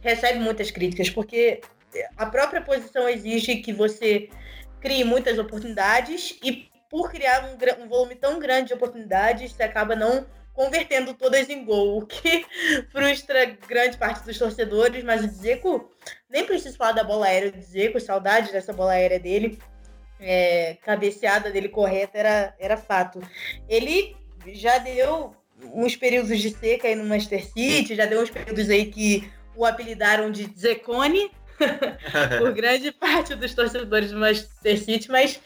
recebe 0.00 0.38
muitas 0.38 0.70
críticas, 0.70 1.10
porque 1.10 1.60
a 2.16 2.26
própria 2.26 2.60
posição 2.60 3.08
exige 3.08 3.56
que 3.56 3.72
você 3.72 4.28
crie 4.80 5.04
muitas 5.04 5.38
oportunidades 5.38 6.38
e 6.42 6.68
por 6.88 7.10
criar 7.10 7.44
um, 7.44 7.82
um 7.82 7.88
volume 7.88 8.14
tão 8.14 8.38
grande 8.38 8.68
de 8.68 8.74
oportunidades, 8.74 9.52
você 9.52 9.62
acaba 9.62 9.96
não 9.96 10.26
convertendo 10.56 11.12
todas 11.12 11.50
em 11.50 11.64
gol, 11.64 11.98
o 11.98 12.06
que 12.06 12.46
frustra 12.90 13.44
grande 13.68 13.98
parte 13.98 14.24
dos 14.24 14.38
torcedores, 14.38 15.04
mas 15.04 15.22
o 15.22 15.28
Dzeko, 15.28 15.90
nem 16.30 16.46
preciso 16.46 16.78
falar 16.78 16.92
da 16.92 17.04
bola 17.04 17.26
aérea 17.26 17.52
do 17.52 17.58
Dzeko, 17.58 18.00
saudade 18.00 18.50
dessa 18.50 18.72
bola 18.72 18.92
aérea 18.92 19.20
dele, 19.20 19.58
é, 20.18 20.78
cabeceada 20.82 21.50
dele 21.50 21.68
correta 21.68 22.16
era, 22.16 22.54
era 22.58 22.76
fato. 22.78 23.20
Ele 23.68 24.16
já 24.46 24.78
deu 24.78 25.36
uns 25.74 25.94
períodos 25.94 26.38
de 26.38 26.50
seca 26.50 26.88
aí 26.88 26.94
no 26.94 27.04
Manchester 27.04 27.44
City, 27.44 27.94
já 27.94 28.06
deu 28.06 28.22
uns 28.22 28.30
períodos 28.30 28.70
aí 28.70 28.86
que 28.86 29.30
o 29.54 29.64
apelidaram 29.66 30.30
de 30.30 30.50
Zecone, 30.58 31.30
por 32.38 32.52
grande 32.52 32.92
parte 32.92 33.34
dos 33.34 33.54
torcedores 33.54 34.10
do 34.10 34.18
Manchester 34.18 34.78
City, 34.82 35.10
mas 35.10 35.38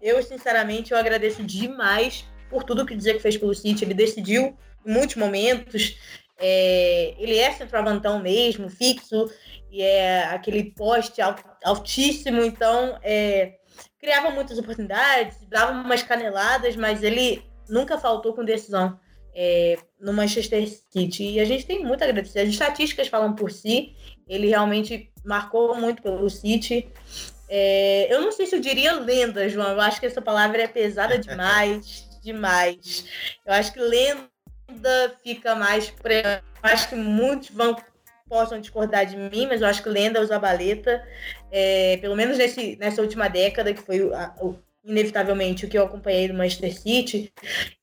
eu, 0.00 0.22
sinceramente, 0.22 0.92
eu 0.92 0.98
agradeço 0.98 1.42
demais 1.42 2.24
por 2.48 2.64
tudo 2.64 2.86
que 2.86 2.94
dizer 2.94 3.14
que 3.14 3.22
fez 3.22 3.36
pelo 3.36 3.54
City. 3.54 3.84
Ele 3.84 3.94
decidiu 3.94 4.56
em 4.84 4.92
muitos 4.92 5.16
momentos. 5.16 5.96
É, 6.38 7.14
ele 7.18 7.38
é 7.38 7.52
centroavantão 7.52 8.20
mesmo, 8.20 8.68
fixo, 8.68 9.30
e 9.70 9.82
é 9.82 10.24
aquele 10.24 10.64
poste 10.72 11.20
altíssimo, 11.64 12.42
então 12.42 12.98
é, 13.02 13.54
criava 14.00 14.30
muitas 14.30 14.58
oportunidades, 14.58 15.36
dava 15.48 15.72
umas 15.72 16.02
caneladas, 16.02 16.76
mas 16.76 17.02
ele 17.02 17.42
nunca 17.68 17.98
faltou 17.98 18.34
com 18.34 18.44
decisão 18.44 18.98
é, 19.34 19.76
no 20.00 20.12
Manchester 20.12 20.68
City. 20.68 21.24
E 21.24 21.40
a 21.40 21.44
gente 21.44 21.66
tem 21.66 21.84
muito 21.84 22.02
a 22.02 22.04
agradecer. 22.04 22.40
As 22.40 22.48
estatísticas 22.48 23.08
falam 23.08 23.34
por 23.34 23.50
si. 23.50 23.94
Ele 24.28 24.48
realmente 24.48 25.10
marcou 25.24 25.74
muito 25.76 26.02
pelo 26.02 26.30
City. 26.30 26.88
É, 27.48 28.12
eu 28.12 28.20
não 28.22 28.32
sei 28.32 28.46
se 28.46 28.54
eu 28.54 28.60
diria 28.60 28.92
lenda, 28.94 29.48
João. 29.48 29.72
Eu 29.72 29.80
acho 29.80 30.00
que 30.00 30.06
essa 30.06 30.22
palavra 30.22 30.62
é 30.62 30.68
pesada 30.68 31.18
demais, 31.18 32.03
demais. 32.24 33.04
Eu 33.46 33.52
acho 33.52 33.72
que 33.72 33.80
lenda 33.80 35.16
fica 35.22 35.54
mais. 35.54 35.92
Eu 36.02 36.42
acho 36.62 36.88
que 36.88 36.94
muitos 36.94 37.50
vão 37.50 37.76
possam 38.28 38.60
discordar 38.60 39.06
de 39.06 39.16
mim, 39.16 39.46
mas 39.46 39.60
eu 39.60 39.68
acho 39.68 39.82
que 39.82 39.88
lenda 39.88 40.20
o 40.20 40.26
Zabaleta, 40.26 41.06
é, 41.52 41.98
pelo 41.98 42.16
menos 42.16 42.38
nesse, 42.38 42.74
nessa 42.76 43.02
última 43.02 43.28
década, 43.28 43.72
que 43.72 43.82
foi 43.82 44.12
a, 44.12 44.34
inevitavelmente 44.84 45.64
o 45.64 45.68
que 45.68 45.78
eu 45.78 45.84
acompanhei 45.84 46.28
do 46.28 46.34
Manchester 46.34 46.76
City, 46.76 47.32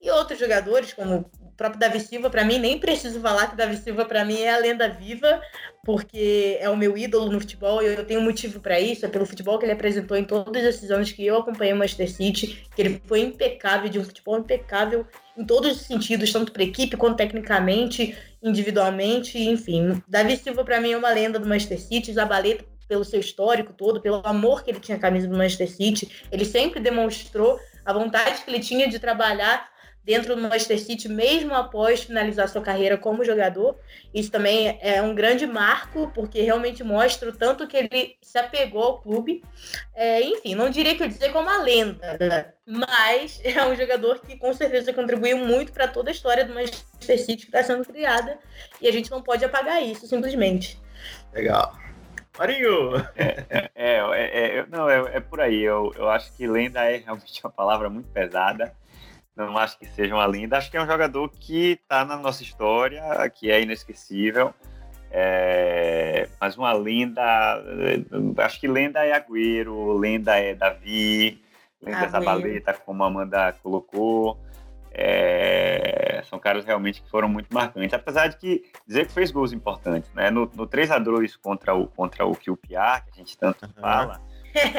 e 0.02 0.12
outros 0.12 0.40
jogadores, 0.40 0.94
como 0.94 1.30
próprio 1.62 1.80
Davi 1.80 2.00
Silva, 2.00 2.28
para 2.28 2.44
mim, 2.44 2.58
nem 2.58 2.80
preciso 2.80 3.22
falar 3.22 3.46
que 3.46 3.56
Davi 3.56 3.78
Silva, 3.78 4.04
para 4.04 4.26
mim, 4.26 4.42
é 4.42 4.52
a 4.52 4.58
lenda 4.58 4.90
viva, 4.90 5.40
porque 5.84 6.58
é 6.60 6.68
o 6.68 6.76
meu 6.76 6.98
ídolo 6.98 7.32
no 7.32 7.40
futebol 7.40 7.84
e 7.84 7.86
eu 7.86 8.04
tenho 8.04 8.20
motivo 8.20 8.60
para 8.60 8.80
isso. 8.80 9.06
É 9.06 9.08
pelo 9.10 9.28
futebol 9.28 9.60
que 9.60 9.66
ele 9.66 9.72
apresentou 9.72 10.18
em 10.18 10.24
todos 10.24 10.64
esses 10.64 10.90
anos 10.90 11.12
que 11.12 11.24
eu 11.24 11.38
acompanhei 11.38 11.72
o 11.72 11.78
Manchester 11.78 12.10
City, 12.10 12.68
que 12.76 12.82
ele 12.82 13.00
foi 13.06 13.20
impecável, 13.22 13.90
de 13.90 14.00
um 14.00 14.04
futebol 14.04 14.40
impecável 14.40 15.06
em 15.38 15.46
todos 15.46 15.78
os 15.78 15.82
sentidos, 15.84 16.34
tanto 16.34 16.52
para 16.52 16.64
equipe 16.64 16.98
quanto 16.98 17.18
tecnicamente, 17.18 18.18
individualmente, 18.42 19.38
enfim. 19.38 20.02
Davi 20.08 20.38
Silva, 20.38 20.66
para 20.66 20.82
mim, 20.82 20.94
é 20.94 20.98
uma 20.98 21.12
lenda 21.12 21.38
do 21.38 21.48
Manchester 21.48 21.80
City. 21.80 22.12
Zabaleta, 22.12 22.66
pelo 22.88 23.06
seu 23.06 23.20
histórico 23.20 23.72
todo, 23.72 24.02
pelo 24.02 24.20
amor 24.26 24.64
que 24.64 24.72
ele 24.72 24.80
tinha 24.80 24.98
a 24.98 25.00
camisa 25.00 25.28
do 25.28 25.38
Manchester 25.38 25.70
City, 25.70 26.12
ele 26.32 26.44
sempre 26.44 26.80
demonstrou 26.80 27.60
a 27.86 27.94
vontade 27.94 28.42
que 28.44 28.50
ele 28.50 28.60
tinha 28.60 28.88
de 28.88 28.98
trabalhar 29.00 29.71
dentro 30.04 30.36
do 30.36 30.42
Manchester 30.42 30.80
City, 30.80 31.08
mesmo 31.08 31.54
após 31.54 32.04
finalizar 32.04 32.48
sua 32.48 32.62
carreira 32.62 32.98
como 32.98 33.24
jogador. 33.24 33.78
Isso 34.14 34.32
também 34.32 34.78
é 34.82 35.02
um 35.02 35.14
grande 35.14 35.46
marco, 35.46 36.12
porque 36.14 36.42
realmente 36.42 36.84
mostra 36.84 37.30
o 37.30 37.34
tanto 37.34 37.68
que 37.68 37.78
ele 37.78 38.18
se 38.22 38.38
apegou 38.38 38.84
ao 38.84 39.02
clube. 39.02 39.44
É, 39.94 40.22
enfim, 40.22 40.56
não 40.56 40.70
diria 40.70 40.96
que 40.96 41.04
eu 41.04 41.08
dizer 41.08 41.32
como 41.32 41.48
uma 41.48 41.62
lenda, 41.62 42.54
mas 42.66 43.40
é 43.46 43.66
um 43.66 43.76
jogador 43.76 44.20
que 44.20 44.38
com 44.38 44.54
certeza 44.54 44.94
contribuiu 44.94 45.38
muito 45.38 45.72
para 45.72 45.88
toda 45.88 46.10
a 46.10 46.14
história 46.14 46.46
do 46.46 46.54
Manchester 46.54 47.20
City 47.20 47.46
que 47.46 47.56
está 47.56 47.64
sendo 47.64 47.86
criada, 47.86 48.40
e 48.82 48.88
a 48.88 48.92
gente 48.92 49.12
não 49.12 49.22
pode 49.22 49.46
apagar 49.46 49.82
isso, 49.84 50.08
simplesmente. 50.08 50.80
Legal. 51.34 51.78
Marinho! 52.40 52.96
É, 53.16 53.70
é, 53.76 53.98
é, 53.98 54.58
é 54.58 54.66
não, 54.68 54.90
é, 54.90 55.18
é, 55.18 55.20
por 55.20 55.42
aí. 55.42 55.62
Eu, 55.62 55.94
eu 55.96 56.10
acho 56.10 56.36
que 56.36 56.48
lenda 56.48 56.84
é 56.86 56.98
realmente 56.98 57.42
uma 57.44 57.52
palavra 57.52 57.90
muito 57.90 58.10
pesada 58.10 58.74
não 59.36 59.58
acho 59.58 59.78
que 59.78 59.86
seja 59.88 60.14
uma 60.14 60.26
lenda. 60.26 60.58
Acho 60.58 60.70
que 60.70 60.78
é 60.78 60.82
um 60.82 60.88
jogador 60.88 61.30
que 61.30 61.80
está 61.84 62.04
na 62.04 62.18
nossa 62.18 62.44
história, 62.44 63.02
que 63.30 63.50
é 63.50 63.62
inesquecível. 63.62 64.54
É... 65.10 66.28
Mas 66.40 66.58
uma 66.58 66.74
lenda. 66.74 67.22
Eh, 67.66 68.44
acho 68.44 68.60
que 68.60 68.68
lenda 68.68 69.06
é 69.06 69.14
Agüero, 69.14 69.94
lenda 69.98 70.38
é 70.38 70.54
Davi, 70.54 71.42
lenda 71.82 72.06
é 72.06 72.10
Zabaleta, 72.10 72.74
como 72.74 73.04
a 73.04 73.08
Amanda 73.08 73.54
colocou. 73.62 74.38
É... 74.94 76.22
São 76.30 76.40
caras 76.40 76.66
realmente 76.66 77.02
que 77.02 77.10
foram 77.10 77.28
muito 77.28 77.54
marcantes. 77.54 77.94
Apesar 77.94 78.28
de 78.28 78.38
que 78.38 78.64
dizer 78.88 79.08
que 79.08 79.14
fez 79.14 79.32
gols 79.32 79.52
importantes, 79.54 80.14
né? 80.14 80.30
No, 80.30 80.50
no 80.54 80.68
3x2 80.68 81.38
contra 81.42 81.74
o, 81.74 81.88
contra 81.88 82.26
o 82.26 82.36
QPR, 82.36 83.04
que 83.06 83.12
a 83.12 83.16
gente 83.16 83.38
tanto 83.38 83.66
uhum. 83.66 83.72
fala 83.80 84.22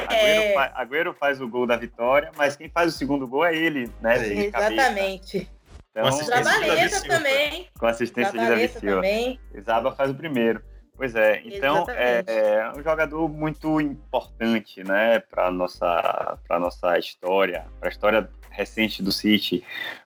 Agüero, 0.07 0.53
faz, 0.53 0.71
Agüero, 0.75 1.13
faz 1.13 1.41
o 1.41 1.47
gol 1.47 1.65
da 1.65 1.75
vitória, 1.75 2.31
mas 2.35 2.55
quem 2.55 2.69
faz 2.69 2.93
o 2.93 2.97
segundo 2.97 3.27
gol 3.27 3.45
é 3.45 3.55
ele, 3.55 3.89
né? 4.01 4.17
É, 4.17 4.33
exatamente. 4.45 5.49
Então, 5.95 6.25
Trabalheta 6.25 7.01
também. 7.07 7.67
Com 7.77 7.85
assistência 7.85 8.31
de 8.31 8.47
Davi 8.47 8.67
Silva. 8.67 8.95
Também. 8.95 9.39
Zaba 9.63 9.91
faz 9.91 10.09
o 10.09 10.15
primeiro. 10.15 10.61
Pois 10.95 11.15
é, 11.15 11.41
então 11.45 11.85
é, 11.89 12.23
é, 12.27 12.71
um 12.77 12.83
jogador 12.83 13.27
muito 13.27 13.81
importante, 13.81 14.83
né, 14.83 15.19
para 15.19 15.49
nossa 15.49 16.37
para 16.47 16.59
nossa 16.59 16.99
história, 16.99 17.65
para 17.79 17.89
a 17.89 17.91
história 17.91 18.29
recente 18.51 19.01
do 19.01 19.11
City. 19.11 19.63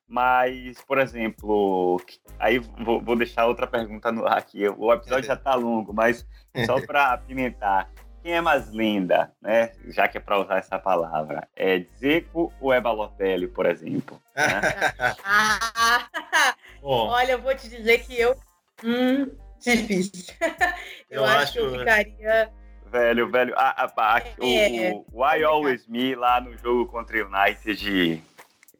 Mas, 0.08 0.82
por 0.88 0.98
exemplo, 0.98 2.02
aí 2.40 2.60
vou, 2.60 3.02
vou 3.02 3.18
deixar 3.18 3.46
outra 3.46 3.68
pergunta 3.68 4.10
no 4.14 4.26
ar 4.26 4.38
aqui. 4.38 4.68
O 4.70 4.94
episódio 4.94 5.28
já 5.28 5.34
está 5.34 5.54
longo, 5.56 5.94
mas 5.94 6.26
só 6.66 6.80
para 6.80 7.12
apimentar 7.12 7.92
quem 8.22 8.34
é 8.34 8.42
mais 8.42 8.70
linda, 8.70 9.32
né? 9.42 9.72
Já 9.88 10.08
que 10.08 10.18
é 10.18 10.22
para 10.22 10.40
usar 10.40 10.58
essa 10.58 10.78
palavra, 10.78 11.48
é 11.56 11.86
Zico 11.98 12.54
ou 12.60 12.74
é 12.74 12.82
Balotelli, 12.82 13.48
por 13.48 13.66
exemplo? 13.66 14.22
Né? 14.36 14.62
olha, 16.82 17.34
eu 17.34 17.42
vou 17.42 17.56
te 17.56 17.70
dizer 17.70 18.00
que 18.00 18.20
eu. 18.20 18.36
Hum, 18.84 19.32
difícil. 19.60 20.34
eu, 21.10 21.22
eu 21.22 21.26
acho, 21.26 21.38
acho 21.38 21.54
que 21.54 21.60
eu 21.60 21.80
ficaria. 21.80 22.52
Velho, 22.86 23.30
velho, 23.30 23.54
a, 23.58 23.84
a, 23.84 24.16
a, 24.16 24.20
é, 24.20 24.92
o, 24.94 25.06
o 25.12 25.22
Why 25.24 25.44
Always 25.44 25.88
Me 25.88 26.16
lá 26.16 26.40
no 26.40 26.58
jogo 26.58 26.86
contra 26.86 27.18
o 27.18 27.28
United 27.28 28.24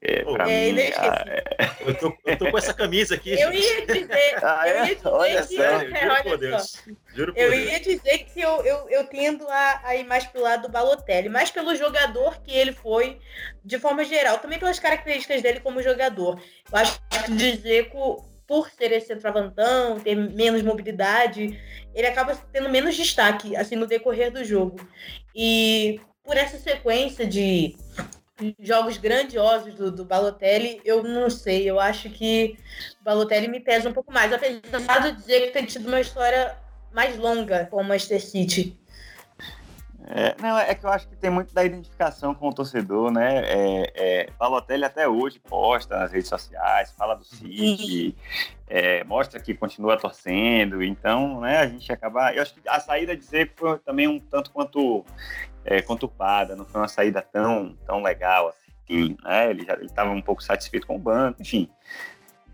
é, 0.08 0.24
pra 0.24 0.50
é, 0.50 0.72
mim, 0.72 0.82
ah, 0.96 1.26
é... 1.28 1.70
eu, 1.82 1.94
tô, 1.96 2.18
eu 2.26 2.38
tô 2.38 2.50
com 2.50 2.58
essa 2.58 2.74
camisa 2.74 3.16
aqui. 3.16 3.34
Eu 3.34 3.52
ia 3.52 3.86
dizer, 3.86 4.36
ah, 4.42 4.64
é? 4.66 4.72
eu 4.72 4.86
ia 4.86 4.96
dizer 4.96 5.08
olha 5.10 5.42
que 5.42 5.56
sério, 5.56 5.96
eu, 5.96 6.02
juro 6.02 6.24
por 6.24 6.38
Deus. 6.38 6.84
Juro 7.14 7.34
por 7.34 7.42
eu 7.42 7.52
Deus. 7.52 7.72
ia 7.72 7.80
dizer 7.82 8.18
que 8.20 8.40
eu, 8.40 8.64
eu, 8.64 8.90
eu 8.90 9.04
tendo 9.08 9.46
a, 9.50 9.82
a 9.84 9.96
ir 9.98 10.06
mais 10.06 10.26
pro 10.26 10.42
lado 10.42 10.62
do 10.62 10.70
Balotelli, 10.70 11.28
mais 11.28 11.52
pelo 11.52 11.76
jogador 11.76 12.42
que 12.42 12.54
ele 12.54 12.72
foi, 12.72 13.20
de 13.66 13.78
forma 13.78 14.06
geral, 14.06 14.38
também 14.38 14.58
pelas 14.58 14.80
características 14.80 15.42
dele 15.42 15.60
como 15.60 15.84
jogador. 15.84 16.40
Eu 16.72 16.78
acho 16.78 17.02
que 17.26 17.32
dizer 17.34 17.90
que 17.90 17.98
por 18.48 18.70
ser 18.70 18.94
esse 18.94 19.08
centroavantão, 19.08 20.00
ter 20.00 20.16
menos 20.16 20.62
mobilidade, 20.62 21.60
ele 21.94 22.08
acaba 22.08 22.34
tendo 22.54 22.70
menos 22.70 22.96
destaque 22.96 23.58
assim 23.58 23.76
no 23.76 23.86
decorrer 23.86 24.32
do 24.32 24.46
jogo. 24.46 24.80
E 25.36 26.00
por 26.24 26.38
essa 26.38 26.58
sequência 26.58 27.28
de 27.28 27.76
jogos 28.60 28.98
grandiosos 28.98 29.74
do, 29.76 29.92
do 29.92 30.06
Balotelli, 30.06 30.82
eu 30.86 31.04
não 31.04 31.30
sei. 31.30 31.70
Eu 31.70 31.80
acho 31.80 32.10
que 32.10 32.58
o 33.02 33.04
Balotelli 33.04 33.48
me 33.48 33.60
pesa 33.60 33.90
um 33.90 33.94
pouco 33.94 34.12
mais, 34.12 34.32
apesar 34.32 35.00
de 35.00 35.12
dizer 35.14 35.48
que 35.48 35.52
tem 35.52 35.66
tido 35.66 35.88
uma 35.88 36.00
história 36.00 36.58
mais 36.94 37.18
longa 37.18 37.66
com 37.66 37.78
o 37.78 37.84
Manchester 37.84 38.24
City. 38.24 38.78
É, 40.10 40.36
não, 40.42 40.58
é 40.58 40.74
que 40.74 40.86
eu 40.86 40.90
acho 40.90 41.06
que 41.10 41.18
tem 41.18 41.30
muito 41.30 41.54
da 41.54 41.66
identificação 41.66 42.34
com 42.34 42.48
o 42.48 42.54
torcedor, 42.54 43.12
né? 43.12 43.42
É, 43.44 43.92
é, 43.94 44.30
Balotelli 44.40 44.86
até 44.86 45.06
hoje 45.06 45.38
posta 45.38 45.98
nas 46.00 46.14
redes 46.14 46.30
sociais, 46.30 46.94
fala 46.98 47.14
do 47.14 47.26
City, 47.26 48.16
é, 48.70 49.04
mostra 49.04 49.38
que 49.38 49.54
continua 49.54 49.98
torcendo, 49.98 50.82
então, 50.82 51.42
né, 51.42 51.58
a 51.58 51.68
gente 51.68 51.92
acaba. 51.92 52.34
Eu 52.34 52.42
acho 52.42 52.54
que 52.54 52.62
a 52.70 52.80
saída 52.80 53.18
de 53.18 53.26
Zeco 53.26 53.52
foi 53.58 53.80
também 53.80 54.08
um 54.08 54.18
tanto 54.18 54.50
quanto 54.52 55.06
é, 55.68 55.82
conturbada, 55.82 56.56
não 56.56 56.66
foi 56.66 56.80
uma 56.82 56.88
saída 56.88 57.22
tão, 57.22 57.78
tão 57.86 58.02
legal 58.02 58.50
assim, 58.50 59.18
né? 59.24 59.50
Ele 59.50 59.66
já 59.66 59.76
estava 59.76 60.10
um 60.12 60.22
pouco 60.22 60.42
satisfeito 60.42 60.88
com 60.88 60.96
o 60.96 61.00
banco, 61.00 61.42
enfim. 61.42 61.70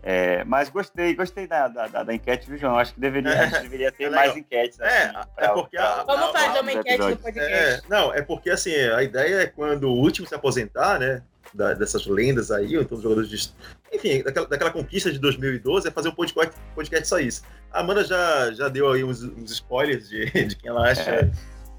É, 0.02 0.44
mas 0.44 0.68
gostei, 0.68 1.14
gostei 1.14 1.46
da, 1.46 1.66
da, 1.66 1.86
da, 1.86 2.02
da, 2.02 2.14
enquete, 2.14 2.46
viu, 2.46 2.58
João? 2.58 2.76
Acho 2.76 2.92
que 2.92 3.00
deveria, 3.00 3.30
é, 3.30 3.46
deveria 3.62 3.92
ter 3.92 4.04
é 4.04 4.10
mais 4.10 4.36
enquetes. 4.36 4.78
É, 4.80 4.86
assim, 4.86 5.16
é, 5.16 5.24
pra, 5.34 5.46
é 5.46 5.48
porque. 5.48 5.76
Pra, 5.76 6.00
a, 6.00 6.04
Vamos 6.04 6.32
fazer 6.32 6.60
uma 6.60 6.72
enquete 6.72 6.98
no 6.98 7.16
podcast. 7.16 7.52
É, 7.52 7.80
não, 7.88 8.12
é 8.12 8.20
porque 8.20 8.50
assim, 8.50 8.74
a 8.74 9.02
ideia 9.02 9.42
é 9.42 9.46
quando 9.46 9.84
o 9.84 9.94
último 9.94 10.26
se 10.26 10.34
aposentar, 10.34 10.98
né? 10.98 11.22
da, 11.54 11.72
dessas 11.72 12.04
lendas 12.06 12.50
aí, 12.50 12.76
ou 12.76 12.82
então 12.82 12.96
dos 12.96 13.02
jogadores 13.02 13.30
de. 13.30 13.52
Enfim, 13.92 14.22
daquela, 14.22 14.46
daquela 14.46 14.70
conquista 14.72 15.10
de 15.10 15.18
2012, 15.20 15.88
é 15.88 15.90
fazer 15.90 16.08
um 16.08 16.14
podcast, 16.14 16.54
podcast 16.74 17.08
só 17.08 17.18
isso. 17.20 17.42
A 17.72 17.80
Amanda 17.80 18.04
já, 18.04 18.52
já 18.52 18.68
deu 18.68 18.90
aí 18.90 19.04
uns, 19.04 19.22
uns 19.22 19.52
spoilers 19.52 20.08
de, 20.08 20.26
de 20.30 20.56
quem 20.56 20.68
ela 20.68 20.90
acha. 20.90 21.30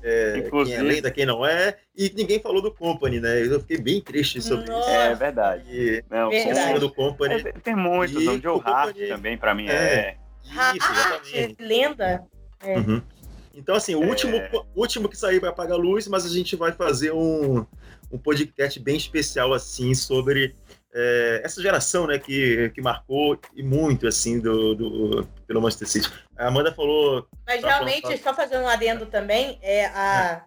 É. 0.05 0.37
É, 0.37 0.41
quem 0.51 0.73
é 0.73 0.81
lenda, 0.83 1.09
quem 1.09 1.25
não 1.25 1.43
é, 1.43 1.77
e 1.97 2.13
ninguém 2.15 2.39
falou 2.39 2.61
do 2.61 2.71
Company, 2.71 3.19
né? 3.19 3.43
Eu 3.43 3.59
fiquei 3.59 3.79
bem 3.79 3.99
triste 3.99 4.39
sobre 4.39 4.67
Nossa. 4.67 4.87
isso. 4.87 4.99
É 4.99 5.15
verdade. 5.15 5.63
E, 5.67 6.03
não, 6.11 6.29
verdade. 6.29 6.79
do 6.79 6.93
Company. 6.93 7.33
É, 7.33 7.51
tem 7.63 7.75
muitos, 7.75 8.15
o 8.15 8.39
Joe 8.39 8.61
Hart 8.63 8.95
também, 9.07 9.35
pra 9.35 9.55
mim, 9.55 9.67
é. 9.67 9.73
é. 9.73 10.17
Isso, 10.75 10.91
exatamente. 10.91 11.55
lenda. 11.59 12.23
É. 12.61 12.77
Uhum. 12.77 13.01
Então, 13.55 13.73
assim, 13.73 13.95
o 13.95 14.03
é... 14.03 14.05
último, 14.05 14.39
último 14.75 15.09
que 15.09 15.17
sair 15.17 15.39
vai 15.39 15.49
apagar 15.49 15.75
a 15.75 15.81
luz, 15.81 16.07
mas 16.07 16.23
a 16.23 16.29
gente 16.29 16.55
vai 16.55 16.71
fazer 16.71 17.11
um, 17.11 17.65
um 18.11 18.17
podcast 18.19 18.79
bem 18.79 18.97
especial, 18.97 19.53
assim, 19.53 19.95
sobre 19.95 20.53
é, 20.95 21.41
essa 21.43 21.61
geração, 21.61 22.07
né, 22.07 22.17
que, 22.17 22.71
que 22.73 22.81
marcou 22.81 23.37
e 23.53 23.61
muito, 23.61 24.07
assim, 24.07 24.39
do, 24.39 24.73
do, 24.73 25.27
pelo 25.45 25.61
Manchester 25.61 25.87
City. 25.89 26.09
A 26.37 26.47
Amanda 26.47 26.73
falou... 26.73 27.27
Mas 27.45 27.61
realmente, 27.61 28.01
falando... 28.03 28.23
só 28.23 28.33
fazendo 28.33 28.63
um 28.63 28.67
adendo 28.67 29.05
também, 29.05 29.59
é 29.61 29.87
a... 29.87 30.45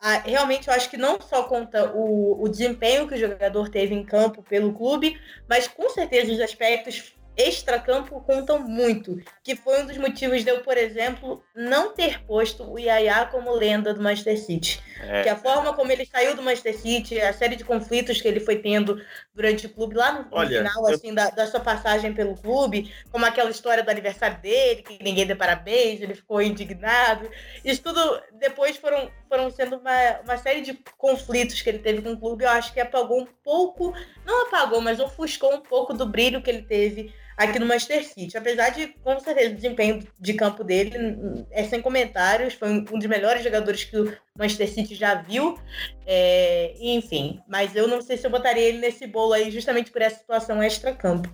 Ah, 0.00 0.18
realmente 0.24 0.68
eu 0.68 0.74
acho 0.74 0.88
que 0.88 0.96
não 0.96 1.20
só 1.20 1.42
conta 1.42 1.90
o, 1.92 2.40
o 2.40 2.48
desempenho 2.48 3.08
que 3.08 3.14
o 3.14 3.18
jogador 3.18 3.68
teve 3.68 3.96
em 3.96 4.04
campo 4.04 4.44
pelo 4.44 4.72
clube, 4.72 5.20
mas 5.48 5.66
com 5.66 5.90
certeza 5.90 6.32
os 6.32 6.40
aspectos 6.40 7.17
extracampo 7.38 8.20
contam 8.22 8.58
muito, 8.58 9.22
que 9.44 9.54
foi 9.54 9.82
um 9.82 9.86
dos 9.86 9.96
motivos 9.96 10.42
de 10.42 10.50
eu, 10.50 10.60
por 10.60 10.76
exemplo, 10.76 11.40
não 11.54 11.94
ter 11.94 12.20
posto 12.24 12.68
o 12.68 12.78
Yaya 12.78 13.26
como 13.26 13.54
lenda 13.54 13.94
do 13.94 14.02
Manchester 14.02 14.36
City. 14.36 14.82
É. 15.00 15.22
Que 15.22 15.28
a 15.28 15.36
forma 15.36 15.72
como 15.72 15.92
ele 15.92 16.04
saiu 16.04 16.34
do 16.34 16.42
Manchester 16.42 16.76
City, 16.76 17.20
a 17.20 17.32
série 17.32 17.54
de 17.54 17.62
conflitos 17.62 18.20
que 18.20 18.26
ele 18.26 18.40
foi 18.40 18.56
tendo 18.56 19.00
durante 19.32 19.66
o 19.66 19.70
clube, 19.70 19.94
lá 19.94 20.10
no, 20.10 20.26
Olha, 20.32 20.58
final, 20.64 20.88
eu... 20.88 20.94
assim, 20.94 21.14
da, 21.14 21.30
da, 21.30 21.46
sua 21.46 21.60
passagem 21.60 22.12
pelo 22.12 22.36
clube, 22.36 22.92
como 23.12 23.24
aquela 23.24 23.50
história 23.50 23.84
do 23.84 23.90
aniversário 23.90 24.40
dele, 24.42 24.82
que 24.82 25.00
ninguém 25.00 25.24
deu 25.24 25.36
parabéns, 25.36 26.00
ele 26.00 26.16
ficou 26.16 26.42
indignado. 26.42 27.30
Isso 27.64 27.80
tudo 27.80 28.20
depois 28.40 28.76
foram, 28.76 29.08
foram 29.28 29.48
sendo 29.48 29.76
uma, 29.76 30.20
uma 30.24 30.36
série 30.36 30.62
de 30.62 30.74
conflitos 30.96 31.62
que 31.62 31.68
ele 31.68 31.78
teve 31.78 32.02
com 32.02 32.14
o 32.14 32.18
clube, 32.18 32.42
eu 32.42 32.50
acho 32.50 32.72
que 32.72 32.80
apagou 32.80 33.20
um 33.20 33.28
pouco, 33.44 33.94
não 34.26 34.46
apagou, 34.46 34.80
mas 34.80 34.98
ofuscou 34.98 35.54
um 35.54 35.60
pouco 35.60 35.94
do 35.94 36.04
brilho 36.04 36.42
que 36.42 36.50
ele 36.50 36.62
teve 36.62 37.14
aqui 37.38 37.58
no 37.58 37.66
Manchester 37.66 38.04
City. 38.04 38.36
Apesar 38.36 38.70
de, 38.70 38.88
com 38.88 39.18
certeza, 39.20 39.52
o 39.52 39.54
desempenho 39.54 40.06
de 40.18 40.34
campo 40.34 40.64
dele 40.64 41.46
é 41.52 41.62
sem 41.62 41.80
comentários, 41.80 42.54
foi 42.54 42.68
um 42.68 42.82
dos 42.82 43.06
melhores 43.06 43.44
jogadores 43.44 43.84
que 43.84 43.96
o 43.96 44.12
Manchester 44.36 44.68
City 44.68 44.94
já 44.96 45.14
viu. 45.14 45.56
É, 46.04 46.74
enfim, 46.80 47.40
mas 47.48 47.76
eu 47.76 47.86
não 47.86 48.02
sei 48.02 48.16
se 48.16 48.26
eu 48.26 48.30
botaria 48.30 48.64
ele 48.64 48.78
nesse 48.78 49.06
bolo 49.06 49.32
aí 49.32 49.50
justamente 49.50 49.90
por 49.92 50.02
essa 50.02 50.18
situação 50.18 50.60
extra-campo. 50.62 51.30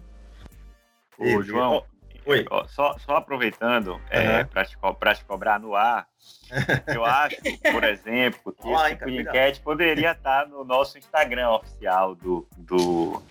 Ô, 1.19 1.41
João, 1.43 1.85
Oi. 2.27 2.45
Só, 2.69 2.97
só 2.99 3.17
aproveitando 3.17 3.93
uhum. 3.93 4.01
é, 4.09 4.45
para 4.45 4.65
te, 4.65 4.77
te 4.77 5.25
cobrar 5.27 5.61
no 5.61 5.75
ar, 5.75 6.07
eu 6.87 7.05
acho, 7.05 7.37
por 7.71 7.85
exemplo, 7.85 8.53
que 8.53 8.67
Olá, 8.67 8.89
esse 8.89 8.99
tipo 8.99 9.11
enquete 9.11 9.61
poderia 9.61 10.13
estar 10.13 10.49
no 10.49 10.65
nosso 10.65 10.97
Instagram 10.97 11.51
oficial 11.51 12.15
do, 12.15 12.49
do, 12.57 13.23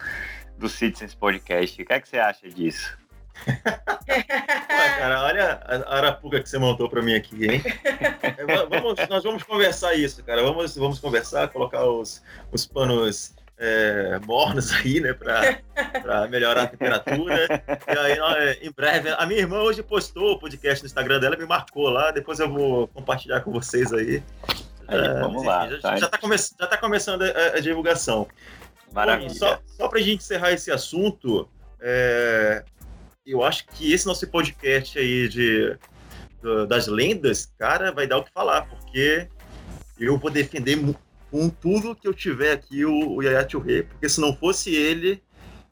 do 0.57 0.69
Citizens 0.69 1.15
Podcast. 1.15 1.81
O 1.81 1.85
que, 1.85 1.93
é 1.93 1.99
que 1.99 2.09
você 2.09 2.17
acha 2.17 2.49
disso? 2.49 2.97
Ué, 3.47 4.23
cara, 4.99 5.23
olha 5.23 5.61
a 5.88 5.97
arapuca 5.97 6.41
que 6.41 6.47
você 6.47 6.57
montou 6.57 6.89
para 6.89 7.01
mim 7.01 7.15
aqui, 7.15 7.45
hein? 7.45 7.63
É, 8.21 8.45
vamos, 8.45 8.95
nós 9.09 9.23
vamos 9.23 9.43
conversar 9.43 9.95
isso, 9.95 10.23
cara. 10.23 10.43
Vamos, 10.43 10.75
vamos 10.75 10.99
conversar, 10.99 11.47
colocar 11.49 11.84
os, 11.85 12.21
os 12.51 12.65
panos 12.65 13.34
é, 13.57 14.19
mornos 14.25 14.71
aí, 14.73 14.99
né, 14.99 15.13
para 15.13 16.27
melhorar 16.27 16.63
a 16.63 16.67
temperatura. 16.67 17.63
E 17.88 17.97
aí, 17.97 18.19
é, 18.38 18.67
em 18.67 18.71
breve, 18.71 19.09
a 19.09 19.25
minha 19.25 19.39
irmã 19.39 19.59
hoje 19.59 19.81
postou 19.81 20.34
o 20.34 20.39
podcast 20.39 20.84
no 20.84 20.88
Instagram 20.88 21.19
dela, 21.19 21.38
me 21.38 21.45
marcou 21.45 21.89
lá. 21.89 22.11
Depois 22.11 22.39
eu 22.39 22.49
vou 22.49 22.88
compartilhar 22.89 23.41
com 23.41 23.51
vocês 23.51 23.93
aí. 23.93 24.23
aí 24.88 24.99
é, 24.99 25.19
vamos 25.19 25.45
lá. 25.45 25.69
Já, 25.69 25.80
tá, 25.80 25.95
já, 25.97 26.09
tá 26.09 26.17
come, 26.17 26.38
já 26.38 26.67
tá 26.67 26.77
começando 26.77 27.23
a, 27.23 27.57
a 27.57 27.59
divulgação. 27.59 28.27
Maravilha. 28.93 29.29
Bom, 29.29 29.35
só, 29.35 29.59
só 29.65 29.87
para 29.87 29.99
a 29.99 30.01
gente 30.01 30.21
encerrar 30.21 30.51
esse 30.51 30.71
assunto, 30.71 31.49
é, 31.81 32.63
eu 33.25 33.43
acho 33.43 33.65
que 33.67 33.91
esse 33.91 34.05
nosso 34.05 34.27
podcast 34.27 34.97
aí 34.97 35.27
de, 35.27 35.77
de, 36.41 36.67
das 36.67 36.87
lendas, 36.87 37.51
cara, 37.57 37.91
vai 37.91 38.05
dar 38.05 38.19
o 38.19 38.23
que 38.23 38.31
falar, 38.31 38.67
porque 38.67 39.27
eu 39.99 40.17
vou 40.17 40.29
defender 40.29 40.77
com 41.31 41.49
tudo 41.49 41.95
que 41.95 42.07
eu 42.07 42.13
tiver 42.13 42.51
aqui 42.51 42.85
o, 42.85 43.15
o 43.15 43.21
Yaya 43.23 43.43
Touré, 43.43 43.83
porque 43.83 44.07
se 44.07 44.21
não 44.21 44.35
fosse 44.35 44.75
ele, 44.75 45.21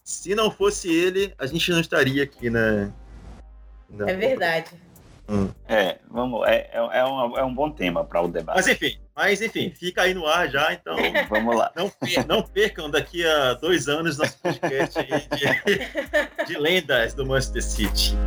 se 0.04 0.34
não 0.34 0.50
fosse 0.50 0.92
ele, 0.92 1.34
a 1.38 1.46
gente 1.46 1.72
não 1.72 1.80
estaria 1.80 2.24
aqui 2.24 2.50
na. 2.50 2.92
na 3.90 4.10
é 4.10 4.16
verdade. 4.16 4.72
Hum. 5.32 5.50
É, 5.66 5.98
vamos, 6.10 6.46
é, 6.46 6.70
é, 6.74 7.00
é, 7.00 7.06
um, 7.06 7.38
é 7.38 7.46
um 7.46 7.56
bom 7.56 7.72
tema 7.72 8.04
para 8.04 8.22
o 8.22 8.28
debate. 8.28 8.58
Mas 8.58 8.68
enfim, 8.68 9.00
mas 9.16 9.42
enfim, 9.42 9.70
fica 9.74 10.02
aí 10.02 10.14
no 10.14 10.28
ar 10.28 10.50
já, 10.50 10.74
então. 10.74 10.94
vamos 11.30 11.56
lá. 11.56 11.72
Não, 11.74 11.90
não 12.28 12.44
percam 12.44 12.90
daqui 12.90 13.26
a 13.26 13.54
dois 13.54 13.88
anos 13.88 14.18
nosso 14.18 14.38
podcast 14.40 15.00
de, 15.02 16.46
de 16.46 16.58
lendas 16.58 17.14
do 17.14 17.26
Manchester 17.26 17.64
City. 17.64 18.18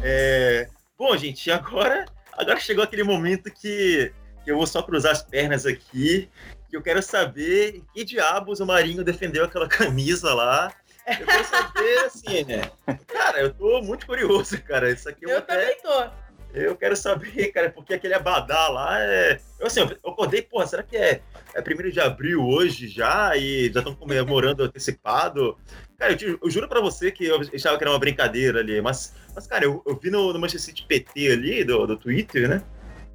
É, 0.00 0.68
bom, 0.96 1.16
gente, 1.16 1.50
agora, 1.50 2.04
agora 2.34 2.60
chegou 2.60 2.84
aquele 2.84 3.02
momento 3.02 3.50
que, 3.50 4.12
que 4.44 4.52
eu 4.52 4.56
vou 4.56 4.66
só 4.68 4.80
cruzar 4.80 5.10
as 5.10 5.22
pernas 5.22 5.66
aqui, 5.66 6.28
que 6.70 6.76
eu 6.76 6.82
quero 6.82 7.02
saber 7.02 7.76
em 7.76 7.84
que 7.92 8.04
diabos 8.04 8.60
o 8.60 8.66
Marinho 8.66 9.02
defendeu 9.02 9.44
aquela 9.44 9.66
camisa 9.66 10.32
lá 10.32 10.72
eu 11.06 11.26
quero 11.26 11.44
saber, 11.44 11.98
assim, 11.98 12.44
né? 12.44 12.70
Cara, 13.06 13.40
eu 13.40 13.54
tô 13.54 13.82
muito 13.82 14.06
curioso, 14.06 14.60
cara. 14.62 14.90
Isso 14.90 15.08
aqui 15.08 15.24
eu, 15.24 15.30
eu 15.30 15.42
também 15.42 15.76
tô. 15.82 16.10
Eu 16.54 16.76
quero 16.76 16.94
saber, 16.94 17.48
cara, 17.48 17.68
porque 17.68 17.94
aquele 17.94 18.14
abadá 18.14 18.68
lá 18.68 19.00
é. 19.00 19.40
Eu 19.58 19.66
assim, 19.66 19.80
eu 19.80 20.10
acordei, 20.10 20.40
porra, 20.40 20.66
será 20.66 20.84
que 20.84 20.96
é, 20.96 21.20
é 21.52 21.60
1 21.60 21.90
de 21.90 22.00
abril 22.00 22.46
hoje 22.46 22.86
já? 22.86 23.36
E 23.36 23.72
já 23.72 23.80
estão 23.80 23.94
comemorando 23.94 24.62
antecipado? 24.64 25.58
Cara, 25.98 26.12
eu, 26.12 26.16
te, 26.16 26.38
eu, 26.40 26.50
juro 26.50 26.68
pra 26.68 26.80
você 26.80 27.10
que 27.10 27.24
eu 27.26 27.40
achava 27.40 27.76
que 27.76 27.82
era 27.82 27.90
uma 27.90 27.98
brincadeira 27.98 28.60
ali, 28.60 28.80
mas, 28.80 29.14
mas 29.34 29.46
cara, 29.48 29.64
eu, 29.64 29.82
eu 29.84 29.98
vi 30.00 30.10
no, 30.10 30.32
no 30.32 30.38
Manchester 30.38 30.74
City 30.74 30.86
PT 30.86 31.32
ali, 31.32 31.64
do, 31.64 31.86
do 31.86 31.96
Twitter, 31.96 32.48
né? 32.48 32.62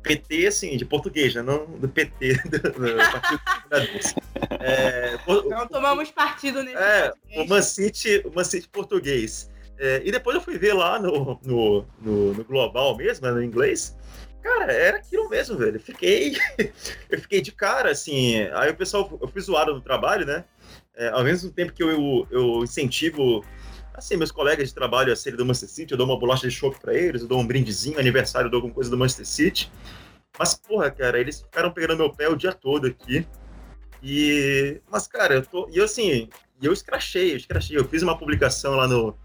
PT, 0.02 0.48
assim, 0.48 0.78
de 0.78 0.86
português, 0.86 1.36
né? 1.36 1.41
não 1.41 1.66
do 1.66 1.88
PT, 1.88 2.34
do, 2.49 2.60
do 2.60 2.95
Partido 3.11 3.41
é, 4.60 5.18
Não 5.49 5.68
tomamos 5.68 6.11
partido 6.11 6.64
nesse 6.64 6.77
É, 6.77 7.14
o 7.35 7.47
Man 7.47 7.61
City, 7.61 8.22
o 8.26 8.34
Man 8.34 8.43
City 8.43 8.68
português. 8.68 9.49
É, 9.77 10.01
e 10.03 10.11
depois 10.11 10.35
eu 10.35 10.41
fui 10.41 10.57
ver 10.57 10.73
lá 10.73 10.99
no, 10.99 11.39
no, 11.43 11.85
no, 12.01 12.34
no 12.34 12.43
Global 12.43 12.95
mesmo, 12.97 13.26
né, 13.26 13.31
no 13.31 13.43
inglês. 13.43 13.95
Cara, 14.41 14.72
era 14.72 14.97
aquilo 14.97 15.30
mesmo, 15.30 15.57
velho. 15.57 15.80
Fiquei, 15.80 16.35
eu 17.10 17.19
fiquei 17.19 17.41
de 17.41 17.51
cara, 17.51 17.91
assim. 17.91 18.41
Aí 18.53 18.72
o 18.72 18.76
pessoal, 18.76 19.18
eu 19.22 19.27
fui 19.27 19.41
zoado 19.41 19.73
no 19.73 19.81
trabalho, 19.81 20.26
né? 20.26 20.45
É, 20.95 21.10
ao 21.10 21.23
mesmo 21.23 21.51
tempo 21.51 21.72
que 21.72 21.84
eu, 21.84 22.27
eu 22.30 22.64
incentivo 22.64 23.43
assim, 23.93 24.15
meus 24.15 24.31
colegas 24.31 24.69
de 24.69 24.73
trabalho 24.73 25.11
a 25.14 25.15
serem 25.15 25.38
do 25.38 25.45
Manchester 25.45 25.69
City, 25.69 25.91
eu 25.91 25.97
dou 25.97 26.07
uma 26.07 26.18
bolacha 26.18 26.47
de 26.47 26.53
chope 26.53 26.80
para 26.80 26.93
eles, 26.93 27.22
eu 27.22 27.27
dou 27.27 27.39
um 27.39 27.45
brindezinho, 27.45 27.99
aniversário, 27.99 28.47
eu 28.47 28.51
dou 28.51 28.60
alguma 28.60 28.73
coisa 28.73 28.89
do 28.89 28.97
Manchester 28.97 29.26
City. 29.26 29.72
Mas, 30.38 30.56
porra, 30.56 30.89
cara, 30.89 31.19
eles 31.19 31.41
ficaram 31.41 31.72
pegando 31.72 31.97
meu 31.97 32.10
pé 32.10 32.30
o 32.30 32.35
dia 32.35 32.53
todo 32.53 32.88
aqui. 32.88 33.27
E. 34.02 34.82
Mas, 34.90 35.08
cara, 35.08 35.36
eu 35.36 35.46
tô. 35.46 35.70
E 35.70 35.78
eu, 35.78 35.86
assim, 35.86 36.30
eu 36.62 36.74
escrachei, 36.74 37.34
eu 37.34 37.38
escrachei. 37.38 37.78
Eu 37.78 37.88
fiz 37.88 38.02
uma 38.02 38.18
publicação 38.18 38.76
lá 38.76 38.88
no, 38.88 39.16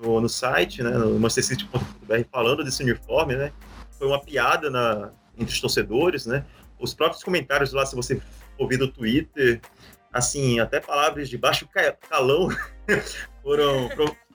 no, 0.00 0.20
no 0.20 0.28
site, 0.28 0.82
né, 0.82 0.90
no 0.90 1.18
manchestercity.br, 1.18 2.22
falando 2.30 2.64
desse 2.64 2.82
uniforme, 2.82 3.36
né? 3.36 3.52
Foi 3.98 4.06
uma 4.06 4.20
piada 4.20 4.70
na, 4.70 5.10
entre 5.36 5.52
os 5.52 5.60
torcedores, 5.60 6.26
né? 6.26 6.44
Os 6.78 6.94
próprios 6.94 7.22
comentários 7.22 7.72
lá, 7.72 7.84
se 7.84 7.96
você 7.96 8.20
ouvir 8.56 8.78
no 8.78 8.88
Twitter, 8.88 9.60
assim, 10.12 10.60
até 10.60 10.80
palavras 10.80 11.28
de 11.28 11.36
baixo 11.36 11.68
calão 12.08 12.48
foram, 13.42 13.88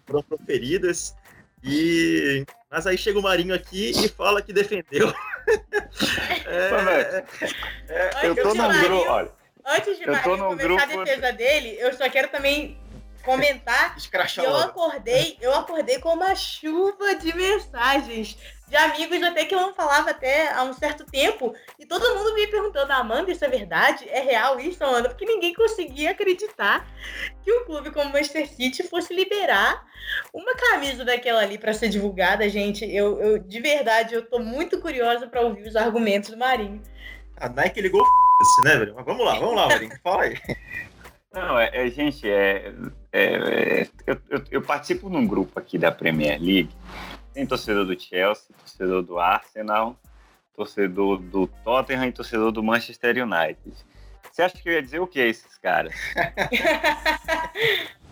foram 0.06 0.24
proferidas. 0.24 1.16
E 1.64 2.46
mas 2.70 2.88
aí 2.88 2.98
chega 2.98 3.20
o 3.20 3.22
Marinho 3.22 3.54
aqui 3.54 3.92
e 3.92 4.10
fala 4.10 4.42
que 4.42 4.52
defendeu. 4.52 5.14
é, 6.48 7.24
é, 7.88 8.28
eu 8.28 8.36
tô 8.36 8.54
num 8.56 8.68
grupo, 8.82 9.10
olha. 9.10 9.43
Antes 9.66 9.98
de 9.98 10.06
Marinho 10.06 10.38
começar 10.38 10.64
grupo... 10.64 10.82
a 10.82 10.86
defesa 10.86 11.32
dele, 11.32 11.78
eu 11.80 11.94
só 11.94 12.10
quero 12.10 12.28
também 12.30 12.78
comentar 13.24 13.96
que 13.96 14.42
eu 14.42 14.56
acordei, 14.58 15.38
eu 15.40 15.54
acordei 15.54 15.98
com 16.00 16.10
uma 16.10 16.36
chuva 16.36 17.16
de 17.16 17.34
mensagens 17.34 18.38
de 18.68 18.76
amigos 18.76 19.22
até 19.24 19.46
que 19.46 19.56
eu 19.56 19.62
não 19.62 19.74
falava 19.74 20.10
até 20.10 20.52
há 20.52 20.64
um 20.64 20.74
certo 20.74 21.06
tempo. 21.06 21.56
E 21.80 21.86
todo 21.86 22.16
mundo 22.16 22.34
me 22.34 22.48
perguntando, 22.48 22.92
Amanda, 22.92 23.32
isso 23.32 23.46
é 23.46 23.48
verdade? 23.48 24.10
É 24.10 24.20
real 24.20 24.60
isso, 24.60 24.84
Amanda? 24.84 25.10
Porque 25.10 25.26
ninguém 25.26 25.54
conseguia 25.54 26.12
acreditar 26.12 26.86
que 27.44 27.52
o 27.52 27.66
clube 27.66 27.92
como 27.92 28.12
Manchester 28.12 28.50
City 28.50 28.84
fosse 28.84 29.14
liberar 29.14 29.86
uma 30.34 30.56
camisa 30.56 31.06
daquela 31.06 31.42
ali 31.42 31.58
para 31.58 31.74
ser 31.74 31.88
divulgada, 31.88 32.50
gente. 32.50 32.84
Eu, 32.84 33.22
eu, 33.22 33.38
de 33.38 33.62
verdade, 33.62 34.16
eu 34.16 34.28
tô 34.28 34.40
muito 34.40 34.82
curiosa 34.82 35.28
para 35.28 35.42
ouvir 35.42 35.68
os 35.68 35.76
argumentos 35.76 36.32
do 36.32 36.38
Marinho. 36.38 36.82
A 37.38 37.48
Nike 37.48 37.80
ligou 37.80 38.04
o 38.44 38.64
né, 38.64 38.78
velho? 38.78 38.94
Mas 38.96 39.06
vamos 39.06 39.26
lá, 39.26 39.40
vamos 39.40 39.56
lá, 39.56 39.68
Marinho. 39.68 40.00
Fala 40.04 40.24
aí. 40.24 40.38
Não, 41.34 41.60
é, 41.60 41.70
é 41.74 41.90
gente, 41.90 42.30
é, 42.30 42.74
é, 43.12 43.24
é 43.24 43.88
eu, 44.06 44.22
eu, 44.30 44.44
eu, 44.52 44.62
participo 44.62 45.10
num 45.10 45.26
grupo 45.26 45.60
aqui 45.60 45.78
da 45.78 45.92
Premier 45.92 46.40
League. 46.40 46.70
Tem 47.34 47.46
torcedor 47.46 47.86
do 47.86 48.00
Chelsea, 48.00 48.56
torcedor 48.56 49.02
do 49.02 49.18
Arsenal, 49.18 49.98
torcedor 50.56 51.18
do 51.18 51.48
Tottenham 51.48 52.06
e 52.06 52.12
torcedor 52.12 52.52
do 52.52 52.62
Manchester 52.62 53.16
United. 53.24 53.74
Você 54.32 54.42
acha 54.44 54.58
que 54.58 54.70
eu 54.70 54.74
ia 54.74 54.82
dizer 54.82 55.00
o 55.00 55.08
que 55.08 55.20
esses 55.20 55.58
caras? 55.58 55.94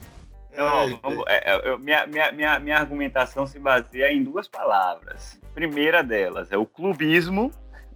Então, 0.54 1.00
vamos, 1.02 1.24
é, 1.28 1.52
é, 1.52 1.70
eu, 1.70 1.80
minha, 1.80 2.06
minha, 2.06 2.32
minha, 2.32 2.60
minha 2.60 2.78
argumentação 2.78 3.48
se 3.48 3.58
baseia 3.58 4.12
em 4.12 4.24
duas 4.24 4.48
palavras. 4.48 5.40
Primeira 5.54 6.04
delas 6.04 6.52
é 6.52 6.58
o 6.58 6.66
clubismo, 6.66 7.52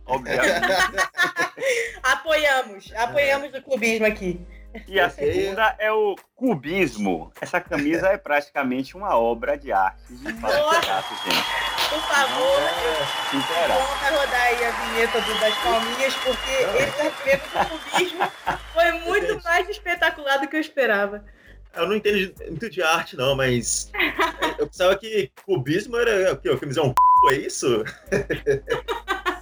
obviamente. 0.06 0.68
apoiamos, 2.04 2.94
apoiamos 2.96 3.54
o 3.54 3.62
clubismo 3.62 4.06
aqui. 4.06 4.46
E 4.88 5.00
a 5.00 5.10
segunda 5.10 5.74
é 5.80 5.90
o 5.92 6.16
cubismo. 6.36 7.32
Essa 7.40 7.62
camisa 7.62 8.10
é 8.10 8.18
praticamente 8.18 8.98
uma 8.98 9.18
obra 9.18 9.58
de 9.58 9.72
arte 9.72 10.02
de 10.10 10.34
Nossa, 10.34 11.04
gente. 11.24 11.66
Por 11.90 12.02
favor, 12.02 12.62
é, 12.62 13.68
vamos 13.68 14.20
rodar 14.20 14.42
aí 14.42 14.66
a 14.66 14.72
vinheta 14.72 15.22
do, 15.22 15.40
das 15.40 15.56
palminhas, 15.60 16.16
porque 16.16 16.52
esse 16.84 17.02
argumento 17.02 17.50
do 17.50 17.80
cubismo 17.80 18.32
foi 18.74 18.92
muito 18.92 19.44
mais 19.44 19.70
espetacular 19.70 20.38
do 20.40 20.48
que 20.48 20.58
eu 20.58 20.62
esperava. 20.62 21.24
Eu 21.74 21.88
não 21.88 21.96
entendo 21.96 22.34
muito 22.48 22.70
de 22.70 22.82
arte, 22.82 23.16
não, 23.16 23.36
mas 23.36 23.92
eu 24.58 24.68
pensava 24.68 24.98
que 24.98 25.32
cubismo 25.46 25.98
era 25.98 26.34
o 26.34 26.38
quê? 26.38 26.50
O 26.50 26.60
camisa 26.60 26.82
é 26.82 26.84
um 26.84 26.90
c... 26.90 26.96
é 27.30 27.34
isso? 27.36 27.84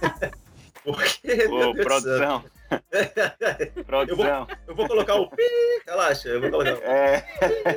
Por 0.84 1.02
quê? 1.02 1.48
Ô, 1.50 1.74
produção. 1.74 2.44
Produção. 3.86 4.06
Eu 4.08 4.16
vou, 4.16 4.56
eu 4.68 4.74
vou 4.74 4.88
colocar 4.88 5.14
o 5.14 5.30
pi, 5.30 5.42
relaxa, 5.86 6.28
eu 6.28 6.40
vou 6.40 6.50
colocar. 6.50 6.70
É. 6.82 7.24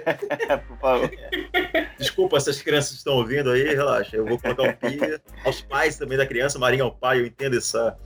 Por 0.67 0.77
favor. 0.77 1.11
Desculpa 1.97 2.39
se 2.39 2.49
as 2.49 2.61
crianças 2.61 2.97
estão 2.97 3.15
ouvindo 3.15 3.51
aí, 3.51 3.75
relaxa. 3.75 4.17
Eu 4.17 4.25
vou 4.25 4.39
colocar 4.39 4.63
o 4.63 4.73
pi. 4.75 4.99
Aos 5.45 5.61
pais 5.61 5.97
também 5.97 6.17
da 6.17 6.25
criança, 6.25 6.59
Marinho 6.59 6.83
é 6.83 6.85
o 6.85 6.91
pai, 6.91 7.19
eu 7.19 7.25
entendo 7.25 7.57
essa, 7.57 7.97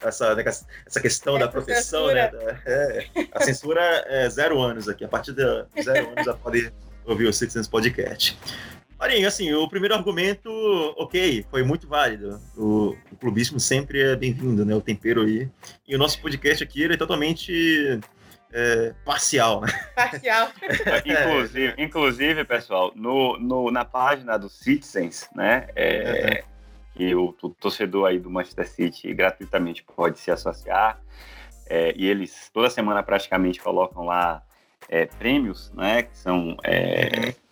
essa, 0.00 0.34
né, 0.34 0.44
essa 0.46 1.00
questão 1.00 1.38
da 1.38 1.48
profissão, 1.48 2.08
né? 2.08 2.30
É, 2.66 3.06
a 3.32 3.42
censura 3.42 3.80
é 4.06 4.28
zero 4.28 4.60
anos 4.60 4.88
aqui. 4.88 5.04
A 5.04 5.08
partir 5.08 5.32
de 5.32 5.42
zero 5.82 6.10
anos 6.10 6.24
já 6.24 6.34
pode 6.34 6.72
ouvir 7.04 7.26
o 7.26 7.32
Citizens 7.32 7.68
Podcast. 7.68 8.38
Marinho, 9.00 9.26
assim, 9.26 9.50
o 9.54 9.66
primeiro 9.66 9.94
argumento, 9.94 10.50
ok, 10.98 11.46
foi 11.50 11.62
muito 11.62 11.88
válido. 11.88 12.38
O, 12.54 12.94
o 13.10 13.16
clubismo 13.16 13.58
sempre 13.58 14.02
é 14.02 14.14
bem-vindo, 14.14 14.62
né? 14.62 14.74
O 14.74 14.80
tempero 14.82 15.22
aí. 15.22 15.48
E 15.88 15.96
o 15.96 15.98
nosso 15.98 16.20
podcast 16.20 16.62
aqui 16.62 16.82
ele 16.82 16.92
é 16.92 16.96
totalmente 16.98 17.98
é, 18.52 18.94
parcial, 19.02 19.62
né? 19.62 19.68
Parcial. 19.96 20.50
inclusive, 21.06 21.74
inclusive, 21.78 22.44
pessoal, 22.44 22.92
no, 22.94 23.38
no, 23.38 23.70
na 23.70 23.86
página 23.86 24.38
do 24.38 24.50
Citizens, 24.50 25.26
né? 25.34 25.68
É, 25.74 26.44
que 26.94 27.14
o, 27.14 27.34
o, 27.42 27.48
torcedor 27.48 28.06
aí 28.06 28.18
do 28.18 28.28
Manchester 28.28 28.68
City 28.68 29.14
gratuitamente 29.14 29.82
pode 29.82 30.18
se 30.18 30.30
associar. 30.30 31.00
É, 31.66 31.94
e 31.96 32.06
eles 32.06 32.50
toda 32.52 32.68
semana 32.68 33.02
praticamente 33.02 33.62
colocam 33.62 34.04
lá 34.04 34.42
é, 34.90 35.06
prêmios, 35.06 35.72
né? 35.72 36.02
Que 36.02 36.18
são 36.18 36.54
é, 36.62 37.28
uhum 37.28 37.49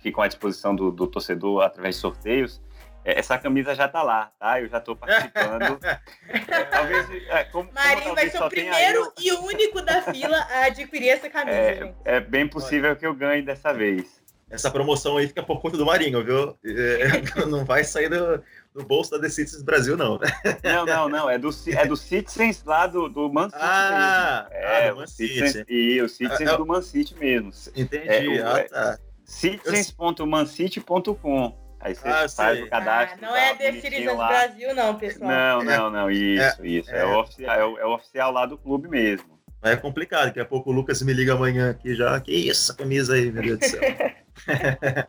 ficam 0.00 0.22
à 0.22 0.26
disposição 0.26 0.74
do, 0.74 0.90
do 0.90 1.06
torcedor 1.06 1.62
através 1.62 1.96
de 1.96 2.00
sorteios. 2.00 2.60
É, 3.04 3.18
essa 3.18 3.38
camisa 3.38 3.74
já 3.74 3.86
está 3.86 4.02
lá, 4.02 4.30
tá? 4.38 4.60
Eu 4.60 4.68
já 4.68 4.78
estou 4.78 4.94
participando. 4.94 5.78
é, 6.28 6.64
talvez, 6.64 7.08
é, 7.28 7.44
como, 7.44 7.70
Marinho 7.72 8.02
como 8.02 8.14
vai 8.14 8.28
ser 8.28 8.42
o 8.42 8.48
primeiro 8.48 9.00
eu... 9.00 9.12
e 9.18 9.32
o 9.32 9.44
único 9.44 9.80
da 9.82 10.02
fila 10.02 10.36
a 10.36 10.66
adquirir 10.66 11.08
essa 11.08 11.30
camisa. 11.30 11.56
É, 11.56 11.94
é 12.04 12.20
bem 12.20 12.46
possível 12.46 12.90
Olha. 12.90 12.96
que 12.96 13.06
eu 13.06 13.14
ganhe 13.14 13.42
dessa 13.42 13.72
vez. 13.72 14.20
Essa 14.50 14.68
promoção 14.68 15.16
aí 15.16 15.28
fica 15.28 15.44
por 15.44 15.60
conta 15.62 15.76
do 15.76 15.86
Marinho, 15.86 16.24
viu? 16.24 16.58
É, 16.64 17.46
não 17.46 17.64
vai 17.64 17.84
sair 17.84 18.08
do, 18.08 18.42
do 18.74 18.84
bolso 18.84 19.12
da 19.12 19.20
The 19.20 19.28
Citizens 19.28 19.62
Brasil, 19.62 19.96
não. 19.96 20.18
Não, 20.62 20.84
não, 20.84 21.08
não. 21.08 21.30
É 21.30 21.38
do, 21.38 21.50
é 21.68 21.86
do 21.86 21.96
Citizens 21.96 22.64
lá 22.64 22.88
do, 22.88 23.08
do 23.08 23.32
Man 23.32 23.48
City 23.48 23.62
ah, 23.62 24.48
mesmo. 24.50 24.64
É, 24.64 24.88
ah, 24.88 24.90
do 24.90 24.96
Man 24.96 25.06
City. 25.06 25.34
Citizens, 25.34 25.66
e 25.68 26.02
o 26.02 26.08
Citizens 26.08 26.50
é, 26.50 26.56
do 26.56 26.66
Man 26.66 26.82
City 26.82 27.14
mesmo. 27.14 27.52
Entendi. 27.76 28.42
ah, 28.42 28.68
tá 28.68 28.98
citizens.mancity.com. 29.30 31.58
Aí 31.80 31.94
você 31.94 32.08
ah, 32.08 32.28
faz 32.28 32.62
o 32.62 32.68
cadastro. 32.68 33.18
Ah, 33.22 33.26
não 33.26 33.34
é 33.34 33.54
The 33.54 33.72
Citizens 33.80 34.14
Brasil, 34.16 34.74
não, 34.74 34.96
pessoal. 34.96 35.30
Não, 35.30 35.64
não, 35.64 35.90
não. 35.90 36.10
Isso, 36.10 36.60
é, 36.60 36.66
isso. 36.66 36.90
É, 36.90 36.98
é, 36.98 37.06
o 37.06 37.20
oficial, 37.20 37.58
é, 37.58 37.64
o, 37.64 37.78
é 37.78 37.86
o 37.86 37.94
oficial 37.94 38.30
lá 38.32 38.44
do 38.44 38.58
clube 38.58 38.86
mesmo. 38.88 39.40
É 39.62 39.76
complicado, 39.76 40.26
daqui 40.26 40.40
a 40.40 40.44
pouco 40.44 40.68
o 40.70 40.72
Lucas 40.72 41.00
me 41.02 41.12
liga 41.12 41.34
amanhã 41.34 41.70
aqui 41.70 41.94
já. 41.94 42.20
Que 42.20 42.32
isso, 42.32 42.72
a 42.72 42.74
camisa 42.74 43.14
aí, 43.14 43.30
meu 43.32 43.42
Deus 43.42 43.58
do 43.58 43.64
céu. 43.64 43.80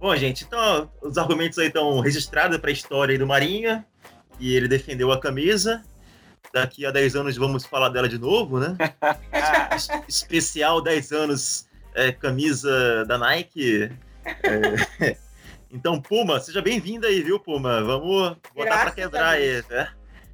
Bom, 0.00 0.16
gente, 0.16 0.44
então 0.44 0.90
os 1.02 1.18
argumentos 1.18 1.58
aí 1.58 1.66
estão 1.68 2.00
registrados 2.00 2.58
para 2.58 2.70
a 2.70 2.72
história 2.72 3.12
aí 3.12 3.18
do 3.18 3.26
Marinha, 3.26 3.86
e 4.40 4.54
ele 4.54 4.68
defendeu 4.68 5.12
a 5.12 5.20
camisa. 5.20 5.82
Daqui 6.52 6.84
a 6.86 6.90
10 6.90 7.16
anos 7.16 7.36
vamos 7.36 7.66
falar 7.66 7.90
dela 7.90 8.08
de 8.08 8.18
novo, 8.18 8.58
né? 8.58 8.76
Especial 10.08 10.80
10 10.80 11.12
anos 11.12 11.65
é, 11.96 12.12
camisa 12.12 13.04
da 13.06 13.16
Nike. 13.16 13.90
É, 15.02 15.16
então, 15.72 16.00
Puma, 16.00 16.38
seja 16.38 16.60
bem-vinda 16.60 17.08
aí, 17.08 17.22
viu, 17.22 17.40
Puma? 17.40 17.82
Vamos 17.82 18.36
botar 18.54 18.80
para 18.82 18.90
quebrar 18.90 19.30
aí, 19.30 19.64
né? 19.68 19.88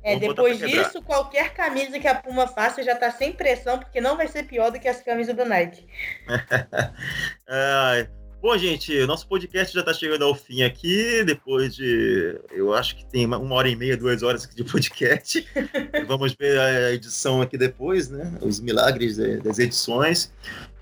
É, 0.04 0.16
depois 0.16 0.58
disso, 0.58 1.00
qualquer 1.00 1.54
camisa 1.54 2.00
que 2.00 2.08
a 2.08 2.16
Puma 2.16 2.48
faça 2.48 2.82
já 2.82 2.96
tá 2.96 3.12
sem 3.12 3.32
pressão, 3.32 3.78
porque 3.78 4.00
não 4.00 4.16
vai 4.16 4.26
ser 4.26 4.42
pior 4.42 4.72
do 4.72 4.80
que 4.80 4.88
as 4.88 5.00
camisas 5.00 5.36
do 5.36 5.44
Nike. 5.44 5.86
é, 7.46 8.08
bom, 8.40 8.58
gente, 8.58 9.06
nosso 9.06 9.28
podcast 9.28 9.72
já 9.72 9.84
tá 9.84 9.94
chegando 9.94 10.24
ao 10.24 10.34
fim 10.34 10.64
aqui, 10.64 11.22
depois 11.22 11.76
de. 11.76 12.36
Eu 12.50 12.74
acho 12.74 12.96
que 12.96 13.06
tem 13.06 13.24
uma 13.24 13.54
hora 13.54 13.68
e 13.68 13.76
meia, 13.76 13.96
duas 13.96 14.24
horas 14.24 14.44
de 14.52 14.64
podcast. 14.64 15.46
Vamos 16.08 16.34
ver 16.34 16.58
a 16.58 16.92
edição 16.92 17.40
aqui 17.40 17.56
depois, 17.56 18.08
né? 18.08 18.36
Os 18.40 18.58
milagres 18.58 19.18
das 19.44 19.60
edições. 19.60 20.32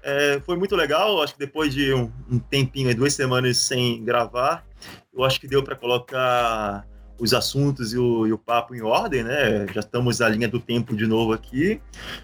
É, 0.02 0.40
foi 0.44 0.56
muito 0.56 0.74
legal, 0.74 1.22
acho 1.22 1.34
que 1.34 1.38
depois 1.38 1.72
de 1.74 1.92
um, 1.92 2.10
um 2.30 2.38
tempinho, 2.38 2.94
duas 2.94 3.12
semanas 3.14 3.58
sem 3.58 4.02
gravar, 4.04 4.64
eu 5.12 5.24
acho 5.24 5.40
que 5.40 5.46
deu 5.46 5.62
para 5.62 5.76
colocar 5.76 6.86
os 7.20 7.34
assuntos 7.34 7.92
e 7.92 7.98
o, 7.98 8.26
e 8.26 8.32
o, 8.32 8.38
papo 8.38 8.74
em 8.74 8.80
ordem, 8.80 9.22
né? 9.22 9.66
Já 9.74 9.80
estamos 9.80 10.18
na 10.18 10.28
linha 10.28 10.48
do 10.48 10.58
tempo 10.58 10.96
de 10.96 11.06
novo 11.06 11.34
aqui. 11.34 11.80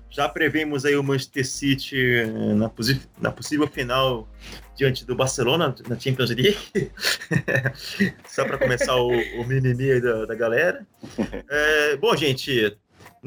Já 0.08 0.26
prevemos 0.26 0.86
aí 0.86 0.96
o 0.96 1.02
Manchester 1.02 1.46
City 1.46 2.00
eh, 2.00 2.54
na, 2.54 2.72
na 3.20 3.30
possível 3.30 3.68
final 3.68 4.26
diante 4.74 5.04
do 5.04 5.14
Barcelona 5.14 5.74
na 5.86 6.00
Champions 6.00 6.30
League. 6.30 6.56
Só 8.26 8.46
para 8.46 8.56
começar 8.56 8.96
o, 8.96 9.08
o 9.10 9.46
mimimi 9.46 10.00
da, 10.00 10.24
da 10.24 10.34
galera. 10.34 10.86
É, 11.48 11.96
bom, 11.96 12.14
gente, 12.16 12.76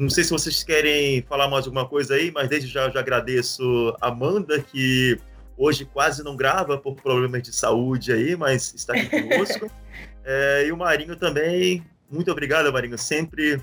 não 0.00 0.08
sei 0.08 0.24
se 0.24 0.30
vocês 0.30 0.64
querem 0.64 1.20
falar 1.28 1.46
mais 1.46 1.66
alguma 1.66 1.86
coisa 1.86 2.14
aí, 2.14 2.30
mas 2.30 2.48
desde 2.48 2.68
já, 2.68 2.88
já 2.88 3.00
agradeço 3.00 3.94
a 4.00 4.08
Amanda, 4.08 4.58
que 4.58 5.20
hoje 5.58 5.84
quase 5.84 6.24
não 6.24 6.34
grava 6.34 6.78
por 6.78 6.96
problemas 6.96 7.42
de 7.42 7.54
saúde 7.54 8.10
aí, 8.10 8.34
mas 8.34 8.72
está 8.74 8.94
aqui 8.94 9.08
conosco. 9.08 9.70
é, 10.24 10.64
e 10.66 10.72
o 10.72 10.76
Marinho 10.76 11.16
também. 11.16 11.84
Muito 12.10 12.32
obrigado, 12.32 12.72
Marinho. 12.72 12.96
Sempre 12.96 13.60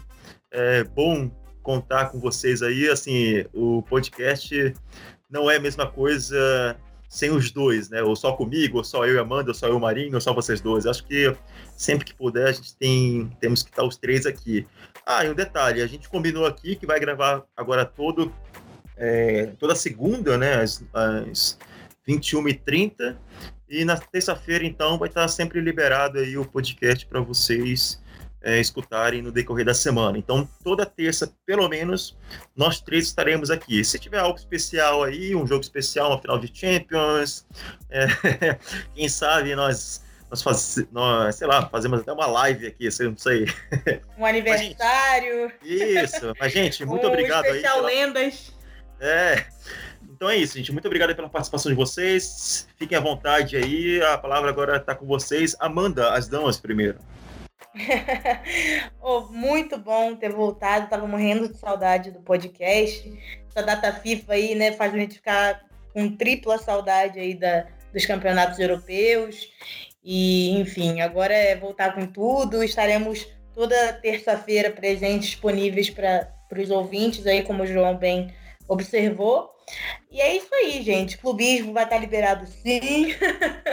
é 0.52 0.84
bom 0.84 1.32
contar 1.64 2.12
com 2.12 2.20
vocês 2.20 2.62
aí. 2.62 2.88
Assim, 2.88 3.44
o 3.52 3.82
podcast 3.82 4.76
não 5.28 5.50
é 5.50 5.56
a 5.56 5.60
mesma 5.60 5.88
coisa 5.88 6.78
sem 7.08 7.30
os 7.30 7.52
dois, 7.52 7.90
né? 7.90 8.02
Ou 8.02 8.16
só 8.16 8.34
comigo, 8.34 8.78
ou 8.78 8.84
só 8.84 9.06
eu 9.06 9.16
e 9.16 9.20
Amanda, 9.20 9.52
ou 9.52 9.54
só 9.54 9.68
eu 9.68 9.78
e 9.78 9.82
Marinho, 9.82 10.16
ou 10.16 10.22
só 10.22 10.34
vocês 10.34 10.60
dois. 10.60 10.86
Acho 10.86 11.04
que 11.06 11.34
sempre 11.76 12.06
que 12.06 12.14
puder, 12.14 12.48
a 12.48 12.52
gente 12.52 12.76
tem, 12.76 13.32
temos 13.40 13.64
que 13.64 13.70
estar 13.70 13.84
os 13.84 13.98
três 13.98 14.26
aqui. 14.26 14.68
Ah, 15.06 15.26
e 15.26 15.30
um 15.30 15.34
detalhe, 15.34 15.82
a 15.82 15.88
gente 15.88 16.10
combinou 16.10 16.46
aqui 16.46 16.76
que 16.76 16.86
vai 16.86 17.00
gravar 17.00 17.44
agora 17.56 17.86
todo, 17.86 18.34
é, 18.98 19.48
toda 19.58 19.74
segunda, 19.74 20.38
né, 20.38 20.56
às, 20.56 20.84
às 20.94 21.58
21h30, 22.08 23.16
e 23.70 23.86
na 23.86 23.98
terça-feira, 23.98 24.66
então, 24.66 24.98
vai 24.98 25.10
estar 25.10 25.28
sempre 25.28 25.60
liberado 25.60 26.20
aí 26.20 26.38
o 26.38 26.46
podcast 26.46 27.06
para 27.06 27.20
vocês 27.20 28.02
é, 28.42 28.60
escutarem 28.60 29.22
no 29.22 29.32
decorrer 29.32 29.66
da 29.66 29.74
semana. 29.74 30.18
Então, 30.18 30.48
toda 30.64 30.86
terça, 30.86 31.34
pelo 31.46 31.68
menos, 31.68 32.18
nós 32.56 32.80
três 32.80 33.06
estaremos 33.06 33.50
aqui. 33.50 33.84
Se 33.84 34.00
tiver 34.00 34.20
algo 34.20 34.38
especial 34.38 35.04
aí, 35.04 35.36
um 35.36 35.46
jogo 35.46 35.62
especial, 35.62 36.12
uma 36.12 36.22
final 36.22 36.40
de 36.40 36.52
Champions, 36.54 37.46
é, 37.90 38.08
quem 38.96 39.10
sabe 39.10 39.56
nós 39.56 40.06
nós, 40.30 40.44
faz, 40.44 40.86
nós, 40.92 41.36
sei 41.36 41.48
lá, 41.48 41.68
fazemos 41.70 42.02
até 42.02 42.12
uma 42.12 42.28
live 42.28 42.68
aqui, 42.68 42.90
não 43.00 43.18
sei. 43.18 43.46
Um 44.18 44.26
aniversário. 44.26 45.52
Mas, 45.64 45.70
gente, 45.70 46.04
isso. 46.04 46.34
Mas, 46.38 46.52
gente, 46.52 46.86
muito 46.86 47.06
um 47.06 47.10
obrigado 47.10 47.46
especial 47.46 47.86
aí. 47.86 47.96
Especial 47.96 48.14
pela... 48.14 48.24
Lendas. 48.24 48.54
É. 49.00 49.46
Então 50.10 50.30
é 50.30 50.36
isso, 50.36 50.58
gente. 50.58 50.72
Muito 50.72 50.86
obrigado 50.86 51.16
pela 51.16 51.30
participação 51.30 51.72
de 51.72 51.76
vocês. 51.76 52.68
Fiquem 52.78 52.98
à 52.98 53.02
vontade 53.02 53.56
aí. 53.56 54.02
A 54.02 54.18
palavra 54.18 54.50
agora 54.50 54.78
está 54.78 54.96
com 54.96 55.06
vocês. 55.06 55.56
Amanda, 55.60 56.12
as 56.12 56.28
damas 56.28 56.60
primeiro. 56.60 56.98
oh, 59.02 59.22
muito 59.32 59.78
bom 59.78 60.16
ter 60.16 60.32
voltado, 60.32 60.90
tava 60.90 61.08
morrendo 61.08 61.48
de 61.48 61.58
saudade 61.58 62.12
do 62.12 62.20
podcast. 62.20 63.12
Essa 63.50 63.66
data 63.66 63.94
FIFA 63.94 64.34
aí, 64.34 64.56
né, 64.56 64.72
faz 64.74 64.94
a 64.94 64.98
gente 64.98 65.16
ficar 65.16 65.66
com 65.94 66.16
tripla 66.16 66.58
saudade 66.58 67.20
aí 67.20 67.34
da, 67.34 67.66
dos 67.94 68.06
campeonatos 68.06 68.60
europeus. 68.60 69.50
E, 70.04 70.52
enfim, 70.60 71.02
agora 71.02 71.34
é 71.34 71.56
voltar 71.56 71.94
com 71.94 72.06
tudo. 72.06 72.64
Estaremos 72.64 73.28
toda 73.54 73.94
terça-feira 73.94 74.72
presentes, 74.72 75.30
disponíveis 75.30 75.90
para 75.90 76.32
os 76.56 76.70
ouvintes 76.70 77.26
aí, 77.26 77.44
como 77.44 77.64
o 77.64 77.68
João 77.68 77.98
bem 77.98 78.34
observou. 78.68 79.57
E 80.10 80.22
é 80.22 80.36
isso 80.36 80.54
aí, 80.54 80.82
gente. 80.82 81.18
Clubismo 81.18 81.74
vai 81.74 81.84
estar 81.84 81.98
liberado 81.98 82.48
sim. 82.48 83.14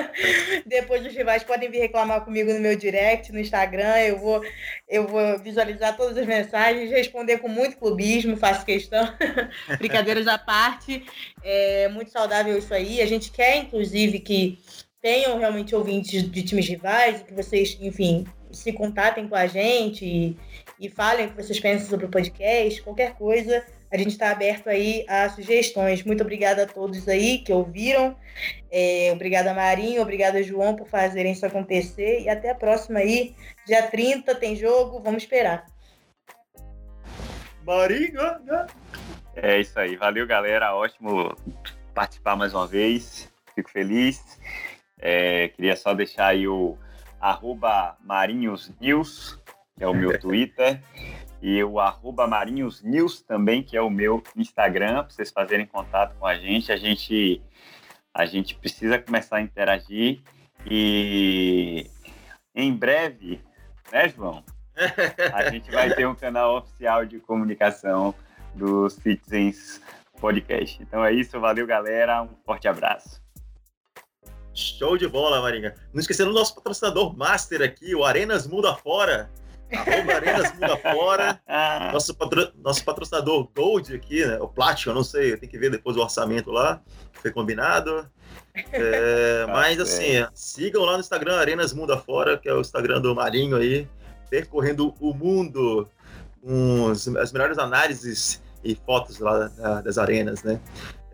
Depois 0.66 1.07
os 1.07 1.15
rivais 1.15 1.45
podem 1.45 1.71
vir 1.71 1.79
reclamar 1.79 2.25
comigo 2.25 2.53
no 2.53 2.61
meu 2.61 2.77
direct, 2.77 3.33
no 3.33 3.39
Instagram. 3.39 3.97
Eu 3.99 4.19
vou, 4.19 4.45
eu 4.89 5.07
vou 5.07 5.39
visualizar 5.39 5.97
todas 5.97 6.19
as 6.19 6.27
mensagens, 6.27 6.91
responder 6.91 7.39
com 7.39 7.49
muito 7.49 7.77
clubismo, 7.77 8.37
faço 8.37 8.66
questão. 8.66 9.09
Brincadeiras 9.79 10.27
à 10.27 10.37
parte. 10.37 11.05
É 11.43 11.89
muito 11.89 12.11
saudável 12.11 12.59
isso 12.59 12.75
aí. 12.75 13.01
A 13.01 13.07
gente 13.07 13.31
quer, 13.31 13.57
inclusive, 13.59 14.19
que 14.19 14.59
tenham 15.01 15.39
realmente 15.39 15.75
ouvintes 15.75 16.29
de 16.29 16.43
times 16.43 16.69
rivais, 16.69 17.23
que 17.23 17.33
vocês, 17.33 17.79
enfim, 17.81 18.27
se 18.51 18.73
contatem 18.73 19.29
com 19.29 19.37
a 19.37 19.47
gente 19.47 20.05
e, 20.05 20.37
e 20.81 20.89
falem 20.89 21.27
o 21.27 21.31
que 21.31 21.43
vocês 21.43 21.61
pensam 21.61 21.89
sobre 21.89 22.07
o 22.07 22.11
podcast, 22.11 22.83
qualquer 22.83 23.15
coisa 23.15 23.65
a 23.95 23.97
gente 23.97 24.09
está 24.09 24.33
aberto 24.33 24.66
aí 24.66 25.07
a 25.09 25.29
sugestões. 25.31 26.03
Muito 26.03 26.21
obrigada 26.21 26.65
a 26.65 26.66
todos 26.66 27.09
aí 27.09 27.39
que 27.39 27.53
ouviram. 27.53 28.16
É, 28.69 29.11
obrigada, 29.12 29.55
Marinho. 29.55 30.03
Obrigada, 30.03 30.43
João, 30.43 30.75
por 30.75 30.89
fazerem 30.89 31.31
isso 31.31 31.47
acontecer. 31.47 32.23
E 32.23 32.29
até 32.29 32.51
a 32.51 32.57
próxima 32.57 32.99
aí. 32.99 33.37
Dia 33.65 33.87
30 33.87 34.35
tem 34.35 34.57
jogo. 34.57 35.01
Vamos 35.01 35.23
esperar. 35.23 35.66
Marinho! 37.65 38.41
Né? 38.45 38.66
É 39.37 39.61
isso 39.61 39.79
aí. 39.79 39.95
Valeu, 39.95 40.27
galera. 40.27 40.75
Ótimo 40.75 41.33
participar 41.95 42.35
mais 42.35 42.53
uma 42.53 42.66
vez. 42.66 43.31
Fico 43.55 43.71
feliz. 43.71 44.41
É, 44.99 45.51
queria 45.51 45.77
só 45.77 45.95
deixar 45.95 46.27
aí 46.27 46.49
o 46.49 46.77
arroba 47.21 47.97
marinhosnews, 48.03 49.41
que 49.77 49.85
é 49.85 49.87
o 49.87 49.95
meu 49.95 50.19
Twitter 50.19 50.81
e 51.45 51.62
o 51.62 51.79
arroba 51.79 52.27
Marinhos 52.27 52.83
News 52.83 53.21
também, 53.21 53.62
que 53.62 53.77
é 53.77 53.83
o 53.83 53.91
meu 53.91 54.23
Instagram, 54.35 55.03
para 55.03 55.11
vocês 55.11 55.31
fazerem 55.31 55.66
contato 55.66 56.16
com 56.19 56.27
a 56.27 56.37
gente. 56.37 56.73
A 56.73 56.77
gente, 56.79 57.43
a 58.15 58.25
gente 58.25 58.55
precisa 58.55 58.99
começar 58.99 59.37
a 59.37 59.41
interagir 59.43 60.23
e 60.65 61.87
em 62.55 62.73
breve, 62.73 63.43
né, 63.93 64.09
João? 64.09 64.43
A 65.35 65.45
gente 65.53 65.71
vai 65.71 65.95
ter 65.95 66.09
um 66.09 66.15
canal 66.15 66.57
oficial 66.57 67.05
de 67.05 67.21
comunicação 67.21 68.15
do 68.55 68.89
Citizens 68.89 69.83
Podcast. 70.19 70.83
Então 70.83 71.05
é 71.05 71.12
isso, 71.12 71.39
valeu 71.39 71.66
galera, 71.66 72.23
um 72.23 72.31
forte 72.47 72.69
abraço. 72.69 73.23
Show 74.55 74.97
de 74.97 75.07
bola, 75.07 75.43
Marinha. 75.43 75.75
Não 75.93 76.01
esquecendo 76.01 76.31
do 76.31 76.39
nosso 76.39 76.55
patrocinador 76.55 77.15
master 77.15 77.61
aqui, 77.61 77.95
o 77.95 78.03
Arenas 78.03 78.47
Mundo 78.47 78.66
Afora. 78.66 79.31
Arroba 79.76 80.14
Arenas 80.14 80.52
Mundo 80.52 80.72
Afora. 80.72 81.40
Nosso, 81.92 82.14
patro, 82.14 82.52
nosso 82.62 82.84
patrocinador 82.84 83.48
Gold 83.55 83.94
aqui, 83.94 84.24
né? 84.24 84.38
O 84.38 84.48
Platinum, 84.48 84.92
eu 84.92 84.94
não 84.96 85.05
sei, 85.05 85.36
tem 85.36 85.48
que 85.48 85.59
ver 85.59 85.70
depois 85.70 85.96
o 85.96 86.01
orçamento 86.01 86.51
lá, 86.51 86.80
foi 87.14 87.30
combinado. 87.30 88.09
É, 88.72 89.46
mas 89.52 89.78
assim, 89.80 90.26
sigam 90.34 90.82
lá 90.84 90.94
no 90.94 91.01
Instagram 91.01 91.36
Arenas 91.36 91.72
Mundo 91.72 91.92
Afora, 91.92 92.38
que 92.38 92.48
é 92.48 92.55
o 92.55 92.60
Instagram 92.60 93.01
do 93.01 93.14
Marinho 93.14 93.56
aí, 93.56 93.88
percorrendo 94.28 94.94
o 95.01 95.14
mundo 95.14 95.88
com 96.42 96.90
as 96.90 97.32
melhores 97.32 97.59
análises 97.59 98.42
e 98.62 98.74
fotos 98.74 99.18
lá 99.18 99.48
das 99.84 99.98
arenas, 99.98 100.42
né? 100.42 100.60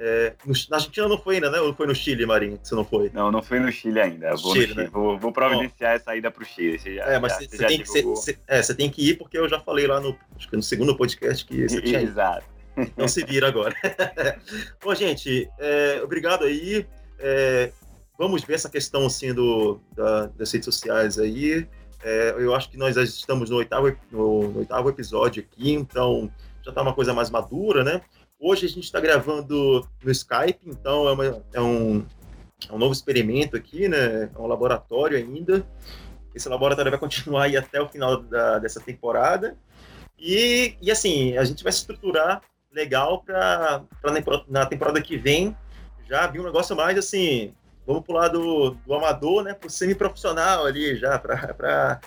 É, 0.03 0.33
no, 0.47 0.55
na 0.71 0.79
Argentina 0.79 1.07
não 1.07 1.19
foi 1.19 1.35
ainda, 1.35 1.51
né? 1.51 1.61
Ou 1.61 1.75
foi 1.75 1.87
no 1.87 1.95
Chile, 1.95 2.25
Marinho, 2.25 2.59
você 2.63 2.75
não 2.75 2.87
foi? 2.87 3.11
Não, 3.13 3.31
não 3.31 3.43
foi 3.43 3.61
no 3.61 3.71
Chile 3.71 4.01
ainda. 4.01 4.35
Vou, 4.37 4.55
Chile, 4.55 4.69
Chile. 4.69 4.85
Né? 4.85 4.89
vou, 4.91 5.19
vou 5.19 5.31
providenciar 5.31 5.95
essa 5.95 6.17
ida 6.17 6.31
para 6.31 6.43
o 6.43 6.47
Chile. 6.47 6.79
Você 6.79 6.95
já, 6.95 7.05
é, 7.05 7.19
mas 7.19 7.37
você, 7.37 7.67
tem 7.67 7.83
que, 7.83 8.03
você, 8.03 8.39
é, 8.49 8.63
você 8.63 8.75
tem 8.75 8.89
que 8.89 9.11
ir 9.11 9.19
porque 9.19 9.37
eu 9.37 9.47
já 9.47 9.61
falei 9.61 9.87
lá 9.87 10.01
no, 10.01 10.17
no 10.53 10.63
segundo 10.63 10.97
podcast 10.97 11.45
que 11.45 11.69
você 11.69 11.83
tinha 11.83 12.01
Exato. 12.01 12.47
Então 12.79 13.07
se 13.07 13.23
vira 13.27 13.49
agora. 13.49 13.75
Bom, 14.83 14.95
gente, 14.95 15.51
é, 15.59 16.01
obrigado 16.03 16.45
aí. 16.45 16.87
É, 17.19 17.71
vamos 18.19 18.43
ver 18.43 18.55
essa 18.55 18.71
questão 18.71 19.05
assim 19.05 19.35
do, 19.35 19.83
da, 19.95 20.29
das 20.29 20.51
redes 20.51 20.65
sociais 20.65 21.19
aí. 21.19 21.69
É, 22.03 22.35
eu 22.39 22.55
acho 22.55 22.71
que 22.71 22.79
nós 22.79 22.95
já 22.95 23.03
estamos 23.03 23.51
no 23.51 23.57
oitavo, 23.57 23.95
no, 24.11 24.49
no 24.49 24.59
oitavo 24.61 24.89
episódio 24.89 25.43
aqui, 25.43 25.73
então 25.73 26.33
já 26.63 26.71
está 26.71 26.81
uma 26.81 26.95
coisa 26.95 27.13
mais 27.13 27.29
madura, 27.29 27.85
né? 27.85 28.01
Hoje 28.43 28.65
a 28.65 28.69
gente 28.71 28.85
está 28.85 28.99
gravando 28.99 29.87
no 30.03 30.11
Skype, 30.11 30.61
então 30.65 31.07
é, 31.07 31.13
uma, 31.13 31.45
é, 31.53 31.61
um, 31.61 32.07
é 32.67 32.73
um 32.73 32.79
novo 32.79 32.95
experimento 32.95 33.55
aqui, 33.55 33.87
né? 33.87 34.31
É 34.35 34.39
um 34.39 34.47
laboratório 34.47 35.19
ainda. 35.19 35.63
Esse 36.35 36.49
laboratório 36.49 36.91
vai 36.91 36.99
continuar 36.99 37.45
aí 37.45 37.57
até 37.59 37.79
o 37.83 37.89
final 37.91 38.17
da, 38.23 38.59
dessa 38.59 38.81
temporada. 38.81 39.59
E, 40.19 40.75
e 40.81 40.91
assim, 40.91 41.37
a 41.37 41.45
gente 41.45 41.63
vai 41.63 41.71
se 41.71 41.81
estruturar 41.81 42.41
legal 42.73 43.23
para 43.23 43.83
na 44.49 44.65
temporada 44.65 45.03
que 45.03 45.19
vem 45.19 45.55
já 46.09 46.27
vir 46.27 46.41
um 46.41 46.45
negócio 46.45 46.75
mais 46.75 46.97
assim. 46.97 47.53
Vamos 47.87 48.05
pular 48.07 48.29
do, 48.29 48.71
do 48.71 48.95
amador 48.95 49.45
né, 49.45 49.53
para 49.53 49.67
o 49.67 49.71
semi-profissional 49.71 50.65
ali 50.65 50.97
já, 50.97 51.19
para 51.19 52.01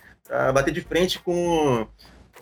bater 0.51 0.73
de 0.73 0.81
frente 0.81 1.19
com 1.19 1.87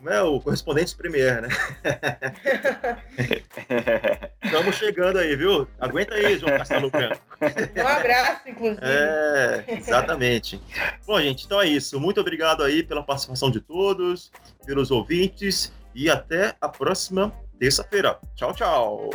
como 0.01 0.09
é 0.09 0.21
o 0.23 0.41
correspondente 0.41 0.95
Premier, 0.95 1.43
né? 1.43 1.49
Estamos 4.43 4.75
chegando 4.75 5.19
aí, 5.19 5.35
viu? 5.35 5.67
Aguenta 5.79 6.15
aí, 6.15 6.39
João 6.39 6.57
Castelo 6.57 6.89
Branco. 6.89 7.21
Um 7.39 7.87
abraço, 7.87 8.49
inclusive. 8.49 8.81
É, 8.81 9.63
exatamente. 9.67 10.59
Bom, 11.05 11.21
gente, 11.21 11.45
então 11.45 11.61
é 11.61 11.67
isso. 11.67 11.99
Muito 11.99 12.19
obrigado 12.19 12.63
aí 12.63 12.81
pela 12.81 13.03
participação 13.03 13.51
de 13.51 13.61
todos, 13.61 14.31
pelos 14.65 14.89
ouvintes 14.89 15.71
e 15.93 16.09
até 16.09 16.55
a 16.59 16.67
próxima 16.67 17.31
terça-feira. 17.59 18.17
Tchau, 18.35 18.55
tchau. 18.55 19.11